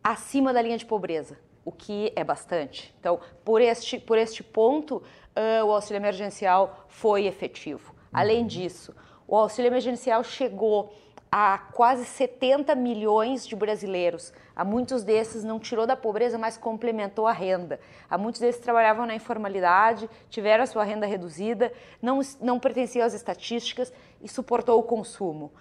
acima 0.04 0.52
da 0.52 0.60
linha 0.60 0.76
de 0.76 0.84
pobreza, 0.84 1.38
o 1.64 1.72
que 1.72 2.12
é 2.14 2.22
bastante. 2.22 2.94
Então, 3.00 3.18
por 3.42 3.62
este, 3.62 3.98
por 3.98 4.18
este 4.18 4.42
ponto, 4.42 4.96
uh, 4.96 5.64
o 5.64 5.72
auxílio 5.72 5.98
emergencial 5.98 6.84
foi 6.86 7.26
efetivo. 7.26 7.94
Além 8.12 8.46
disso, 8.46 8.94
o 9.30 9.36
auxílio 9.36 9.68
emergencial 9.68 10.24
chegou 10.24 10.92
a 11.30 11.56
quase 11.56 12.04
70 12.04 12.74
milhões 12.74 13.46
de 13.46 13.54
brasileiros. 13.54 14.32
A 14.56 14.64
muitos 14.64 15.04
desses 15.04 15.44
não 15.44 15.60
tirou 15.60 15.86
da 15.86 15.94
pobreza, 15.96 16.36
mas 16.36 16.56
complementou 16.56 17.28
a 17.28 17.32
renda. 17.32 17.78
A 18.10 18.18
muitos 18.18 18.40
desses 18.40 18.60
trabalhavam 18.60 19.06
na 19.06 19.14
informalidade, 19.14 20.10
tiveram 20.28 20.64
a 20.64 20.66
sua 20.66 20.82
renda 20.82 21.06
reduzida, 21.06 21.72
não, 22.02 22.18
não 22.40 22.58
pertenciam 22.58 23.06
às 23.06 23.14
estatísticas 23.14 23.92
e 24.20 24.28
suportou 24.28 24.80
o 24.80 24.82
consumo 24.82 25.52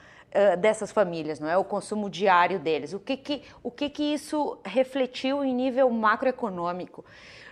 dessas 0.59 0.91
famílias, 0.91 1.39
não 1.39 1.47
é? 1.47 1.57
O 1.57 1.63
consumo 1.63 2.09
diário 2.09 2.59
deles. 2.59 2.93
O 2.93 2.99
que 2.99 3.17
que, 3.17 3.43
o 3.61 3.69
que 3.69 3.89
que 3.89 4.03
isso 4.03 4.57
refletiu 4.65 5.43
em 5.43 5.53
nível 5.53 5.89
macroeconômico? 5.91 7.05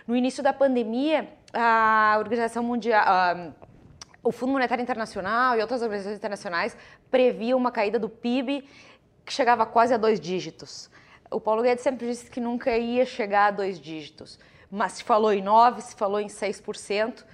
No 0.06 0.16
início 0.16 0.42
da 0.42 0.52
pandemia, 0.52 1.28
a 1.54 2.16
Organização 2.18 2.64
Mundial... 2.64 3.04
o 4.28 4.32
Fundo 4.32 4.52
Monetário 4.52 4.82
Internacional 4.82 5.56
e 5.56 5.62
outras 5.62 5.80
organizações 5.80 6.18
internacionais 6.18 6.76
previam 7.10 7.58
uma 7.58 7.72
caída 7.72 7.98
do 7.98 8.10
PIB 8.10 8.68
que 9.24 9.32
chegava 9.32 9.64
quase 9.64 9.94
a 9.94 9.96
dois 9.96 10.20
dígitos. 10.20 10.90
O 11.30 11.40
Paulo 11.40 11.62
Guedes 11.62 11.82
sempre 11.82 12.06
disse 12.06 12.30
que 12.30 12.38
nunca 12.38 12.76
ia 12.76 13.06
chegar 13.06 13.46
a 13.46 13.50
dois 13.50 13.80
dígitos, 13.80 14.38
mas 14.70 14.92
se 14.92 15.04
falou 15.04 15.32
em 15.32 15.40
9, 15.40 15.80
se 15.80 15.96
falou 15.96 16.20
em 16.20 16.26
6%. 16.26 17.24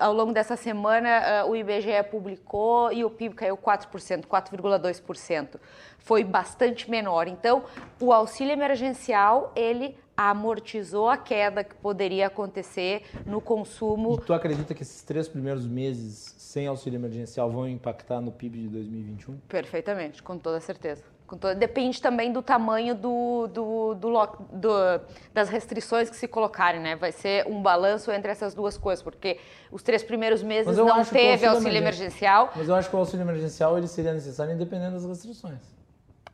ao 0.00 0.14
longo 0.14 0.32
dessa 0.32 0.56
semana, 0.56 1.44
o 1.46 1.54
IBGE 1.54 2.02
publicou 2.10 2.90
e 2.90 3.04
o 3.04 3.10
PIB 3.10 3.34
caiu 3.34 3.58
4%, 3.58 4.24
4,2%. 4.24 5.60
Foi 5.98 6.24
bastante 6.24 6.90
menor. 6.90 7.28
Então, 7.28 7.62
o 8.00 8.10
auxílio 8.10 8.54
emergencial, 8.54 9.52
ele 9.54 9.98
amortizou 10.28 11.08
a 11.08 11.16
queda 11.16 11.64
que 11.64 11.74
poderia 11.74 12.26
acontecer 12.26 13.04
no 13.24 13.40
consumo. 13.40 14.18
E 14.20 14.26
tu 14.26 14.34
acredita 14.34 14.74
que 14.74 14.82
esses 14.82 15.02
três 15.02 15.26
primeiros 15.26 15.66
meses 15.66 16.34
sem 16.36 16.66
auxílio 16.66 16.98
emergencial 16.98 17.50
vão 17.50 17.66
impactar 17.66 18.20
no 18.20 18.30
PIB 18.30 18.58
de 18.58 18.68
2021? 18.68 19.38
Perfeitamente, 19.48 20.22
com 20.22 20.36
toda 20.36 20.60
certeza. 20.60 21.02
Toda... 21.26 21.54
Depende 21.54 22.02
também 22.02 22.32
do 22.32 22.42
tamanho 22.42 22.94
do, 22.94 23.46
do, 23.46 23.94
do, 23.94 24.26
do, 24.52 25.00
das 25.32 25.48
restrições 25.48 26.10
que 26.10 26.16
se 26.16 26.28
colocarem, 26.28 26.80
né? 26.80 26.96
Vai 26.96 27.12
ser 27.12 27.46
um 27.46 27.62
balanço 27.62 28.10
entre 28.10 28.30
essas 28.30 28.52
duas 28.52 28.76
coisas, 28.76 29.02
porque 29.02 29.38
os 29.70 29.82
três 29.82 30.02
primeiros 30.02 30.42
meses 30.42 30.76
não 30.76 31.02
teve 31.04 31.46
auxílio, 31.46 31.50
auxílio 31.50 31.78
emergencial. 31.78 32.52
Mas 32.54 32.68
eu 32.68 32.74
acho 32.74 32.90
que 32.90 32.96
o 32.96 32.98
auxílio 32.98 33.22
emergencial 33.22 33.78
ele 33.78 33.86
seria 33.86 34.12
necessário 34.12 34.52
independente 34.52 34.92
das 34.92 35.06
restrições. 35.06 35.79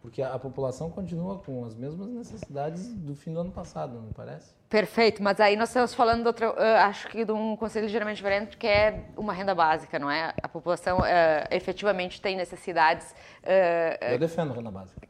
Porque 0.06 0.22
a, 0.22 0.38
população 0.38 0.88
continua 0.88 1.40
com 1.40 1.64
as 1.64 1.74
mesmas 1.74 2.06
necessidades 2.06 2.94
do 2.94 3.16
fim 3.16 3.34
do 3.34 3.40
ano 3.40 3.50
passado, 3.50 4.00
não 4.00 4.12
parece? 4.12 4.54
Perfeito, 4.68 5.20
mas 5.20 5.40
aí 5.40 5.56
nós 5.56 5.68
estamos 5.68 5.94
falando 5.94 6.22
de 6.22 6.28
outra, 6.28 6.48
uh, 6.48 6.76
acho 6.86 7.08
que 7.08 7.24
de 7.24 7.32
um 7.32 7.56
conselho 7.56 7.86
ligeiramente 7.86 8.18
diferente, 8.18 8.56
que 8.56 8.68
é 8.68 9.06
uma 9.16 9.32
renda 9.32 9.52
básica, 9.52 9.98
não 9.98 10.08
é? 10.08 10.32
A 10.40 10.46
população 10.46 10.98
uh, 11.00 11.02
efetivamente 11.50 12.20
tem 12.22 12.36
necessidades. 12.36 13.10
Uh, 13.42 14.12
eu 14.12 14.18
defendo 14.20 14.52
a 14.52 14.54
renda 14.54 14.70
básica. 14.70 15.08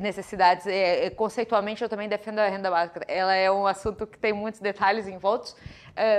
Necessidades, 0.00 0.66
é, 0.66 1.10
conceitualmente 1.10 1.82
eu 1.82 1.88
também 1.90 2.08
defendo 2.08 2.38
a 2.38 2.48
renda 2.48 2.70
básica. 2.70 3.04
Ela 3.06 3.34
é 3.34 3.50
um 3.50 3.66
assunto 3.66 4.06
que 4.06 4.18
tem 4.18 4.32
muitos 4.32 4.58
detalhes 4.58 5.06
envoltos, 5.06 5.54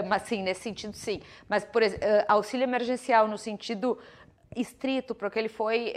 mas 0.07 0.22
sim, 0.22 0.43
nesse 0.43 0.61
sentido 0.61 0.95
sim. 0.95 1.22
Mas, 1.49 1.65
por 1.65 1.81
exemplo, 1.81 2.06
auxílio 2.27 2.65
emergencial 2.65 3.27
no 3.27 3.38
sentido 3.39 3.98
estrito, 4.56 5.15
porque 5.15 5.39
ele 5.39 5.49
foi 5.49 5.91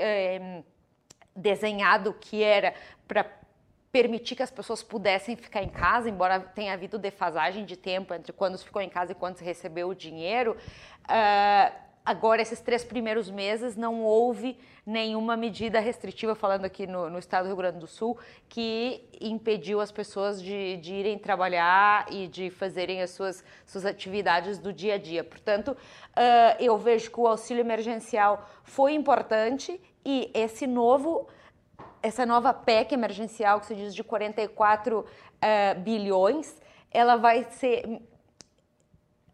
desenhado 1.35 2.15
que 2.15 2.43
era 2.43 2.74
para 3.06 3.24
permitir 3.94 4.35
que 4.35 4.43
as 4.43 4.51
pessoas 4.51 4.82
pudessem 4.82 5.36
ficar 5.36 5.62
em 5.62 5.69
casa, 5.69 6.11
embora 6.11 6.40
tenha 6.40 6.73
havido 6.73 6.98
defasagem 6.98 7.65
de 7.65 7.77
tempo 7.77 8.12
entre 8.12 8.32
quando 8.32 8.59
ficou 8.59 8.82
em 8.82 8.89
casa 8.89 9.12
e 9.12 9.15
quando 9.15 9.39
recebeu 9.39 9.89
o 9.89 9.94
dinheiro. 9.94 10.56
Uh, 11.05 11.73
agora, 12.05 12.43
esses 12.43 12.61
três 12.61 12.82
primeiros 12.82 13.31
meses, 13.31 13.77
não 13.77 14.02
houve 14.02 14.59
nenhuma 14.85 15.36
medida 15.36 15.78
restritiva, 15.78 16.35
falando 16.35 16.65
aqui 16.65 16.89
no, 16.89 17.09
no, 17.09 17.20
estado 17.20 17.44
do 17.44 17.47
Rio 17.47 17.56
Grande 17.56 17.78
do 17.78 17.86
Sul, 17.86 18.19
que 18.48 19.09
impediu 19.20 19.81
as 19.81 19.93
pessoas 19.93 20.43
de, 20.43 20.77
de 20.78 20.93
irem 20.93 21.16
trabalhar 21.16 22.12
e 22.12 22.27
de 22.27 22.51
fazerem 22.51 23.01
as 23.01 23.11
suas, 23.11 23.44
suas 23.65 23.86
atividades 23.86 24.59
do 24.59 24.73
dia 24.73 24.94
a 24.94 24.98
dia. 24.98 25.23
Portanto, 25.23 25.69
uh, 25.69 26.56
eu 26.59 26.77
vejo 26.77 27.12
que 27.12 27.20
o 27.20 27.28
auxílio 27.28 27.61
emergencial 27.61 28.44
foi 28.65 28.93
importante 28.93 29.81
e 30.05 30.31
esse 30.35 30.66
novo, 30.66 31.28
essa 32.02 32.26
nova 32.26 32.52
PEC 32.52 32.93
emergencial, 32.93 33.60
que 33.60 33.66
se 33.66 33.74
diz 33.74 33.94
de 33.94 34.05
44 34.05 35.01
uh, 35.01 35.06
eh, 35.40 35.74
bilhões, 35.74 36.60
ela 36.90 37.16
vai 37.16 37.44
ser. 37.44 38.02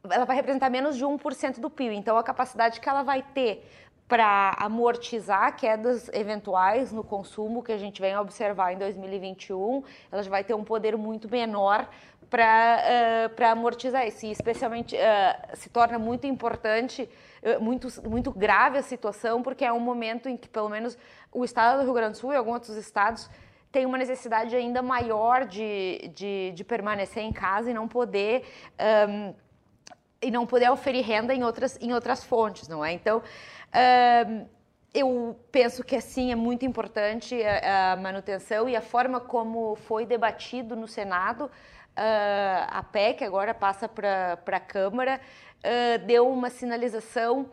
Ela 0.09 0.25
vai 0.25 0.37
representar 0.37 0.71
menos 0.71 0.97
de 0.97 1.05
1% 1.05 1.61
do 1.61 1.69
PIB. 1.69 1.95
Então, 1.95 2.17
a 2.17 2.23
capacidade 2.23 2.81
que 2.81 2.89
ela 2.89 3.03
vai 3.03 3.23
ter 3.23 3.69
para 4.09 4.57
amortizar 4.59 5.55
quedas 5.57 6.09
eventuais 6.09 6.91
no 6.91 7.05
consumo 7.05 7.63
que 7.63 7.71
a 7.71 7.79
gente 7.79 8.01
vem 8.01 8.17
observar 8.17 8.73
em 8.73 8.79
2021, 8.79 9.85
ela 10.11 10.23
vai 10.25 10.43
ter 10.43 10.55
um 10.55 10.65
poder 10.65 10.97
muito 10.97 11.31
menor 11.31 11.89
para 12.31 13.29
uh, 13.37 13.45
amortizar 13.47 14.07
isso. 14.07 14.25
E 14.25 14.31
especialmente 14.31 14.95
uh, 14.95 15.57
se 15.57 15.69
torna 15.69 15.99
muito 15.99 16.27
importante 16.27 17.09
eh, 17.43 17.59
muito, 17.59 17.89
muito 18.09 18.31
grave 18.31 18.79
a 18.79 18.83
situação, 18.83 19.43
porque 19.43 19.65
é 19.65 19.73
um 19.73 19.81
momento 19.81 20.29
em 20.29 20.37
que, 20.37 20.49
pelo 20.49 20.69
menos, 20.69 20.97
o 21.33 21.45
estado 21.45 21.79
do 21.79 21.85
Rio 21.85 21.95
Grande 21.95 22.13
do 22.13 22.19
Sul 22.19 22.33
e 22.33 22.37
alguns 22.37 22.55
outros 22.55 22.77
estados 22.77 23.31
têm 23.73 23.87
uma 23.87 23.97
necessidade 23.97 24.55
ainda 24.55 24.83
maior 24.83 25.47
de, 25.47 26.11
de, 26.15 26.53
de 26.55 26.65
permanecer 26.65 27.23
em 27.23 27.33
casa 27.33 27.71
e 27.71 27.75
não 27.75 27.89
poder. 27.89 28.45
Um, 29.09 29.35
e 30.23 30.31
não 30.31 30.45
poder 30.47 30.71
oferir 30.71 31.03
renda 31.03 31.33
em 31.33 31.43
outras, 31.43 31.79
em 31.81 31.95
outras 31.95 32.23
fontes, 32.23 32.69
não 32.69 32.85
é? 32.85 32.93
Então, 32.93 33.23
eu 34.93 35.35
penso 35.51 35.83
que 35.83 35.97
assim 35.97 36.31
é 36.31 36.35
muito 36.35 36.67
importante 36.67 37.43
a, 37.43 37.93
a, 37.93 37.97
manutenção 37.97 38.69
e 38.69 38.77
a 38.77 38.83
forma 38.83 39.19
como 39.19 39.77
foi 39.77 40.05
debatido 40.05 40.77
no 40.77 40.87
Senado. 40.87 41.51
Uh, 42.01 42.67
a 42.69 42.83
PEC 42.83 43.25
agora 43.25 43.53
passa 43.53 43.87
para 43.87 44.41
a 44.47 44.61
Câmara 44.61 45.21
uh, 45.61 46.07
deu 46.07 46.29
uma 46.29 46.51
sinalização, 46.51 47.47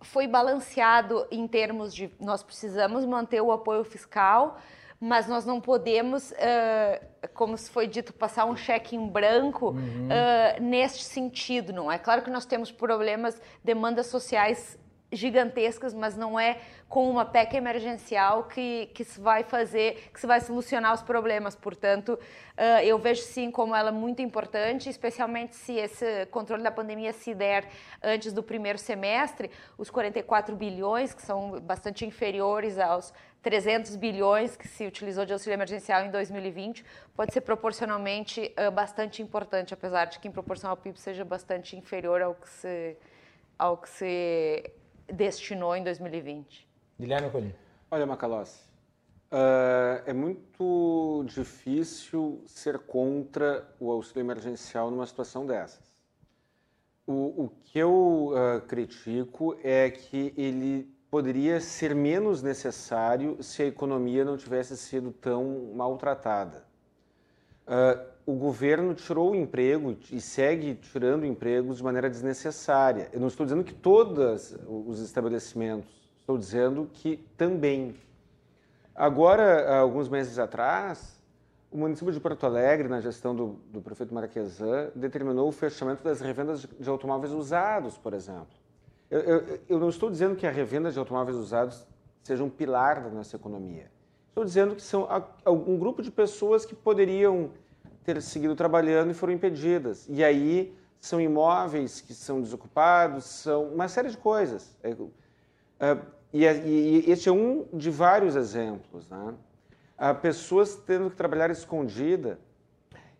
foi 0.00 0.26
balanceado 0.26 1.26
em 1.30 1.46
termos 1.46 1.94
de 1.94 2.10
nós 2.20 2.42
precisamos 2.42 3.04
manter 3.04 3.40
o 3.40 3.52
apoio 3.52 3.84
fiscal, 3.84 4.58
mas 5.00 5.26
nós 5.26 5.44
não 5.44 5.60
podemos, 5.60 6.30
uh, 6.30 7.28
como 7.34 7.56
se 7.58 7.70
foi 7.70 7.88
dito, 7.88 8.12
passar 8.12 8.44
um 8.44 8.56
cheque 8.56 8.94
em 8.94 9.08
branco 9.08 9.70
uhum. 9.70 10.08
uh, 10.08 10.62
neste 10.62 11.04
sentido, 11.04 11.72
não 11.72 11.90
é? 11.90 11.98
Claro 11.98 12.22
que 12.22 12.30
nós 12.30 12.46
temos 12.46 12.70
problemas, 12.70 13.40
demandas 13.64 14.06
sociais 14.06 14.78
gigantescas, 15.12 15.92
mas 15.92 16.16
não 16.16 16.40
é 16.40 16.58
com 16.88 17.08
uma 17.08 17.24
PEC 17.24 17.56
emergencial 17.56 18.44
que, 18.44 18.90
que 18.94 19.04
se 19.04 19.20
vai 19.20 19.42
fazer, 19.44 20.10
que 20.12 20.20
se 20.20 20.26
vai 20.26 20.40
solucionar 20.40 20.92
os 20.92 21.02
problemas. 21.02 21.54
Portanto, 21.54 22.18
uh, 22.18 22.82
eu 22.82 22.98
vejo 22.98 23.22
sim 23.22 23.50
como 23.50 23.74
ela 23.74 23.92
muito 23.92 24.20
importante, 24.22 24.88
especialmente 24.88 25.54
se 25.54 25.74
esse 25.74 26.26
controle 26.26 26.62
da 26.62 26.70
pandemia 26.70 27.12
se 27.12 27.34
der 27.34 27.68
antes 28.02 28.32
do 28.32 28.42
primeiro 28.42 28.78
semestre, 28.78 29.50
os 29.78 29.90
44 29.90 30.56
bilhões, 30.56 31.14
que 31.14 31.22
são 31.22 31.60
bastante 31.60 32.04
inferiores 32.04 32.78
aos 32.78 33.12
300 33.42 33.96
bilhões 33.96 34.56
que 34.56 34.68
se 34.68 34.86
utilizou 34.86 35.24
de 35.24 35.32
auxílio 35.32 35.54
emergencial 35.54 36.04
em 36.04 36.10
2020, 36.10 36.84
pode 37.14 37.32
ser 37.32 37.40
proporcionalmente 37.40 38.54
uh, 38.58 38.70
bastante 38.70 39.20
importante, 39.20 39.74
apesar 39.74 40.06
de 40.06 40.18
que 40.18 40.28
em 40.28 40.30
proporção 40.30 40.70
ao 40.70 40.76
PIB 40.76 40.98
seja 40.98 41.24
bastante 41.24 41.76
inferior 41.76 42.22
ao 42.22 42.34
que 42.34 42.48
se, 42.48 42.96
ao 43.58 43.76
que 43.76 43.88
se 43.88 44.72
destinou 45.10 45.74
em 45.74 45.82
2020. 45.82 46.68
Guilherme 46.98 47.30
Colim. 47.30 47.54
Olha, 47.90 48.06
Macalossi, 48.06 48.62
uh, 49.30 50.02
é 50.06 50.12
muito 50.12 51.24
difícil 51.26 52.42
ser 52.46 52.78
contra 52.78 53.68
o 53.78 53.90
auxílio 53.90 54.20
emergencial 54.20 54.90
numa 54.90 55.06
situação 55.06 55.46
dessas. 55.46 55.92
O, 57.06 57.44
o 57.44 57.48
que 57.64 57.78
eu 57.78 58.32
uh, 58.32 58.60
critico 58.62 59.56
é 59.62 59.90
que 59.90 60.32
ele 60.36 60.92
poderia 61.10 61.60
ser 61.60 61.94
menos 61.94 62.42
necessário 62.42 63.42
se 63.42 63.62
a 63.62 63.66
economia 63.66 64.24
não 64.24 64.36
tivesse 64.36 64.76
sido 64.78 65.12
tão 65.12 65.72
maltratada. 65.74 66.64
Uh, 67.66 68.12
o 68.24 68.34
governo 68.34 68.94
tirou 68.94 69.32
o 69.32 69.34
emprego 69.34 69.96
e 70.10 70.20
segue 70.20 70.74
tirando 70.74 71.26
empregos 71.26 71.78
de 71.78 71.82
maneira 71.82 72.08
desnecessária. 72.08 73.08
Eu 73.12 73.20
não 73.20 73.28
estou 73.28 73.44
dizendo 73.44 73.64
que 73.64 73.74
todos 73.74 74.56
os 74.66 75.00
estabelecimentos, 75.00 75.90
estou 76.20 76.38
dizendo 76.38 76.88
que 76.92 77.16
também. 77.36 77.94
Agora, 78.94 79.76
alguns 79.78 80.08
meses 80.08 80.38
atrás, 80.38 81.20
o 81.70 81.78
município 81.78 82.12
de 82.12 82.20
Porto 82.20 82.44
Alegre, 82.46 82.86
na 82.86 83.00
gestão 83.00 83.34
do, 83.34 83.56
do 83.72 83.80
prefeito 83.80 84.14
Marquesan, 84.14 84.90
determinou 84.94 85.48
o 85.48 85.52
fechamento 85.52 86.04
das 86.04 86.20
revendas 86.20 86.60
de, 86.60 86.68
de 86.68 86.88
automóveis 86.88 87.32
usados, 87.32 87.98
por 87.98 88.12
exemplo. 88.14 88.54
Eu, 89.10 89.20
eu, 89.20 89.60
eu 89.68 89.78
não 89.78 89.88
estou 89.88 90.10
dizendo 90.10 90.36
que 90.36 90.46
a 90.46 90.50
revenda 90.50 90.92
de 90.92 90.98
automóveis 90.98 91.36
usados 91.36 91.86
seja 92.22 92.44
um 92.44 92.50
pilar 92.50 93.02
da 93.02 93.10
nossa 93.10 93.34
economia. 93.34 93.90
Estou 94.32 94.46
dizendo 94.46 94.74
que 94.74 94.80
são 94.80 95.06
um 95.46 95.78
grupo 95.78 96.00
de 96.00 96.10
pessoas 96.10 96.64
que 96.64 96.74
poderiam 96.74 97.50
ter 98.02 98.22
seguido 98.22 98.56
trabalhando 98.56 99.10
e 99.10 99.14
foram 99.14 99.34
impedidas. 99.34 100.06
E 100.08 100.24
aí 100.24 100.74
são 100.98 101.20
imóveis 101.20 102.00
que 102.00 102.14
são 102.14 102.40
desocupados, 102.40 103.24
são 103.24 103.64
uma 103.64 103.88
série 103.88 104.08
de 104.08 104.16
coisas. 104.16 104.74
É, 104.82 104.96
é, 105.78 105.98
e, 106.32 106.46
e, 106.46 107.10
este 107.10 107.28
é 107.28 107.32
um 107.32 107.66
de 107.74 107.90
vários 107.90 108.34
exemplos. 108.34 109.06
Né? 109.10 109.34
Pessoas 110.22 110.76
tendo 110.76 111.10
que 111.10 111.16
trabalhar 111.16 111.50
escondida. 111.50 112.38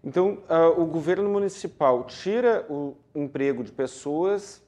Então, 0.03 0.39
o 0.79 0.87
governo 0.87 1.29
municipal 1.29 2.05
tira 2.05 2.65
o 2.71 2.97
emprego 3.15 3.63
de 3.63 3.71
pessoas 3.71 4.63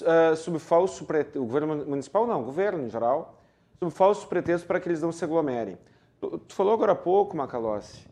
uh, 0.00 0.34
sob 0.34 0.58
falso 0.58 1.04
pretexto. 1.04 1.40
O 1.40 1.46
governo 1.46 1.86
municipal 1.86 2.26
não, 2.26 2.42
o 2.42 2.44
governo 2.44 2.84
em 2.84 2.90
geral, 2.90 3.38
sob 3.82 3.90
falso 3.90 4.28
pretexto 4.28 4.66
para 4.66 4.78
que 4.78 4.88
eles 4.88 5.02
não 5.02 5.10
se 5.10 5.24
aglomerem. 5.24 5.76
Tu, 6.20 6.40
falou 6.50 6.72
agora 6.72 6.92
há 6.92 6.96
pouco, 6.96 7.36
Macalossi, 7.36 8.06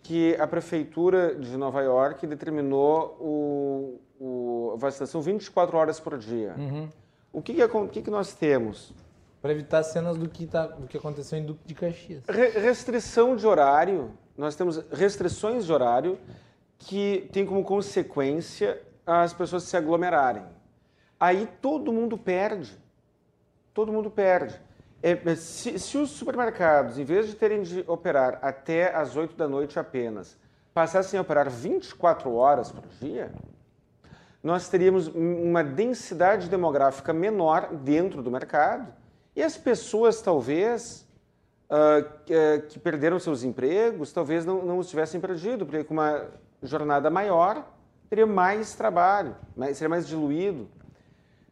que 0.00 0.36
a 0.36 0.46
prefeitura 0.46 1.34
de 1.34 1.56
Nova 1.56 1.82
York 1.82 2.24
determinou 2.24 3.16
o, 3.20 4.00
o 4.20 4.72
a 4.74 4.76
vacinação 4.76 5.20
24 5.20 5.76
horas 5.76 5.98
por 5.98 6.16
dia. 6.16 6.54
Uhum. 6.56 6.88
O 7.32 7.42
que, 7.42 7.54
que, 7.90 8.02
que, 8.02 8.10
nós 8.10 8.32
temos? 8.32 8.92
Para 9.40 9.50
evitar 9.50 9.82
cenas 9.82 10.16
do 10.16 10.28
que, 10.28 10.46
tá, 10.46 10.68
do 10.68 10.86
que 10.86 10.96
aconteceu 10.96 11.36
em 11.36 11.44
Duque 11.44 11.66
de 11.66 11.74
Caxias. 11.74 12.24
Re, 12.28 12.48
restrição 12.50 13.34
de 13.34 13.44
horário. 13.44 14.12
Nós 14.36 14.54
temos 14.54 14.78
restrições 14.92 15.66
de 15.66 15.72
horário 15.72 16.16
que 16.78 17.28
tem 17.32 17.44
como 17.44 17.64
consequência 17.64 18.80
as 19.04 19.32
pessoas 19.32 19.64
se 19.64 19.76
aglomerarem. 19.76 20.44
Aí 21.18 21.48
todo 21.60 21.92
mundo 21.92 22.16
perde. 22.16 22.78
Todo 23.74 23.92
mundo 23.92 24.10
perde. 24.10 24.60
É, 25.02 25.34
se, 25.34 25.78
se, 25.80 25.98
os 25.98 26.10
supermercados, 26.10 26.96
em 26.96 27.04
vez 27.04 27.26
de 27.26 27.34
terem 27.34 27.62
de 27.62 27.84
operar 27.88 28.38
até 28.40 28.94
as 28.94 29.16
8 29.16 29.36
da 29.36 29.48
noite 29.48 29.78
apenas, 29.78 30.36
passassem 30.72 31.18
a 31.18 31.22
operar 31.22 31.50
24 31.50 32.32
horas 32.32 32.70
por 32.70 32.84
dia, 33.00 33.32
nós 34.42 34.68
teríamos 34.68 35.08
uma 35.08 35.64
densidade 35.64 36.48
demográfica 36.48 37.12
menor 37.12 37.74
dentro 37.74 38.22
do 38.22 38.30
mercado 38.30 38.92
e 39.34 39.42
as 39.42 39.56
pessoas, 39.56 40.20
talvez, 40.20 41.06
uh, 41.70 42.62
que, 42.68 42.78
perderam 42.78 43.18
seus 43.18 43.42
empregos, 43.42 44.12
talvez 44.12 44.44
não, 44.44 44.64
não 44.64 44.78
os 44.78 44.88
tivessem 44.88 45.20
perdido, 45.20 45.64
porque 45.64 45.84
com 45.84 45.94
uma 45.94 46.28
jornada 46.62 47.10
maior, 47.10 47.66
teria 48.08 48.26
mais 48.26 48.74
trabalho, 48.74 49.34
mais, 49.56 49.76
seria 49.78 49.88
mais 49.88 50.06
diluído. 50.06 50.68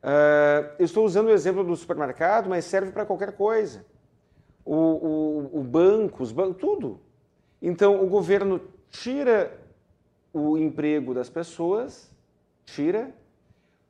Uh, 0.03 0.73
eu 0.79 0.85
estou 0.85 1.05
usando 1.05 1.27
o 1.27 1.31
exemplo 1.31 1.63
do 1.63 1.77
supermercado, 1.77 2.49
mas 2.49 2.65
serve 2.65 2.91
para 2.91 3.05
qualquer 3.05 3.33
coisa. 3.33 3.85
O, 4.65 4.75
o, 4.75 5.61
o 5.61 5.63
banco, 5.63 6.23
os 6.23 6.33
bancos, 6.33 6.57
tudo. 6.59 7.01
Então, 7.61 8.03
o 8.03 8.07
governo 8.09 8.61
tira 8.89 9.59
o 10.33 10.57
emprego 10.57 11.13
das 11.13 11.29
pessoas, 11.29 12.11
tira, 12.65 13.13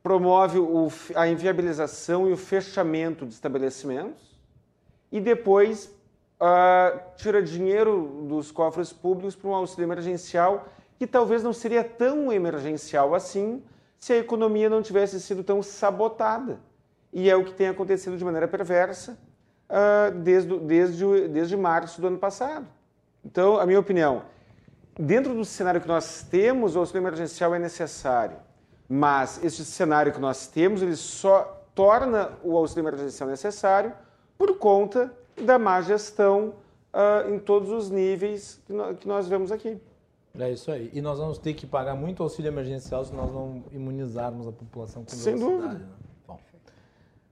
promove 0.03 0.59
o, 0.59 0.89
a 1.15 1.29
inviabilização 1.29 2.29
e 2.29 2.33
o 2.33 2.37
fechamento 2.37 3.27
de 3.27 3.35
estabelecimentos 3.35 4.39
e 5.13 5.21
depois 5.21 5.95
uh, 6.41 6.99
tira 7.17 7.43
dinheiro 7.43 8.25
dos 8.27 8.51
cofres 8.51 8.93
públicos 8.93 9.37
para 9.37 9.51
um 9.51 9.55
auxílio 9.55 9.85
emergencial 9.85 10.69
que 10.99 11.07
talvez 11.07 11.43
não 11.43 11.53
seria 11.53 11.85
tão 11.85 12.33
emergencial 12.33 13.15
assim 13.15 13.63
se 14.01 14.15
a 14.15 14.17
economia 14.17 14.71
não 14.71 14.81
tivesse 14.81 15.21
sido 15.21 15.45
tão 15.45 15.63
sabotada. 15.63 16.59
E 17.13 17.29
é 17.29 17.37
o 17.37 17.45
que 17.45 17.53
tem 17.53 17.69
acontecido 17.69 18.17
de 18.17 18.25
maneira 18.25 18.49
perversa 18.49 19.19
uh, 19.69 20.19
desde, 20.21 20.59
desde, 20.61 21.29
desde 21.29 21.57
março 21.57 22.01
do 22.01 22.07
ano 22.07 22.19
passado. 22.19 22.67
Então, 23.23 23.59
a 23.59 23.67
minha 23.67 23.79
opinião, 23.79 24.23
dentro 24.99 25.35
do 25.35 25.45
cenário 25.45 25.81
que 25.83 25.89
nós 25.89 26.23
temos, 26.31 26.75
o 26.75 26.79
auxílio 26.79 27.03
emergencial 27.03 27.55
é 27.55 27.59
necessário. 27.59 28.37
Mas 28.89 29.45
esse 29.45 29.65
cenário 29.65 30.13
que 30.13 30.21
nós 30.21 30.47
temos, 30.47 30.81
ele 30.81 30.97
só 30.97 31.63
torna 31.75 32.33
o 32.43 32.57
auxílio 32.57 32.83
emergencial 32.83 33.29
necessário 33.29 33.93
por 34.39 34.57
conta 34.57 35.13
da 35.37 35.59
má 35.59 35.81
gestão 35.83 36.55
uh, 36.95 37.31
em 37.31 37.39
todos 37.39 37.71
os 37.71 37.91
níveis 37.91 38.61
que 38.67 38.73
nós, 38.73 38.99
que 38.99 39.07
nós 39.07 39.29
vemos 39.29 39.53
aqui. 39.53 39.79
É 40.39 40.51
isso 40.51 40.71
aí. 40.71 40.91
E 40.93 41.01
nós 41.01 41.19
vamos 41.19 41.39
ter 41.39 41.55
que 41.55 41.67
pagar 41.67 41.95
muito 41.95 42.23
auxílio 42.23 42.49
emergencial 42.49 43.05
se 43.05 43.13
nós 43.13 43.33
não 43.33 43.65
imunizarmos 43.73 44.47
a 44.47 44.53
população 44.53 45.05
com 45.05 45.11
Sem 45.11 45.39
dúvida. 45.39 45.75
Né? 45.75 45.89
Bom, 46.27 46.39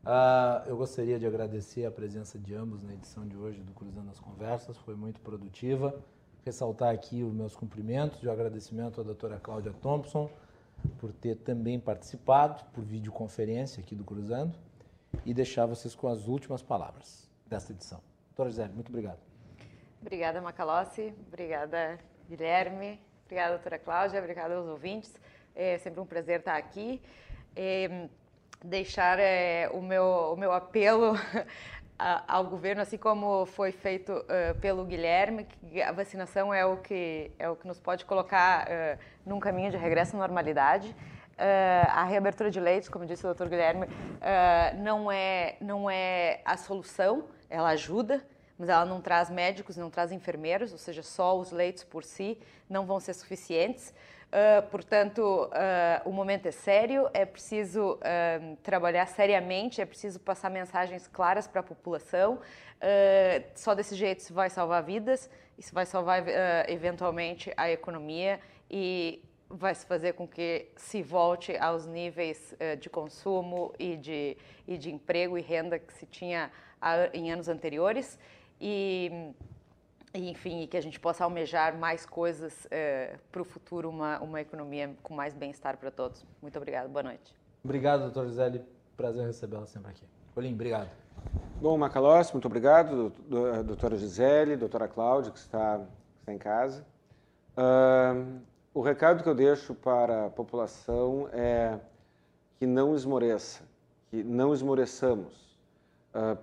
uh, 0.05 0.69
eu 0.69 0.77
gostaria 0.77 1.19
de 1.19 1.27
agradecer 1.27 1.87
a 1.87 1.91
presença 1.91 2.39
de 2.39 2.55
ambos 2.55 2.83
na 2.83 2.93
edição 2.93 3.27
de 3.27 3.37
hoje 3.37 3.61
do 3.62 3.73
Cruzando 3.73 4.11
as 4.11 4.19
Conversas, 4.19 4.77
foi 4.79 4.97
muito 4.97 5.20
produtiva. 5.20 5.95
Ressaltar 6.45 6.95
aqui 6.95 7.23
os 7.23 7.33
meus 7.33 7.55
cumprimentos 7.55 8.23
e 8.23 8.27
o 8.27 8.33
agradecimento 8.33 9.01
à 9.01 9.05
doutora 9.05 9.39
Cláudia 9.39 9.73
Thompson 9.81 10.31
por 10.99 11.12
ter 11.12 11.37
também 11.37 11.79
participado 11.79 12.65
por 12.73 12.83
videoconferência 12.85 13.81
aqui 13.81 13.95
do 13.95 14.05
Cruzando 14.05 14.57
e 15.25 15.35
deixar 15.35 15.66
vocês 15.66 15.95
com 15.95 16.09
as 16.09 16.27
últimas 16.27 16.62
palavras 16.62 17.29
desta 17.47 17.73
edição. 17.73 18.01
Doutora 18.29 18.51
Gisele, 18.51 18.73
muito 18.73 18.89
obrigado. 18.89 19.19
Obrigada, 20.01 20.41
Macalossi. 20.41 21.12
Obrigada, 21.27 21.99
Guilherme. 22.29 23.01
Obrigada, 23.25 23.55
doutora 23.55 23.79
Cláudia. 23.79 24.21
Obrigada 24.21 24.55
aos 24.55 24.67
ouvintes. 24.67 25.15
É 25.55 25.79
sempre 25.79 26.01
um 26.01 26.07
prazer 26.07 26.41
estar 26.41 26.57
aqui. 26.57 27.01
É, 27.57 28.09
deixar 28.65 29.19
é, 29.19 29.69
o, 29.73 29.81
meu, 29.81 30.33
o 30.33 30.37
meu 30.37 30.53
apelo 30.53 31.15
ao 31.99 32.45
governo, 32.45 32.83
assim 32.83 32.97
como 32.97 33.45
foi 33.47 33.73
feito 33.73 34.13
uh, 34.13 34.59
pelo 34.61 34.85
Guilherme, 34.85 35.45
que 35.45 35.83
a 35.83 35.91
vacinação 35.91 36.55
é 36.55 36.65
o 36.65 36.77
que, 36.77 37.31
é 37.39 37.49
o 37.49 37.57
que 37.57 37.67
nos 37.67 37.81
pode 37.81 38.05
colocar 38.05 38.67
uh, 38.67 38.99
num 39.27 39.41
caminho 39.41 39.71
de 39.71 39.77
regresso 39.77 40.15
à 40.17 40.19
normalidade. 40.19 40.89
Uh, 40.89 41.89
a 41.89 42.05
reabertura 42.05 42.51
de 42.51 42.61
leitos, 42.61 42.89
como 42.89 43.05
disse 43.05 43.25
o 43.25 43.29
doutor 43.29 43.49
Guilherme, 43.49 43.87
não, 44.79 45.11
é, 45.11 45.57
não 45.61 45.91
é 45.91 46.41
a 46.45 46.57
solução, 46.57 47.25
ela 47.49 47.71
ajuda, 47.71 48.25
mas 48.59 48.69
ela 48.69 48.85
não 48.85 49.01
traz 49.01 49.31
médicos, 49.31 49.77
não 49.77 49.89
traz 49.89 50.11
enfermeiros, 50.11 50.73
ou 50.73 50.79
seja, 50.79 51.03
só 51.03 51.39
os 51.39 51.53
leitos 51.53 51.85
por 51.85 52.03
si 52.03 52.39
não 52.69 52.85
vão 52.85 52.99
ser 52.99 53.15
suficientes. 53.15 53.95
Uh, 54.29 54.61
portanto, 54.69 55.21
uh, 55.23 56.09
o 56.09 56.13
momento 56.13 56.47
é 56.47 56.51
sério, 56.51 57.09
é 57.15 57.25
preciso 57.25 57.95
uh, 57.95 58.57
trabalhar 58.63 59.07
seriamente, 59.07 59.81
é 59.81 59.87
preciso 59.87 60.21
passar 60.21 60.51
mensagens 60.51 61.07
claras 61.07 61.47
para 61.47 61.61
a 61.61 61.65
população. 61.65 62.39
só 63.55 63.75
desse 63.75 63.95
jeito 63.95 64.23
se 64.23 64.33
vai 64.33 64.51
salvar 64.51 64.83
vidas, 64.83 65.31
isso 65.57 65.75
vai 65.75 65.87
salvar 65.87 66.23
eventualmente 66.69 67.53
a 67.57 67.71
economia 67.71 68.39
e 68.71 69.21
vai 69.49 69.75
se 69.75 69.85
fazer 69.87 70.13
com 70.13 70.29
que 70.29 70.69
se 70.77 71.03
volte 71.03 71.57
aos 71.57 71.87
níveis 71.87 72.55
de 72.79 72.89
consumo 72.89 73.73
e 73.79 73.97
de, 73.97 74.37
e 74.69 74.79
de 74.79 74.93
emprego 74.93 75.37
e 75.37 75.41
renda 75.41 75.79
que 75.79 75.93
se 75.93 76.07
tinha 76.07 76.53
em 77.13 77.33
anos 77.33 77.49
anteriores. 77.49 78.19
E, 78.61 79.33
enfim, 80.15 80.67
que 80.67 80.77
a 80.77 80.81
gente 80.81 80.99
possa 80.99 81.25
almejar 81.25 81.77
mais 81.77 82.05
coisas 82.05 82.67
é, 82.71 83.17
para 83.31 83.43
o 83.43 83.45
futuro, 83.45 83.89
uma, 83.89 84.19
uma 84.21 84.41
economia 84.41 84.95
com 85.03 85.15
mais 85.15 85.35
bem-estar 85.35 85.77
para 85.77 85.91
todos. 85.91 86.25
Muito 86.43 86.57
obrigado, 86.57 86.89
boa 86.89 87.03
noite. 87.03 87.35
Obrigado, 87.65 88.03
doutor 88.03 88.27
Gisele. 88.29 88.65
Prazer 88.97 89.27
recebê-la 89.27 89.67
sempre 89.67 89.91
aqui. 89.91 90.05
Colim, 90.35 90.55
obrigado. 90.55 90.89
Bom, 91.61 91.77
Macalossi, 91.77 92.33
muito 92.33 92.47
obrigado, 92.47 93.13
doutora 93.65 93.97
Gisele, 93.97 94.57
doutora 94.57 94.87
Cláudia, 94.87 95.33
que 95.33 95.39
está, 95.39 95.79
que 95.79 96.21
está 96.21 96.33
em 96.33 96.39
casa. 96.39 96.87
Uh, 97.57 98.41
o 98.73 98.81
recado 98.81 99.23
que 99.25 99.29
eu 99.29 99.35
deixo 99.35 99.75
para 99.75 100.27
a 100.27 100.31
população 100.31 101.29
é 101.33 101.79
que 102.59 102.67
não 102.67 102.95
esmoreça, 102.95 103.63
que 104.11 104.23
não 104.23 104.55
esmoreçamos. 104.55 105.59
Uh, 106.15 106.39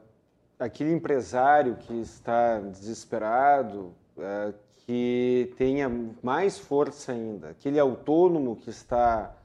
aquele 0.60 0.92
empresário 0.92 1.76
que 1.76 1.94
está 2.02 2.60
desesperado, 2.60 3.94
é, 4.18 4.54
que 4.86 5.54
tenha 5.58 5.90
mais 6.22 6.60
força 6.60 7.12
ainda, 7.12 7.50
aquele 7.50 7.80
autônomo 7.80 8.56
que 8.56 8.70
está 8.70 9.36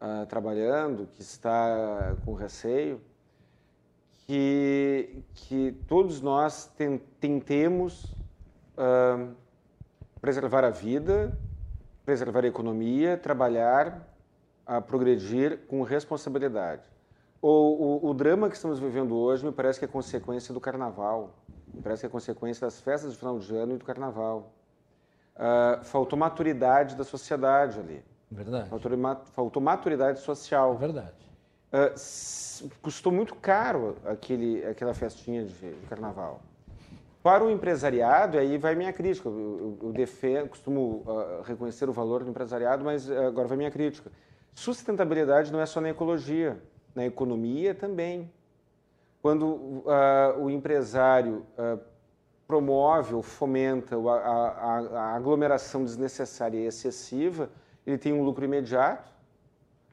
uh, 0.00 0.24
trabalhando, 0.26 1.06
que 1.14 1.20
está 1.20 2.16
com 2.24 2.32
receio, 2.32 2.98
que, 4.26 5.22
que 5.34 5.72
todos 5.86 6.22
nós 6.22 6.70
tentemos 7.20 8.04
uh, 8.76 9.34
preservar 10.20 10.64
a 10.64 10.70
vida, 10.70 11.38
preservar 12.04 12.44
a 12.44 12.48
economia, 12.48 13.18
trabalhar, 13.18 14.08
a 14.66 14.80
progredir 14.80 15.66
com 15.66 15.82
responsabilidade. 15.82 16.82
O, 17.40 17.48
o, 17.48 18.10
o, 18.10 18.14
drama 18.14 18.48
que 18.48 18.56
estamos 18.56 18.80
vivendo 18.80 19.16
hoje 19.16 19.44
me 19.44 19.52
parece 19.52 19.78
que 19.78 19.84
é 19.84 19.88
consequência 19.88 20.52
do 20.52 20.60
carnaval, 20.60 21.34
me 21.72 21.80
parece 21.80 22.00
que 22.00 22.06
é 22.06 22.08
consequência 22.08 22.66
das 22.66 22.80
festas 22.80 23.12
de 23.12 23.18
final 23.18 23.38
de 23.38 23.54
ano 23.54 23.74
e 23.74 23.78
do 23.78 23.84
carnaval. 23.84 24.52
Uh, 25.36 25.84
faltou 25.84 26.18
maturidade 26.18 26.96
da 26.96 27.04
sociedade 27.04 27.78
ali. 27.78 28.04
Verdade. 28.28 28.68
Faltou, 28.68 28.90
faltou 29.32 29.62
maturidade 29.62 30.18
social. 30.18 30.74
É 30.74 30.78
verdade. 30.78 31.12
Uh, 31.72 32.68
custou 32.82 33.12
muito 33.12 33.36
caro 33.36 33.96
aquele, 34.04 34.66
aquela 34.66 34.92
festinha 34.92 35.44
de, 35.44 35.54
de, 35.54 35.86
carnaval. 35.86 36.40
Para 37.22 37.44
o 37.44 37.50
empresariado, 37.50 38.36
aí 38.36 38.58
vai 38.58 38.74
minha 38.74 38.92
crítica. 38.92 39.28
Eu, 39.28 39.78
eu, 39.80 39.88
eu 39.88 39.92
defendo, 39.92 40.48
costumo 40.48 41.04
uh, 41.06 41.42
reconhecer 41.42 41.88
o 41.88 41.92
valor 41.92 42.24
do 42.24 42.30
empresariado, 42.30 42.84
mas 42.84 43.08
agora 43.08 43.46
vai 43.46 43.56
minha 43.56 43.70
crítica. 43.70 44.10
Sustentabilidade 44.52 45.52
não 45.52 45.60
é 45.60 45.66
só 45.66 45.80
na 45.80 45.90
ecologia 45.90 46.60
na 46.94 47.06
economia 47.06 47.74
também. 47.74 48.30
Quando 49.20 49.46
uh, 49.46 50.40
o 50.40 50.50
empresário 50.50 51.46
uh, 51.58 51.80
promove 52.46 53.14
ou 53.14 53.22
fomenta 53.22 53.96
a, 53.96 54.12
a, 54.12 54.78
a, 54.78 55.14
aglomeração 55.16 55.84
desnecessária 55.84 56.58
e 56.58 56.66
excessiva, 56.66 57.50
ele 57.86 57.98
tem 57.98 58.12
um 58.12 58.22
lucro 58.22 58.44
imediato, 58.44 59.12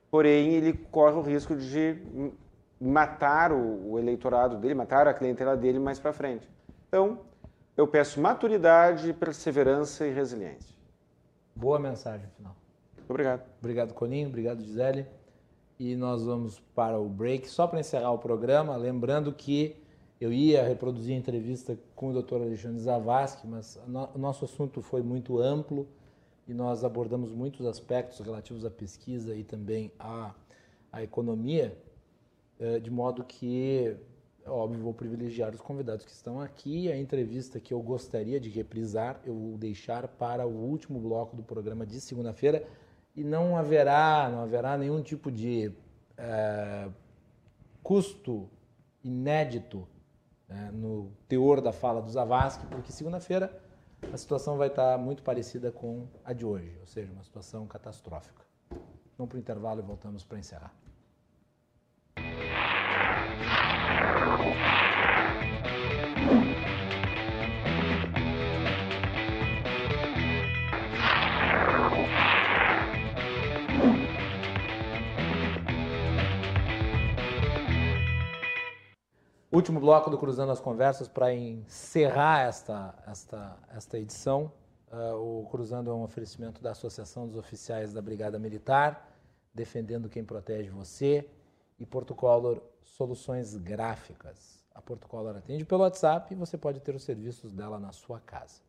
porém 0.10 0.54
ele 0.54 0.74
corre 0.74 1.16
o 1.16 1.22
risco 1.22 1.56
de 1.56 1.98
matar 2.80 3.52
o, 3.52 3.92
o 3.92 4.00
eleitorado 4.00 4.58
dele, 4.58 4.74
matar 4.74 5.08
a 5.08 5.14
clientela 5.14 5.58
dele 5.58 5.80
mais 5.80 6.00
para 6.00 6.14
frente. 6.14 6.50
Então, 6.88 7.20
eu 7.76 7.88
peço 7.88 8.22
maturidade, 8.22 9.12
perseverança 9.14 10.08
e 10.08 10.12
resiliência. 10.12 10.74
Boa 11.56 11.80
mensagem 11.80 12.28
final. 12.38 12.56
Obrigado. 13.10 13.44
Obrigado, 13.60 13.94
Coninho. 13.94 14.28
Obrigado, 14.28 14.62
Gisele 14.62 15.06
e 15.80 15.96
nós 15.96 16.24
vamos 16.24 16.60
para 16.74 17.00
o 17.00 17.08
break. 17.08 17.50
Só 17.50 17.68
para 17.68 17.80
encerrar 17.80 18.12
o 18.12 18.18
programa, 18.18 18.76
lembrando 18.76 19.34
que 19.34 19.76
eu 20.20 20.32
ia 20.32 20.64
reproduzir 20.64 21.16
a 21.16 21.20
entrevista 21.20 21.78
com 21.96 22.10
o 22.10 22.22
Dr. 22.22 22.36
Alexandre 22.36 22.80
Zavascki, 22.80 23.46
mas 23.48 23.80
o 24.14 24.18
nosso 24.18 24.46
assunto 24.46 24.82
foi 24.82 25.02
muito 25.02 25.40
amplo, 25.40 25.88
e 26.48 26.54
nós 26.54 26.84
abordamos 26.84 27.32
muitos 27.32 27.66
aspectos 27.66 28.20
relativos 28.20 28.64
à 28.66 28.70
pesquisa 28.70 29.36
e 29.36 29.44
também 29.44 29.92
à, 30.00 30.34
à 30.92 31.04
economia, 31.04 31.76
eh, 32.60 32.80
de 32.80 32.92
modo 32.92 33.24
que, 33.24 33.96
óbvio, 34.46 34.80
vou 34.80 34.94
privilegiar 34.94 35.54
os 35.54 35.60
convidados 35.60 36.06
que 36.06 36.12
estão 36.12 36.40
aqui. 36.40 36.92
A 36.92 36.96
entrevista 36.96 37.60
que 37.60 37.74
eu 37.74 37.82
gostaria 37.82 38.40
de 38.40 38.50
reprisar, 38.50 39.20
eu 39.26 39.34
vou 39.34 39.58
deixar 39.58 40.08
para 40.08 40.46
o 40.46 40.52
último 40.52 41.00
bloco 41.00 41.36
do 41.36 41.42
programa 41.42 41.84
de 41.84 42.00
segunda-feira 42.00 42.66
e 43.16 43.24
não 43.24 43.56
haverá, 43.56 44.30
não 44.30 44.42
haverá 44.42 44.78
nenhum 44.78 45.02
tipo 45.02 45.32
de 45.32 45.72
é, 46.18 46.90
custo 47.82 48.50
inédito 49.04 49.88
né, 50.48 50.70
no 50.74 51.12
teor 51.28 51.62
da 51.62 51.72
fala 51.72 52.02
do 52.02 52.10
Zavascki, 52.10 52.66
porque 52.68 52.92
segunda-feira 52.92 53.62
a 54.12 54.18
situação 54.18 54.58
vai 54.58 54.68
estar 54.68 54.98
muito 54.98 55.24
parecida 55.24 55.72
com 55.72 56.08
a 56.24 56.34
de 56.34 56.46
hoje, 56.46 56.78
ou 56.80 56.88
seja, 56.88 57.12
uma 57.12 57.24
situação 57.24 57.66
catastrófica. 57.66 58.44
Vamos 59.18 59.30
para 59.30 59.38
o 59.38 59.40
intervalo 59.40 59.80
e 59.80 59.84
voltamos 59.84 60.24
para 60.24 60.38
encerrar. 60.38 60.74
Último 79.56 79.80
bloco 79.80 80.10
do 80.10 80.18
Cruzando 80.18 80.52
as 80.52 80.60
Conversas 80.60 81.07
para 81.07 81.34
encerrar 81.34 82.41
esta, 82.41 82.94
esta, 83.07 83.57
esta 83.73 83.98
edição. 83.98 84.52
Uh, 84.91 85.44
o 85.44 85.48
Cruzando 85.49 85.90
é 85.90 85.94
um 85.94 86.03
oferecimento 86.03 86.61
da 86.61 86.72
Associação 86.72 87.26
dos 87.26 87.38
Oficiais 87.38 87.94
da 87.94 88.02
Brigada 88.02 88.38
Militar, 88.38 89.10
defendendo 89.53 90.10
quem 90.10 90.26
protege 90.26 90.69
você, 90.69 91.30
e 91.80 91.86
Portocolor 91.86 92.61
Soluções 92.84 93.56
Gráficas. 93.56 94.60
A 94.73 94.82
Portocolor 94.82 95.38
atende 95.38 95.64
pelo 95.64 95.84
WhatsApp 95.84 96.34
e 96.34 96.36
você 96.36 96.57
pode 96.57 96.82
ter 96.82 96.94
os 96.94 97.03
serviços 97.03 97.53
dela 97.53 97.80
na 97.80 97.94
sua 97.94 98.19
casa. 98.19 98.60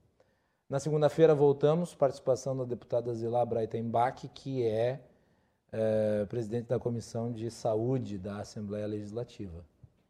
Na 0.70 0.78
segunda-feira 0.78 1.34
voltamos, 1.34 1.96
participação 1.96 2.56
da 2.56 2.62
deputada 2.62 3.12
Zilá 3.12 3.44
Breitenbach, 3.44 4.28
que 4.28 4.62
é, 4.62 5.00
é 5.72 6.24
presidente 6.26 6.68
da 6.68 6.78
Comissão 6.78 7.32
de 7.32 7.50
Saúde 7.50 8.16
da 8.18 8.38
Assembleia 8.38 8.86
Legislativa. 8.86 9.64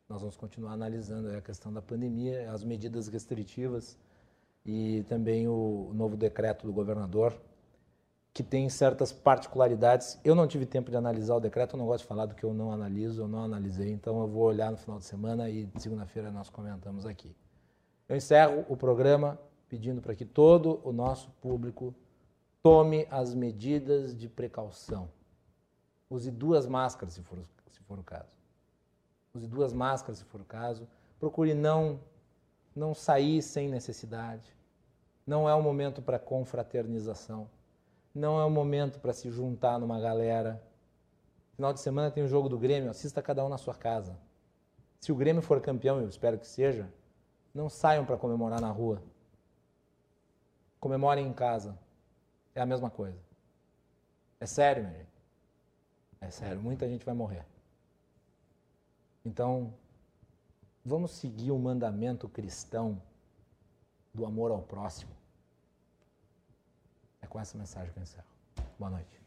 Nós 0.09 0.21
vamos 0.21 0.37
continuar 0.37 0.73
analisando 0.73 1.37
a 1.37 1.41
questão 1.41 1.73
da 1.73 1.83
pandemia, 1.83 2.53
as 2.53 2.63
medidas 2.63 3.09
restritivas 3.09 3.99
e 4.65 5.03
também 5.09 5.49
o 5.49 5.91
novo 5.95 6.17
decreto 6.17 6.65
do 6.65 6.73
governador, 6.73 7.37
que 8.33 8.43
tem 8.45 8.69
certas 8.69 9.13
particularidades. 9.13 10.17
Eu 10.25 10.37
não 10.37 10.47
tive 10.47 10.65
tempo 10.65 10.93
de 10.93 10.97
analisar 10.97 11.35
o 11.35 11.41
decreto, 11.41 11.75
eu 11.75 11.79
não 11.79 11.87
gosto 11.87 12.03
de 12.03 12.09
falar 12.09 12.27
do 12.27 12.37
que 12.37 12.45
eu 12.45 12.55
não 12.55 12.71
analiso, 12.71 13.23
eu 13.23 13.29
não 13.29 13.43
analisei, 13.43 13.91
então 13.91 14.21
eu 14.21 14.29
vou 14.29 14.45
olhar 14.45 14.71
no 14.71 14.77
final 14.77 14.99
de 15.01 15.05
semana 15.05 15.51
e 15.51 15.69
segunda-feira 15.77 16.31
nós 16.31 16.49
comentamos 16.49 17.05
aqui. 17.05 17.35
Eu 18.09 18.15
encerro 18.15 18.65
o 18.69 18.77
programa 18.77 19.37
pedindo 19.69 20.01
para 20.01 20.15
que 20.15 20.25
todo 20.25 20.81
o 20.85 20.93
nosso 20.93 21.31
público 21.41 21.93
tome 22.63 23.09
as 23.11 23.35
medidas 23.35 24.17
de 24.17 24.29
precaução. 24.29 25.09
Use 26.09 26.31
duas 26.31 26.65
máscaras, 26.65 27.15
se 27.15 27.23
for, 27.23 27.39
se 27.73 27.81
for 27.81 27.99
o 27.99 28.05
caso 28.05 28.36
use 29.37 29.47
duas 29.47 29.73
máscaras 29.73 30.19
se 30.19 30.25
for 30.25 30.41
o 30.41 30.45
caso. 30.45 30.89
Procure 31.19 31.55
não, 31.55 32.01
não 32.75 32.95
sair 32.95 33.43
sem 33.43 33.69
necessidade. 33.69 34.55
Não 35.27 35.49
é 35.49 35.55
o 35.55 35.63
momento 35.63 36.01
para 36.01 36.19
confraternização. 36.19 37.49
Não 38.15 38.41
é 38.41 38.45
o 38.45 38.51
momento 38.51 38.99
para 39.01 39.13
se 39.13 39.31
juntar 39.31 39.79
numa 39.79 40.01
galera. 40.01 40.63
Final 41.55 41.73
de 41.73 41.81
semana 41.81 42.11
tem 42.11 42.23
o 42.23 42.29
jogo 42.29 42.49
do 42.49 42.59
Grêmio, 42.59 42.91
assista 42.91 43.23
cada 43.23 43.45
um 43.45 43.49
na 43.49 43.59
sua 43.59 43.75
casa. 43.75 44.19
Se 45.01 45.11
o 45.11 45.17
Grêmio 45.17 45.43
for 45.43 45.61
campeão, 45.61 46.01
eu 46.01 46.09
espero 46.09 46.39
que 46.39 46.47
seja, 46.47 46.89
não 47.55 47.69
saiam 47.69 48.05
para 48.05 48.17
comemorar 48.17 48.61
na 48.61 48.71
rua. 48.71 49.03
Comemorem 50.79 51.27
em 51.27 51.33
casa. 51.33 51.79
É 52.55 52.61
a 52.61 52.67
mesma 52.67 52.91
coisa. 52.91 53.19
É 54.39 54.47
sério, 54.47 54.85
minha 54.85 54.95
gente. 54.97 55.17
É 56.21 56.31
sério, 56.31 56.61
muita 56.61 56.89
gente 56.89 57.05
vai 57.05 57.15
morrer. 57.15 57.45
Então, 59.27 59.75
vamos 60.85 61.11
seguir 61.11 61.51
o 61.51 61.59
mandamento 61.59 62.29
cristão 62.29 63.03
do 64.15 64.25
amor 64.25 64.53
ao 64.53 64.63
próximo. 64.63 65.11
É 67.21 67.27
com 67.27 67.41
essa 67.41 67.59
mensagem 67.59 67.93
que 67.93 67.99
eu 67.99 68.05
encerro. 68.05 68.25
Boa 68.79 68.93
noite. 68.93 69.21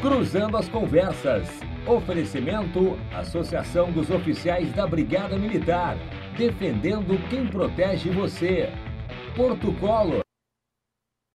Cruzando 0.00 0.56
as 0.56 0.68
conversas. 0.68 1.48
Oferecimento: 1.84 2.96
Associação 3.12 3.90
dos 3.90 4.08
Oficiais 4.08 4.72
da 4.72 4.86
Brigada 4.86 5.36
Militar. 5.36 5.96
Defendendo 6.36 7.18
quem 7.28 7.46
protege 7.46 8.10
você. 8.10 8.70
Porto 9.36 9.72
Color 9.80 10.21